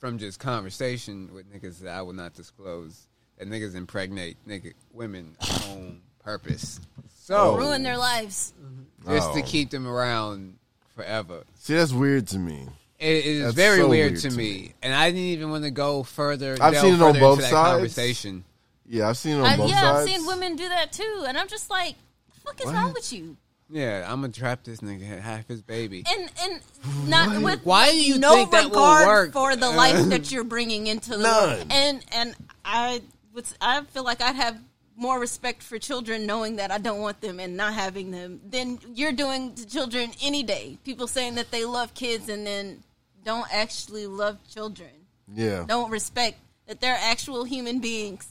from 0.07 0.19
just 0.19 0.39
conversation 0.39 1.29
with 1.35 1.53
niggas 1.53 1.81
that 1.81 1.93
I 1.93 2.03
will 2.03 2.13
not 2.13 2.33
disclose 2.33 3.09
that 3.39 3.49
niggas 3.49 3.75
impregnate 3.75 4.37
nigga 4.47 4.73
women 4.93 5.37
on 5.69 6.01
purpose. 6.21 6.81
So 7.19 7.37
oh. 7.37 7.57
ruin 7.57 7.83
their 7.83 7.97
lives. 7.99 8.55
Mm-hmm. 8.63 9.11
just 9.13 9.35
to 9.35 9.41
Oh. 9.41 9.45
keep 9.45 9.71
them 9.71 9.85
around 9.85 10.59
forever. 10.95 11.43
See, 11.57 11.75
that's 11.75 11.93
weird 11.93 12.29
to 12.29 12.39
me. 12.39 12.69
It, 13.01 13.07
it 13.09 13.27
is 13.27 13.43
That's 13.43 13.57
very 13.57 13.81
so 13.81 13.89
weird, 13.89 14.13
weird 14.13 14.23
to 14.23 14.31
to 14.31 14.37
me. 14.37 14.53
me. 14.53 14.75
and 14.81 14.95
I 14.95 15.11
didn't 15.11 15.25
even 15.25 15.51
want 15.51 15.65
to 15.65 15.73
go 15.73 16.05
further. 16.05 16.53
I've 16.61 16.73
delve 16.75 16.85
seen 16.85 16.95
it 16.95 17.03
on 17.03 17.15
further 17.15 17.21
both 17.21 17.41
that 17.41 17.51
sides. 17.51 17.73
Conversation. 17.73 18.45
Yeah, 18.89 19.09
I've 19.09 19.17
seen 19.17 19.39
it 19.39 19.41
on 19.41 19.45
I, 19.47 19.57
both 19.57 19.71
yeah, 19.71 19.81
sides. 19.81 20.09
I've 20.09 20.17
seen 20.17 20.27
women 20.29 20.55
do 20.55 20.69
that 20.69 20.93
too, 20.93 21.25
and 21.27 21.37
I'm 21.37 21.49
just 21.49 21.69
like, 21.69 21.97
the 22.33 22.41
fuck 22.43 22.65
is 22.65 22.73
wrong 22.73 22.93
with 22.93 23.13
you? 23.13 23.37
Yeah, 23.69 24.05
I'm 24.11 24.21
gonna 24.21 24.33
trap 24.33 24.63
this 24.63 24.81
nigga 24.81 25.21
half 25.21 25.49
his 25.49 25.63
baby. 25.63 26.05
And 26.09 26.31
and 26.43 26.61
not 27.09 27.43
with 27.43 27.65
Why 27.65 27.91
do 27.91 27.97
you 28.01 28.19
no 28.19 28.35
think 28.35 28.53
that 28.53 28.65
will 28.65 28.71
regard 28.71 29.07
work? 29.07 29.33
for 29.33 29.57
the 29.57 29.71
life 29.71 30.09
that 30.11 30.31
you're 30.33 30.45
bringing 30.45 30.87
into 30.87 31.11
the 31.11 31.23
None. 31.25 31.49
world. 31.59 31.67
And 31.71 32.05
and 32.13 32.35
I 32.65 33.03
would 33.35 33.47
I 33.61 33.83
feel 33.83 34.05
like 34.05 34.21
I'd 34.23 34.37
have 34.37 34.59
more 34.97 35.19
respect 35.19 35.63
for 35.63 35.79
children 35.79 36.27
knowing 36.27 36.57
that 36.57 36.71
I 36.71 36.79
don't 36.79 37.01
want 37.01 37.21
them 37.21 37.39
and 37.41 37.57
not 37.57 37.75
having 37.75 38.11
them 38.13 38.41
than 38.49 38.79
you're 38.95 39.13
doing 39.13 39.55
to 39.57 39.67
children 39.67 40.11
any 40.23 40.43
day. 40.43 40.79
People 40.85 41.07
saying 41.07 41.35
that 41.35 41.51
they 41.51 41.65
love 41.65 41.93
kids 41.93 42.29
and 42.29 42.47
then 42.47 42.83
don't 43.25 43.47
actually 43.53 44.07
love 44.07 44.39
children. 44.49 44.89
Yeah. 45.35 45.65
Don't 45.69 45.91
respect 45.91 46.39
that 46.67 46.81
they're 46.81 46.97
actual 46.99 47.45
human 47.45 47.81
beings. 47.81 48.29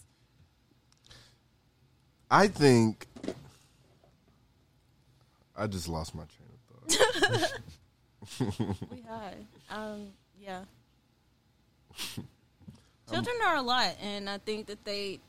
I 2.31 2.47
think 2.47 3.05
I 5.57 5.67
just 5.67 5.87
lost 5.87 6.13
my 6.15 6.23
train 6.23 6.49
of 6.53 6.93
thought. 6.93 7.59
We 8.91 9.01
had, 9.07 9.45
Um, 9.69 10.07
yeah. 10.39 10.61
Children 13.09 13.35
are 13.45 13.55
a 13.57 13.61
lot, 13.61 13.95
and 14.01 14.29
I 14.29 14.37
think 14.39 14.67
that 14.67 14.83
they, 14.83 15.19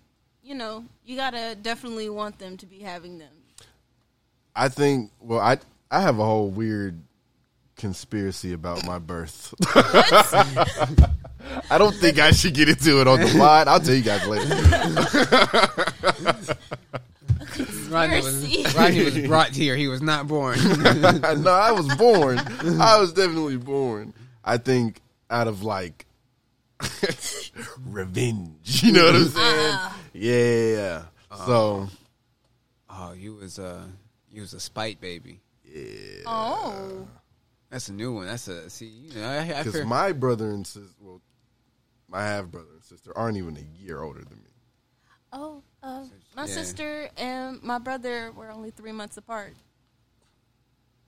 you 0.43 0.55
know, 0.55 0.85
you 1.05 1.17
gotta 1.17 1.55
definitely 1.61 2.09
want 2.09 2.39
them 2.39 2.57
to 2.57 2.67
be 2.67 2.79
having 2.81 3.19
them. 3.19 3.33
I 4.55 4.69
think. 4.71 5.11
Well, 5.21 5.41
I 5.41 5.59
I 5.91 6.01
have 6.01 6.19
a 6.19 6.25
whole 6.25 6.49
weird 6.49 6.99
conspiracy 7.77 8.55
about 8.55 8.85
my 8.87 8.99
birth. 8.99 9.55
I 11.71 11.77
don't 11.79 11.95
think 11.95 12.19
I 12.19 12.31
should 12.33 12.55
get 12.55 12.69
into 12.71 13.01
it 13.03 13.07
on 13.07 13.21
the 13.21 13.35
pod. 13.39 13.69
I'll 13.69 13.79
tell 13.81 13.95
you 13.95 14.03
guys 14.03 14.27
later. 14.27 14.57
Rodney 17.89 18.17
was, 18.17 18.75
Rodney 18.75 19.05
was 19.05 19.19
brought 19.19 19.51
here. 19.51 19.77
He 19.77 19.89
was 19.89 20.03
not 20.03 20.27
born. 20.27 20.59
no, 20.83 21.51
I 21.51 21.73
was 21.73 21.93
born. 21.97 22.39
I 22.39 22.99
was 22.99 23.13
definitely 23.15 23.57
born. 23.57 24.15
I 24.45 24.59
think 24.59 25.01
out 25.31 25.49
of 25.49 25.63
like 25.63 26.07
revenge. 27.85 28.83
You 28.83 28.93
know 28.93 29.05
what 29.05 29.15
I'm 29.15 29.23
uh-huh. 29.23 29.91
saying? 30.13 30.25
Yeah. 30.25 31.03
So 31.47 31.47
oh, 31.49 31.91
oh 32.91 33.13
you 33.13 33.35
was 33.35 33.59
a 33.59 33.85
you 34.31 34.41
was 34.41 34.53
a 34.53 34.61
spite 34.61 35.01
baby. 35.01 35.41
Yeah. 35.65 36.23
Oh, 36.27 37.09
That's 37.71 37.89
a 37.89 37.93
new 37.93 38.15
one. 38.15 38.27
That's 38.27 38.49
a 38.49 38.71
see. 38.71 38.87
You 38.87 39.21
know, 39.21 39.29
I, 39.29 39.39
I 39.39 39.63
because 39.63 39.85
my 39.85 40.13
brother 40.13 40.51
and 40.51 40.67
sister, 40.67 40.95
well, 41.01 41.21
my 42.09 42.23
half 42.23 42.47
brother 42.47 42.69
and 42.75 42.85
sister 42.85 43.17
aren't 43.17 43.37
even 43.37 43.57
a 43.57 43.83
year 43.83 44.03
older 44.03 44.21
than 44.21 44.39
me. 44.39 44.51
oh, 45.33 45.63
uh, 45.87 46.05
my 46.35 46.43
Yeah. 46.47 46.55
sister 46.55 47.09
and 47.17 47.63
my 47.63 47.79
brother 47.79 48.33
were 48.33 48.51
only 48.51 48.71
three 48.71 48.93
months 48.93 49.17
apart. 49.17 49.55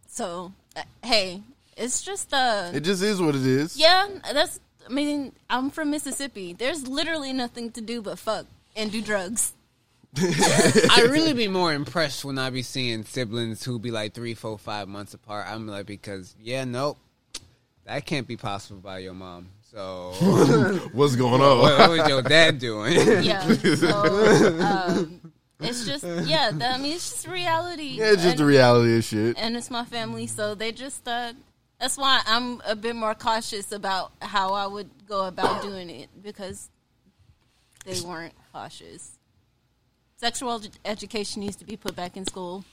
So, 0.08 0.52
uh, 0.76 0.82
hey, 1.02 1.42
it's 1.76 2.02
just 2.02 2.32
uh, 2.32 2.70
It 2.74 2.80
just 2.80 3.02
is 3.02 3.20
what 3.20 3.34
it 3.34 3.44
is. 3.46 3.76
yeah. 3.76 4.08
That's. 4.32 4.60
I 4.88 4.90
mean, 4.92 5.32
I'm 5.50 5.68
from 5.70 5.90
Mississippi. 5.90 6.54
There's 6.54 6.88
literally 6.88 7.32
nothing 7.34 7.70
to 7.72 7.82
do 7.82 8.00
but 8.00 8.18
fuck 8.18 8.46
and 8.74 8.90
do 8.90 9.02
drugs. 9.02 9.52
I 10.16 11.06
really 11.10 11.34
be 11.34 11.46
more 11.48 11.74
impressed 11.74 12.24
when 12.24 12.38
I 12.38 12.48
be 12.48 12.62
seeing 12.62 13.04
siblings 13.04 13.62
who 13.64 13.78
be 13.78 13.90
like 13.90 14.14
three, 14.14 14.32
four, 14.32 14.56
five 14.58 14.88
months 14.88 15.12
apart. 15.12 15.46
I'm 15.46 15.66
like 15.66 15.84
because 15.84 16.34
yeah, 16.42 16.64
nope, 16.64 16.96
that 17.84 18.06
can't 18.06 18.26
be 18.26 18.38
possible 18.38 18.80
by 18.80 19.00
your 19.00 19.12
mom. 19.12 19.50
So 19.70 20.12
What's 20.92 21.14
going 21.16 21.40
on? 21.42 21.58
what 21.58 21.90
was 21.90 22.08
your 22.08 22.22
dad 22.22 22.58
doing? 22.58 22.94
Yeah. 23.24 23.46
So, 23.76 24.60
um, 24.60 25.20
it's 25.60 25.84
just 25.84 26.04
yeah. 26.26 26.50
that- 26.52 26.76
I 26.76 26.78
mean, 26.78 26.92
it's 26.94 27.10
just 27.10 27.26
reality. 27.28 27.82
yeah, 27.98 28.06
it's 28.12 28.16
just 28.22 28.26
And- 28.28 28.38
the 28.38 28.44
reality 28.46 28.96
of 28.96 29.04
shit. 29.04 29.36
and 29.38 29.56
it's 29.56 29.70
my 29.70 29.84
family, 29.84 30.26
so 30.26 30.54
they 30.54 30.72
just 30.72 31.06
uh 31.06 31.32
that's 31.80 31.96
why 31.96 32.20
I'm 32.26 32.60
a 32.66 32.74
bit 32.74 32.96
more 32.96 33.14
cautious 33.14 33.70
about 33.72 34.12
how 34.22 34.52
I 34.52 34.66
would 34.66 34.90
go 35.06 35.26
about 35.26 35.62
doing 35.62 35.90
it 35.90 36.08
because 36.22 36.70
they 37.84 38.00
weren't 38.00 38.34
cautious. 38.52 39.18
Sexual 40.16 40.58
edu- 40.60 40.70
education 40.84 41.40
needs 41.40 41.54
to 41.56 41.64
be 41.64 41.76
put 41.76 41.94
back 41.94 42.16
in 42.16 42.24
school. 42.26 42.64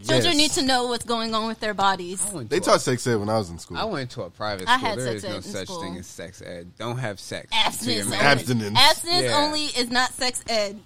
Children 0.00 0.24
Yes. 0.24 0.36
need 0.36 0.50
to 0.52 0.62
know 0.62 0.86
what's 0.86 1.04
going 1.04 1.34
on 1.34 1.46
with 1.48 1.60
their 1.60 1.74
bodies. 1.74 2.24
I 2.30 2.34
went 2.34 2.50
They 2.50 2.58
to 2.60 2.64
taught 2.64 2.80
sex 2.80 3.06
ed 3.06 3.16
when 3.16 3.28
I 3.28 3.38
was 3.38 3.50
in 3.50 3.58
school. 3.58 3.76
A, 3.76 3.80
I 3.82 3.84
went 3.84 4.10
to 4.12 4.22
a 4.22 4.30
private 4.30 4.68
I 4.68 4.76
school. 4.78 4.88
had 4.88 4.98
There 4.98 5.06
sex 5.06 5.16
is 5.16 5.24
no 5.24 5.30
ed 5.30 5.36
in 5.36 5.42
such 5.42 5.68
school. 5.68 5.82
thing 5.82 5.96
as 5.98 6.06
sex 6.06 6.42
ed. 6.42 6.72
Don't 6.78 6.98
have 6.98 7.20
sex. 7.20 7.50
to 7.50 7.56
Abstinence, 7.56 8.04
only. 8.06 8.16
man. 8.16 8.26
Abstinence. 8.26 8.78
Abstinence 8.78 9.22
Yeah. 9.24 9.36
only 9.38 9.64
is 9.66 9.90
not 9.90 10.12
sex 10.14 10.42
ed. 10.48 10.80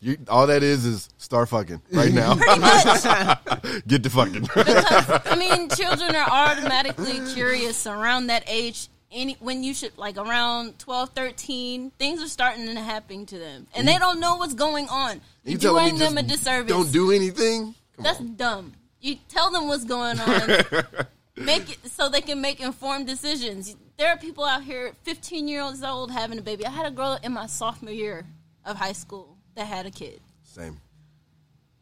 You, 0.00 0.18
all 0.28 0.46
that 0.48 0.62
is 0.62 0.84
is 0.84 1.08
start 1.16 1.48
fucking 1.48 1.80
right 1.90 2.12
now. 2.12 2.34
Pretty 2.36 2.60
much. 2.60 3.82
Get 3.86 4.02
to 4.02 4.10
fucking. 4.10 4.42
because 4.42 5.20
I 5.24 5.36
mean, 5.38 5.68
children 5.76 6.14
are 6.14 6.28
automatically 6.28 7.20
curious 7.32 7.86
around 7.86 8.26
that 8.26 8.44
age. 8.46 8.88
Any 9.10 9.36
when 9.40 9.62
you 9.62 9.72
should 9.74 9.96
like 9.96 10.16
around 10.18 10.78
12, 10.80 11.10
13, 11.10 11.92
things 11.98 12.20
are 12.20 12.28
starting 12.28 12.66
to 12.66 12.80
happen 12.80 13.24
to 13.26 13.38
them, 13.38 13.66
and 13.74 13.86
they 13.86 13.96
don't 13.96 14.18
know 14.20 14.36
what's 14.36 14.54
going 14.54 14.88
on. 14.88 15.20
You're 15.44 15.58
telling 15.58 15.84
me 15.84 15.90
doing 15.98 16.14
them 16.14 16.18
a 16.18 16.22
just 16.22 16.42
disservice. 16.44 16.68
Don't 16.68 16.90
do 16.92 17.12
anything. 17.12 17.74
That's 17.98 18.18
dumb. 18.20 18.72
You 19.00 19.16
tell 19.28 19.50
them 19.50 19.68
what's 19.68 19.84
going 19.84 20.18
on. 20.18 20.48
make 21.36 21.70
it 21.70 21.90
so 21.90 22.08
they 22.08 22.20
can 22.20 22.40
make 22.40 22.60
informed 22.60 23.06
decisions. 23.06 23.76
There 23.96 24.08
are 24.08 24.16
people 24.16 24.44
out 24.44 24.62
here, 24.62 24.92
15 25.02 25.46
years 25.48 25.82
old, 25.82 26.10
having 26.10 26.38
a 26.38 26.42
baby. 26.42 26.66
I 26.66 26.70
had 26.70 26.86
a 26.86 26.90
girl 26.90 27.18
in 27.22 27.32
my 27.32 27.46
sophomore 27.46 27.92
year 27.92 28.24
of 28.64 28.76
high 28.76 28.92
school 28.92 29.36
that 29.54 29.66
had 29.66 29.86
a 29.86 29.90
kid. 29.90 30.20
Same. 30.42 30.80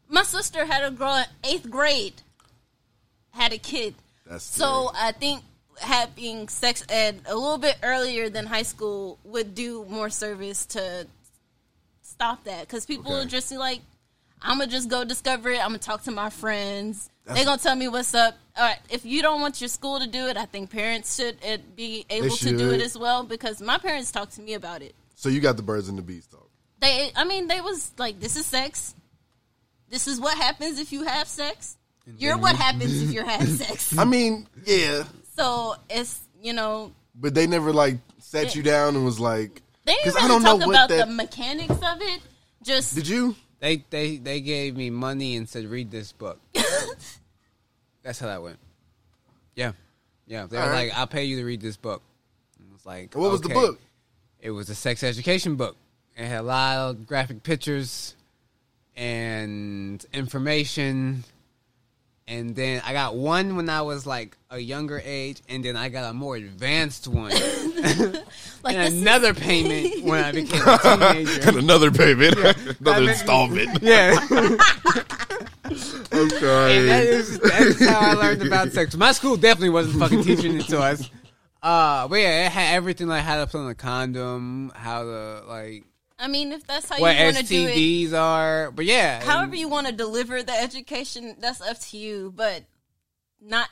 My 0.09 0.23
sister 0.23 0.65
had 0.67 0.85
a 0.85 0.91
girl 0.91 1.17
in 1.17 1.25
eighth 1.51 1.71
grade, 1.71 2.21
had 3.31 3.53
a 3.53 3.59
kid. 3.59 3.95
That's 4.27 4.45
So 4.45 4.91
I 4.95 5.13
think 5.13 5.43
having 5.81 6.49
sex 6.49 6.85
ed 6.91 7.21
a 7.27 7.35
little 7.35 7.57
bit 7.59 7.77
earlier 7.83 8.29
than 8.29 8.47
high 8.47 8.63
school 8.63 9.19
would 9.25 9.55
do 9.55 9.87
more 9.89 10.11
service 10.11 10.67
to 10.67 11.07
stop 12.03 12.45
that 12.45 12.61
because 12.63 12.85
people 12.85 13.13
Okay. 13.13 13.23
are 13.23 13.29
just 13.29 13.51
like, 13.53 13.81
I'm 14.45 14.59
gonna 14.59 14.71
just 14.71 14.89
go 14.89 15.05
discover 15.05 15.51
it. 15.51 15.59
I'm 15.61 15.69
gonna 15.69 15.79
talk 15.79 16.03
to 16.05 16.11
my 16.11 16.31
friends. 16.31 17.09
That's- 17.25 17.39
They're 17.39 17.47
gonna 17.51 17.63
tell 17.63 17.77
me 17.77 17.89
what's 17.89 18.15
up. 18.15 18.37
All 18.57 18.65
right, 18.65 18.79
if 18.91 19.05
you 19.07 19.23
don't 19.23 19.41
want 19.41 19.61
your 19.61 19.69
school 19.69 20.01
to 20.01 20.07
do 20.07 20.27
it, 20.27 20.37
I 20.37 20.45
think 20.45 20.71
parents 20.71 21.17
should 21.17 21.39
uh, 21.47 21.57
be 21.77 22.05
able 22.11 22.37
to 22.37 22.57
do 22.57 22.71
it 22.73 22.81
as 22.83 22.99
well 22.99 23.23
because 23.25 23.63
my 23.63 23.79
parents 23.79 24.11
talked 24.13 24.35
to 24.35 24.41
me 24.43 24.55
about 24.55 24.83
it. 24.83 24.95
So 25.15 25.29
you 25.29 25.41
got 25.41 25.57
the 25.57 25.63
birds 25.63 25.89
and 25.89 25.97
the 25.97 26.03
bees 26.03 26.27
talk. 26.27 26.49
They, 26.81 27.13
I 27.15 27.25
mean, 27.25 27.47
they 27.47 27.61
was 27.61 27.93
like, 27.97 28.19
"This 28.21 28.37
is 28.37 28.45
sex. 28.45 28.95
This 29.89 30.09
is 30.09 30.19
what 30.21 30.37
happens 30.37 30.79
if 30.79 30.93
you 30.93 31.05
have 31.05 31.29
sex. 31.29 31.77
You're 32.19 32.37
what 32.39 32.57
happens 32.57 33.01
if 33.03 33.13
you 33.15 33.23
have 33.25 33.49
sex." 33.63 33.97
I 33.97 34.05
mean, 34.05 34.49
yeah, 34.67 35.05
So 35.37 35.77
it's 35.89 36.21
you 36.43 36.53
know 36.53 36.93
but 37.15 37.35
they 37.35 37.47
never 37.47 37.73
like 37.73 37.99
sat 38.19 38.55
you 38.57 38.63
down 38.63 38.97
and 38.97 39.05
was 39.05 39.21
like, 39.21 39.63
they 39.85 39.93
didn't 39.95 40.05
'Cause 40.05 40.15
really 40.15 40.25
I 40.25 40.29
don't 40.29 40.43
talk 40.43 40.59
what 40.67 40.69
about 40.75 40.89
that- 40.89 41.07
the 41.09 41.13
mechanics 41.15 41.75
of 41.75 42.01
it. 42.01 42.21
Just 42.65 42.95
"Did 42.97 43.07
you?" 43.09 43.37
They 43.63 43.85
they 43.91 44.17
they 44.17 44.41
gave 44.41 44.77
me 44.77 44.91
money 44.91 45.37
and 45.37 45.49
said 45.49 45.67
read 45.67 45.93
this 45.93 46.11
book. 46.11 46.41
That's 48.03 48.19
how 48.19 48.27
that 48.27 48.43
went. 48.43 48.59
Yeah, 49.55 49.73
yeah. 50.27 50.47
They 50.47 50.57
were 50.57 50.65
All 50.65 50.69
right. 50.69 50.89
like, 50.89 50.99
"I'll 50.99 51.07
pay 51.07 51.23
you 51.23 51.37
to 51.39 51.45
read 51.45 51.61
this 51.61 51.77
book." 51.77 52.03
I 52.59 52.73
was 52.73 52.85
like, 52.85 53.15
What 53.15 53.31
was 53.31 53.41
the 53.41 53.51
book? 53.51 53.79
It 54.41 54.51
was 54.51 54.69
a 54.69 54.75
sex 54.75 55.05
education 55.05 55.55
book. 55.55 55.77
It 56.17 56.27
had 56.27 56.41
a 56.41 56.43
lot 56.43 56.77
of 56.77 57.07
graphic 57.07 57.45
pictures 57.45 58.17
and 58.97 60.05
information. 60.13 61.23
And 62.29 62.55
then 62.55 62.81
I 62.85 62.93
got 62.93 63.17
one 63.17 63.57
when 63.57 63.69
I 63.69 63.83
was 63.83 64.07
like 64.07 64.39
a 64.49 64.59
younger 64.59 65.03
age, 65.05 65.43
and 65.49 65.65
then 65.65 65.77
I 65.77 65.89
got 65.89 66.09
a 66.09 66.15
more 66.15 66.37
advanced 66.37 67.09
one, 67.09 67.31
like 67.33 67.41
and 67.85 68.15
this 68.65 68.93
is- 68.93 69.03
another 69.03 69.35
payment 69.35 70.05
when 70.05 70.23
I 70.25 70.31
became 70.33 70.63
a 70.65 70.79
teenager. 70.79 71.49
And 71.49 71.57
another 71.59 71.91
payment, 71.91 72.37
another 72.81 73.11
installment. 73.11 73.83
Yeah. 73.83 74.19
I'm 76.15 76.31
sorry. 76.31 76.77
And 76.77 76.89
that 76.89 77.05
is 77.05 77.39
that's 77.39 77.85
how 77.85 77.99
I 78.01 78.13
learned 78.15 78.43
about 78.47 78.73
sex. 78.73 78.95
My 78.97 79.13
school 79.13 79.37
definitely 79.37 79.71
wasn't 79.71 79.99
fucking 79.99 80.23
teaching 80.23 80.57
it 80.61 80.67
to 80.67 80.81
us. 80.81 81.11
Uh, 81.63 82.09
but 82.09 82.17
yeah, 82.17 82.47
it 82.47 82.53
had 82.53 82.75
everything 82.75 83.07
like 83.07 83.23
how 83.23 83.39
to 83.39 83.47
put 83.47 83.59
on 83.61 83.69
a 83.71 83.75
condom, 83.75 84.73
how 84.75 85.03
to 85.05 85.43
like 85.49 85.85
I 86.19 86.29
mean, 86.29 86.53
if 86.53 86.67
that's 86.67 86.89
how 86.89 86.99
what 87.01 87.17
you 87.17 87.25
want 87.25 87.37
to 87.39 87.43
do 87.45 87.67
it, 87.69 87.75
STDs 87.77 88.13
are. 88.13 88.71
But 88.71 88.85
yeah, 88.85 89.23
however 89.25 89.57
you 89.57 89.69
want 89.69 89.87
to 89.89 89.93
deliver 89.93 90.43
the 90.43 90.53
education, 90.53 91.37
that's 91.41 91.61
up 91.61 91.79
to 91.81 91.97
you. 91.99 92.33
But 92.35 92.65
not 93.41 93.69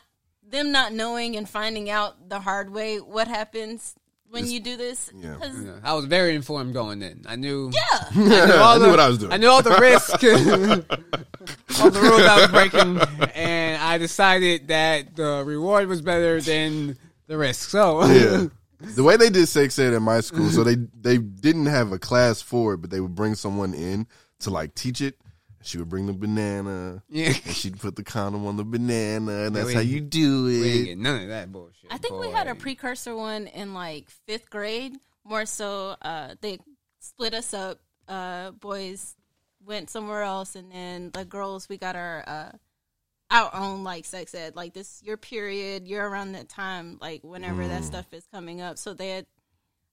them 0.47 0.73
not 0.73 0.93
knowing 0.93 1.37
and 1.37 1.49
finding 1.49 1.89
out 1.91 2.29
the 2.29 2.41
hard 2.41 2.71
way 2.73 2.99
what 2.99 3.29
happens 3.29 3.95
when 4.29 4.43
It's- 4.45 4.53
you 4.53 4.61
do 4.61 4.77
this. 4.77 5.11
yeah. 5.15 5.35
'Cause- 5.37 5.63
Yeah, 5.65 5.73
I 5.85 5.95
was 5.95 6.07
very 6.07 6.35
informed 6.35 6.73
going 6.75 7.03
in. 7.03 7.25
I 7.29 7.37
knew. 7.37 7.71
yeah. 7.73 8.09
I 8.11 8.15
knew, 8.17 8.53
all 8.55 8.75
I 8.75 8.79
knew 8.79 8.85
the, 8.85 8.91
what 8.91 9.01
I 9.01 9.09
was 9.09 9.19
doing. 9.19 9.33
I 9.33 9.37
knew 9.37 9.49
all 9.49 9.63
the 9.63 9.77
risks, 9.79 10.11
all 11.81 11.91
the 11.91 12.01
rules 12.01 12.23
I 12.23 12.41
was 12.41 12.51
breaking, 12.51 13.01
and 13.35 13.83
I 13.83 13.99
decided 13.99 14.69
that 14.69 15.15
the 15.17 15.43
reward 15.45 15.89
was 15.89 16.01
better 16.03 16.41
than 16.41 16.97
the 17.27 17.37
risk. 17.39 17.71
So 17.71 18.05
yeah. 18.05 18.47
The 18.81 19.03
way 19.03 19.17
they 19.17 19.31
did 19.31 19.47
sex 19.47 19.79
ed 19.79 19.93
in 19.93 20.03
my 20.03 20.21
school, 20.21 20.49
so 20.51 20.65
they 20.65 20.77
they 20.77 21.19
didn't 21.19 21.67
have 21.67 21.93
a 21.93 21.99
class 21.99 22.41
for 22.43 22.75
it, 22.75 22.79
but 22.79 22.91
they 22.91 23.01
would 23.01 23.15
bring 23.15 23.35
someone 23.35 23.75
in 23.75 24.07
to 24.41 24.51
like 24.51 24.75
teach 24.75 25.01
it. 25.01 25.17
She 25.63 25.77
would 25.77 25.91
bring 25.91 26.07
the 26.07 26.15
banana, 26.15 27.03
Yeah. 27.11 27.27
and 27.45 27.55
she'd 27.55 27.79
put 27.79 27.95
the 27.97 28.03
condom 28.03 28.47
on 28.47 28.57
the 28.57 28.65
banana, 28.65 29.45
and 29.45 29.55
that's 29.55 29.67
we- 29.67 29.75
how 29.75 29.81
you 29.81 30.01
do 30.01 30.45
we 30.47 30.63
didn't 30.63 30.81
it. 30.81 30.85
get 30.87 30.99
none 30.99 31.23
of 31.23 31.29
that 31.29 31.53
bullshit. 31.53 31.93
I 31.93 31.99
think 31.99 32.19
we 32.19 32.31
had 32.31 32.49
a 32.49 32.55
precursor 32.55 33.15
one 33.15 33.47
in 33.47 33.75
like 33.75 34.09
fifth 34.27 34.49
grade. 34.49 34.97
More 35.23 35.45
so, 35.45 35.97
uh, 36.01 36.35
they 36.41 36.59
split 37.01 37.35
us 37.35 37.53
up. 37.53 37.79
Uh, 38.09 38.53
boys 38.53 39.15
went 39.65 39.91
somewhere 39.91 40.23
else, 40.23 40.57
and 40.57 40.73
then 40.73 41.11
the 41.13 41.27
girls 41.27 41.69
we 41.69 41.77
got 41.77 41.95
our 41.95 42.25
uh, 42.27 42.53
our 43.31 43.51
own 43.55 43.85
like 43.85 44.05
sex 44.05 44.35
ed. 44.35 44.57
Like 44.57 44.75
this, 44.75 45.01
your 45.05 45.17
period, 45.17 45.87
you're 45.87 46.09
around 46.09 46.33
that 46.33 46.49
time. 46.49 46.99
Like 47.01 47.23
whenever 47.23 47.67
that 47.67 47.85
stuff 47.85 48.07
is 48.13 48.27
coming 48.33 48.61
up, 48.61 48.79
so 48.79 48.95
they 48.95 49.11
had 49.11 49.27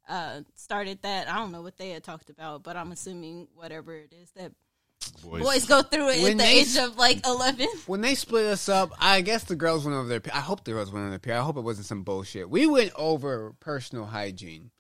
uh, 0.09 0.41
started 0.55 0.99
that. 1.03 1.29
I 1.29 1.35
don't 1.37 1.51
know 1.51 1.61
what 1.61 1.77
they 1.77 1.89
had 1.89 2.03
talked 2.03 2.29
about, 2.29 2.63
but 2.63 2.75
I'm 2.77 2.91
assuming 2.91 3.47
whatever 3.55 3.93
it 3.95 4.13
is 4.13 4.31
that 4.35 4.51
Boys. 5.23 5.41
boys 5.43 5.65
go 5.65 5.81
through 5.83 6.09
it 6.09 6.21
When 6.23 6.31
at 6.33 6.37
the 6.39 6.43
they- 6.43 6.59
age 6.59 6.77
of 6.77 6.97
like 6.97 7.25
eleven. 7.25 7.67
When 7.85 8.01
they 8.01 8.15
split 8.15 8.45
us 8.45 8.67
up, 8.69 8.91
I 8.99 9.21
guess 9.21 9.43
the 9.43 9.55
girls 9.55 9.85
went 9.85 9.95
over 9.95 10.07
their. 10.07 10.21
I 10.33 10.39
hope 10.39 10.63
the 10.63 10.71
girls 10.71 10.91
went 10.91 11.03
over 11.03 11.09
their. 11.11 11.19
period. 11.19 11.39
I 11.39 11.43
hope 11.43 11.57
it 11.57 11.61
wasn't 11.61 11.87
some 11.87 12.03
bullshit. 12.03 12.49
We 12.49 12.67
went 12.67 12.91
over 12.95 13.53
personal 13.59 14.05
hygiene. 14.05 14.71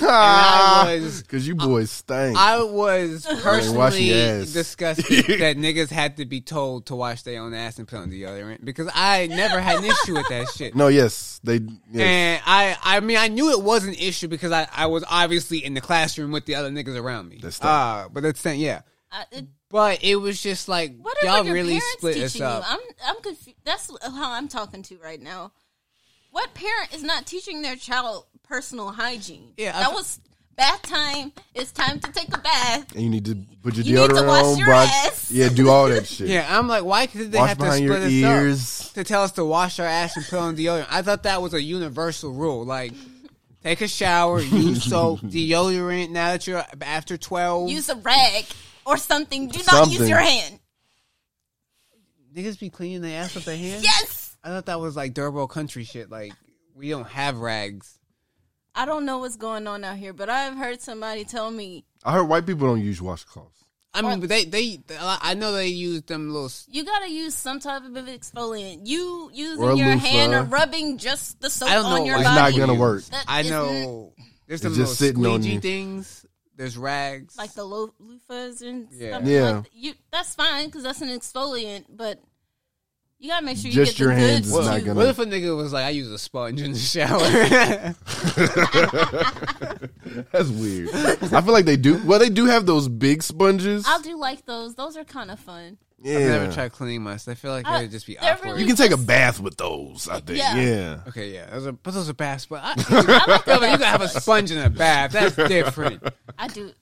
I 0.00 0.98
was- 1.02 1.22
Cause 1.22 1.46
you 1.46 1.54
boys 1.54 1.90
stank. 1.90 2.36
I 2.36 2.62
was 2.62 3.26
personally 3.42 4.02
your 4.02 4.40
disgusted 4.44 5.26
that 5.40 5.56
niggas 5.56 5.90
had 5.90 6.16
to 6.18 6.24
be 6.24 6.40
told 6.40 6.86
to 6.86 6.94
wash 6.96 7.22
their 7.22 7.40
own 7.40 7.54
ass 7.54 7.78
and 7.78 7.86
put 7.88 7.98
on 7.98 8.10
deodorant 8.10 8.64
because 8.64 8.90
I 8.94 9.26
never 9.28 9.60
had 9.60 9.78
an 9.78 9.84
issue 9.84 10.14
with 10.14 10.28
that 10.28 10.48
shit. 10.48 10.74
no, 10.74 10.88
yes, 10.88 11.40
they. 11.44 11.56
Yes. 11.56 11.68
And 11.94 12.42
I, 12.46 12.76
I 12.82 13.00
mean, 13.00 13.16
I 13.18 13.28
knew 13.28 13.50
it 13.50 13.62
was 13.62 13.84
an 13.86 13.94
issue 13.94 14.28
because 14.28 14.52
I, 14.52 14.66
I 14.74 14.86
was 14.86 15.04
obviously 15.08 15.64
in 15.64 15.74
the 15.74 15.80
classroom 15.80 16.32
with 16.32 16.46
the 16.46 16.54
other 16.54 16.70
niggas 16.70 16.98
around 17.00 17.28
me. 17.28 17.38
That's 17.42 17.60
uh, 17.62 18.08
but 18.12 18.22
that's 18.22 18.40
saying, 18.40 18.60
yeah. 18.60 18.82
I, 19.10 19.24
it, 19.32 19.46
But 19.68 20.02
it 20.02 20.16
was 20.16 20.42
just 20.42 20.68
like 20.68 20.94
what 21.00 21.22
are 21.22 21.26
y'all 21.26 21.44
your 21.44 21.54
really 21.54 21.72
parents 21.72 21.92
split 21.98 22.14
teaching 22.14 22.42
us 22.42 22.64
you? 22.66 22.74
I'm 22.74 22.80
I'm 23.06 23.22
confused. 23.22 23.58
That's 23.64 23.90
how 24.02 24.32
I'm 24.32 24.48
talking 24.48 24.82
to 24.84 24.96
right 24.98 25.20
now. 25.20 25.52
What 26.30 26.54
parent 26.54 26.94
is 26.94 27.02
not 27.02 27.26
teaching 27.26 27.60
their 27.60 27.76
child 27.76 28.24
personal 28.52 28.90
hygiene? 28.90 29.54
Yeah, 29.56 29.74
I- 29.74 29.80
that 29.84 29.92
was 29.94 30.20
bath 30.56 30.82
time. 30.82 31.32
It's 31.54 31.72
time 31.72 31.98
to 32.00 32.12
take 32.12 32.28
a 32.36 32.38
bath. 32.38 32.92
and 32.92 33.02
you 33.02 33.08
need 33.08 33.24
to 33.24 33.34
put 33.62 33.74
your 33.76 33.84
You 33.86 33.94
need 33.98 34.08
to 34.10 34.14
deodorant 34.14 34.26
wash 34.28 34.44
on. 34.44 34.58
your 34.58 34.66
brush- 34.66 34.88
ass. 35.06 35.30
Yeah, 35.30 35.48
do 35.48 35.70
all 35.70 35.88
that 35.88 36.06
shit. 36.06 36.28
Yeah, 36.28 36.46
I'm 36.58 36.68
like, 36.68 36.84
why 36.84 37.06
did 37.06 37.32
they 37.32 37.38
Wash 37.38 37.48
have 37.48 37.58
to 37.58 37.64
behind 37.64 37.84
your 37.84 37.94
split 37.94 38.06
us 38.08 38.12
ears. 38.12 38.80
up 38.88 38.92
to 38.92 39.04
tell 39.04 39.22
us 39.22 39.32
to 39.32 39.44
wash 39.46 39.80
our 39.80 39.86
ass 39.86 40.16
and 40.18 40.26
put 40.26 40.38
on 40.38 40.54
deodorant? 40.54 40.86
I 40.90 41.00
thought 41.00 41.22
that 41.22 41.40
was 41.40 41.54
a 41.54 41.62
universal 41.62 42.32
rule. 42.34 42.66
Like, 42.66 42.92
take 43.62 43.80
a 43.80 43.88
shower, 43.88 44.42
use 44.42 44.84
soap, 44.84 45.20
deodorant. 45.22 46.10
Now 46.10 46.32
that 46.32 46.46
you're 46.46 46.62
after 46.82 47.16
twelve, 47.16 47.70
Use 47.70 47.88
a 47.88 47.96
rag 47.96 48.44
or 48.84 48.98
something. 48.98 49.48
Do 49.48 49.62
not 49.72 49.90
use 49.90 50.06
your 50.06 50.18
hand. 50.18 50.58
niggas 52.36 52.58
be 52.60 52.68
cleaning 52.68 53.00
their 53.00 53.22
ass 53.22 53.34
with 53.34 53.46
their 53.46 53.56
hands. 53.56 53.82
Yes. 53.84 54.36
I 54.44 54.48
thought 54.48 54.66
that 54.66 54.80
was 54.80 54.96
like 54.96 55.14
durable 55.14 55.46
country 55.48 55.84
shit. 55.84 56.10
Like, 56.10 56.34
we 56.74 56.90
don't 56.90 57.06
have 57.08 57.38
rags. 57.38 57.98
I 58.74 58.86
don't 58.86 59.04
know 59.04 59.18
what's 59.18 59.36
going 59.36 59.66
on 59.66 59.84
out 59.84 59.96
here, 59.96 60.12
but 60.12 60.30
I've 60.30 60.56
heard 60.56 60.80
somebody 60.80 61.24
tell 61.24 61.50
me 61.50 61.84
I 62.04 62.12
heard 62.14 62.24
white 62.24 62.46
people 62.46 62.66
don't 62.68 62.80
use 62.80 63.00
washcloths. 63.00 63.48
I 63.94 64.00
mean, 64.00 64.20
but 64.20 64.30
they, 64.30 64.46
they, 64.46 64.78
I 64.98 65.34
know 65.34 65.52
they 65.52 65.66
use 65.66 66.00
them 66.04 66.32
little. 66.32 66.50
you 66.68 66.82
gotta 66.82 67.10
use 67.10 67.34
some 67.34 67.60
type 67.60 67.82
of 67.84 67.92
exfoliant. 67.92 68.86
You 68.86 69.30
using 69.34 69.76
your 69.76 69.88
loofah. 69.88 69.98
hand 70.06 70.32
or 70.32 70.42
rubbing 70.44 70.96
just 70.96 71.40
the 71.42 71.50
soap 71.50 71.68
I 71.68 71.74
don't 71.74 71.84
know 71.90 71.96
on 72.00 72.06
your 72.06 72.14
why 72.16 72.22
It's 72.22 72.30
body. 72.30 72.56
not 72.58 72.66
gonna 72.66 72.78
work. 72.80 73.04
That 73.04 73.24
I 73.28 73.42
know. 73.42 74.14
There's 74.46 74.62
some 74.62 74.70
just 74.72 74.78
little 74.78 74.94
sitting 74.94 75.26
on 75.26 75.42
squeegee 75.42 75.54
you. 75.56 75.60
things. 75.60 76.24
There's 76.56 76.78
rags. 76.78 77.36
like 77.36 77.52
the 77.52 77.64
lo- 77.64 77.92
loofahs 78.02 78.62
and 78.62 78.88
Yeah. 78.92 79.16
stuff. 79.18 79.28
Yeah. 79.28 79.50
Like, 79.50 79.70
you 79.74 79.92
that's 80.10 80.34
fine 80.34 80.66
because 80.66 80.84
that's 80.84 81.02
an 81.02 81.08
exfoliant, 81.08 81.84
but 81.90 82.18
you 83.22 83.28
gotta 83.28 83.46
make 83.46 83.56
sure 83.56 83.66
you 83.70 83.72
Just 83.72 83.92
get 83.92 83.98
the 83.98 84.04
your 84.04 84.12
hands 84.12 84.50
goods 84.50 84.58
is 84.58 84.66
not 84.66 84.80
gonna- 84.84 84.94
What 84.94 85.06
if 85.06 85.18
a 85.20 85.24
nigga 85.24 85.56
was 85.56 85.72
like, 85.72 85.84
I 85.84 85.90
use 85.90 86.10
a 86.10 86.18
sponge 86.18 86.60
in 86.60 86.72
the 86.72 86.78
shower? 86.78 87.20
That's 90.32 90.48
weird. 90.48 90.88
I 90.92 91.40
feel 91.40 91.52
like 91.52 91.64
they 91.64 91.76
do. 91.76 92.00
Well, 92.04 92.18
they 92.18 92.30
do 92.30 92.46
have 92.46 92.66
those 92.66 92.88
big 92.88 93.22
sponges. 93.22 93.84
I 93.86 94.00
do 94.02 94.18
like 94.18 94.44
those. 94.46 94.74
Those 94.74 94.96
are 94.96 95.04
kind 95.04 95.30
of 95.30 95.38
fun. 95.38 95.78
yeah, 96.02 96.18
I've 96.18 96.24
never 96.40 96.52
tried 96.52 96.72
cleaning 96.72 97.02
myself. 97.02 97.36
I 97.36 97.40
feel 97.40 97.52
like 97.52 97.68
Uh, 97.68 97.76
it'd 97.78 97.92
just 97.92 98.06
be 98.08 98.16
they're 98.20 98.32
awkward. 98.32 98.48
really- 98.50 98.60
You 98.62 98.66
can 98.66 98.74
take 98.76 98.90
a 98.90 98.96
bath 98.96 99.38
with 99.40 99.56
those. 99.56 100.08
I 100.08 100.18
think. 100.20 100.38
Yeah. 100.38 100.56
Yeah. 100.56 101.00
Okay, 101.08 101.32
yeah, 101.32 101.46
those 101.50 101.66
are, 101.68 101.72
but 101.72 101.94
those 101.94 102.08
are 102.10 102.14
baths. 102.14 102.46
But 102.46 102.62
I, 102.64 102.72
I 102.76 102.78
like 102.78 102.78
yeah, 102.90 103.02
the 103.04 103.42
but 103.60 103.70
you 103.70 103.78
can 103.78 103.80
have 103.82 104.02
a 104.02 104.08
sponge 104.08 104.50
in 104.50 104.58
a 104.58 104.68
bath. 104.68 105.12
That's 105.12 105.36
different. 105.36 106.02
I 106.38 106.48
do. 106.48 106.72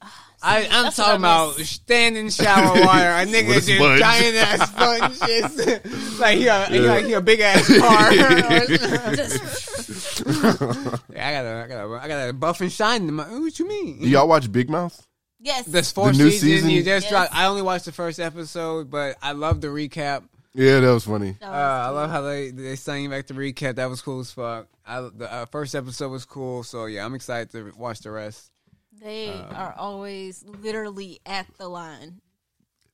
I, 0.42 0.66
I'm 0.70 0.90
talking 0.92 1.12
I 1.12 1.14
about 1.16 1.54
standing 1.56 2.30
shower 2.30 2.72
water. 2.80 3.08
A 3.10 3.26
nigga 3.26 3.48
With 3.48 3.66
just 3.66 3.98
giant 3.98 4.36
ass 4.36 4.70
sponge. 4.70 5.18
Like 6.20 6.36
he 6.38 6.46
a, 6.48 6.64
he 6.66 6.78
like 6.80 7.04
he 7.06 7.12
a 7.14 7.20
big 7.22 7.40
ass 7.40 7.66
car. 7.78 8.10
Just- 9.16 10.20
yeah, 10.26 11.28
I 11.28 11.32
got 11.32 11.44
a, 11.46 11.62
I 11.64 11.66
got 11.66 11.86
a, 11.86 12.00
I 12.04 12.08
got 12.08 12.28
a 12.28 12.32
buff 12.32 12.60
and 12.60 12.70
shine. 12.72 13.08
In 13.08 13.14
my, 13.14 13.24
what 13.24 13.58
you 13.58 13.66
mean? 13.68 14.00
Do 14.02 14.08
y'all 14.08 14.28
watch 14.28 14.50
Big 14.52 14.68
Mouth? 14.70 15.06
yes. 15.38 15.64
There's 15.66 15.90
four 15.90 16.12
The 16.12 16.18
new 16.18 16.30
seasons. 16.30 16.42
season? 16.52 16.70
You 16.70 16.82
just 16.82 17.04
Yes. 17.04 17.10
dropped. 17.10 17.34
I 17.34 17.46
only 17.46 17.62
watched 17.62 17.86
the 17.86 17.92
first 17.92 18.20
episode, 18.20 18.90
but 18.90 19.16
I 19.22 19.32
love 19.32 19.60
the 19.60 19.68
recap. 19.68 20.24
Yeah, 20.52 20.80
that 20.80 20.90
was 20.92 21.04
funny. 21.04 21.36
That 21.40 21.46
Uh, 21.46 21.50
was 21.50 21.56
I 21.86 21.88
love 21.90 22.10
how 22.10 22.20
they 22.22 22.50
they 22.50 22.76
sang 22.76 23.08
back 23.08 23.26
the 23.26 23.34
recap. 23.34 23.76
That 23.76 23.88
was 23.88 24.02
cool 24.02 24.20
as 24.20 24.30
fuck. 24.32 24.66
I, 24.86 25.00
the 25.00 25.32
uh, 25.32 25.46
first 25.46 25.74
episode 25.74 26.10
was 26.10 26.24
cool, 26.24 26.64
so 26.64 26.86
yeah, 26.86 27.04
I'm 27.04 27.14
excited 27.14 27.50
to 27.52 27.72
watch 27.78 28.00
the 28.00 28.10
rest. 28.10 28.50
They 29.01 29.28
Um, 29.31 29.55
are 29.55 29.74
always 29.78 30.44
literally 30.62 31.20
at 31.24 31.47
the 31.59 31.68
line. 31.68 32.20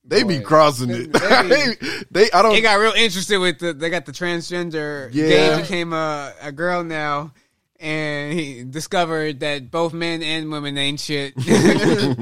They 0.05 0.23
be 0.23 0.39
crossing 0.39 0.89
it. 0.89 1.11
they 1.11 1.19
They, 1.47 1.75
they, 2.11 2.31
I 2.31 2.41
don't. 2.41 2.53
They 2.53 2.61
got 2.61 2.79
real 2.79 2.93
interested 2.93 3.39
with 3.39 3.59
the. 3.59 3.73
They 3.73 3.89
got 3.89 4.05
the 4.05 4.13
transgender. 4.13 5.09
Yeah. 5.11 5.27
Dave 5.27 5.61
became 5.63 5.91
a 5.91 6.31
a 6.41 6.53
girl 6.53 6.85
now, 6.85 7.33
and 7.77 8.31
he 8.31 8.63
discovered 8.63 9.41
that 9.41 9.69
both 9.69 9.91
men 9.93 10.23
and 10.23 10.49
women 10.49 10.77
ain't 10.77 11.01
shit. 11.01 11.33
And 11.47 12.17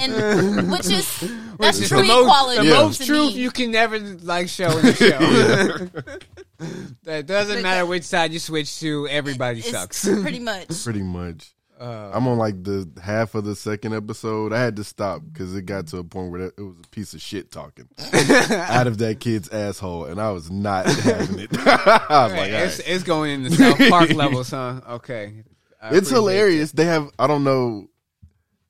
and 0.00 0.72
which 0.72 0.90
is 0.90 1.20
that's 1.60 1.78
It's 1.78 1.88
true 1.90 1.98
the 2.02 2.08
most, 2.08 2.22
equality. 2.24 2.58
the 2.58 2.64
Yeah. 2.66 2.82
most 2.82 3.06
truth 3.06 3.34
me. 3.36 3.40
you 3.40 3.50
can 3.52 3.70
never 3.70 3.98
like 4.00 4.48
show 4.48 4.76
in 4.78 4.86
the 4.86 4.94
show. 4.94 6.66
that 7.04 7.26
doesn't 7.26 7.56
But 7.56 7.62
matter 7.62 7.80
that- 7.82 7.86
which 7.88 8.02
side 8.04 8.32
you 8.32 8.40
switch 8.40 8.80
to. 8.80 9.06
Everybody 9.08 9.60
It's 9.60 9.70
sucks. 9.70 10.08
pretty 10.08 10.40
much. 10.40 10.82
pretty 10.82 11.02
much. 11.02 11.52
Uh, 11.82 12.12
I'm 12.14 12.28
on 12.28 12.38
like 12.38 12.62
the 12.62 12.88
half 13.02 13.34
of 13.34 13.44
the 13.44 13.56
second 13.56 13.92
episode. 13.92 14.52
I 14.52 14.60
had 14.60 14.76
to 14.76 14.84
stop 14.84 15.20
because 15.24 15.56
it 15.56 15.62
got 15.62 15.88
to 15.88 15.98
a 15.98 16.04
point 16.04 16.30
where 16.30 16.42
it 16.42 16.56
was 16.56 16.76
a 16.84 16.88
piece 16.90 17.12
of 17.12 17.20
shit 17.20 17.50
talking 17.50 17.88
out 17.98 18.86
of 18.86 18.98
that 18.98 19.16
kid's 19.18 19.48
asshole, 19.48 20.04
and 20.04 20.20
I 20.20 20.30
was 20.30 20.48
not 20.48 20.86
having 20.86 21.40
it. 21.40 21.50
I 21.58 22.24
was 22.24 22.32
like, 22.34 22.52
it's, 22.52 22.78
right. 22.78 22.88
it's 22.88 23.02
going 23.02 23.32
in 23.32 23.42
the 23.42 23.50
South 23.50 23.88
Park 23.88 24.10
levels, 24.10 24.50
huh? 24.50 24.80
Okay, 24.90 25.42
I 25.82 25.88
it's 25.88 25.96
appreciate 25.96 26.14
hilarious. 26.14 26.70
They 26.70 26.84
have. 26.84 27.10
I 27.18 27.26
don't 27.26 27.42
know. 27.42 27.88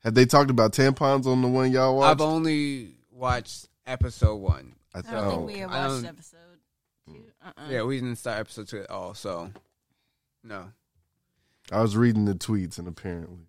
Have 0.05 0.15
they 0.15 0.25
talked 0.25 0.51
about 0.51 0.73
tampons 0.73 1.27
on 1.27 1.43
the 1.43 1.49
one 1.49 1.71
y'all 1.71 1.99
watched? 1.99 2.13
I've 2.13 2.27
only 2.27 2.95
watched 3.11 3.69
episode 3.87 4.37
one. 4.37 4.75
I 4.95 5.01
I 5.01 5.03
don't 5.03 5.29
think 5.29 5.47
we 5.49 5.59
have 5.59 5.71
watched 5.71 6.07
episode 6.07 6.39
two. 7.07 7.25
Uh-uh. 7.45 7.69
Yeah, 7.69 7.83
we 7.83 8.01
didn't 8.01 8.17
start 8.17 8.39
episode 8.39 8.69
two 8.69 8.81
at 8.81 8.91
all, 8.91 9.13
so 9.13 9.51
no. 10.43 10.71
I 11.73 11.81
was 11.83 11.97
reading 11.97 12.25
the 12.27 12.35
tweets, 12.35 12.79
and 12.79 12.87
apparently 12.87 13.47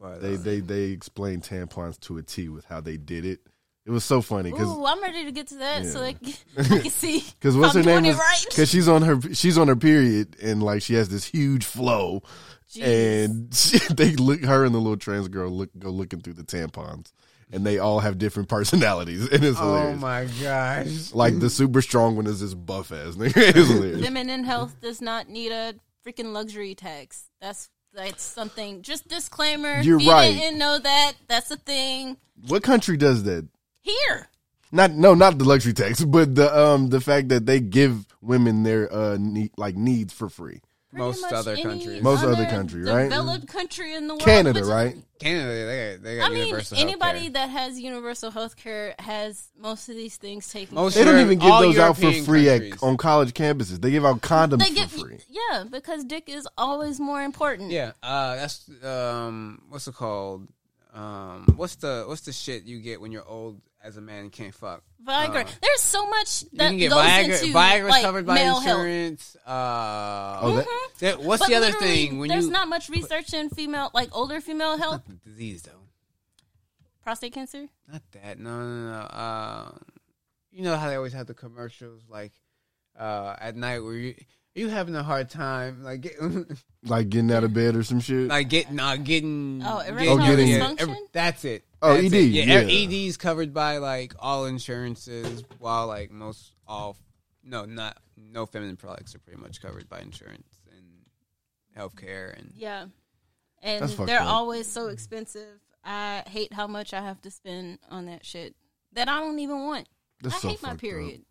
But 0.00 0.20
they 0.22 0.34
uh, 0.34 0.38
they 0.38 0.60
they 0.60 0.82
explained 0.90 1.42
tampons 1.44 1.98
to 2.00 2.18
a 2.18 2.22
T 2.22 2.48
with 2.48 2.64
how 2.66 2.80
they 2.80 2.96
did 2.96 3.24
it. 3.24 3.40
It 3.86 3.90
was 3.90 4.04
so 4.04 4.20
funny 4.20 4.50
because 4.50 4.68
I'm 4.68 5.00
ready 5.02 5.24
to 5.24 5.32
get 5.32 5.46
to 5.48 5.54
that 5.56 5.86
so 5.86 6.04
Yeah. 6.04 6.12
they 6.12 6.12
can, 6.12 6.34
I 6.78 6.78
can 6.82 6.90
see. 6.90 7.24
Because 7.40 7.56
what's 7.56 7.74
I'm 7.74 7.84
her 7.84 7.86
name 7.90 8.02
doing 8.02 8.12
is 8.12 8.16
it 8.16 8.20
right. 8.20 8.44
because 8.50 8.68
she's 8.68 8.86
on 8.88 9.00
her 9.02 9.18
she's 9.34 9.56
on 9.56 9.68
her 9.68 9.76
period 9.76 10.36
and 10.42 10.62
like 10.62 10.82
she 10.82 10.92
has 10.94 11.08
this 11.08 11.24
huge 11.24 11.64
flow 11.64 12.22
Jeez. 12.70 12.82
and 13.24 13.54
she, 13.54 13.78
they 13.94 14.14
look 14.16 14.44
her 14.44 14.64
and 14.66 14.74
the 14.74 14.78
little 14.78 14.98
trans 14.98 15.28
girl 15.28 15.48
look 15.50 15.70
go 15.78 15.88
looking 15.88 16.20
through 16.20 16.34
the 16.34 16.42
tampons 16.44 17.12
and 17.50 17.64
they 17.64 17.78
all 17.78 18.00
have 18.00 18.18
different 18.18 18.50
personalities 18.50 19.26
and 19.26 19.42
it's 19.42 19.56
oh 19.58 19.62
hilarious. 19.64 19.96
Oh 19.96 20.00
my 20.00 20.28
gosh, 20.42 21.14
Like 21.14 21.38
the 21.38 21.48
super 21.48 21.80
strong 21.80 22.14
one 22.14 22.26
is 22.26 22.40
this 22.40 22.52
buff 22.52 22.92
ass 22.92 23.14
nigga. 23.14 23.32
It's 23.38 23.68
hilarious. 23.70 24.02
Women 24.02 24.28
in 24.28 24.44
health 24.44 24.78
does 24.82 25.00
not 25.00 25.30
need 25.30 25.50
a 25.50 25.74
freaking 26.08 26.32
luxury 26.32 26.74
tax. 26.74 27.24
That's 27.40 27.68
that's 27.92 28.22
something. 28.22 28.82
Just 28.82 29.08
disclaimer. 29.08 29.80
You're 29.80 29.98
right. 29.98 30.32
didn't 30.32 30.58
know 30.58 30.78
that. 30.78 31.12
That's 31.26 31.50
a 31.50 31.56
thing 31.56 32.16
What 32.46 32.62
country 32.62 32.96
does 32.96 33.24
that? 33.24 33.46
here. 33.80 34.28
Not 34.70 34.92
no, 34.92 35.14
not 35.14 35.38
the 35.38 35.44
luxury 35.44 35.72
tax, 35.72 36.04
but 36.04 36.34
the 36.34 36.54
um 36.56 36.88
the 36.90 37.00
fact 37.00 37.30
that 37.30 37.46
they 37.46 37.60
give 37.60 38.06
women 38.20 38.62
their 38.64 38.92
uh 38.92 39.16
need, 39.18 39.52
like 39.56 39.76
needs 39.76 40.12
for 40.12 40.28
free. 40.28 40.60
Pretty 40.98 41.08
Most 41.10 41.22
much 41.22 41.32
other 41.32 41.52
any 41.52 41.62
countries. 41.62 42.02
Most 42.02 42.24
other 42.24 42.46
country, 42.46 42.82
right? 42.82 43.04
Developed 43.04 43.46
country 43.48 43.94
in 43.94 44.06
the 44.08 44.14
world. 44.14 44.22
Canada, 44.24 44.60
which- 44.60 44.68
right? 44.68 44.96
Canada, 45.20 45.66
they 45.66 45.94
got, 45.96 46.02
they 46.04 46.16
got 46.16 46.26
I 46.26 46.28
mean, 46.32 46.46
universal 46.46 46.78
anybody 46.78 47.28
that 47.30 47.50
has 47.50 47.80
universal 47.80 48.30
health 48.30 48.54
care 48.56 48.94
has 49.00 49.48
most 49.60 49.88
of 49.88 49.96
these 49.96 50.16
things 50.16 50.48
taken 50.48 50.76
Most 50.76 50.94
They 50.94 51.02
care 51.02 51.12
don't 51.12 51.20
of. 51.20 51.26
even 51.26 51.38
give 51.40 51.50
all 51.50 51.60
those 51.62 51.76
out 51.78 51.96
for 51.96 52.02
European 52.02 52.24
free 52.24 52.48
at, 52.48 52.82
on 52.84 52.96
college 52.96 53.32
campuses. 53.34 53.80
They 53.80 53.90
give 53.90 54.04
out 54.06 54.20
condoms 54.20 54.58
They 54.58 54.86
for 54.86 54.98
free. 55.06 55.18
yeah, 55.28 55.64
because 55.68 56.04
dick 56.04 56.28
is 56.28 56.46
always 56.56 57.00
more 57.00 57.22
important. 57.22 57.72
Yeah, 57.72 57.92
uh, 58.02 58.36
that's 58.36 58.70
um, 58.84 59.62
what's 59.68 59.88
it 59.88 59.94
called? 59.94 60.46
Um, 60.94 61.46
what's 61.56 61.74
the 61.76 62.04
what's 62.06 62.22
the 62.22 62.32
shit 62.32 62.64
you 62.64 62.80
get 62.80 63.00
when 63.00 63.10
you're 63.12 63.26
old 63.26 63.60
as 63.82 63.96
a 63.96 64.00
man 64.00 64.22
and 64.24 64.32
can't 64.32 64.54
fuck? 64.54 64.82
Viagra. 65.06 65.44
Uh, 65.46 65.50
There's 65.62 65.80
so 65.80 66.06
much 66.06 66.42
You 66.42 66.58
that 66.58 66.68
can 66.68 66.78
get 66.78 66.90
goes 66.90 67.04
Viagra. 67.04 67.42
into 67.42 67.54
Viagra's 67.58 67.90
like, 67.90 68.02
covered 68.02 68.26
by 68.26 68.34
male 68.34 68.60
health. 68.60 68.80
insurance. 68.80 69.36
Uh, 69.46 70.38
Oh, 70.42 70.56
that- 70.56 70.66
there- 70.98 71.18
what's 71.18 71.40
But 71.42 71.48
the 71.48 71.54
other 71.56 71.72
thing 71.72 72.18
when 72.18 72.28
there's 72.28 72.46
you 72.46 72.50
not 72.50 72.68
much 72.68 72.88
research 72.88 73.32
in 73.34 73.50
female, 73.50 73.90
like 73.94 74.08
older 74.12 74.40
female 74.40 74.76
health, 74.78 75.02
disease 75.24 75.62
though? 75.62 75.72
prostate 77.02 77.32
cancer. 77.32 77.66
Not 77.90 78.02
that. 78.12 78.38
No, 78.38 78.58
no, 78.60 78.90
no. 78.90 78.98
Uh, 78.98 79.70
you 80.50 80.62
know 80.62 80.76
how 80.76 80.88
they 80.88 80.96
always 80.96 81.12
have 81.12 81.26
the 81.26 81.34
commercials 81.34 82.02
like 82.08 82.32
uh, 82.98 83.36
at 83.40 83.56
night 83.56 83.78
where 83.80 83.94
you 83.94 84.14
you 84.54 84.68
having 84.68 84.96
a 84.96 85.02
hard 85.04 85.30
time 85.30 85.84
like 85.84 86.00
get, 86.00 86.14
Like 86.84 87.08
getting 87.10 87.30
out 87.32 87.44
of 87.44 87.54
bed 87.54 87.76
or 87.76 87.82
some 87.84 88.00
shit. 88.00 88.28
like 88.28 88.48
getting 88.48 88.78
uh, 88.80 88.96
getting 88.96 89.62
Oh, 89.64 89.78
erectile 89.80 90.18
getting- 90.18 90.48
dysfunction? 90.48 90.96
that's 91.12 91.44
it. 91.44 91.64
Oh, 91.80 91.94
ED, 91.94 92.12
it. 92.12 92.22
Yeah, 92.30 92.60
yeah. 92.60 92.84
ED 92.84 92.92
is 92.92 93.16
covered 93.16 93.54
by 93.54 93.78
like 93.78 94.14
all 94.18 94.46
insurances, 94.46 95.44
while 95.58 95.86
like 95.86 96.10
most 96.10 96.54
all 96.66 96.96
no 97.44 97.64
not 97.64 97.96
no 98.16 98.46
feminine 98.46 98.76
products 98.76 99.14
are 99.14 99.20
pretty 99.20 99.40
much 99.40 99.60
covered 99.62 99.88
by 99.88 100.00
insurance 100.00 100.48
and 100.70 101.06
healthcare 101.76 102.36
and 102.38 102.52
Yeah. 102.56 102.86
And 103.62 103.88
they're 103.88 104.20
up. 104.20 104.28
always 104.28 104.66
so 104.68 104.86
expensive. 104.88 105.58
I 105.84 106.22
hate 106.28 106.52
how 106.52 106.66
much 106.66 106.92
I 106.94 107.00
have 107.00 107.20
to 107.22 107.30
spend 107.30 107.78
on 107.90 108.06
that 108.06 108.24
shit 108.24 108.54
that 108.92 109.08
I 109.08 109.20
don't 109.20 109.38
even 109.38 109.64
want. 109.64 109.88
That's 110.22 110.36
I 110.36 110.38
so 110.38 110.48
hate 110.48 110.62
my 110.62 110.68
fucked 110.70 110.78
up. 110.78 110.80
period. 110.80 111.22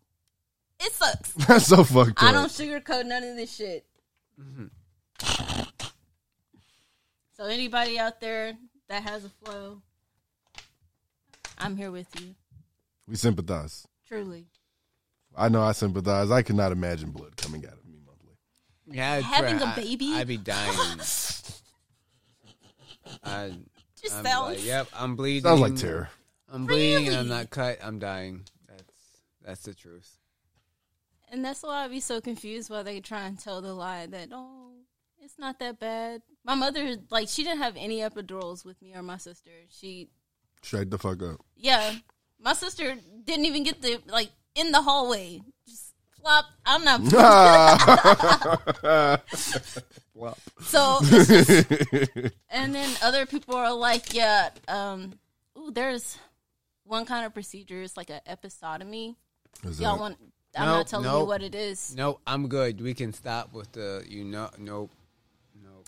It 0.80 0.92
sucks. 0.94 1.32
That's 1.48 1.68
so 1.68 1.84
fucked 1.84 2.22
I 2.22 2.28
up. 2.30 2.34
don't 2.34 2.50
sugarcoat 2.50 3.06
none 3.06 3.24
of 3.24 3.36
this 3.36 3.54
shit. 3.56 3.86
Mm-hmm. 4.40 4.66
So 7.34 7.46
anybody 7.46 8.00
out 8.00 8.20
there 8.20 8.54
that 8.90 9.04
has 9.04 9.26
a 9.26 9.30
flow, 9.30 9.82
I'm 11.58 11.76
here 11.78 11.92
with 11.92 12.08
you. 12.22 12.36
We 13.08 13.16
sympathize. 13.16 13.88
Truly. 14.08 14.48
I 15.36 15.50
know 15.50 15.62
I 15.62 15.72
sympathize. 15.72 16.32
I 16.32 16.42
cannot 16.42 16.72
imagine 16.72 17.12
blood 17.12 17.38
coming 17.38 17.66
out 17.66 17.74
of 17.74 17.86
me 17.86 18.00
monthly. 18.06 18.36
yeah, 18.92 19.14
I'd 19.14 19.24
Having 19.24 19.60
try- 19.60 19.74
a 19.74 19.76
baby? 19.76 20.14
I, 20.14 20.20
would 20.20 20.28
be 20.28 20.38
dying. 20.38 20.74
I, 23.24 23.52
Just 24.02 24.16
I'm 24.16 24.24
sounds. 24.26 24.58
like, 24.58 24.66
yep, 24.66 24.88
I'm 24.94 25.16
bleeding. 25.16 25.44
Sounds 25.44 25.62
like 25.62 25.76
terror. 25.76 26.10
I'm 26.52 26.66
bleeding 26.66 27.08
and 27.08 27.16
I'm 27.18 27.28
not 27.28 27.50
cut. 27.50 27.78
I'm 27.84 28.00
dying. 28.00 28.44
That's 28.68 28.84
that's 29.44 29.62
the 29.62 29.74
truth. 29.74 30.18
And 31.30 31.44
that's 31.44 31.62
why 31.64 31.84
I 31.84 31.88
be 31.90 32.00
so 32.00 32.22
confused 32.22 32.70
why 32.70 32.84
they 32.84 33.00
try 33.02 33.26
and 33.26 33.38
tell 33.38 33.62
the 33.62 33.74
lie 33.74 34.06
that 34.08 34.30
oh, 34.32 34.72
it's 35.20 35.38
not 35.38 35.60
that 35.60 35.80
bad. 35.80 36.22
My 36.46 36.56
mother, 36.56 36.96
like, 37.10 37.28
she 37.28 37.44
didn't 37.44 37.62
have 37.62 37.76
any 37.78 38.00
epidurals 38.00 38.64
with 38.64 38.82
me 38.82 38.94
or 38.96 39.04
my 39.04 39.18
sister. 39.18 39.52
She, 39.70 40.08
Straight 40.68 40.92
the 40.92 40.98
fuck 40.98 41.22
up. 41.24 41.40
yeah, 41.56 41.94
my 42.42 42.54
sister 42.54 42.96
didn't 43.24 43.46
even 43.46 43.64
get 43.64 43.82
the 43.82 44.00
like 44.08 44.30
in 44.56 44.72
the 44.72 44.82
hallway. 44.82 45.42
Just 45.68 45.94
flop. 46.20 46.46
I'm 46.66 46.84
not. 46.84 47.02
flop. 50.14 50.38
so, 50.64 51.00
just- 51.04 51.72
and 52.50 52.76
then 52.76 52.96
other 53.02 53.26
people 53.26 53.56
are 53.56 53.74
like, 53.74 54.14
yeah, 54.14 54.50
um, 54.68 55.14
ooh, 55.58 55.72
there's 55.72 56.18
one 56.84 57.06
kind 57.06 57.26
of 57.26 57.34
procedure. 57.34 57.82
It's 57.82 57.98
like 57.98 58.10
an 58.10 58.22
episiotomy. 58.30 59.16
Is 59.64 59.80
Y'all 59.80 59.96
that- 59.96 60.02
want? 60.02 60.18
I'm 60.56 60.66
Nope, 60.66 60.76
not 60.78 60.88
telling 60.88 61.20
you 61.20 61.26
what 61.26 61.44
it 61.44 61.54
is. 61.54 61.94
No, 61.96 62.20
I'm 62.26 62.48
good. 62.48 62.82
We 62.82 62.96
can 62.96 63.14
stop 63.14 63.54
with 63.54 63.72
the 63.74 64.04
you 64.08 64.24
know 64.24 64.50
nope. 64.58 64.90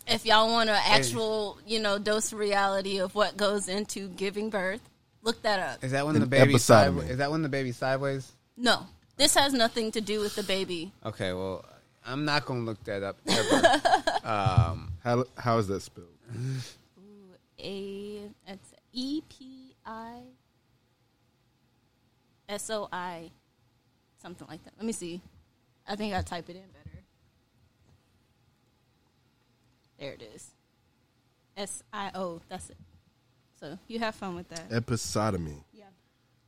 Nope. 0.10 0.16
if 0.16 0.26
y'all 0.26 0.50
want 0.50 0.70
an 0.70 0.80
actual, 0.86 1.60
you 1.66 1.80
know, 1.80 1.98
dose 2.00 2.32
of 2.34 2.40
reality 2.40 3.00
of 3.00 3.16
what 3.16 3.38
goes 3.38 3.68
into 3.68 4.10
giving 4.10 4.50
birth, 4.50 4.82
look 5.22 5.42
that 5.44 5.60
up. 5.60 5.84
Is 5.84 5.92
that 5.92 6.06
when 6.06 6.16
An 6.16 6.22
the 6.22 6.28
baby 6.28 6.54
episiotomy. 6.56 6.60
sideways? 6.60 7.10
Is 7.12 7.18
that 7.18 7.32
when 7.32 7.42
the 7.42 7.50
baby 7.50 7.72
sideways? 7.72 8.32
No, 8.58 8.88
this 9.18 9.36
has 9.36 9.54
nothing 9.54 9.92
to 9.94 10.02
do 10.02 10.20
with 10.20 10.36
the 10.36 10.44
baby. 10.44 10.92
Okay, 11.06 11.34
well, 11.34 11.64
I'm 12.06 12.26
not 12.26 12.46
gonna 12.46 12.62
look 12.62 12.84
that 12.86 13.04
up 13.04 13.18
ever. 13.28 13.56
um, 14.28 14.92
How 15.04 15.26
how 15.38 15.58
is 15.60 15.68
that 15.68 15.82
spelled? 15.82 16.08
A 17.60 18.22
it's 18.48 18.74
E 18.94 19.22
P 19.30 19.76
I 19.86 20.22
S 22.48 22.70
O 22.70 22.88
I, 22.92 23.30
something 24.22 24.48
like 24.48 24.64
that. 24.64 24.74
Let 24.78 24.86
me 24.86 24.92
see. 24.94 25.22
I 25.88 25.96
think 25.96 26.14
I 26.14 26.22
type 26.22 26.50
it 26.50 26.56
in 26.56 26.62
better. 26.62 27.04
There 30.00 30.14
it 30.14 30.22
is. 30.36 30.52
S 31.58 31.84
I 31.92 32.12
O. 32.16 32.42
That's 32.50 32.70
it. 32.70 32.78
So 33.60 33.78
you 33.88 34.00
have 34.00 34.16
fun 34.16 34.36
with 34.36 34.48
that. 34.50 34.70
Episiotomy. 34.70 35.64
Yeah. 35.74 35.84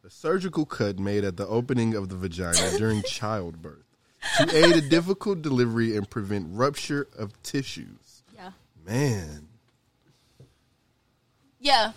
A 0.06 0.10
surgical 0.10 0.66
cut 0.66 0.98
made 1.00 1.24
at 1.24 1.36
the 1.38 1.46
opening 1.48 1.94
of 1.96 2.10
the 2.10 2.16
vagina 2.16 2.78
during 2.78 3.04
childbirth 3.08 3.84
to 4.38 4.56
aid 4.56 4.76
a 4.76 4.82
difficult 4.82 5.42
delivery 5.42 5.96
and 5.98 6.10
prevent 6.10 6.48
rupture 6.52 7.08
of 7.18 7.32
tissues. 7.44 8.24
Yeah. 8.36 8.52
Man, 8.86 9.48
Yeah. 11.60 11.92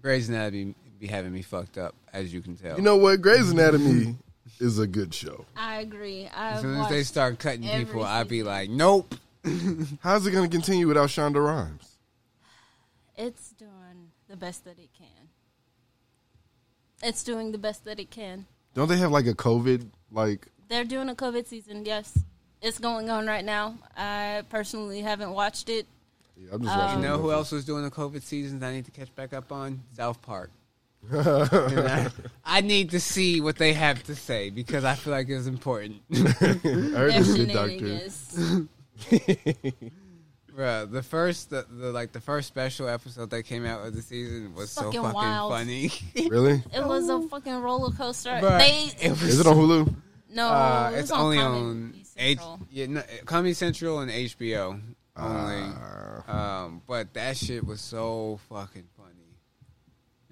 Grey's 0.00 0.28
Anatomy 0.28 0.74
be 0.98 1.06
having 1.06 1.32
me 1.32 1.42
fucked 1.42 1.78
up, 1.78 1.94
as 2.12 2.32
you 2.32 2.40
can 2.40 2.56
tell. 2.56 2.76
you 2.76 2.82
know 2.82 2.96
what? 2.96 3.20
Grey's 3.20 3.50
Anatomy 3.50 4.16
is 4.60 4.78
a 4.78 4.86
good 4.86 5.12
show. 5.14 5.44
I 5.56 5.80
agree. 5.80 6.26
I 6.34 6.52
as 6.52 6.60
soon 6.62 6.78
as 6.80 6.88
they 6.88 7.02
start 7.02 7.38
cutting 7.38 7.68
every 7.68 7.84
people, 7.84 8.04
I'd 8.04 8.28
be 8.28 8.42
like, 8.42 8.70
nope. 8.70 9.14
How's 10.00 10.26
it 10.26 10.30
going 10.30 10.48
to 10.48 10.54
continue 10.54 10.86
without 10.86 11.08
Shonda 11.08 11.44
Rhimes? 11.44 11.96
It's 13.16 13.50
doing 13.52 14.10
the 14.28 14.36
best 14.36 14.64
that 14.64 14.78
it 14.78 14.90
can. 14.96 15.28
It's 17.02 17.24
doing 17.24 17.52
the 17.52 17.58
best 17.58 17.84
that 17.84 17.98
it 17.98 18.10
can. 18.10 18.46
Don't 18.74 18.88
they 18.88 18.96
have 18.98 19.10
like 19.10 19.26
a 19.26 19.34
COVID 19.34 19.86
like? 20.12 20.46
They're 20.68 20.84
doing 20.84 21.08
a 21.08 21.14
COVID 21.14 21.46
season, 21.46 21.84
yes. 21.84 22.18
It's 22.62 22.78
going 22.78 23.10
on 23.10 23.26
right 23.26 23.44
now. 23.44 23.76
I 23.96 24.42
personally 24.48 25.00
haven't 25.02 25.32
watched 25.32 25.68
it. 25.68 25.86
Yeah, 26.36 26.50
I'm 26.52 26.62
just 26.62 26.72
Um, 26.72 26.78
watching. 26.78 27.02
You 27.02 27.08
know 27.08 27.18
who 27.18 27.32
else 27.32 27.50
was 27.52 27.64
doing 27.64 27.82
the 27.82 27.90
COVID 27.90 28.22
seasons? 28.22 28.62
I 28.62 28.72
need 28.72 28.84
to 28.84 28.90
catch 28.92 29.14
back 29.16 29.32
up 29.32 29.50
on 29.50 29.82
South 29.96 30.22
Park. 30.22 30.50
And 31.10 31.88
I, 31.88 32.10
I 32.44 32.60
need 32.60 32.90
to 32.90 33.00
see 33.00 33.40
what 33.40 33.56
they 33.56 33.72
have 33.72 34.02
to 34.04 34.14
say 34.14 34.50
because 34.50 34.84
I 34.84 34.94
feel 34.94 35.12
like 35.12 35.28
it's 35.28 35.46
important. 35.46 36.00
I 36.12 36.16
heard 36.16 37.12
Their 37.12 37.22
this 37.22 37.34
good 37.34 37.52
doctor. 37.52 37.78
shenanigans. 37.78 38.68
Bruh, 40.54 40.90
the 40.90 41.02
first, 41.02 41.48
the, 41.48 41.64
the 41.70 41.92
like 41.92 42.12
the 42.12 42.20
first 42.20 42.46
special 42.48 42.86
episode 42.86 43.30
that 43.30 43.44
came 43.44 43.64
out 43.64 43.86
of 43.86 43.94
the 43.96 44.02
season 44.02 44.54
was 44.54 44.70
so 44.70 44.82
Fucking 44.82 45.00
fucking 45.00 45.14
wild. 45.14 45.50
funny. 45.52 45.90
Really? 46.28 46.62
It 46.74 46.84
was 46.84 47.08
a 47.08 47.22
fucking 47.28 47.54
roller 47.56 47.90
coaster. 47.90 48.30
Bruh, 48.30 48.58
they 48.58 48.90
it 49.06 49.10
was 49.10 49.22
Is 49.22 49.40
it 49.40 49.46
on 49.46 49.56
Hulu? 49.56 49.94
no, 50.34 50.48
Uh, 50.48 50.90
it 50.94 50.98
it's 50.98 51.10
on 51.10 51.20
only 51.22 51.38
Comedy 51.38 51.60
on 51.64 51.94
H, 52.18 52.38
yeah, 52.70 52.86
no, 52.86 53.02
Comedy 53.24 53.54
Central 53.54 54.00
and 54.00 54.10
HBO 54.10 54.78
only. 55.16 55.72
Ah. 56.28 56.64
um, 56.64 56.82
but 56.86 57.14
that 57.14 57.36
shit 57.38 57.64
was 57.66 57.80
so 57.80 58.38
fucking 58.50 58.84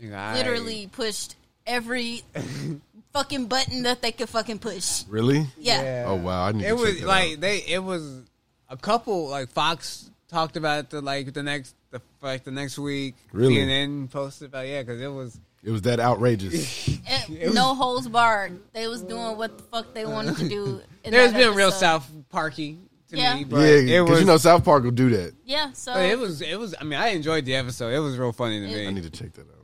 funny. 0.00 0.12
Nigga, 0.12 0.16
I- 0.18 0.34
Literally 0.36 0.88
pushed 0.92 1.36
every 1.66 2.22
fucking 3.12 3.46
button 3.46 3.82
that 3.84 4.02
they 4.02 4.12
could 4.12 4.28
fucking 4.28 4.58
push. 4.58 5.04
Really? 5.08 5.46
Yeah. 5.58 6.04
Oh 6.08 6.16
wow! 6.16 6.46
I 6.46 6.52
need. 6.52 6.64
it 6.64 6.68
to 6.68 6.74
was 6.74 6.98
check 6.98 7.06
like 7.06 7.32
out. 7.34 7.40
they. 7.40 7.58
It 7.58 7.82
was 7.82 8.22
a 8.68 8.76
couple 8.76 9.28
like 9.28 9.50
Fox 9.50 10.10
talked 10.28 10.56
about 10.56 10.78
it 10.78 10.90
the 10.90 11.00
like 11.00 11.32
the 11.32 11.42
next 11.42 11.74
the 11.90 12.00
like 12.22 12.44
the 12.44 12.50
next 12.52 12.78
week. 12.78 13.14
Really? 13.32 13.56
CNN 13.56 14.10
posted 14.10 14.48
about 14.48 14.66
yeah 14.66 14.82
because 14.82 15.00
it 15.00 15.08
was 15.08 15.38
it 15.62 15.70
was 15.70 15.82
that 15.82 16.00
outrageous. 16.00 16.88
Eh, 17.10 17.22
it- 17.30 17.54
no 17.54 17.74
holds 17.74 18.06
barred. 18.08 18.60
They 18.72 18.86
was 18.86 19.02
doing 19.02 19.36
what 19.36 19.56
the 19.58 19.64
fuck 19.64 19.92
they 19.94 20.04
wanted 20.06 20.36
to 20.36 20.48
do. 20.48 20.80
in 21.02 21.10
there's 21.10 21.32
that 21.32 21.38
been 21.38 21.54
real. 21.56 21.72
South 21.72 22.08
Parky 22.28 22.78
to 23.08 23.16
Yeah. 23.16 23.34
me, 23.34 23.42
but 23.44 23.58
yeah, 23.58 24.02
because 24.02 24.20
you 24.20 24.26
know 24.26 24.36
South 24.36 24.64
Park 24.64 24.84
will 24.84 24.92
do 24.92 25.10
that. 25.10 25.34
Yeah, 25.44 25.72
so 25.72 25.94
but 25.94 26.04
it 26.04 26.16
was 26.18 26.40
it 26.42 26.56
was. 26.58 26.74
I 26.80 26.84
mean, 26.84 26.98
I 27.00 27.08
enjoyed 27.08 27.44
the 27.44 27.56
episode. 27.56 27.88
It 27.92 27.98
was 27.98 28.16
real 28.16 28.30
funny 28.32 28.60
to 28.60 28.66
It- 28.66 28.74
me. 28.76 28.86
I 28.86 28.90
need 28.90 29.02
to 29.02 29.10
check 29.10 29.32
that 29.32 29.42
out. 29.42 29.59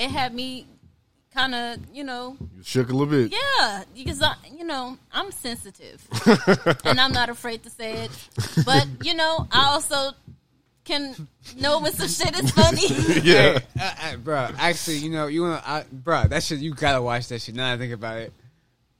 It 0.00 0.10
had 0.10 0.34
me 0.34 0.66
kind 1.34 1.54
of, 1.54 1.78
you 1.92 2.02
know, 2.02 2.36
You 2.56 2.62
shook 2.64 2.88
a 2.88 2.92
little 2.92 3.06
bit. 3.06 3.32
yeah, 3.32 3.84
because 3.94 4.20
I, 4.22 4.34
you 4.56 4.64
know, 4.64 4.98
I'm 5.12 5.30
sensitive, 5.30 6.06
and 6.84 6.98
I'm 7.00 7.12
not 7.12 7.28
afraid 7.28 7.62
to 7.64 7.70
say 7.70 8.04
it. 8.04 8.10
But 8.64 8.86
you 9.02 9.14
know, 9.14 9.46
I 9.52 9.66
also 9.68 10.12
can 10.84 11.28
know 11.58 11.78
when 11.80 11.92
some 11.92 12.08
shit 12.08 12.34
is 12.42 12.50
funny. 12.50 12.86
Yeah. 13.22 13.58
Hey, 13.58 13.62
uh, 13.80 13.90
uh, 14.02 14.16
bro. 14.16 14.48
Actually, 14.58 14.96
you 14.96 15.10
know, 15.10 15.26
you 15.28 15.42
want 15.42 15.62
to, 15.64 15.84
bro. 15.92 16.24
That 16.26 16.42
shit, 16.42 16.58
you 16.58 16.74
gotta 16.74 17.00
watch 17.02 17.28
that 17.28 17.40
shit. 17.42 17.54
Now 17.54 17.68
that 17.68 17.74
I 17.74 17.78
think 17.78 17.92
about 17.92 18.18
it. 18.18 18.32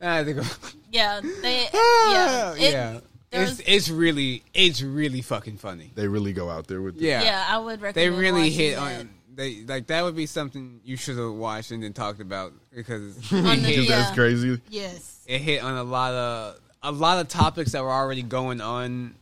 Now 0.01 0.15
that 0.15 0.21
I 0.21 0.25
think 0.25 0.39
about 0.39 0.75
yeah, 0.93 1.21
they, 1.43 1.63
yeah, 1.73 2.13
yeah, 2.13 2.53
it- 2.55 2.73
yeah. 2.73 3.01
there's- 3.31 3.59
It's 3.61 3.69
it's 3.69 3.91
really 3.91 4.43
it's 4.55 4.83
really 4.83 5.23
fucking 5.23 5.57
funny. 5.57 5.91
They 5.95 6.07
really 6.07 6.33
go 6.33 6.49
out 6.51 6.67
there 6.69 6.81
with 6.83 6.97
it. 6.97 7.03
Yeah, 7.03 7.23
yeah. 7.23 7.47
I 7.49 7.59
would 7.59 7.81
recommend. 7.81 7.95
they 8.15 8.17
really 8.17 8.51
hit 8.51 8.77
that. 8.77 9.01
on. 9.01 9.11
They 9.33 9.63
like 9.65 9.87
that 9.89 10.03
would 10.03 10.17
be 10.17 10.27
something 10.27 10.81
you 10.85 10.97
should 10.97 11.17
have 11.17 11.33
watched 11.33 11.71
and 11.71 11.83
then 11.83 11.93
talked 11.93 12.21
about 12.21 12.53
because 12.75 13.17
it 13.31 13.31
the- 13.31 13.55
hit, 13.57 13.89
Yeah. 13.89 13.97
that's 13.99 14.15
crazy. 14.15 14.61
Yes, 14.69 15.25
it 15.27 15.41
hit 15.41 15.63
on 15.63 15.77
a 15.77 15.85
lot 15.85 16.13
of 16.13 16.61
a 16.83 16.93
lot 16.93 17.21
of 17.21 17.29
topics 17.29 17.73
that 17.73 17.83
were 17.83 17.91
already 17.93 18.23
going 18.23 18.61
on. 18.61 19.15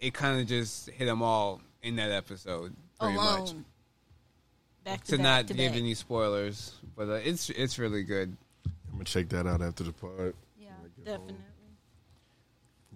It 0.00 0.14
kind 0.14 0.40
of 0.40 0.46
just 0.46 0.88
hit 0.90 1.06
them 1.06 1.22
all 1.22 1.60
in 1.82 1.96
that 1.96 2.10
episode, 2.12 2.74
pretty 3.00 3.16
alone. 3.16 3.40
much. 3.40 3.54
Back 4.84 5.04
to, 5.04 5.10
To 5.12 5.16
back 5.18 5.22
not 5.24 5.46
to 5.48 5.54
give 5.54 5.72
back. 5.72 5.80
any 5.80 5.94
spoilers, 5.94 6.72
but 6.96 7.08
uh, 7.08 7.12
it's 7.14 7.50
it's 7.50 7.78
really 7.78 8.04
good. 8.04 8.34
I'm 8.66 8.92
gonna 8.92 9.04
check 9.04 9.28
that 9.30 9.46
out 9.46 9.60
after 9.60 9.84
the 9.84 9.92
pod. 9.92 10.34
Yeah, 10.58 10.68
definitely. 11.04 11.34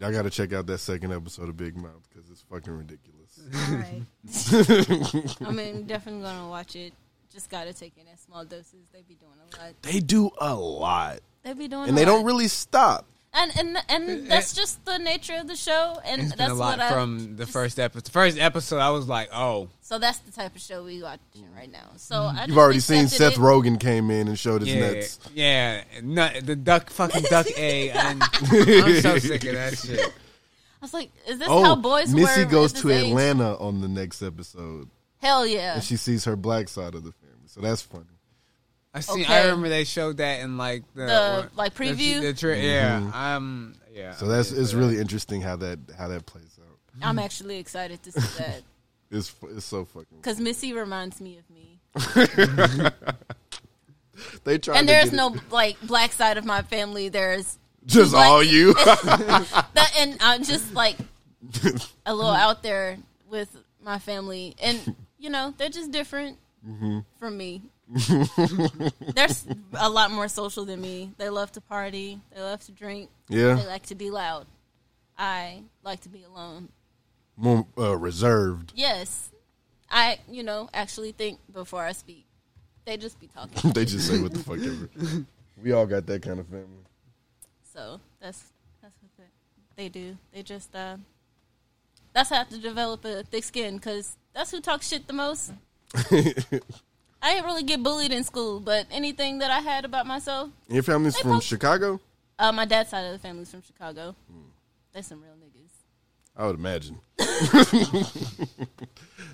Y'all 0.00 0.10
got 0.10 0.22
to 0.22 0.30
check 0.30 0.52
out 0.52 0.66
that 0.66 0.78
second 0.78 1.12
episode 1.12 1.48
of 1.48 1.56
Big 1.56 1.76
Mouth 1.76 2.08
because 2.12 2.28
it's 2.30 2.40
fucking 2.50 2.72
ridiculous. 2.72 3.11
All 3.54 3.76
right. 3.76 4.02
I 5.46 5.50
mean, 5.50 5.86
definitely 5.86 6.22
gonna 6.22 6.48
watch 6.48 6.76
it. 6.76 6.92
Just 7.32 7.48
gotta 7.50 7.72
take 7.72 7.94
it 7.96 8.06
in 8.10 8.16
small 8.18 8.44
doses. 8.44 8.86
They 8.92 9.02
be 9.02 9.14
doing 9.14 9.32
a 9.40 9.62
lot. 9.62 9.72
they 9.82 10.00
do 10.00 10.30
a 10.38 10.54
lot, 10.54 11.20
They 11.42 11.54
be 11.54 11.66
doing, 11.68 11.88
and 11.88 11.96
a 11.96 12.00
they 12.00 12.04
don't 12.04 12.24
really 12.24 12.48
stop. 12.48 13.06
and 13.32 13.50
and 13.58 13.78
and 13.88 14.30
that's 14.30 14.52
just 14.52 14.84
the 14.84 14.98
nature 14.98 15.36
of 15.36 15.48
the 15.48 15.56
show, 15.56 15.98
and 16.04 16.20
It's 16.20 16.32
been 16.32 16.38
that's 16.38 16.50
a 16.50 16.54
lot 16.54 16.78
what 16.78 16.80
I. 16.80 16.90
from 16.92 17.36
the 17.36 17.46
first 17.46 17.78
episode. 17.78 18.12
First 18.12 18.38
episode, 18.38 18.78
I 18.80 18.90
was 18.90 19.08
like, 19.08 19.30
oh, 19.32 19.70
so 19.80 19.98
that's 19.98 20.18
the 20.18 20.30
type 20.30 20.54
of 20.54 20.60
show 20.60 20.84
we 20.84 21.02
watching 21.02 21.48
right 21.56 21.72
now. 21.72 21.88
So 21.96 22.16
mm-hmm. 22.16 22.38
I 22.38 22.44
You've 22.44 22.58
already 22.58 22.80
seen 22.80 23.08
Seth 23.08 23.34
it. 23.34 23.38
Rogen 23.38 23.80
came 23.80 24.10
in 24.10 24.28
and 24.28 24.38
showed 24.38 24.60
his 24.60 24.74
yeah, 24.74 24.90
nuts. 24.92 25.18
yeah, 25.34 25.84
nut, 26.02 26.40
the 26.44 26.54
duck, 26.56 26.90
fucking 26.90 27.22
duck 27.30 27.46
A. 27.56 27.90
And 27.90 28.22
I'm 28.52 29.00
so 29.00 29.18
sick 29.18 29.44
of 29.44 29.54
that 29.54 29.78
shit. 29.78 30.12
I 30.82 30.84
was 30.84 30.92
like, 30.92 31.12
is 31.28 31.38
this 31.38 31.46
Oh, 31.48 31.62
how 31.62 31.76
boys 31.76 32.12
Missy 32.12 32.44
were 32.44 32.50
goes 32.50 32.72
to 32.74 32.90
age? 32.90 33.06
Atlanta 33.10 33.56
on 33.56 33.80
the 33.80 33.86
next 33.88 34.20
episode, 34.20 34.88
Hell 35.18 35.46
yeah! 35.46 35.74
and 35.74 35.84
she 35.84 35.96
sees 35.96 36.24
her 36.24 36.34
black 36.34 36.68
side 36.68 36.96
of 36.96 37.04
the 37.04 37.12
family. 37.12 37.46
So 37.46 37.60
that's 37.60 37.82
funny. 37.82 38.04
I 38.92 39.00
see. 39.00 39.22
Okay. 39.22 39.32
I 39.32 39.42
remember 39.44 39.68
they 39.68 39.84
showed 39.84 40.16
that 40.18 40.40
in 40.40 40.58
like 40.58 40.82
the, 40.94 41.06
The, 41.06 41.40
what- 41.46 41.56
like, 41.56 41.74
the- 41.74 41.84
preview? 41.84 42.20
The, 42.20 42.34
tra- 42.34 42.58
Yeah, 42.58 43.10
um, 43.14 43.74
yeah. 43.94 44.10
Mm-hmm. 44.10 44.18
So 44.18 44.26
that's 44.26 44.50
it's 44.52 44.74
really 44.74 44.98
interesting 44.98 45.40
how 45.40 45.54
that 45.56 45.78
how 45.96 46.08
that 46.08 46.26
plays 46.26 46.58
out. 46.60 46.76
I'm 47.00 47.18
actually 47.20 47.58
excited 47.58 48.02
to 48.02 48.12
see 48.12 48.38
that 48.42 48.62
It's 49.12 49.32
it's 49.50 49.64
so 49.66 49.84
fucking. 49.84 50.16
because 50.18 50.40
Missy 50.40 50.72
reminds 50.72 51.20
me 51.20 51.38
of 51.38 51.48
me, 51.48 51.78
They 54.44 54.58
try 54.58 54.76
and 54.78 54.86
to 54.86 54.92
there's 54.92 55.10
get 55.10 55.14
it- 55.14 55.16
no 55.16 55.36
like 55.50 55.80
black 55.82 56.12
side 56.12 56.36
of 56.38 56.44
my 56.44 56.62
family. 56.62 57.08
There's 57.08 57.58
just 57.86 58.12
black- 58.12 58.28
all 58.28 58.42
you. 58.42 58.74
that, 58.74 59.92
and 59.98 60.16
I'm 60.20 60.42
just 60.44 60.72
like 60.74 60.96
a 62.06 62.14
little 62.14 62.30
out 62.30 62.62
there 62.62 62.98
with 63.30 63.54
my 63.82 63.98
family, 63.98 64.54
and 64.62 64.94
you 65.18 65.30
know 65.30 65.52
they're 65.58 65.68
just 65.68 65.90
different 65.90 66.38
Mm-hmm. 66.66 67.00
from 67.18 67.36
me. 67.36 67.60
they're 69.14 69.26
a 69.74 69.90
lot 69.90 70.12
more 70.12 70.28
social 70.28 70.64
than 70.64 70.80
me. 70.80 71.10
They 71.18 71.28
love 71.28 71.50
to 71.52 71.60
party. 71.60 72.20
They 72.32 72.40
love 72.40 72.64
to 72.66 72.72
drink. 72.72 73.10
Yeah. 73.28 73.54
They 73.54 73.66
like 73.66 73.86
to 73.86 73.96
be 73.96 74.10
loud. 74.10 74.46
I 75.18 75.62
like 75.82 76.00
to 76.02 76.08
be 76.08 76.22
alone. 76.22 76.68
More 77.36 77.66
uh, 77.76 77.96
reserved. 77.96 78.72
Yes, 78.76 79.30
I 79.90 80.18
you 80.30 80.42
know 80.44 80.68
actually 80.72 81.10
think 81.12 81.40
before 81.52 81.82
I 81.84 81.92
speak. 81.92 82.26
They 82.84 82.96
just 82.96 83.18
be 83.20 83.26
talking. 83.26 83.72
they 83.72 83.84
just 83.84 84.06
say 84.08 84.20
what 84.20 84.32
the 84.32 84.38
fuck 84.38 84.58
ever. 84.58 85.24
We 85.62 85.72
all 85.72 85.86
got 85.86 86.06
that 86.06 86.22
kind 86.22 86.38
of 86.40 86.46
family. 86.46 86.66
So 87.72 88.00
that's 88.20 88.42
that's 88.82 88.94
what 89.00 89.10
they, 89.76 89.82
they 89.84 89.88
do. 89.88 90.16
They 90.32 90.42
just 90.42 90.74
uh, 90.74 90.96
that's 92.12 92.30
how 92.30 92.36
I 92.36 92.38
have 92.40 92.48
to 92.50 92.58
develop 92.58 93.04
a 93.04 93.22
thick 93.22 93.44
skin 93.44 93.76
because 93.76 94.16
that's 94.34 94.50
who 94.50 94.60
talks 94.60 94.88
shit 94.88 95.06
the 95.06 95.12
most. 95.12 95.52
I 95.94 97.34
didn't 97.34 97.44
really 97.44 97.62
get 97.62 97.82
bullied 97.82 98.12
in 98.12 98.24
school, 98.24 98.58
but 98.60 98.86
anything 98.90 99.38
that 99.38 99.50
I 99.50 99.60
had 99.60 99.84
about 99.84 100.06
myself, 100.06 100.50
Your 100.68 100.82
family's 100.82 101.16
from 101.18 101.32
post- 101.32 101.46
Chicago? 101.46 102.00
uh, 102.38 102.50
my 102.50 102.64
dad's 102.64 102.90
side 102.90 103.04
of 103.04 103.12
the 103.12 103.18
family's 103.18 103.50
from 103.50 103.62
Chicago. 103.62 104.16
Hmm. 104.30 104.40
They're 104.92 105.02
some 105.02 105.22
real 105.22 105.32
niggas. 105.34 105.70
I 106.36 106.46
would 106.46 106.56
imagine. 106.56 106.98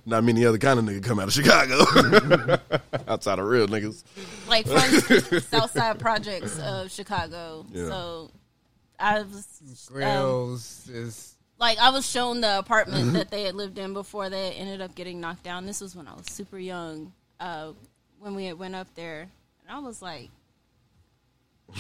Not 0.07 0.25
many 0.25 0.45
other 0.47 0.59
kind 0.59 0.79
of 0.79 0.85
nigga 0.85 1.03
come 1.05 1.21
out 1.21 1.29
of 1.29 1.35
Chicago. 1.35 1.85
Outside 3.09 3.39
of 3.39 3.47
real 3.47 3.67
niggas. 3.69 4.03
Like 4.49 4.67
from 4.67 5.41
Southside 5.41 5.99
projects 5.99 6.59
of 6.59 6.91
Chicago. 6.91 7.67
Yeah. 7.71 7.89
So 7.89 8.31
I 8.99 9.23
was 9.23 10.89
um, 10.89 10.95
is 10.95 11.35
like 11.59 11.79
I 11.79 11.91
was 11.91 12.09
shown 12.09 12.41
the 12.41 12.59
apartment 12.59 13.13
that 13.13 13.31
they 13.31 13.43
had 13.43 13.55
lived 13.55 13.79
in 13.79 13.93
before 13.93 14.31
they 14.31 14.53
ended 14.53 14.81
up 14.81 14.95
getting 14.95 15.21
knocked 15.21 15.45
down. 15.45 15.67
This 15.67 15.81
was 15.81 15.95
when 15.95 16.09
I 16.09 16.15
was 16.15 16.27
super 16.27 16.59
young. 16.59 17.13
Uh, 17.39 17.73
when 18.19 18.35
we 18.35 18.47
had 18.47 18.59
went 18.59 18.75
up 18.75 18.89
there, 18.95 19.21
and 19.21 19.71
I 19.71 19.79
was 19.79 20.03
like, 20.03 20.31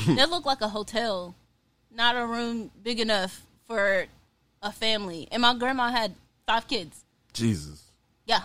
that 0.06 0.30
looked 0.30 0.46
like 0.46 0.60
a 0.60 0.68
hotel, 0.68 1.34
not 1.90 2.14
a 2.14 2.24
room 2.26 2.70
big 2.82 3.00
enough 3.00 3.44
for 3.66 4.06
a 4.62 4.72
family. 4.72 5.28
And 5.30 5.42
my 5.42 5.54
grandma 5.54 5.90
had 5.90 6.14
five 6.46 6.66
kids. 6.68 7.04
Jesus. 7.32 7.84
Yeah, 8.26 8.42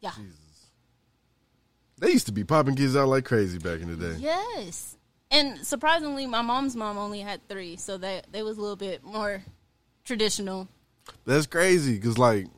yeah, 0.00 0.12
They 1.98 2.10
used 2.10 2.26
to 2.26 2.32
be 2.32 2.44
popping 2.44 2.74
kids 2.74 2.96
out 2.96 3.08
like 3.08 3.24
crazy 3.24 3.58
back 3.58 3.80
in 3.80 3.88
the 3.88 3.96
day. 3.96 4.16
yes. 4.18 4.96
And 5.30 5.66
surprisingly, 5.66 6.26
my 6.26 6.42
mom's 6.42 6.76
mom 6.76 6.98
only 6.98 7.20
had 7.20 7.46
three, 7.48 7.76
so 7.76 7.96
they 7.96 8.20
they 8.30 8.42
was 8.42 8.58
a 8.58 8.60
little 8.60 8.76
bit 8.76 9.02
more 9.02 9.42
traditional. 10.04 10.68
That's 11.24 11.46
crazy 11.46 11.94
because, 11.94 12.18
like, 12.18 12.48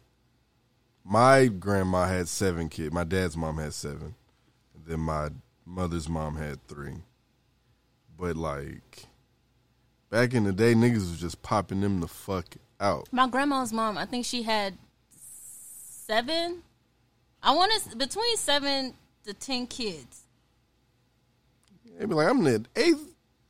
my 1.04 1.46
grandma 1.46 2.06
had 2.06 2.26
seven 2.28 2.68
kids. 2.68 2.92
My 2.92 3.04
dad's 3.04 3.36
mom 3.36 3.58
had 3.58 3.74
seven. 3.74 4.16
Then 4.86 5.00
my 5.00 5.28
mother's 5.64 6.08
mom 6.08 6.36
had 6.36 6.66
three. 6.66 6.96
But, 8.18 8.36
like, 8.36 9.04
back 10.14 10.32
in 10.32 10.44
the 10.44 10.52
day, 10.52 10.74
niggas 10.74 11.10
was 11.10 11.20
just 11.20 11.42
popping 11.42 11.80
them 11.80 11.98
the 11.98 12.06
fuck 12.06 12.46
out. 12.78 13.08
My 13.10 13.26
grandma's 13.26 13.72
mom, 13.72 13.98
I 13.98 14.06
think 14.06 14.24
she 14.24 14.44
had 14.44 14.74
seven. 16.06 16.62
I 17.42 17.52
want 17.52 17.72
to 17.90 17.96
between 17.96 18.36
seven 18.36 18.94
to 19.24 19.34
ten 19.34 19.66
kids. 19.66 20.22
They 21.98 22.06
be 22.06 22.14
like, 22.14 22.28
I'm 22.28 22.44
the 22.44 22.64
eighth, 22.76 23.04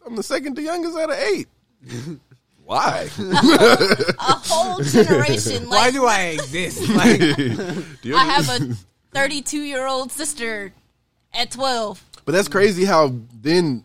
I'm 0.06 0.16
the 0.16 0.22
second 0.22 0.54
to 0.56 0.62
youngest 0.62 0.96
out 0.96 1.10
of 1.10 1.18
eight. 1.18 1.48
Why? 2.64 3.10
A 3.18 4.14
whole 4.16 4.80
generation. 4.82 5.68
why 5.68 5.90
do 5.90 6.06
I 6.06 6.20
exist? 6.38 6.88
Like, 6.96 7.18
Do 7.20 8.08
you- 8.08 8.16
I 8.16 8.24
have 8.24 8.48
a 8.48 8.74
thirty-two 9.12 9.60
year 9.60 9.86
old 9.86 10.10
sister 10.10 10.72
at 11.34 11.50
twelve. 11.50 12.02
But 12.24 12.32
that's 12.32 12.48
crazy 12.48 12.86
how 12.86 13.14
then 13.42 13.84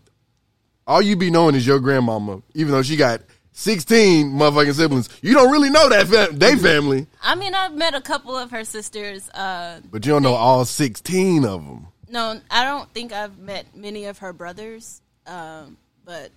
all 0.89 1.01
you 1.01 1.15
be 1.15 1.29
knowing 1.31 1.55
is 1.55 1.65
your 1.67 1.79
grandmama, 1.79 2.41
even 2.55 2.71
though 2.73 2.81
she 2.81 2.95
got 2.97 3.21
16 3.53 4.31
motherfucking 4.31 4.73
siblings. 4.73 5.07
You 5.21 5.33
don't 5.33 5.51
really 5.51 5.69
know 5.69 5.87
that 5.89 6.07
fam- 6.07 6.37
they 6.39 6.55
family, 6.55 7.07
I 7.21 7.35
mean, 7.35 7.53
I've 7.53 7.73
met 7.73 7.93
a 7.93 8.01
couple 8.01 8.35
of 8.35 8.51
her 8.51 8.63
sisters. 8.63 9.29
Uh, 9.29 9.81
but 9.91 10.05
you 10.05 10.11
don't 10.11 10.23
know 10.23 10.33
all 10.33 10.65
16 10.65 11.45
of 11.45 11.63
them. 11.65 11.87
no, 12.09 12.39
I 12.49 12.63
don't 12.63 12.91
think 12.93 13.13
I've 13.13 13.37
met 13.37 13.75
many 13.75 14.05
of 14.05 14.17
her 14.19 14.33
brothers. 14.33 15.01
Um, 15.27 15.77
but 16.05 16.31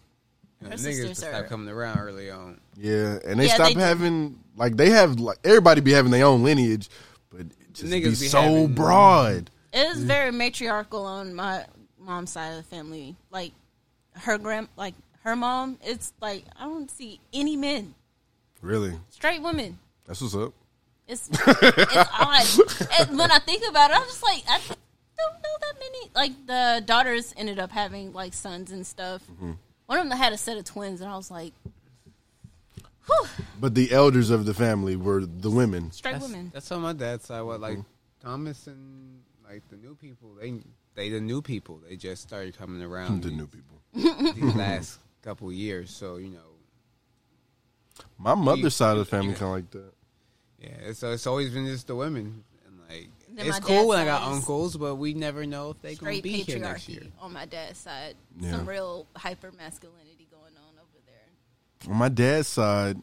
her 0.62 0.68
niggas 0.68 0.78
sisters 0.80 1.18
stopped 1.18 1.34
are. 1.34 1.44
coming 1.44 1.68
around 1.72 1.98
early 1.98 2.30
on. 2.30 2.60
Yeah, 2.76 3.18
and 3.24 3.40
they 3.40 3.46
Yeah, 3.46 3.54
stop 3.54 3.68
they 3.68 3.74
do. 3.74 3.80
having 3.80 4.38
like 4.56 4.76
they 4.76 4.90
have 4.90 5.18
like 5.18 5.38
everybody 5.44 5.80
be 5.80 5.92
having 5.92 6.10
their 6.12 6.26
own 6.26 6.42
lineage, 6.42 6.90
but 7.30 7.40
it 7.40 7.52
just 7.72 7.90
be, 7.90 8.00
Niggas 8.02 8.20
be 8.20 8.28
so 8.28 8.40
having- 8.42 8.74
broad. 8.74 9.50
It 9.72 9.96
is 9.96 10.02
very 10.04 10.30
matriarchal 10.30 11.06
on 11.06 11.32
my 11.34 11.64
mom's 11.98 12.32
side 12.32 12.50
of 12.50 12.56
the 12.58 12.62
family. 12.64 13.16
Like 13.30 13.52
her 14.14 14.39
grand, 14.39 14.68
like 14.76 14.94
her 15.24 15.36
mom. 15.36 15.78
It's 15.82 16.12
like 16.20 16.44
I 16.59 16.64
don't 16.64 16.90
see 16.90 17.20
any 17.32 17.56
men, 17.56 17.94
Really, 18.60 18.94
straight 19.10 19.43
women. 19.43 19.78
that's 20.06 20.20
what's 20.20 20.34
up. 20.34 20.52
It's 21.09 21.28
it's 21.30 22.10
odd. 22.12 23.09
And 23.09 23.18
when 23.18 23.30
I 23.30 23.39
think 23.40 23.64
about 23.68 23.90
it, 23.90 23.97
I'm 23.97 24.05
just 24.05 24.22
like 24.22 24.43
I 24.48 24.59
don't 24.59 25.34
know 25.34 25.56
that 25.60 25.74
many. 25.78 26.10
Like 26.14 26.47
the 26.47 26.82
daughters 26.86 27.34
ended 27.36 27.59
up 27.59 27.70
having 27.70 28.12
like 28.12 28.34
sons 28.34 28.70
and 28.70 28.86
stuff. 28.86 29.22
Mm-hmm. 29.30 29.52
One 29.86 29.98
of 29.98 30.09
them 30.09 30.16
had 30.16 30.32
a 30.32 30.39
set 30.39 30.56
of 30.56 30.64
twins, 30.64 31.01
and 31.01 31.10
I 31.10 31.16
was 31.16 31.30
like, 31.30 31.52
whew, 33.06 33.26
But 33.60 33.74
the 33.74 33.93
elders 33.93 34.30
of 34.30 34.44
the 34.47 34.55
family 34.55 34.97
were 34.97 35.26
the 35.26 35.51
women. 35.51 35.90
straight 35.90 36.12
That's, 36.12 36.24
women. 36.24 36.51
that's 36.55 36.70
on 36.72 36.80
my 36.82 36.93
dad's 36.93 37.26
side. 37.26 37.43
What 37.43 37.60
like 37.60 37.78
Thomas 38.22 38.66
and 38.66 39.20
like 39.44 39.68
the 39.68 39.76
new 39.76 39.94
people? 39.97 40.34
They 40.40 40.55
they 40.94 41.10
the 41.10 41.20
new 41.20 41.43
people. 41.43 41.80
They 41.86 41.97
just 41.97 42.22
started 42.22 42.56
coming 42.56 42.82
around. 42.82 43.22
The 43.24 43.30
new 43.30 43.47
people. 43.47 43.81
these 44.35 44.55
last 44.55 44.98
couple 45.23 45.52
years. 45.52 45.90
So 45.90 46.16
you 46.16 46.31
know, 46.31 46.39
My 48.19 48.35
mother's 48.35 48.74
side 48.74 48.93
of 48.93 48.98
the 48.98 49.05
family 49.05 49.28
Yeah. 49.32 49.35
kind 49.39 49.48
of 49.51 49.56
like 49.56 49.70
that. 49.73 49.93
yeah. 50.60 50.89
It's, 50.89 51.02
it's 51.02 51.27
always 51.27 51.51
been 51.51 51.66
just 51.66 51.86
the 51.86 51.94
women, 51.97 52.44
and 52.66 52.78
like 52.89 53.09
Then 53.35 53.47
it's 53.47 53.59
cool 53.60 53.89
when 53.89 53.98
I 53.98 54.05
got 54.05 54.23
uncles, 54.23 54.77
but 54.77 54.97
we 54.97 55.14
never 55.14 55.44
know 55.47 55.70
if 55.70 55.82
they 55.82 55.94
gonna 55.94 56.12
Straight 56.12 56.23
be 56.23 56.43
here 56.43 56.59
next 56.59 56.89
year. 56.89 57.01
patriarchy 57.01 57.10
on 57.24 57.32
my 57.32 57.47
dad's 57.47 57.78
side. 57.78 58.14
Yeah. 58.39 58.52
Some 58.52 58.66
real 58.66 59.06
hyper 59.16 59.52
masculinity 59.52 60.27
going 60.31 60.55
on 60.56 60.74
over 60.78 60.98
there. 61.06 61.90
On 61.93 61.98
my 61.98 62.09
dad's 62.09 62.48
side, 62.48 62.98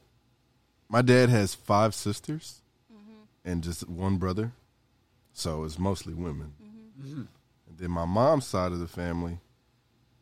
my 0.88 1.02
dad 1.02 1.30
has 1.30 1.54
five 1.54 1.94
sisters 1.94 2.62
Mm-hmm. 2.92 3.50
and 3.52 3.64
just 3.64 3.88
one 3.88 4.18
brother, 4.18 4.52
so 5.34 5.64
it's 5.64 5.78
mostly 5.80 6.14
women. 6.16 6.54
Mm-hmm. 6.62 7.22
And 7.68 7.78
then 7.78 7.92
my 7.92 8.06
mom's 8.06 8.46
side 8.48 8.72
of 8.72 8.80
the 8.80 8.88
family, 8.88 9.38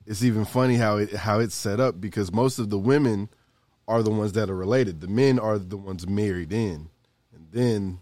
it's 0.08 0.24
even 0.24 0.46
funny 0.46 0.76
how 0.76 0.98
it 0.98 1.12
how 1.14 1.40
it's 1.40 1.54
set 1.54 1.80
up 1.80 2.02
because 2.02 2.32
most 2.32 2.58
of 2.58 2.70
the 2.72 2.80
women 2.80 3.30
are 3.88 4.02
the 4.02 4.10
ones 4.10 4.34
that 4.34 4.50
are 4.50 4.56
related. 4.56 5.02
The 5.02 5.08
men 5.08 5.38
are 5.38 5.60
the 5.60 5.78
ones 5.78 6.08
married 6.08 6.52
in, 6.52 6.90
and 7.34 7.48
then 7.52 8.00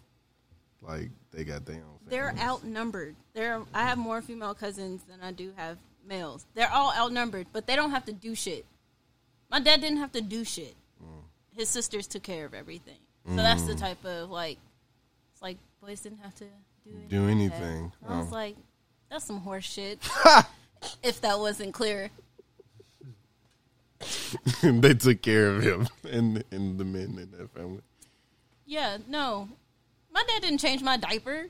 like 0.82 1.10
they 1.32 1.44
got 1.44 1.66
their 1.66 1.76
own. 1.78 2.00
They're 2.08 2.28
families. 2.30 2.44
outnumbered. 2.46 3.16
There, 3.34 3.62
I 3.74 3.84
have 3.84 3.98
more 3.98 4.22
female 4.22 4.54
cousins 4.54 5.02
than 5.10 5.20
I 5.22 5.32
do 5.32 5.52
have 5.58 5.78
males. 6.08 6.46
They're 6.54 6.72
all 6.72 6.94
outnumbered, 6.96 7.48
but 7.52 7.66
they 7.68 7.76
don't 7.76 7.92
have 7.92 8.06
to 8.06 8.14
do 8.14 8.36
shit. 8.36 8.66
My 9.50 9.60
dad 9.60 9.82
didn't 9.82 9.98
have 9.98 10.12
to 10.14 10.22
do 10.22 10.44
shit. 10.44 10.76
Mm. 11.04 11.24
His 11.58 11.68
sisters 11.70 12.06
took 12.08 12.22
care 12.24 12.46
of 12.46 12.54
everything. 12.54 12.98
So 13.28 13.38
that's 13.38 13.64
the 13.64 13.74
type 13.74 14.06
of 14.06 14.30
like, 14.30 14.60
it's 15.34 15.42
like 15.42 15.58
boys 15.82 16.00
didn't 16.02 16.20
have 16.20 16.36
to 16.36 16.44
do 16.86 16.92
anything. 16.92 17.08
Do 17.10 17.28
anything. 17.28 17.92
I 18.08 18.20
was 18.20 18.28
Oh. 18.30 18.36
like, 18.36 18.56
that's 19.10 19.26
some 19.26 19.40
horse 19.40 19.66
shit. 19.66 20.00
if 21.04 21.22
that 21.22 21.40
wasn't 21.40 21.74
clear, 21.74 22.10
they 24.64 24.94
took 24.94 25.22
care 25.22 25.48
of 25.56 25.64
him 25.64 25.88
and 26.12 26.44
and 26.52 26.78
the 26.78 26.86
men 26.86 27.18
in 27.20 27.32
that 27.38 27.50
family. 27.54 27.82
Yeah, 28.66 28.98
no. 29.08 29.48
My 30.12 30.24
dad 30.28 30.42
didn't 30.42 30.60
change 30.60 30.82
my 30.82 30.98
diaper. 30.98 31.48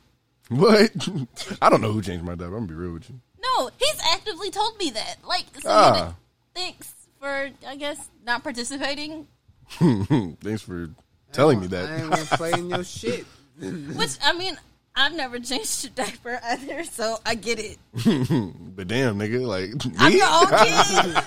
What? 0.50 0.92
I 1.62 1.70
don't 1.70 1.82
know 1.82 1.92
who 1.92 2.02
changed 2.02 2.26
my 2.26 2.36
diaper. 2.36 2.56
I'm 2.58 2.66
gonna 2.66 2.68
be 2.68 2.74
real 2.76 2.94
with 2.94 3.10
you. 3.10 3.20
No, 3.42 3.70
he's 3.78 4.00
actively 4.14 4.52
told 4.52 4.78
me 4.78 4.90
that. 4.92 5.18
Like, 5.28 5.46
so 5.62 5.70
Ah. 5.70 6.16
thanks 6.54 6.94
for, 7.20 7.50
I 7.68 7.76
guess, 7.76 8.10
not 8.26 8.44
participating. 8.44 9.28
Thanks 9.80 10.62
for 10.62 10.90
telling 11.32 11.60
me 11.60 11.68
that. 11.68 11.86
I 11.86 11.88
that. 11.88 12.00
ain't 12.02 12.10
gonna 12.12 12.26
play 12.38 12.52
in 12.54 12.70
your 12.70 12.84
shit. 12.84 13.26
Which, 13.60 14.12
I 14.24 14.34
mean, 14.34 14.58
I've 14.96 15.14
never 15.14 15.40
changed 15.40 15.86
a 15.86 15.90
diaper 15.90 16.40
either, 16.44 16.84
so 16.86 17.18
I 17.26 17.36
get 17.36 17.60
it. 17.60 17.78
but 18.76 18.88
damn, 18.88 19.20
nigga, 19.20 19.46
like 19.46 19.72
I'm 20.00 20.14
me? 20.14 20.20
your 20.20 20.28
own 20.30 20.48
kid. 20.48 21.24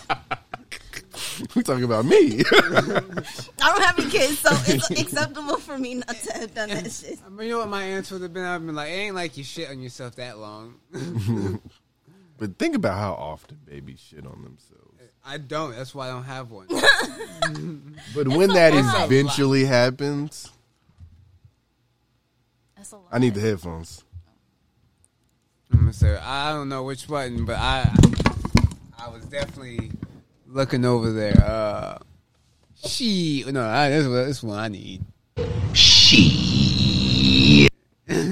we 1.55 1.63
talking 1.63 1.85
about 1.85 2.07
me. 2.07 2.43
I 2.53 3.03
don't 3.61 3.83
have 3.83 3.99
any 3.99 4.11
kids, 4.11 4.39
so 4.39 4.51
it's 4.67 4.91
acceptable 4.91 5.59
for 5.59 5.77
me 5.77 5.97
not 5.97 6.17
to 6.17 6.33
have 6.33 6.55
done 6.55 6.71
that 6.71 6.91
shit. 6.91 7.19
I 7.25 7.29
mean, 7.29 7.49
you 7.49 7.55
know 7.55 7.59
what 7.61 7.69
my 7.69 7.83
answer 7.83 8.15
would 8.15 8.23
have 8.23 8.33
been? 8.33 8.45
I've 8.45 8.65
been 8.65 8.75
like, 8.75 8.91
it 8.91 8.95
ain't 8.95 9.15
like 9.15 9.37
you 9.37 9.45
shit 9.45 9.69
on 9.69 9.81
yourself 9.81 10.17
that 10.17 10.39
long. 10.39 10.77
but 12.39 12.57
think 12.59 12.75
about 12.75 12.99
how 12.99 13.13
often 13.13 13.59
babies 13.67 14.01
shit 14.01 14.25
on 14.25 14.43
themselves. 14.45 14.85
I 15.27 15.37
don't. 15.37 15.77
That's 15.77 15.95
why 15.95 16.07
I 16.07 16.13
don't 16.13 16.25
have 16.25 16.51
one. 16.51 16.69
But 18.15 18.29
when 18.29 18.49
that 18.51 18.73
a 18.73 18.81
lot. 18.81 19.05
eventually 19.13 19.67
happens, 19.67 20.51
That's 22.79 22.93
a 22.93 22.97
lot. 22.97 23.07
I 23.11 23.19
need 23.19 23.35
the 23.35 23.41
headphones. 23.41 24.05
I'm 25.73 25.81
gonna 25.81 25.93
say 25.93 26.17
I 26.17 26.53
don't 26.53 26.69
know 26.71 26.85
which 26.85 27.07
button, 27.09 27.45
but 27.45 27.57
I 27.59 27.93
I 28.99 29.09
was 29.09 29.25
definitely 29.27 29.91
looking 30.47 30.85
over 30.85 31.13
there. 31.13 31.35
Uh, 31.45 31.99
she 32.77 33.45
no, 33.49 33.67
I, 33.67 33.91
this 33.91 34.07
one- 34.07 34.27
this 34.27 34.43
one 34.43 34.59
I 34.59 34.69
need. 34.69 35.05
She. 35.75 37.69
Hello. 38.07 38.29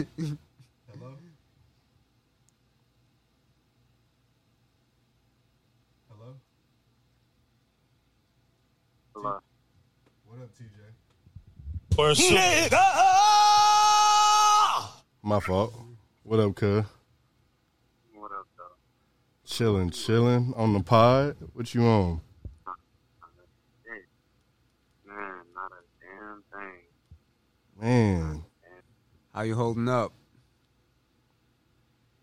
Hello. 6.09 6.35
Hello. 9.15 9.39
What 10.27 10.39
up, 10.41 10.51
TJ? 10.57 10.71
Nigga! 12.31 12.83
My 15.27 15.41
fault. 15.41 15.75
What 16.23 16.39
up, 16.39 16.55
cuz? 16.55 16.85
What 18.15 18.31
up, 18.31 18.47
though? 18.57 18.77
Chilling, 19.45 19.91
chilling 19.91 20.55
on 20.55 20.73
the 20.73 20.85
pod. 20.85 21.35
What 21.53 21.75
you 21.75 21.83
on? 21.83 22.21
Man, 25.05 25.17
not 25.53 25.73
a 25.73 25.83
damn 26.01 26.45
thing. 26.53 26.79
Man, 27.83 28.45
How 29.35 29.43
you 29.43 29.57
holding 29.57 29.89
up? 29.89 30.13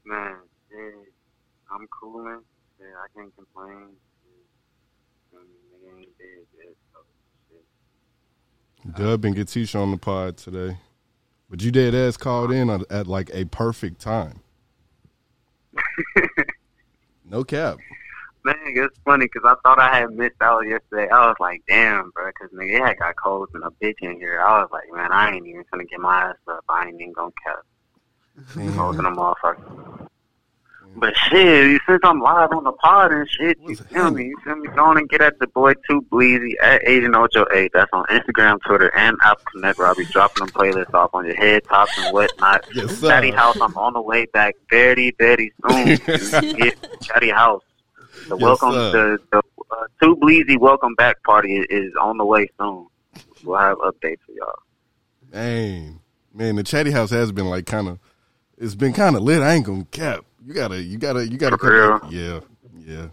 Man, 0.06 0.38
shit. 0.70 1.14
I'm 1.74 1.86
cooling. 2.00 2.40
Shit, 2.78 2.88
I 2.88 3.20
can't 3.20 3.36
complain. 3.36 3.98
Shit. 4.24 4.48
I 5.34 5.44
mean, 5.44 5.50
nigga 5.74 6.00
ain't 6.00 6.18
dead 6.18 6.46
yet, 6.58 6.76
so 6.94 7.00
shit. 7.50 8.96
Dub 8.96 9.26
and 9.26 9.36
Gatisha 9.36 9.82
on 9.82 9.92
the 9.92 9.98
pod 9.98 10.38
today. 10.38 10.78
But 11.54 11.62
you 11.62 11.70
dead 11.70 11.94
ass 11.94 12.18
called 12.18 12.52
in 12.52 12.68
at, 12.72 12.82
at 12.92 13.06
like 13.06 13.30
a 13.32 13.46
perfect 13.46 14.02
time. 14.02 14.40
no 17.30 17.44
cap. 17.44 17.78
Man, 18.44 18.56
it's 18.66 18.98
funny 19.06 19.28
because 19.32 19.44
I 19.46 19.54
thought 19.62 19.78
I 19.78 20.00
had 20.00 20.10
missed 20.16 20.42
out 20.42 20.62
yesterday. 20.62 21.08
I 21.12 21.28
was 21.28 21.36
like, 21.40 21.62
damn, 21.68 22.10
bro, 22.10 22.26
because 22.26 22.58
nigga, 22.58 22.78
it 22.78 22.84
had 22.84 22.98
got 22.98 23.18
cold 23.24 23.50
and 23.54 23.64
a 23.66 23.70
bitch 23.70 24.02
in 24.02 24.14
here. 24.14 24.42
I 24.42 24.62
was 24.62 24.70
like, 24.72 24.86
man, 24.92 25.12
I 25.12 25.30
ain't 25.30 25.46
even 25.46 25.64
gonna 25.70 25.86
get 25.86 26.00
my 26.00 26.24
ass 26.24 26.38
up. 26.48 26.64
I 26.68 26.88
ain't 26.88 27.00
even 27.00 27.14
gonna 27.14 27.32
cap. 27.46 28.76
Cold 28.76 28.98
in 28.98 29.06
a 29.06 29.12
motherfucker. 29.12 30.08
But 30.96 31.14
shit, 31.18 31.82
since 31.88 32.02
I'm 32.04 32.20
live 32.20 32.52
on 32.52 32.64
the 32.64 32.72
pod 32.72 33.12
and 33.12 33.28
shit, 33.30 33.58
you 33.66 33.76
feel 33.76 34.12
me? 34.12 34.26
You 34.26 34.38
feel 34.44 34.56
me? 34.56 34.68
Go 34.76 34.86
on 34.86 34.98
and 34.98 35.10
get 35.10 35.22
at 35.22 35.40
the 35.40 35.48
boy 35.48 35.74
Too 35.90 36.02
Bleezy 36.12 36.54
at 36.62 36.88
Agent 36.88 37.16
Ocho 37.16 37.46
8. 37.52 37.72
That's 37.74 37.90
on 37.94 38.06
Instagram, 38.06 38.62
Twitter, 38.62 38.96
and 38.96 39.18
Apple 39.24 39.44
Connect 39.52 39.80
where 39.80 39.88
I'll 39.88 39.96
be 39.96 40.06
dropping 40.06 40.46
them 40.46 40.54
playlists 40.54 40.94
off 40.94 41.10
on 41.14 41.26
your 41.26 41.36
head 41.36 41.64
tops 41.66 41.92
and 41.98 42.14
whatnot. 42.14 42.66
Yes, 42.74 42.98
sir. 42.98 43.10
Chatty 43.10 43.32
House, 43.32 43.58
I'm 43.62 43.76
on 43.76 43.94
the 43.94 44.02
way 44.02 44.26
back 44.28 44.56
very, 44.70 45.14
very 45.18 45.52
soon. 45.70 45.86
get 46.58 47.02
Chatty 47.02 47.30
House. 47.30 47.62
The 48.28 48.38
Yes, 48.38 48.42
welcome, 48.42 48.72
sir. 48.72 48.92
the, 48.92 49.20
the 49.32 49.38
uh, 49.72 49.86
Too 50.02 50.16
Bleezy 50.16 50.60
welcome 50.60 50.96
back 50.96 51.22
party 51.24 51.58
is, 51.58 51.66
is 51.70 51.92
on 52.02 52.18
the 52.18 52.26
way 52.26 52.48
soon. 52.60 52.88
We'll 53.44 53.60
have 53.60 53.78
updates 53.80 54.20
for 54.26 54.32
y'all. 54.32 54.60
Man, 55.32 56.00
man, 56.34 56.56
the 56.56 56.64
chatty 56.64 56.92
house 56.92 57.10
has 57.10 57.32
been 57.32 57.50
like 57.50 57.66
kind 57.66 57.88
of, 57.88 58.00
it's 58.58 58.76
been 58.76 58.94
kind 58.94 59.16
of 59.16 59.24
lit. 59.24 59.42
I 59.42 59.54
ain't 59.54 59.66
gonna 59.66 59.86
cap. 59.86 60.26
You 60.46 60.54
gotta, 60.54 60.82
you 60.82 60.98
gotta, 60.98 61.28
you 61.28 61.38
gotta. 61.38 61.58
For 61.58 62.00
come- 62.00 62.12
Yeah, 62.12 62.40
yeah. 62.78 63.08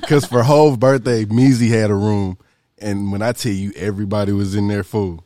Because 0.00 0.24
for 0.30 0.42
Hov's 0.42 0.76
birthday, 0.76 1.24
Meezy 1.24 1.68
had 1.68 1.90
a 1.90 1.94
room, 1.94 2.38
and 2.78 3.10
when 3.12 3.22
I 3.22 3.32
tell 3.32 3.52
you 3.52 3.72
everybody 3.76 4.32
was 4.32 4.54
in 4.54 4.68
there 4.68 4.84
full. 4.84 5.24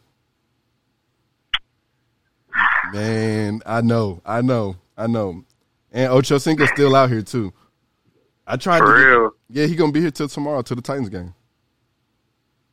Man, 2.93 3.61
I 3.67 3.81
know, 3.81 4.21
I 4.25 4.41
know, 4.43 4.77
I 4.97 5.07
know. 5.07 5.43
And 5.93 6.13
Ocho 6.13 6.39
Cinco's 6.39 6.69
still 6.71 6.95
out 6.95 7.11
here 7.11 7.23
too. 7.23 7.53
I 8.47 8.57
tried 8.57 8.79
For 8.79 8.97
to. 8.97 9.31
get- 9.51 9.61
yeah, 9.61 9.67
he 9.67 9.75
gonna 9.77 9.93
be 9.93 10.01
here 10.01 10.11
till 10.11 10.29
tomorrow 10.29 10.63
to 10.63 10.75
the 10.75 10.83
Titans 10.83 11.09
game. 11.09 11.35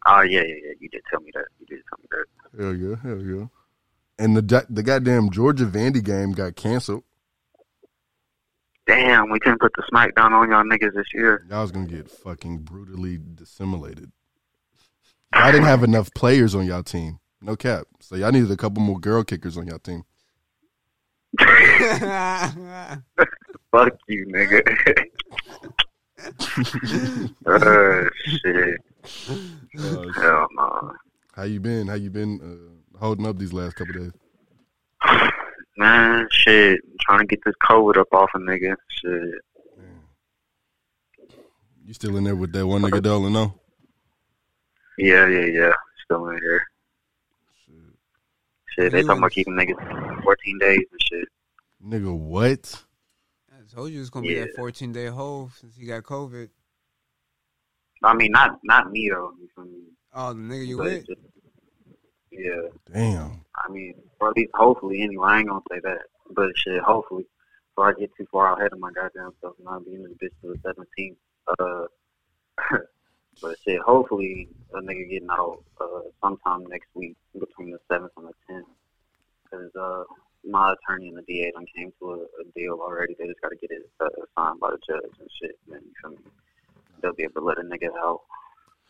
oh, 0.06 0.22
yeah, 0.22 0.42
yeah, 0.42 0.56
yeah. 0.66 0.74
You 0.80 0.90
did 0.90 1.02
tell 1.10 1.20
me 1.22 1.32
that. 1.34 1.46
You 1.60 1.66
did 1.66 1.82
tell 1.90 1.98
me 2.00 2.08
that. 2.12 2.64
Hell 2.64 2.76
yeah, 2.76 2.96
hell 3.02 3.22
yeah. 3.22 3.46
And 4.20 4.38
the 4.38 4.66
the 4.70 4.84
goddamn 4.84 5.32
Georgia 5.32 5.66
Vandy 5.66 6.04
game 6.04 6.34
got 6.34 6.56
canceled. 6.56 7.04
Damn, 8.86 9.30
we 9.32 9.40
couldn't 9.40 9.62
put 9.62 9.72
the 9.76 9.84
smackdown 9.92 10.32
on 10.32 10.50
y'all 10.52 10.64
niggas 10.64 10.94
this 10.94 11.08
year. 11.14 11.46
Y'all 11.50 11.62
was 11.62 11.72
gonna 11.72 11.88
get 11.88 12.12
fucking 12.12 12.60
brutally 12.60 13.18
dissimulated. 13.18 14.12
I 15.32 15.52
didn't 15.52 15.66
have 15.66 15.84
enough 15.84 16.14
players 16.14 16.54
on 16.54 16.66
y'all 16.66 16.84
team. 16.84 17.20
No 17.42 17.56
cap. 17.56 17.88
So 18.00 18.16
y'all 18.16 18.32
needed 18.32 18.52
a 18.52 18.58
couple 18.58 18.84
more 18.84 19.00
girl 19.00 19.24
kickers 19.24 19.58
on 19.58 19.68
y'all 19.68 19.80
team. 19.80 20.04
Fuck 23.72 23.98
you, 24.08 24.28
nigga. 24.28 24.62
uh, 27.48 28.10
shit. 28.26 28.80
Uh, 29.78 30.12
Hell 30.14 30.48
no. 30.54 30.94
How 31.34 31.44
you 31.44 31.60
been? 31.60 31.88
How 31.88 31.96
you 31.96 32.12
been 32.12 32.40
uh, 32.42 32.83
holding 33.00 33.26
up 33.28 33.38
these 33.38 33.54
last 33.54 33.76
couple 33.76 33.94
days? 33.94 34.12
Man, 35.78 36.28
shit. 36.32 36.80
I'm 36.86 36.98
trying 37.02 37.20
to 37.20 37.26
get 37.26 37.40
this 37.46 37.56
COVID 37.64 37.98
up 37.98 38.08
off 38.14 38.30
a 38.36 38.38
nigga. 38.40 38.76
Shit. 38.90 39.36
You 41.86 41.94
still 41.94 42.16
in 42.18 42.24
there 42.24 42.36
with 42.36 42.54
that 42.54 42.66
one 42.66 42.82
nigga 42.82 43.02
Dolan? 43.02 43.34
No. 43.34 43.60
Yeah, 44.98 45.28
yeah, 45.28 45.46
yeah. 45.46 45.74
Still 46.06 46.28
in 46.30 46.38
here. 46.38 46.64
Shit, 48.70 48.92
they 48.92 49.02
talking 49.04 49.18
about 49.20 49.32
keeping 49.32 49.54
niggas 49.54 50.24
14 50.24 50.58
days 50.60 50.80
and 50.92 51.02
shit. 51.04 51.28
Nigga, 51.86 52.18
what? 52.18 52.84
I 53.52 53.76
told 53.76 53.92
you 53.92 54.00
it's 54.02 54.10
gonna 54.10 54.26
be 54.28 54.34
Yeah. 54.34 54.42
that 54.46 54.56
14 54.56 54.92
day 54.94 55.08
hold 55.08 55.52
since 55.54 55.76
he 55.76 55.86
got 55.86 56.04
COVID. 56.04 56.50
I 58.04 58.14
mean, 58.16 58.32
not 58.32 58.60
not 58.64 58.92
me 58.92 59.10
though. 59.14 59.32
You 59.40 59.48
feel 59.56 59.66
me? 59.66 59.80
Oh, 60.14 60.34
the 60.34 60.40
nigga 60.40 60.66
you 60.68 60.78
But 60.78 60.86
with? 60.86 61.06
Yeah. 62.38 62.70
Damn. 62.92 63.42
I 63.56 63.72
mean, 63.72 63.96
or 64.20 64.30
at 64.30 64.38
least 64.38 64.52
hopefully 64.54 65.02
anyway. 65.02 65.28
I 65.30 65.40
ain't 65.40 65.50
gonna 65.50 65.62
say 65.72 65.80
that, 65.84 66.02
but 66.32 66.50
shit, 66.58 66.82
hopefully, 66.82 67.26
before 67.70 67.90
I 67.90 68.00
get 68.00 68.12
too 68.18 68.28
far 68.32 68.58
ahead 68.58 68.74
of 68.74 68.80
my 68.80 68.92
goddamn 68.92 69.32
self, 69.42 69.56
and 69.60 69.68
I'll 69.68 69.80
be 69.80 69.96
in 69.96 70.04
this 70.04 70.14
bitch 70.14 70.42
to 70.42 70.58
the 70.64 70.86
17th. 71.00 71.16
Uh, 71.60 72.78
but 73.42 73.56
shit, 73.64 73.80
hopefully 73.82 74.50
a 74.74 74.82
nigga 74.82 75.10
getting 75.10 75.30
out 75.30 75.64
uh 75.80 76.02
sometime 76.22 76.66
next 76.68 76.88
week 76.94 77.16
between 77.40 77.72
the 77.72 77.80
7th 77.92 78.10
and 78.18 78.28
the 78.28 78.54
10th, 78.54 78.64
because 79.44 79.76
uh 79.76 80.04
my 80.46 80.74
attorney 80.74 81.10
and 81.10 81.18
the 81.18 81.22
DA 81.22 81.52
done 81.52 81.66
came 81.76 81.92
to 82.00 82.12
a, 82.12 82.18
a 82.18 82.44
deal 82.56 82.80
already. 82.82 83.16
They 83.18 83.28
just 83.28 83.42
got 83.42 83.50
to 83.50 83.56
get 83.56 83.72
it 83.72 83.90
uh, 84.00 84.08
signed 84.38 84.60
by 84.60 84.72
the 84.72 84.80
judge 84.88 85.12
and 85.20 85.30
shit. 85.42 85.58
And 85.72 85.82
you 85.82 85.94
feel 86.02 86.12
me? 86.12 86.18
They'll 87.02 87.14
be 87.14 87.24
able 87.24 87.42
to 87.42 87.48
let 87.48 87.60
a 87.60 87.62
nigga 87.62 87.90
out. 87.98 88.22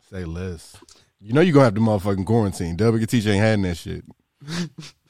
Say 0.10 0.26
less. 0.26 0.76
You 1.20 1.34
know 1.34 1.42
you're 1.42 1.54
gonna 1.54 1.66
have 1.66 1.76
to 1.76 1.82
motherfucking 1.82 2.26
quarantine. 2.26 2.78
WTJ 2.78 3.28
ain't 3.28 3.42
had 3.42 3.62
that 3.64 3.76
shit. 3.78 4.04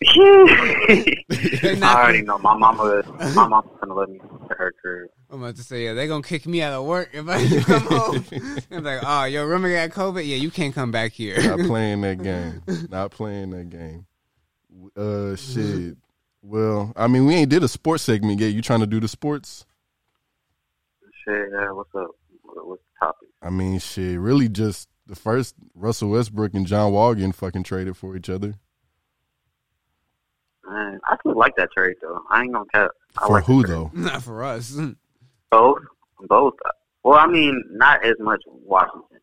I 1.82 1.96
already 1.96 2.22
know 2.22 2.38
my 2.38 2.56
mama. 2.56 3.02
My 3.36 3.48
mama's 3.48 3.72
gonna 3.80 3.94
let 3.96 4.10
me 4.10 4.20
to 4.20 4.56
her 4.56 4.74
crib. 4.80 5.10
I'm 5.30 5.42
about 5.42 5.56
to 5.56 5.64
say, 5.64 5.86
yeah, 5.86 5.94
they're 5.94 6.08
gonna 6.08 6.22
kick 6.22 6.46
me 6.46 6.62
out 6.62 6.74
of 6.74 6.86
work 6.86 7.10
if 7.14 7.28
I 7.28 7.60
come 7.64 7.82
home. 7.82 8.26
I'm 8.70 8.84
like, 8.84 9.00
oh, 9.04 9.24
yo, 9.26 9.44
remember 9.46 9.74
got 9.74 9.90
COVID? 9.90 10.28
Yeah, 10.28 10.36
you 10.36 10.52
can't 10.52 10.76
come 10.76 10.92
back 10.92 11.14
here. 11.14 11.42
Not 11.42 11.60
playing 11.68 12.02
that 12.02 12.22
game. 12.22 12.62
Not 12.90 13.12
playing 13.12 13.50
that 13.52 13.70
game. 13.70 14.06
Uh, 14.96 15.36
shit. 15.36 15.98
Well, 16.44 16.94
I 16.96 17.08
mean, 17.08 17.26
we 17.26 17.36
ain't 17.36 17.50
did 17.50 17.64
a 17.64 17.68
sports 17.68 18.04
segment 18.04 18.40
yet. 18.40 18.48
You 18.54 18.62
trying 18.62 18.82
to 18.82 18.88
do 18.88 19.00
the 19.00 19.08
sports? 19.08 19.66
Shit, 21.26 21.50
yeah, 21.52 21.72
what's 21.72 21.90
up? 21.96 22.10
What's 22.44 22.82
the 22.84 22.90
topic? 22.90 22.93
I 23.44 23.50
mean, 23.50 23.78
shit, 23.80 24.18
really 24.18 24.48
just 24.48 24.88
the 25.06 25.16
first 25.16 25.56
Russell 25.76 26.10
Westbrook 26.10 26.54
and 26.54 26.66
John 26.66 26.94
Wall 26.94 27.14
getting 27.14 27.34
fucking 27.34 27.64
traded 27.64 27.98
for 27.98 28.16
each 28.16 28.30
other. 28.30 28.56
Man, 30.66 31.00
I 31.06 31.18
still 31.20 31.38
like 31.38 31.56
that 31.58 31.72
trade 31.74 31.98
though. 32.02 32.22
I 32.30 32.44
ain't 32.44 32.54
gonna 32.54 32.66
cap. 32.74 32.92
I 33.18 33.28
For 33.28 33.34
like 33.34 33.44
who 33.44 33.64
though? 33.64 33.92
Not 33.94 34.24
for 34.24 34.44
us. 34.44 34.78
Both, 35.52 35.82
both. 36.22 36.56
Well, 37.04 37.20
I 37.20 37.28
mean, 37.28 37.64
not 37.70 38.04
as 38.04 38.16
much 38.20 38.42
Washington, 38.48 39.20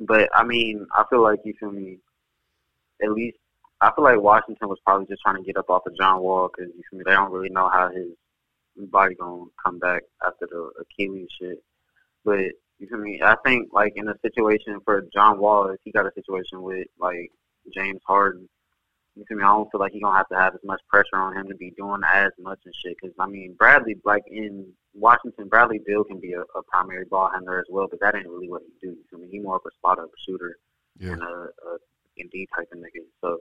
but 0.00 0.30
I 0.34 0.44
mean, 0.44 0.86
I 0.96 1.04
feel 1.10 1.22
like 1.22 1.40
you 1.44 1.52
feel 1.60 1.72
me. 1.72 1.98
At 3.02 3.10
least 3.10 3.36
I 3.82 3.90
feel 3.94 4.04
like 4.04 4.18
Washington 4.18 4.70
was 4.70 4.78
probably 4.82 5.06
just 5.06 5.20
trying 5.20 5.36
to 5.36 5.42
get 5.42 5.58
up 5.58 5.68
off 5.68 5.84
of 5.84 5.94
John 5.98 6.22
Wall 6.22 6.48
because 6.48 6.72
you 6.74 6.82
feel 6.88 7.00
me. 7.00 7.04
They 7.04 7.12
don't 7.12 7.32
really 7.32 7.50
know 7.50 7.68
how 7.68 7.90
his 7.90 8.06
body 8.88 9.14
gonna 9.14 9.44
come 9.62 9.78
back 9.78 10.04
after 10.26 10.46
the 10.50 10.70
Achilles 10.80 11.28
shit. 11.38 11.62
But 12.24 12.52
you 12.78 12.86
feel 12.88 12.98
me? 12.98 13.20
I 13.22 13.36
think 13.44 13.68
like 13.72 13.92
in 13.96 14.08
a 14.08 14.18
situation 14.22 14.80
for 14.84 15.04
John 15.14 15.38
Wall, 15.38 15.66
if 15.70 15.80
he 15.84 15.92
got 15.92 16.06
a 16.06 16.12
situation 16.14 16.62
with 16.62 16.86
like 16.98 17.30
James 17.74 18.00
Harden, 18.06 18.48
you 19.16 19.24
feel 19.28 19.38
me? 19.38 19.44
I 19.44 19.48
don't 19.48 19.70
feel 19.70 19.80
like 19.80 19.92
he 19.92 20.00
gonna 20.00 20.16
have 20.16 20.28
to 20.28 20.36
have 20.36 20.54
as 20.54 20.60
much 20.64 20.80
pressure 20.88 21.16
on 21.16 21.36
him 21.36 21.48
to 21.48 21.54
be 21.54 21.72
doing 21.76 22.00
as 22.04 22.32
much 22.38 22.58
and 22.64 22.74
shit. 22.82 22.96
Because 23.00 23.14
I 23.18 23.26
mean, 23.26 23.54
Bradley, 23.58 23.96
like 24.04 24.24
in 24.26 24.66
Washington, 24.92 25.48
Bradley 25.48 25.80
Beal 25.86 26.04
can 26.04 26.20
be 26.20 26.32
a, 26.32 26.40
a 26.40 26.62
primary 26.68 27.04
ball 27.04 27.30
handler 27.32 27.58
as 27.60 27.66
well, 27.70 27.86
but 27.88 28.00
that 28.00 28.14
ain't 28.16 28.28
really 28.28 28.48
what 28.48 28.62
he 28.62 28.72
do. 28.88 28.92
You 28.94 29.04
feel 29.10 29.20
me? 29.20 29.28
He 29.30 29.38
more 29.38 29.56
of 29.56 29.62
a 29.66 29.70
spot 29.78 29.98
up 30.00 30.10
shooter 30.26 30.56
Yeah. 30.98 31.12
and 31.12 31.22
a, 31.22 31.26
a 31.26 31.78
indeed 32.16 32.48
type 32.54 32.68
of 32.72 32.78
nigga. 32.78 33.02
So 33.20 33.38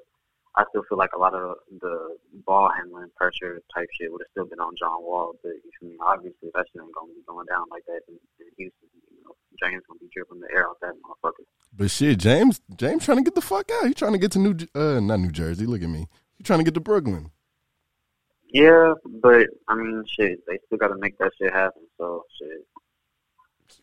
I 0.55 0.63
still 0.69 0.83
feel 0.87 0.99
like 0.99 1.13
a 1.15 1.19
lot 1.19 1.33
of 1.33 1.57
the 1.81 2.17
ball 2.45 2.69
handling 2.75 3.09
pressure 3.17 3.59
type 3.73 3.89
shit 3.99 4.11
would 4.11 4.21
have 4.21 4.29
still 4.31 4.45
been 4.45 4.59
on 4.59 4.75
John 4.77 5.01
Wall. 5.01 5.33
But 5.41 5.53
you 5.65 5.71
feel 5.79 5.89
me? 5.89 5.97
Obviously, 6.05 6.49
that 6.53 6.65
shit 6.71 6.81
ain't 6.83 6.93
gonna 6.93 7.13
be 7.13 7.25
going 7.27 7.47
down 7.47 7.65
like 7.71 7.85
that 7.87 8.01
in, 8.07 8.13
in 8.39 8.47
Houston. 8.57 8.89
Know, 9.25 9.35
James 9.61 9.83
gonna 9.87 9.99
be 9.99 10.09
dribbling 10.13 10.41
the 10.41 10.51
air 10.53 10.67
out 10.67 10.79
that 10.81 10.93
motherfucker. 11.01 11.45
But 11.75 11.89
shit, 11.89 12.19
James, 12.19 12.61
James 12.75 13.03
trying 13.03 13.17
to 13.17 13.23
get 13.23 13.35
the 13.35 13.41
fuck 13.41 13.69
out. 13.71 13.87
He 13.87 13.93
trying 13.93 14.13
to 14.13 14.17
get 14.17 14.31
to 14.33 14.39
New, 14.39 14.55
uh, 14.75 14.99
not 14.99 15.19
New 15.19 15.31
Jersey. 15.31 15.65
Look 15.65 15.81
at 15.81 15.89
me. 15.89 16.07
He 16.37 16.43
trying 16.43 16.59
to 16.59 16.65
get 16.65 16.73
to 16.75 16.79
Brooklyn. 16.79 17.31
Yeah, 18.49 18.93
but 19.05 19.47
I 19.67 19.75
mean, 19.75 20.03
shit, 20.07 20.45
they 20.45 20.59
still 20.67 20.77
got 20.77 20.89
to 20.89 20.97
make 20.97 21.17
that 21.17 21.31
shit 21.39 21.51
happen. 21.51 21.81
So 21.97 22.23
shit, 22.37 23.79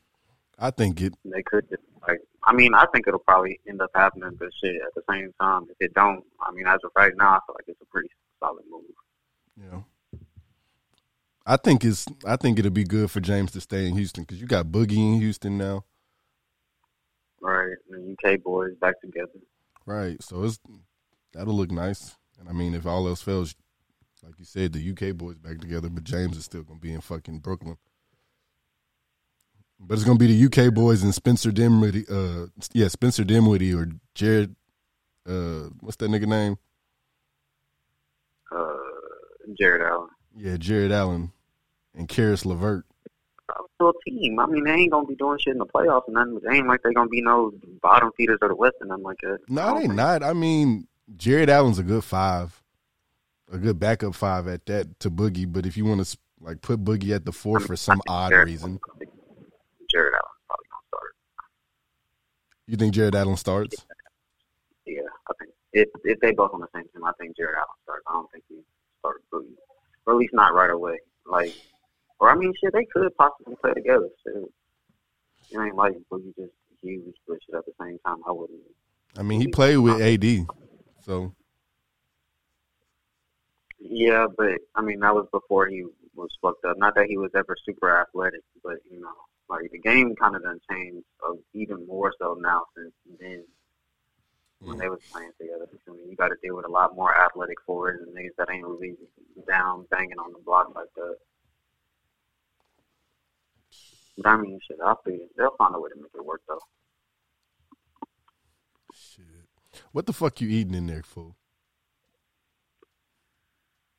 I 0.59 0.71
think 0.71 1.01
it. 1.01 1.15
they 1.25 1.43
could 1.43 1.69
just 1.69 1.83
like. 2.07 2.21
I 2.45 2.53
mean, 2.53 2.75
I 2.75 2.87
think 2.93 3.09
it'll 3.09 3.21
probably 3.21 3.61
end 3.69 3.83
up 3.83 3.91
happening, 3.95 4.37
but 4.39 4.49
shit, 4.63 4.77
at 4.77 4.95
the 4.95 5.03
same 5.11 5.35
time, 5.41 5.67
if 5.71 5.77
it 5.81 5.93
don't, 5.95 6.25
I 6.41 6.53
mean, 6.53 6.67
as 6.67 6.79
of 6.85 6.93
right 6.97 7.13
now, 7.17 7.31
I 7.31 7.39
feel 7.47 7.57
like 7.59 7.67
it's 7.67 7.81
a 7.83 7.87
pretty 7.87 8.09
solid 8.39 8.65
move. 8.71 8.85
Yeah. 9.57 9.81
I 11.51 11.57
think 11.57 11.85
it's. 11.85 12.07
I 12.25 12.37
think 12.37 12.61
it'll 12.61 12.71
be 12.71 12.85
good 12.85 13.11
for 13.11 13.19
James 13.19 13.51
to 13.53 13.61
stay 13.61 13.89
in 13.89 13.97
Houston 13.97 14.23
because 14.23 14.41
you 14.41 14.47
got 14.47 14.67
Boogie 14.67 15.15
in 15.15 15.21
Houston 15.21 15.59
now, 15.59 15.85
Right, 17.41 17.75
and 17.91 18.17
the 18.17 18.31
UK 18.31 18.41
boys 18.41 18.77
back 18.81 19.01
together. 19.01 19.41
right? 19.85 20.23
So 20.23 20.45
it's 20.45 20.61
that'll 21.33 21.57
look 21.57 21.73
nice. 21.73 22.17
And 22.39 22.49
I 22.49 22.53
mean, 22.53 22.73
if 22.77 22.87
all 22.87 23.09
else 23.09 23.21
fails, 23.21 23.57
like 24.23 24.39
you 24.39 24.45
said, 24.45 24.73
the 24.73 24.91
UK 24.93 25.17
boys 25.17 25.39
back 25.39 25.59
together, 25.59 25.89
but 25.89 26.05
James 26.05 26.37
is 26.37 26.45
still 26.45 26.63
gonna 26.63 26.79
be 26.79 26.93
in 26.93 27.01
fucking 27.01 27.41
Brooklyn. 27.41 27.79
But 29.81 29.95
it's 29.95 30.05
gonna 30.05 30.21
be 30.21 30.33
the 30.33 30.45
UK 30.67 30.73
boys 30.73 31.03
and 31.03 31.13
Spencer 31.13 31.51
Dinwiddie. 31.51 32.07
Uh, 32.09 32.47
yeah, 32.73 32.87
Spencer 32.87 33.25
Dinwiddie 33.25 33.75
or 33.75 33.89
Jarrett. 34.15 34.51
Uh, 35.29 35.71
what's 35.81 35.97
that 35.97 36.13
nigga 36.13 36.29
name? 36.29 36.59
Uh, 38.53 38.77
Jarrett 39.59 39.83
Allen. 39.83 40.11
Yeah, 40.37 40.57
Jarrett 40.57 40.93
Allen 40.93 41.33
and 41.95 42.09
Caris 42.09 42.45
LeVert. 42.45 42.85
Still 43.75 43.91
a 43.91 44.11
team. 44.11 44.39
I 44.39 44.47
mean, 44.47 44.65
they 44.65 44.73
ain't 44.73 44.93
gonna 44.93 45.07
be 45.07 45.17
doing 45.17 45.39
shit 45.39 45.53
in 45.53 45.59
the 45.59 45.67
playoffs 45.67 46.07
and 46.07 46.15
nothing. 46.15 46.41
They 46.45 46.57
ain't 46.57 46.69
like 46.69 46.83
they 46.83 46.93
gonna 46.93 47.09
be 47.09 47.23
no 47.23 47.53
bottom 47.83 48.11
feeders 48.17 48.39
of 48.43 48.49
the 48.49 48.55
West 48.55 48.77
and 48.81 48.91
nothing 48.91 49.05
like 49.05 49.19
that. 49.23 49.39
No, 49.49 49.79
they 49.79 49.89
not. 49.89 50.23
I 50.23 50.33
mean, 50.35 50.87
Jarrett 51.17 51.49
Allen's 51.49 51.79
a 51.79 51.83
good 51.83 52.05
five, 52.05 52.63
a 53.51 53.59
good 53.59 53.81
backup 53.81 54.15
five 54.15 54.47
at 54.47 54.67
that 54.67 55.01
to 55.01 55.11
Boogie. 55.11 55.51
But 55.51 55.67
if 55.67 55.77
you 55.77 55.85
want 55.85 56.07
to 56.07 56.19
like 56.41 56.61
put 56.63 56.85
Boogie 56.85 57.15
at 57.15 57.25
the 57.25 57.33
four 57.33 57.59
for 57.59 57.75
some 57.75 58.01
odd 58.09 58.33
reason, 58.33 58.79
Jarrett 59.91 60.15
Allen's 60.15 60.41
probably 60.47 60.67
gonna 60.71 60.87
start. 60.89 61.15
you 62.67 62.77
think 62.77 62.95
Jarrett 62.95 63.15
Allen 63.17 63.37
starts? 63.37 63.85
Yeah, 64.87 65.01
I 65.29 65.33
think 65.41 65.53
if 65.73 65.89
if 66.05 66.21
they 66.21 66.33
both 66.33 66.55
on 66.55 66.61
the 66.61 66.69
same 66.75 66.85
team, 66.93 67.05
I 67.05 67.13
think 67.19 67.37
Jarrett 67.37 67.57
Allen 67.57 67.69
starts. 67.83 68.05
I 68.07 68.13
don't 68.13 68.31
think 68.31 68.45
he 68.49 68.61
starts 69.01 69.25
Boogie, 69.33 69.57
or 70.07 70.13
at 70.13 70.19
least 70.19 70.35
not 70.35 70.55
right 70.55 70.71
away. 70.71 70.99
Like, 71.27 71.55
or 72.21 72.31
I 72.31 72.37
mean, 72.37 72.53
shit, 72.63 72.73
they 72.73 72.85
could 72.85 73.15
possibly 73.17 73.57
play 73.57 73.73
together. 73.75 74.09
Shit. 74.23 74.45
It 75.53 75.59
ain't 75.59 75.75
like 75.75 75.95
Boogie 76.13 76.37
just 76.37 76.53
huge, 76.81 77.17
but 77.27 77.39
shit 77.45 77.55
at 77.55 77.65
the 77.65 77.73
same 77.81 77.99
time, 78.07 78.19
I 78.29 78.33
wouldn't. 78.33 78.61
I 79.17 79.23
mean, 79.23 79.41
he 79.41 79.49
played 79.49 79.79
with 79.79 80.01
AD, 80.01 80.47
so 81.05 81.35
Yeah, 83.81 84.27
but 84.37 84.61
I 84.77 84.83
mean 84.83 85.01
that 85.01 85.15
was 85.15 85.27
before 85.33 85.67
he 85.67 85.85
was 86.15 86.31
fucked 86.41 86.65
up. 86.65 86.79
Not 86.79 86.95
that 86.95 87.07
he 87.07 87.17
was 87.17 87.31
ever 87.35 87.57
super 87.65 88.01
athletic, 88.01 88.43
but 88.63 88.77
you 88.89 89.01
know, 89.01 89.09
like 89.49 89.71
the 89.73 89.79
game 89.79 90.15
kind 90.15 90.37
of 90.37 90.43
done 90.45 90.61
changed 90.71 91.05
uh, 91.27 91.35
even 91.55 91.87
more 91.87 92.13
so 92.21 92.39
now 92.41 92.67
since 92.77 92.93
then 93.19 93.43
when 94.61 94.79
they 94.79 94.89
was 94.89 95.01
playing 95.11 95.33
together. 95.41 95.67
I 95.89 95.91
mean, 95.91 96.11
you 96.11 96.17
got 96.17 96.29
to 96.29 96.37
deal 96.43 96.57
with 96.57 96.67
a 96.67 96.71
lot 96.71 96.95
more 96.95 97.17
athletic 97.19 97.57
forwards 97.67 98.03
and 98.03 98.15
niggas 98.15 98.37
that 98.39 98.51
ain't 98.51 98.67
really 98.67 98.95
down 99.49 99.87
banging 99.91 100.19
on 100.19 100.33
the 100.33 100.39
block 100.45 100.73
like 100.75 100.93
that. 100.97 101.17
Mean, 104.23 104.61
shit, 104.67 104.79
I 104.85 104.95
figure 105.05 105.27
they'll 105.37 105.57
find 105.57 105.75
a 105.75 105.81
way 105.81 105.89
to 105.91 105.97
make 105.97 106.11
it 106.15 106.25
work 106.25 106.43
though. 106.47 106.61
Shit. 108.93 109.25
What 109.93 110.07
the 110.07 110.13
fuck 110.13 110.41
you 110.41 110.49
eating 110.49 110.75
in 110.75 110.87
there, 110.87 111.03
fool? 111.03 111.37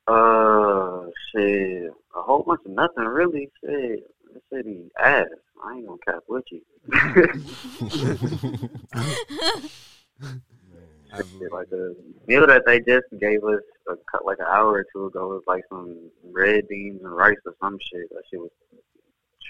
Uh, 0.07 1.06
shit, 1.31 1.91
a 2.15 2.22
whole 2.22 2.43
bunch 2.43 2.61
of 2.65 2.72
nothing 2.72 3.06
really. 3.06 3.49
Shit, 3.64 4.03
this 4.34 4.43
city 4.53 4.89
ass. 5.02 5.26
I 5.64 5.76
ain't 5.76 5.88
gonna 5.88 5.99
cap 6.06 6.23
with 6.27 6.45
you. 6.52 6.61
Shit, 11.18 11.52
like 11.52 11.69
the 11.69 11.95
meal 12.26 12.48
that 12.48 12.64
they 12.65 12.80
just 12.80 13.06
gave 13.19 13.43
us 13.43 13.61
a, 13.89 13.95
like 14.23 14.39
an 14.39 14.45
hour 14.48 14.72
or 14.72 14.85
two 14.93 15.07
ago 15.07 15.27
was 15.27 15.43
like 15.45 15.64
some 15.68 16.10
red 16.23 16.69
beans 16.69 17.02
and 17.03 17.15
rice 17.15 17.35
or 17.45 17.53
some 17.61 17.77
shit. 17.91 18.10
That 18.11 18.23
shit 18.31 18.39
was 18.39 18.49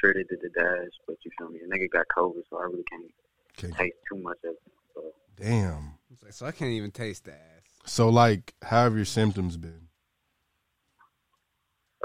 shredded 0.01 0.27
to 0.29 0.37
the 0.41 0.49
dash, 0.49 0.89
but 1.07 1.15
you 1.23 1.31
feel 1.37 1.49
me? 1.49 1.59
A 1.59 1.67
nigga 1.67 1.89
got 1.91 2.05
COVID, 2.17 2.41
so 2.49 2.57
I 2.57 2.63
really 2.63 2.83
can't 2.89 3.75
taste 3.77 3.95
too 4.11 4.17
much 4.19 4.37
of 4.43 4.51
it. 4.51 4.71
So, 4.95 5.03
Damn. 5.37 5.93
Like, 6.23 6.33
So 6.33 6.45
I 6.47 6.51
can't 6.51 6.71
even 6.71 6.91
taste 6.91 7.25
the 7.25 7.33
ass. 7.33 7.37
So 7.85 8.09
like, 8.09 8.53
how 8.63 8.83
have 8.83 8.95
your 8.95 9.05
symptoms 9.05 9.57
been? 9.57 9.87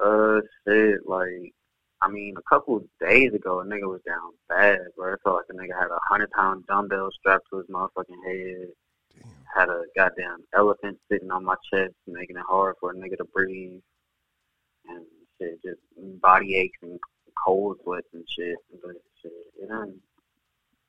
uh, 0.02 0.40
shit, 0.66 1.00
like, 1.06 1.52
I 2.02 2.08
mean, 2.08 2.34
a 2.36 2.42
couple 2.54 2.76
of 2.76 2.84
days 3.00 3.32
ago, 3.32 3.60
a 3.60 3.64
nigga 3.64 3.88
was 3.88 4.02
down 4.06 4.32
bad, 4.48 4.78
bro. 4.96 5.14
It 5.14 5.20
felt 5.24 5.36
like 5.36 5.46
a 5.50 5.54
nigga 5.54 5.78
had 5.78 5.90
a 5.90 5.98
hundred 6.08 6.30
pound 6.30 6.66
dumbbell 6.66 7.08
strapped 7.18 7.46
to 7.50 7.58
his 7.58 7.66
motherfucking 7.68 8.22
head. 8.26 8.68
Damn. 9.14 9.32
Had 9.54 9.68
a 9.70 9.82
goddamn 9.96 10.44
elephant 10.54 10.98
sitting 11.10 11.30
on 11.30 11.44
my 11.44 11.54
chest, 11.72 11.94
making 12.06 12.36
it 12.36 12.42
hard 12.46 12.74
for 12.80 12.90
a 12.90 12.94
nigga 12.94 13.16
to 13.16 13.24
breathe. 13.32 13.80
And 14.88 15.06
shit, 15.40 15.62
just 15.64 15.80
body 16.20 16.56
aches 16.56 16.78
and 16.82 17.00
cold 17.44 17.78
sweats 17.82 18.08
and 18.12 18.24
shit. 18.28 18.56
But 18.82 18.96
shit, 19.22 19.32
it 19.62 19.68
done, 19.68 19.94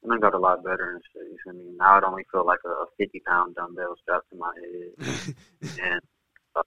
it 0.04 0.08
done 0.08 0.20
got 0.20 0.34
a 0.34 0.40
lot 0.40 0.64
better 0.64 0.94
and 0.94 1.02
shit. 1.14 1.32
You 1.32 1.38
feel 1.44 1.54
me? 1.54 1.76
Now 1.78 1.98
it 1.98 2.04
only 2.04 2.24
feel 2.32 2.46
like 2.46 2.60
a 2.66 2.86
50 2.98 3.22
pound 3.28 3.56
dumbbell 3.56 3.96
strapped 4.02 4.30
to 4.32 4.38
my 4.38 4.54
head. 4.56 5.36
and 5.84 6.02
a, 6.56 6.62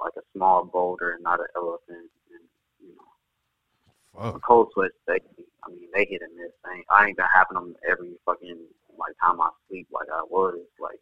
like 0.00 0.12
a 0.16 0.22
small 0.34 0.64
boulder 0.64 1.12
and 1.12 1.22
not 1.22 1.40
an 1.40 1.46
elephant. 1.56 2.10
And, 2.32 2.44
you 2.80 2.94
know, 2.96 4.32
Fuck. 4.32 4.42
cold 4.42 4.68
sweats, 4.72 4.94
they, 5.06 5.18
I 5.64 5.70
mean, 5.70 5.88
they 5.94 6.06
hit 6.08 6.22
and 6.22 6.36
miss. 6.36 6.52
They 6.64 6.78
ain't, 6.78 6.86
I 6.90 7.06
ain't 7.06 7.16
been 7.16 7.26
having 7.34 7.54
them 7.54 7.76
every 7.88 8.12
fucking 8.24 8.58
like 8.98 9.14
time 9.20 9.40
I 9.40 9.48
sleep 9.68 9.88
like 9.92 10.08
I 10.12 10.22
was. 10.28 10.58
Like, 10.80 11.00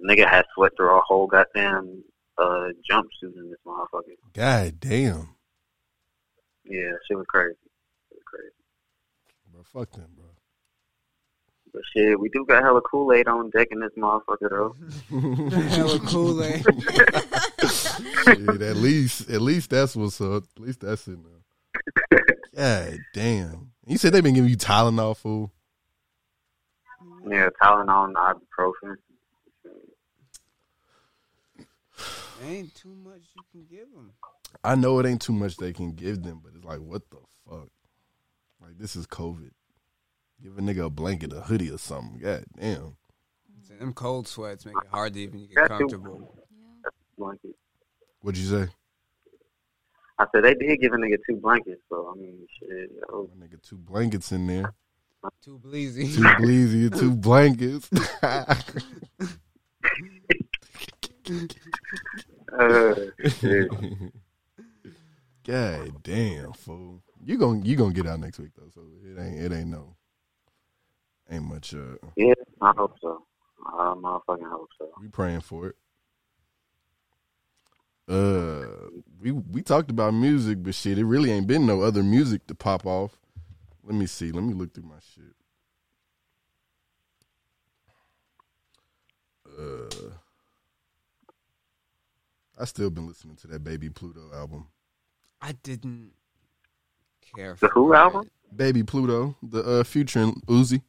nigga 0.00 0.28
had 0.28 0.44
sweat 0.54 0.72
through 0.76 0.96
a 0.96 1.02
whole 1.02 1.26
goddamn 1.26 2.02
uh 2.38 2.68
jumpsuit 2.90 3.36
in 3.36 3.50
this 3.50 3.58
motherfucker. 3.66 4.16
God 4.32 4.80
damn, 4.80 5.28
Yeah, 6.68 6.92
she 7.06 7.14
was 7.14 7.26
crazy. 7.28 7.56
It 8.10 8.16
was 8.16 8.22
crazy. 8.26 8.52
bro. 9.50 9.62
Fuck 9.64 9.92
them, 9.92 10.10
bro. 10.14 10.26
But 11.72 11.82
shit, 11.92 12.18
we 12.18 12.28
do 12.28 12.44
got 12.46 12.62
hella 12.62 12.80
Kool 12.80 13.12
Aid 13.12 13.28
on 13.28 13.50
deck 13.50 13.68
in 13.70 13.80
this 13.80 13.92
motherfucker 13.96 14.50
though. 14.50 14.76
Hella 15.68 15.98
Kool-Aid. 16.00 16.64
Shit, 18.24 18.62
at 18.62 18.76
least, 18.76 19.28
at 19.30 19.40
least 19.40 19.70
that's 19.70 19.94
what's 19.94 20.20
up. 20.20 20.44
At 20.56 20.62
least 20.62 20.80
that's 20.80 21.06
in 21.06 21.24
there. 21.24 22.22
God 22.56 22.98
damn. 23.12 23.72
You 23.86 23.98
said 23.98 24.12
they've 24.12 24.22
been 24.22 24.34
giving 24.34 24.50
you 24.50 24.56
Tylenol, 24.56 25.16
fool. 25.16 25.52
Yeah, 27.28 27.48
Tylenol 27.62 28.06
and 28.06 28.16
ibuprofen. 28.16 28.96
Ain't 32.44 32.74
too 32.74 32.94
much 33.04 33.20
you 33.34 33.42
can 33.52 33.66
give 33.68 33.92
them. 33.92 34.12
I 34.64 34.74
know 34.74 34.98
it 34.98 35.06
ain't 35.06 35.22
too 35.22 35.32
much 35.32 35.56
they 35.56 35.72
can 35.72 35.92
give 35.92 36.22
them, 36.22 36.40
but 36.42 36.52
it's 36.54 36.64
like, 36.64 36.80
what 36.80 37.08
the 37.10 37.18
fuck? 37.48 37.68
Like 38.60 38.76
this 38.78 38.96
is 38.96 39.06
COVID. 39.06 39.50
Give 40.42 40.58
a 40.58 40.60
nigga 40.60 40.86
a 40.86 40.90
blanket, 40.90 41.32
a 41.32 41.40
hoodie, 41.40 41.70
or 41.70 41.78
something. 41.78 42.18
God 42.18 42.44
damn. 42.58 42.96
So 43.62 43.74
them 43.74 43.92
cold 43.92 44.26
sweats 44.28 44.64
make 44.64 44.76
it 44.76 44.88
hard 44.90 45.14
to 45.14 45.20
even 45.20 45.40
get 45.40 45.56
That's 45.56 45.66
it. 45.66 45.68
comfortable. 45.68 46.34
Blanket. 47.16 47.56
What'd 48.20 48.40
you 48.40 48.48
say? 48.48 48.68
I 50.18 50.26
said 50.32 50.44
they 50.44 50.54
did 50.54 50.80
give 50.80 50.92
a 50.92 50.96
nigga 50.96 51.18
two 51.28 51.36
blankets, 51.36 51.82
so 51.88 52.12
I 52.12 52.16
mean, 52.18 52.46
shit. 52.58 52.90
Yo, 53.08 53.30
Nigga, 53.38 53.62
two 53.62 53.76
blankets 53.76 54.32
in 54.32 54.46
there. 54.46 54.74
Too 55.44 55.60
bleezy. 55.64 56.14
Two 56.14 56.22
bleezy, 56.22 56.90
two 56.98 57.12
blankets. 57.12 57.88
uh, 62.58 62.94
shit. 63.40 63.68
God 65.48 66.02
damn, 66.02 66.52
fool. 66.52 67.02
You 67.24 67.38
gon' 67.38 67.64
you 67.64 67.74
gonna 67.74 67.94
get 67.94 68.06
out 68.06 68.20
next 68.20 68.38
week 68.38 68.50
though, 68.54 68.68
so 68.74 68.82
it 69.02 69.18
ain't 69.18 69.40
it 69.40 69.50
ain't 69.50 69.68
no 69.68 69.96
ain't 71.30 71.44
much 71.44 71.74
uh 71.74 71.96
Yeah, 72.16 72.34
I 72.60 72.72
hope 72.76 72.96
so. 73.00 73.24
I 73.66 73.94
motherfucking 73.96 74.50
hope 74.50 74.68
so. 74.78 74.90
we 75.00 75.08
praying 75.08 75.40
for 75.40 75.68
it. 75.68 75.76
Uh 78.06 78.90
we 79.18 79.32
we 79.32 79.62
talked 79.62 79.90
about 79.90 80.12
music, 80.12 80.62
but 80.62 80.74
shit, 80.74 80.98
it 80.98 81.06
really 81.06 81.30
ain't 81.30 81.46
been 81.46 81.64
no 81.64 81.80
other 81.80 82.02
music 82.02 82.46
to 82.48 82.54
pop 82.54 82.84
off. 82.84 83.18
Let 83.82 83.94
me 83.94 84.04
see. 84.04 84.30
Let 84.32 84.44
me 84.44 84.52
look 84.52 84.74
through 84.74 84.84
my 84.84 84.98
shit. 85.14 85.34
Uh 89.58 90.10
I 92.60 92.66
still 92.66 92.90
been 92.90 93.06
listening 93.06 93.36
to 93.36 93.46
that 93.46 93.64
Baby 93.64 93.88
Pluto 93.88 94.30
album. 94.34 94.66
I 95.40 95.52
didn't 95.62 96.12
care. 97.34 97.52
The 97.54 97.68
for 97.68 97.68
Who 97.70 97.92
it. 97.92 97.96
album? 97.96 98.30
Baby 98.54 98.82
Pluto, 98.82 99.36
the 99.42 99.62
uh 99.80 99.84
Future 99.84 100.20
and 100.20 100.34
Uzi. 100.46 100.82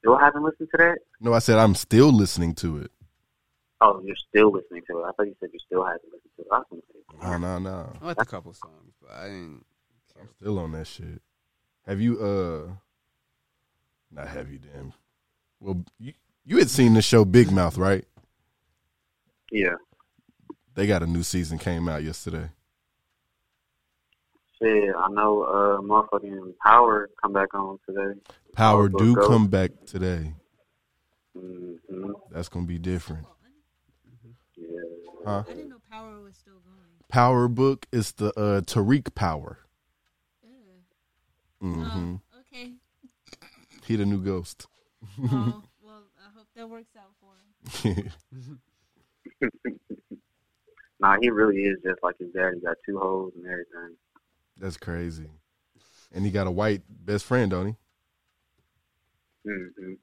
Still 0.00 0.16
haven't 0.18 0.42
listened 0.42 0.68
to 0.72 0.76
that? 0.78 0.98
No, 1.20 1.32
I 1.32 1.38
said 1.38 1.58
I'm 1.58 1.74
still 1.74 2.12
listening 2.12 2.54
to 2.56 2.78
it. 2.78 2.90
Oh, 3.80 4.00
you're 4.04 4.16
still 4.16 4.50
listening 4.52 4.82
to 4.90 4.98
it. 4.98 5.02
I 5.04 5.12
thought 5.12 5.26
you 5.26 5.36
said 5.40 5.50
you 5.52 5.58
still 5.64 5.84
haven't 5.84 6.02
listened 6.12 6.30
to 6.36 6.42
it. 6.42 6.48
I 6.50 6.58
was 6.58 6.66
gonna 6.70 6.82
say, 6.92 7.28
No, 7.30 7.38
no, 7.38 7.58
no. 7.58 7.92
I 8.00 8.06
liked 8.06 8.20
a 8.22 8.24
couple 8.24 8.52
songs, 8.52 8.94
but 9.00 9.10
I 9.12 9.24
didn't. 9.26 9.64
I'm 10.20 10.28
still 10.40 10.58
on 10.58 10.72
that 10.72 10.86
shit. 10.86 11.20
Have 11.86 12.00
you 12.00 12.18
uh 12.20 12.72
not 14.10 14.28
have 14.28 14.50
you 14.50 14.58
damn. 14.58 14.92
Well 15.60 15.84
you 15.98 16.12
you 16.44 16.58
had 16.58 16.68
seen 16.70 16.94
the 16.94 17.02
show 17.02 17.24
Big 17.24 17.50
Mouth, 17.52 17.76
right? 17.78 18.04
yeah. 19.50 19.74
They 20.74 20.86
got 20.86 21.02
a 21.02 21.06
new 21.06 21.22
season 21.22 21.58
came 21.58 21.86
out 21.88 22.02
yesterday. 22.02 22.48
Shit, 24.62 24.94
I 24.96 25.08
know 25.08 25.42
uh 25.42 25.80
motherfucking 25.80 26.54
Power 26.64 27.10
come 27.20 27.32
back 27.32 27.52
on 27.54 27.78
today. 27.88 28.20
Power 28.54 28.84
Also 28.84 28.98
do 28.98 29.14
Ghost. 29.16 29.28
come 29.28 29.48
back 29.48 29.70
today. 29.86 30.34
hmm 31.36 32.12
That's 32.30 32.48
gonna 32.48 32.66
be 32.66 32.78
different. 32.78 33.26
Yeah. 34.56 34.66
Huh? 35.24 35.42
I 35.48 35.52
didn't 35.52 35.70
know 35.70 35.80
Power 35.90 36.20
was 36.20 36.36
still 36.36 36.54
going. 36.54 36.76
Power 37.08 37.48
book 37.48 37.86
is 37.92 38.12
the 38.12 38.28
uh 38.38 38.60
Tariq 38.60 39.14
Power. 39.14 39.58
hmm 41.60 41.82
Oh, 41.84 42.20
okay. 42.40 42.72
He 43.84 43.96
the 43.96 44.06
new 44.06 44.20
ghost. 44.22 44.66
Oh, 45.24 45.62
well, 45.82 46.02
I 46.18 46.30
hope 46.36 46.46
that 46.54 46.68
works 46.68 46.94
out 46.96 47.12
for 47.20 47.90
him. 47.90 48.10
Nah, 51.00 51.16
he 51.20 51.30
really 51.30 51.62
is 51.62 51.78
just 51.84 52.00
like 52.04 52.16
his 52.20 52.30
dad. 52.32 52.52
He 52.54 52.60
got 52.60 52.76
two 52.86 52.96
holes 52.96 53.32
and 53.34 53.44
everything. 53.44 53.96
That's 54.62 54.76
crazy. 54.76 55.28
And 56.12 56.24
he 56.24 56.30
got 56.30 56.46
a 56.46 56.50
white 56.52 56.82
best 56.88 57.24
friend, 57.24 57.50
don't 57.50 57.66
he? 57.66 57.72
Mm 59.50 59.66
hmm 59.76 59.94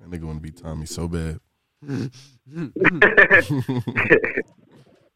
That 0.00 0.10
nigga 0.10 0.24
wanna 0.24 0.40
be 0.40 0.50
Tommy 0.50 0.86
so 0.86 1.06
bad. 1.06 1.40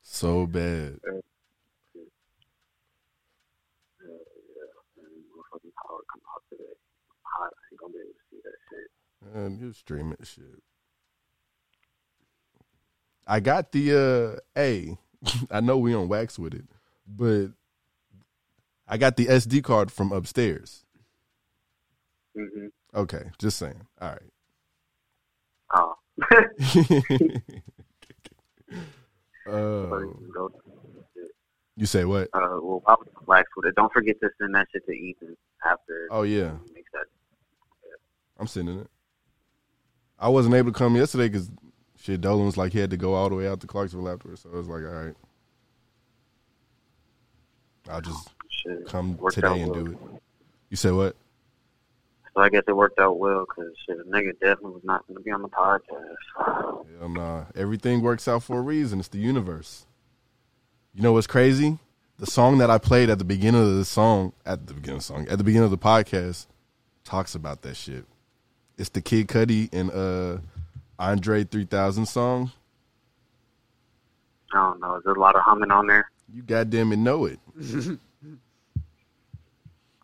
so 0.03 0.47
bad. 0.47 0.99
Motherfucking 5.49 5.73
Power 5.75 6.03
come 6.13 6.23
out 6.35 6.43
today. 6.51 6.77
Hot. 7.23 7.51
I 7.51 7.65
ain't 7.73 7.81
gonna 7.81 7.93
be 7.95 7.99
able 7.99 8.13
to 8.13 8.21
see 8.31 8.41
that 8.45 8.59
shit. 8.69 8.89
Man, 9.35 9.59
you 9.59 9.73
stream 9.73 10.13
it 10.13 10.27
shit. 10.27 10.63
I 13.27 13.41
got 13.41 13.73
the 13.73 14.37
uh 14.37 14.41
hey, 14.55 14.99
I 15.51 15.61
know 15.63 15.79
we 15.79 15.95
on 15.95 16.09
wax 16.09 16.39
with 16.39 16.53
it, 16.53 16.67
but 17.07 17.53
I 18.89 18.97
got 18.97 19.17
the 19.17 19.27
SD 19.27 19.63
card 19.63 19.93
from 19.93 20.13
upstairs. 20.13 20.85
hmm 22.35 22.69
Okay, 22.95 23.25
just 23.39 23.59
saying. 23.59 23.87
All 24.01 24.09
right. 24.09 24.23
Oh. 25.75 25.95
uh, 29.47 30.01
you 31.77 31.85
say 31.87 32.07
what? 32.07 32.29
Uh, 32.33 32.59
well, 32.63 32.83
I 32.87 32.95
was 32.95 33.45
with 33.57 33.67
it. 33.67 33.75
Don't 33.75 33.93
forget 33.93 34.19
to 34.23 34.31
send 34.41 34.55
that 34.55 34.69
shit 34.73 34.87
to 34.87 34.93
Ethan 34.93 35.37
after. 35.65 36.09
Oh 36.11 36.23
yeah, 36.23 36.53
that. 36.95 37.07
I'm 38.39 38.47
sending 38.47 38.81
it. 38.81 38.87
I 40.19 40.29
wasn't 40.29 40.55
able 40.55 40.73
to 40.73 40.79
come 40.79 40.97
yesterday 40.97 41.29
because 41.29 41.51
shit, 42.01 42.23
Dolan 42.23 42.47
was 42.47 42.57
like 42.57 42.73
he 42.73 42.79
had 42.79 42.91
to 42.91 42.97
go 42.97 43.15
all 43.15 43.29
the 43.29 43.35
way 43.35 43.47
out 43.47 43.61
to 43.61 43.67
Clarksville 43.67 44.09
afterwards, 44.09 44.43
so 44.43 44.51
I 44.53 44.57
was 44.57 44.67
like, 44.69 44.83
all 44.83 45.05
right, 45.05 45.15
I'll 47.91 48.01
just 48.01 48.31
Shit. 48.63 48.87
come 48.87 49.19
today 49.31 49.61
and 49.61 49.71
well. 49.71 49.85
do 49.85 49.91
it. 49.93 50.23
You 50.71 50.77
said 50.77 50.93
what? 50.93 51.17
So 52.35 52.43
I 52.43 52.49
guess 52.51 52.63
it 52.69 52.77
worked 52.77 52.99
out 52.99 53.19
well 53.19 53.47
because 53.47 53.75
the 53.87 53.95
nigga 54.05 54.33
definitely 54.39 54.73
was 54.73 54.85
not 54.85 55.07
going 55.07 55.17
to 55.17 55.23
be 55.23 55.31
on 55.31 55.43
the 55.43 55.49
podcast. 55.49 56.85
Hell 56.99 57.09
nah. 57.09 57.45
Everything 57.55 58.01
works 58.01 58.29
out 58.29 58.43
for 58.43 58.59
a 58.59 58.63
reason. 58.63 59.01
It's 59.01 59.09
the 59.09 59.19
universe. 59.19 59.87
You 60.95 61.03
know 61.03 61.13
what's 61.13 61.27
crazy? 61.27 61.79
The 62.19 62.27
song 62.27 62.59
that 62.59 62.71
I 62.71 62.79
played 62.79 63.11
at 63.11 63.19
the 63.19 63.25
beginning 63.25 63.61
of 63.61 63.77
the 63.77 63.85
song, 63.85 64.33
at 64.45 64.67
the 64.67 64.75
beginning 64.75 64.97
of 64.97 65.01
the 65.03 65.05
song, 65.05 65.29
at 65.29 65.39
the 65.39 65.45
beginning 65.45 65.65
of 65.65 65.71
the 65.71 65.79
podcast, 65.79 66.47
talks 67.05 67.35
about 67.35 67.63
that 67.63 67.77
shit. 67.77 68.05
It's 68.77 68.91
the 68.91 69.01
Kid 69.01 69.29
Cudi 69.29 69.69
and 69.73 69.91
uh 69.91 70.39
Andre 70.99 71.45
3000 71.45 72.07
song. 72.07 72.53
I 74.53 74.57
don't 74.57 74.81
know. 74.81 74.97
Is 74.97 75.05
there 75.05 75.15
a 75.15 75.21
lot 75.21 75.37
of 75.37 75.43
humming 75.43 75.71
on 75.71 75.87
there? 75.87 76.11
You 76.33 76.43
goddamn 76.43 76.93
it 76.93 76.97
know 76.99 77.25
it. 77.27 77.39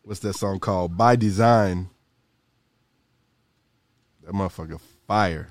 What's 0.05 0.19
that 0.19 0.35
song 0.35 0.59
called? 0.59 0.95
By 0.95 1.15
Design. 1.15 1.89
That 4.23 4.33
motherfucker 4.33 4.79
fire. 5.07 5.49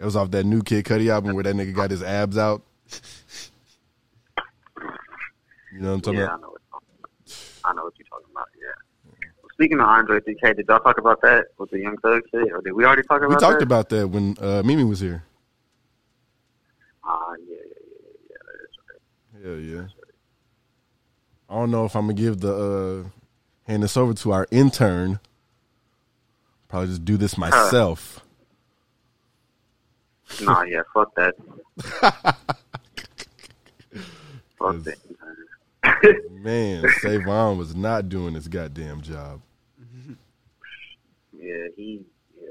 It 0.00 0.04
was 0.04 0.16
off 0.16 0.32
that 0.32 0.44
new 0.44 0.62
Kid 0.62 0.84
Cudi 0.84 1.08
album 1.10 1.34
where 1.34 1.44
that 1.44 1.54
nigga 1.54 1.72
got 1.72 1.92
his 1.92 2.02
abs 2.02 2.36
out. 2.36 2.62
You 5.72 5.80
know 5.80 5.90
what 5.90 5.94
I'm 5.94 6.00
talking 6.00 6.18
yeah, 6.18 6.24
about? 6.26 6.38
I 6.38 6.42
know, 6.42 6.50
what, 6.50 6.60
I 7.64 7.72
know 7.72 7.84
what 7.84 7.94
you're 7.96 8.06
talking 8.08 8.26
about. 8.32 8.48
Yeah. 8.60 8.72
Speaking 9.52 9.78
of 9.78 9.86
Andre 9.86 10.18
3K, 10.20 10.56
did 10.56 10.66
y'all 10.68 10.80
talk 10.80 10.98
about 10.98 11.20
that 11.22 11.46
with 11.58 11.70
the 11.70 11.78
Young 11.78 11.96
Thug 11.98 12.22
shit, 12.32 12.52
or 12.52 12.60
did 12.62 12.72
we 12.72 12.84
already 12.84 13.02
talk 13.02 13.18
about 13.22 13.30
We 13.30 13.36
talked 13.36 13.60
that? 13.60 13.64
about 13.64 13.88
that 13.90 14.08
when 14.08 14.36
uh, 14.40 14.62
Mimi 14.64 14.82
was 14.82 14.98
here. 14.98 15.22
Ah, 17.04 17.34
yeah, 17.38 17.54
yeah, 17.54 17.58
yeah, 18.02 18.10
yeah. 18.30 18.36
That 18.46 18.56
is 18.64 18.76
right. 18.88 19.44
Hell 19.44 19.60
yeah. 19.60 19.86
I 21.48 21.54
don't 21.54 21.70
know 21.70 21.84
if 21.84 21.94
I'm 21.94 22.02
gonna 22.02 22.14
give 22.14 22.40
the 22.40 23.04
uh, 23.06 23.08
hand 23.66 23.82
this 23.82 23.96
over 23.96 24.14
to 24.14 24.32
our 24.32 24.46
intern. 24.50 25.20
Probably 26.68 26.88
just 26.88 27.04
do 27.04 27.16
this 27.16 27.36
myself. 27.38 28.20
Nah, 30.42 30.62
yeah, 30.62 30.82
fuck 30.92 31.14
that. 31.14 31.34
fuck 34.58 34.76
that. 34.82 34.98
Man, 36.32 36.84
Savon 37.00 37.58
was 37.58 37.74
not 37.76 38.08
doing 38.08 38.34
his 38.34 38.48
goddamn 38.48 39.02
job. 39.02 39.40
Yeah, 41.32 41.66
he. 41.76 42.02
Yeah. 42.40 42.48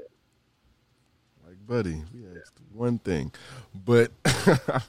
Like, 1.46 1.66
buddy, 1.66 2.02
we 2.14 2.24
asked 2.40 2.54
one 2.72 2.98
thing, 2.98 3.32
but 3.84 4.12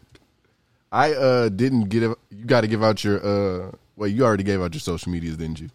I 0.92 1.14
uh 1.14 1.50
didn't 1.50 1.86
get. 1.86 2.04
You 2.04 2.46
got 2.46 2.62
to 2.62 2.68
give 2.68 2.84
out 2.84 3.04
your 3.04 3.18
uh. 3.18 3.72
Well, 3.96 4.10
you 4.10 4.24
already 4.24 4.44
gave 4.44 4.62
out 4.62 4.74
your 4.74 4.82
social 4.82 5.12
medias, 5.12 5.38
didn't 5.38 5.60
you? 5.60 5.70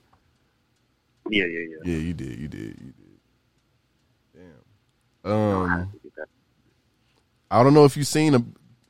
Yeah, 1.31 1.45
yeah, 1.45 1.61
yeah. 1.61 1.77
Yeah, 1.93 1.99
you 1.99 2.15
did. 2.15 2.39
You 2.39 2.49
did. 2.49 2.77
You 2.81 2.93
did. 4.35 4.45
Damn. 5.25 5.33
Um, 5.33 5.93
I 7.51 7.63
don't 7.63 7.75
know 7.75 7.85
if 7.85 7.97
you've 7.97 8.07
seen 8.07 8.35
a 8.35 8.45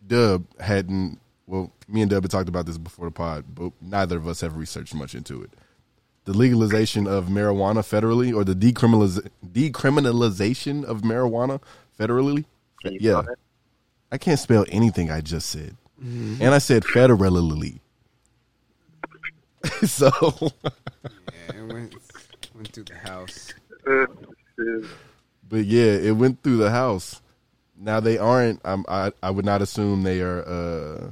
Dub 0.06 0.44
hadn't. 0.58 1.20
Well, 1.46 1.70
me 1.88 2.00
and 2.02 2.10
Dub 2.10 2.22
had 2.22 2.30
talked 2.30 2.48
about 2.48 2.66
this 2.66 2.78
before 2.78 3.06
the 3.06 3.10
pod, 3.10 3.44
but 3.54 3.72
neither 3.80 4.16
of 4.16 4.26
us 4.26 4.40
have 4.40 4.56
researched 4.56 4.94
much 4.94 5.14
into 5.14 5.42
it. 5.42 5.50
The 6.24 6.32
legalization 6.32 7.06
of 7.06 7.26
marijuana 7.26 7.80
federally, 7.80 8.34
or 8.34 8.44
the 8.44 8.54
decriminaliz- 8.54 9.28
decriminalization 9.46 10.84
of 10.84 11.02
marijuana 11.02 11.60
federally. 11.98 12.44
Can 12.82 12.94
you 12.94 13.00
yeah, 13.02 13.12
spell 13.12 13.22
that? 13.22 13.38
I 14.12 14.18
can't 14.18 14.38
spell 14.38 14.64
anything 14.68 15.10
I 15.10 15.20
just 15.20 15.50
said, 15.50 15.76
and 16.00 16.42
I 16.54 16.58
said 16.58 16.84
federally. 16.84 17.80
so 19.84 20.10
Yeah, 21.50 21.56
it 21.56 21.94
went 22.60 22.76
went 22.76 22.86
through 22.86 22.94
the 22.94 23.08
house. 23.08 23.54
But 25.48 25.64
yeah, 25.64 25.92
it 25.92 26.12
went 26.12 26.42
through 26.42 26.58
the 26.58 26.70
house. 26.70 27.20
Now 27.76 28.00
they 28.00 28.18
aren't. 28.18 28.60
I'm, 28.64 28.84
I 28.88 29.12
I 29.22 29.30
would 29.30 29.44
not 29.44 29.62
assume 29.62 30.02
they 30.02 30.20
are 30.20 30.42
uh, 30.46 31.08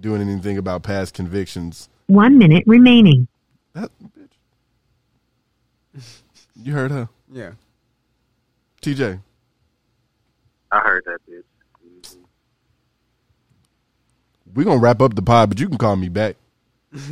doing 0.00 0.20
anything 0.20 0.58
about 0.58 0.82
past 0.82 1.14
convictions. 1.14 1.88
One 2.08 2.36
minute 2.38 2.64
remaining. 2.66 3.28
That 3.72 3.90
bitch. 5.94 6.20
You 6.56 6.72
heard 6.72 6.90
her, 6.90 7.08
Yeah. 7.30 7.52
TJ. 8.82 9.20
I 10.70 10.78
heard 10.80 11.04
that 11.06 11.18
bitch. 11.30 12.16
We're 14.54 14.64
gonna 14.64 14.80
wrap 14.80 15.00
up 15.00 15.14
the 15.14 15.22
pod, 15.22 15.48
but 15.50 15.60
you 15.60 15.68
can 15.68 15.78
call 15.78 15.96
me 15.96 16.08
back. 16.08 16.36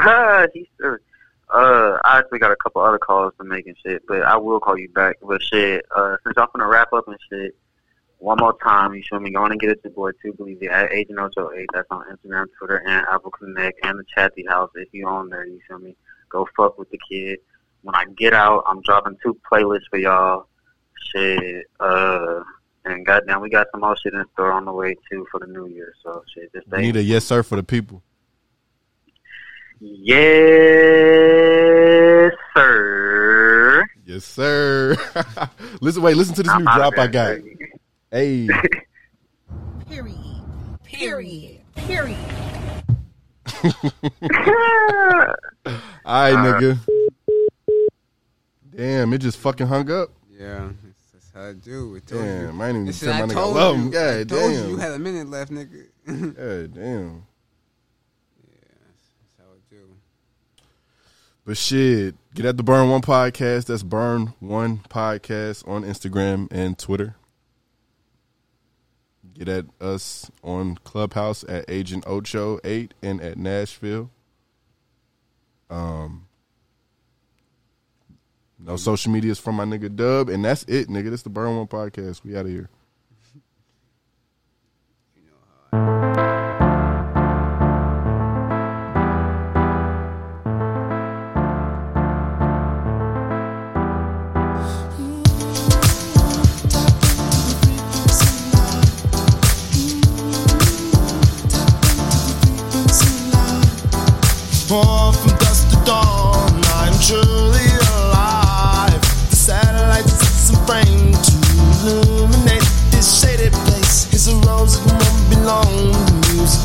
Ah, 0.00 0.46
he's 0.54 0.68
sure. 0.80 1.00
Uh, 1.50 1.98
I 2.04 2.18
actually 2.18 2.40
got 2.40 2.50
a 2.50 2.56
couple 2.56 2.82
other 2.82 2.98
calls 2.98 3.32
to 3.38 3.44
make 3.44 3.66
and 3.66 3.76
shit, 3.84 4.02
but 4.06 4.22
I 4.22 4.36
will 4.36 4.60
call 4.60 4.78
you 4.78 4.88
back. 4.90 5.16
But 5.22 5.42
shit, 5.42 5.84
uh, 5.94 6.16
since 6.22 6.34
y'all 6.36 6.48
gonna 6.52 6.68
wrap 6.68 6.92
up 6.92 7.08
and 7.08 7.16
shit, 7.30 7.56
one 8.18 8.38
more 8.38 8.56
time, 8.62 8.94
you 8.94 9.02
feel 9.08 9.20
me? 9.20 9.30
Go 9.30 9.42
on 9.42 9.52
and 9.52 9.60
get 9.60 9.70
it 9.70 9.82
to 9.84 9.90
boy 9.90 10.10
too. 10.22 10.32
believe 10.34 10.62
it 10.62 10.70
at 10.70 10.92
Agent 10.92 11.18
Ocho 11.18 11.50
Eight. 11.52 11.68
That's 11.72 11.86
on 11.90 12.04
Instagram, 12.10 12.46
Twitter, 12.58 12.82
and 12.86 13.06
Apple 13.10 13.30
Connect, 13.30 13.78
and 13.84 13.98
the 13.98 14.04
Chatty 14.14 14.44
House. 14.46 14.70
If 14.74 14.88
you 14.92 15.06
on 15.06 15.30
there, 15.30 15.46
you 15.46 15.60
feel 15.66 15.78
me? 15.78 15.96
Go 16.28 16.46
fuck 16.56 16.78
with 16.78 16.90
the 16.90 16.98
kid. 17.08 17.38
When 17.82 17.94
I 17.94 18.04
get 18.16 18.34
out, 18.34 18.64
I'm 18.66 18.82
dropping 18.82 19.16
two 19.22 19.38
playlists 19.50 19.88
for 19.88 19.98
y'all. 19.98 20.48
Shit, 21.12 21.66
uh, 21.80 22.42
and 22.84 23.06
goddamn, 23.06 23.40
we 23.40 23.48
got 23.48 23.68
some 23.70 23.80
more 23.80 23.96
shit 23.96 24.14
in 24.14 24.24
store 24.32 24.52
on 24.52 24.64
the 24.64 24.72
way 24.72 24.96
too 25.10 25.26
for 25.30 25.40
the 25.40 25.46
new 25.46 25.66
year. 25.66 25.94
So 26.02 26.22
shit, 26.34 26.52
just 26.52 26.68
need 26.70 26.96
a 26.96 27.02
yes 27.02 27.24
sir 27.24 27.42
for 27.42 27.56
the 27.56 27.62
people. 27.62 28.02
Yes, 29.80 30.22
sir. 32.54 33.86
Yes 34.04 34.24
sir. 34.24 34.96
listen, 35.80 36.02
wait, 36.02 36.16
listen 36.16 36.34
to 36.34 36.42
this 36.42 36.52
I'm 36.52 36.64
new 36.64 36.64
drop 36.64 36.98
I 36.98 37.06
there, 37.06 37.38
got. 37.38 37.38
Hey, 38.10 38.48
Period. 39.88 40.16
Period. 40.82 41.60
Period. 41.74 42.18
all 46.04 46.22
right, 46.22 46.34
nigga. 46.34 46.78
Damn, 48.74 49.12
it 49.12 49.18
just 49.18 49.38
fucking 49.38 49.66
hung 49.66 49.90
up. 49.90 50.10
Yeah, 50.30 50.70
that's, 50.84 51.12
that's 51.12 51.30
how 51.34 51.48
I 51.48 51.52
do. 51.52 51.94
It 51.96 52.06
told 52.06 52.24
you. 52.24 52.28
Damn, 52.28 52.60
I 52.60 52.68
ain't 52.68 52.74
even 52.76 52.86
Listen, 52.86 53.08
tell 53.08 53.18
my 53.18 53.24
I 53.24 53.26
nigga 53.26 53.30
I 53.30 53.34
told 53.34 53.56
love 53.56 53.76
you, 53.76 53.82
him. 53.82 53.88
I 53.88 53.92
told 53.92 54.28
damn. 54.28 54.52
you 54.52 54.68
you 54.70 54.76
had 54.76 54.92
a 54.92 54.98
minute 54.98 55.28
left, 55.28 55.50
nigga. 55.50 55.86
God 56.06 56.74
damn. 56.74 57.26
That's 58.46 59.34
how 59.38 59.44
I 59.44 59.58
do. 59.70 59.96
But 61.48 61.56
shit, 61.56 62.14
get 62.34 62.44
at 62.44 62.58
the 62.58 62.62
Burn 62.62 62.90
One 62.90 63.00
Podcast. 63.00 63.68
That's 63.68 63.82
Burn 63.82 64.34
One 64.38 64.80
Podcast 64.90 65.66
on 65.66 65.82
Instagram 65.82 66.46
and 66.50 66.78
Twitter. 66.78 67.16
Get 69.32 69.48
at 69.48 69.64
us 69.80 70.30
on 70.44 70.76
Clubhouse 70.84 71.44
at 71.48 71.64
Agent 71.66 72.04
Ocho 72.06 72.60
Eight 72.64 72.92
and 73.02 73.22
at 73.22 73.38
Nashville. 73.38 74.10
Um, 75.70 76.26
no 78.58 78.76
social 78.76 79.10
medias 79.10 79.38
from 79.38 79.54
my 79.54 79.64
nigga 79.64 79.96
Dub, 79.96 80.28
and 80.28 80.44
that's 80.44 80.64
it, 80.64 80.88
nigga. 80.88 81.08
That's 81.08 81.22
the 81.22 81.30
Burn 81.30 81.56
One 81.56 81.66
Podcast. 81.66 82.24
We 82.24 82.36
out 82.36 82.44
of 82.44 82.52
here. 82.52 82.68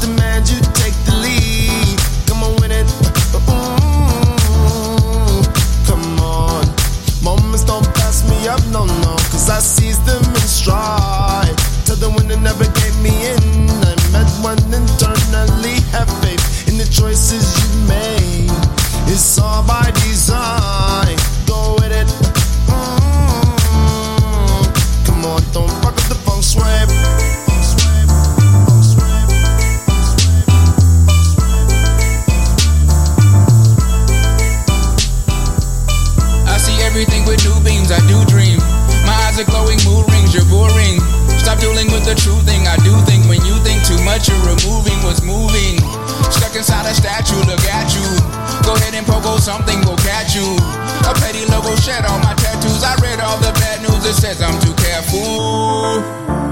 Demands 0.01 0.51
you 0.51 0.59
take 0.75 0.93
the 1.07 1.15
lead. 1.23 1.97
Come 2.27 2.43
on 2.43 2.53
with 2.59 2.71
it. 2.71 2.87
Come 5.87 6.19
on. 6.19 6.65
Moments 7.23 7.63
don't 7.63 7.87
pass 7.95 8.27
me 8.29 8.47
up, 8.49 8.59
no, 8.73 8.83
I 9.49 9.59
seize 9.59 10.03
them 10.03 10.23
in 10.23 10.47
stride. 10.59 11.55
The 12.03 12.09
winner 12.09 12.35
never 12.35 12.65
gave 12.65 12.97
me 12.99 13.15
in. 13.31 13.69
I 14.11 14.25
internally. 14.73 15.79
Have 15.95 16.11
faith 16.19 16.67
in 16.67 16.77
the 16.77 16.83
choices 16.91 17.45
you 17.55 17.87
made. 17.87 18.51
It's 19.07 19.39
all 19.39 19.63
by 19.63 19.92
shed 51.83 52.05
on 52.05 52.21
my 52.21 52.33
tattoos. 52.35 52.81
I 52.81 52.95
read 53.03 53.19
all 53.19 53.37
the 53.39 53.51
bad 53.59 53.81
news, 53.81 54.05
it 54.05 54.13
says 54.13 54.41
I'm 54.41 54.57
too 54.61 54.73
careful. 54.75 56.42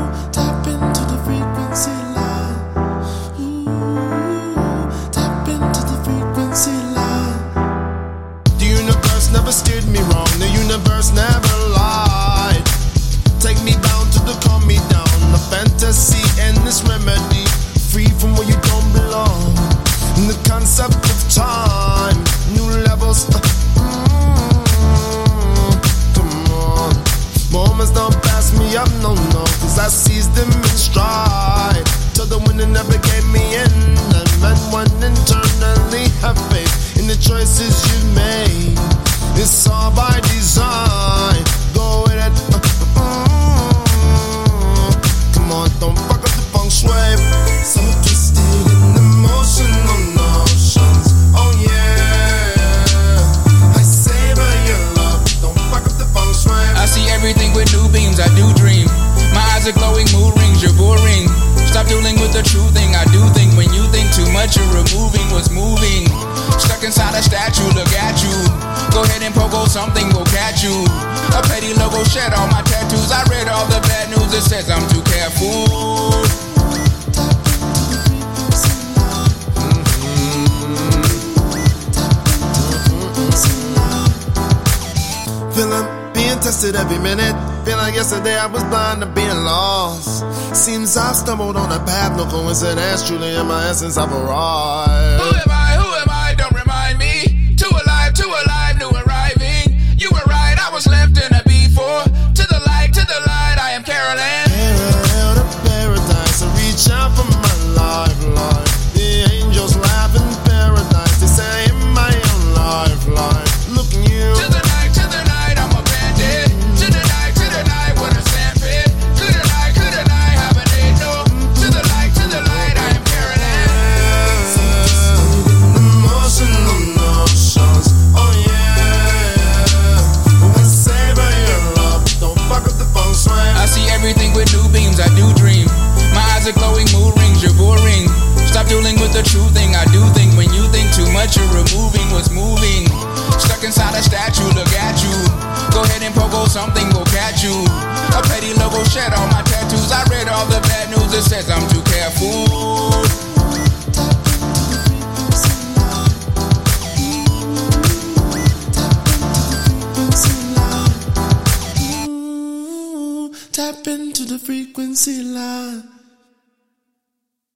No 92.25 92.29
coincidence. 92.29 93.07
Truly, 93.07 93.35
in 93.35 93.47
my 93.47 93.69
essence, 93.69 93.97
I've 93.97 94.11
arrived. 94.11 95.30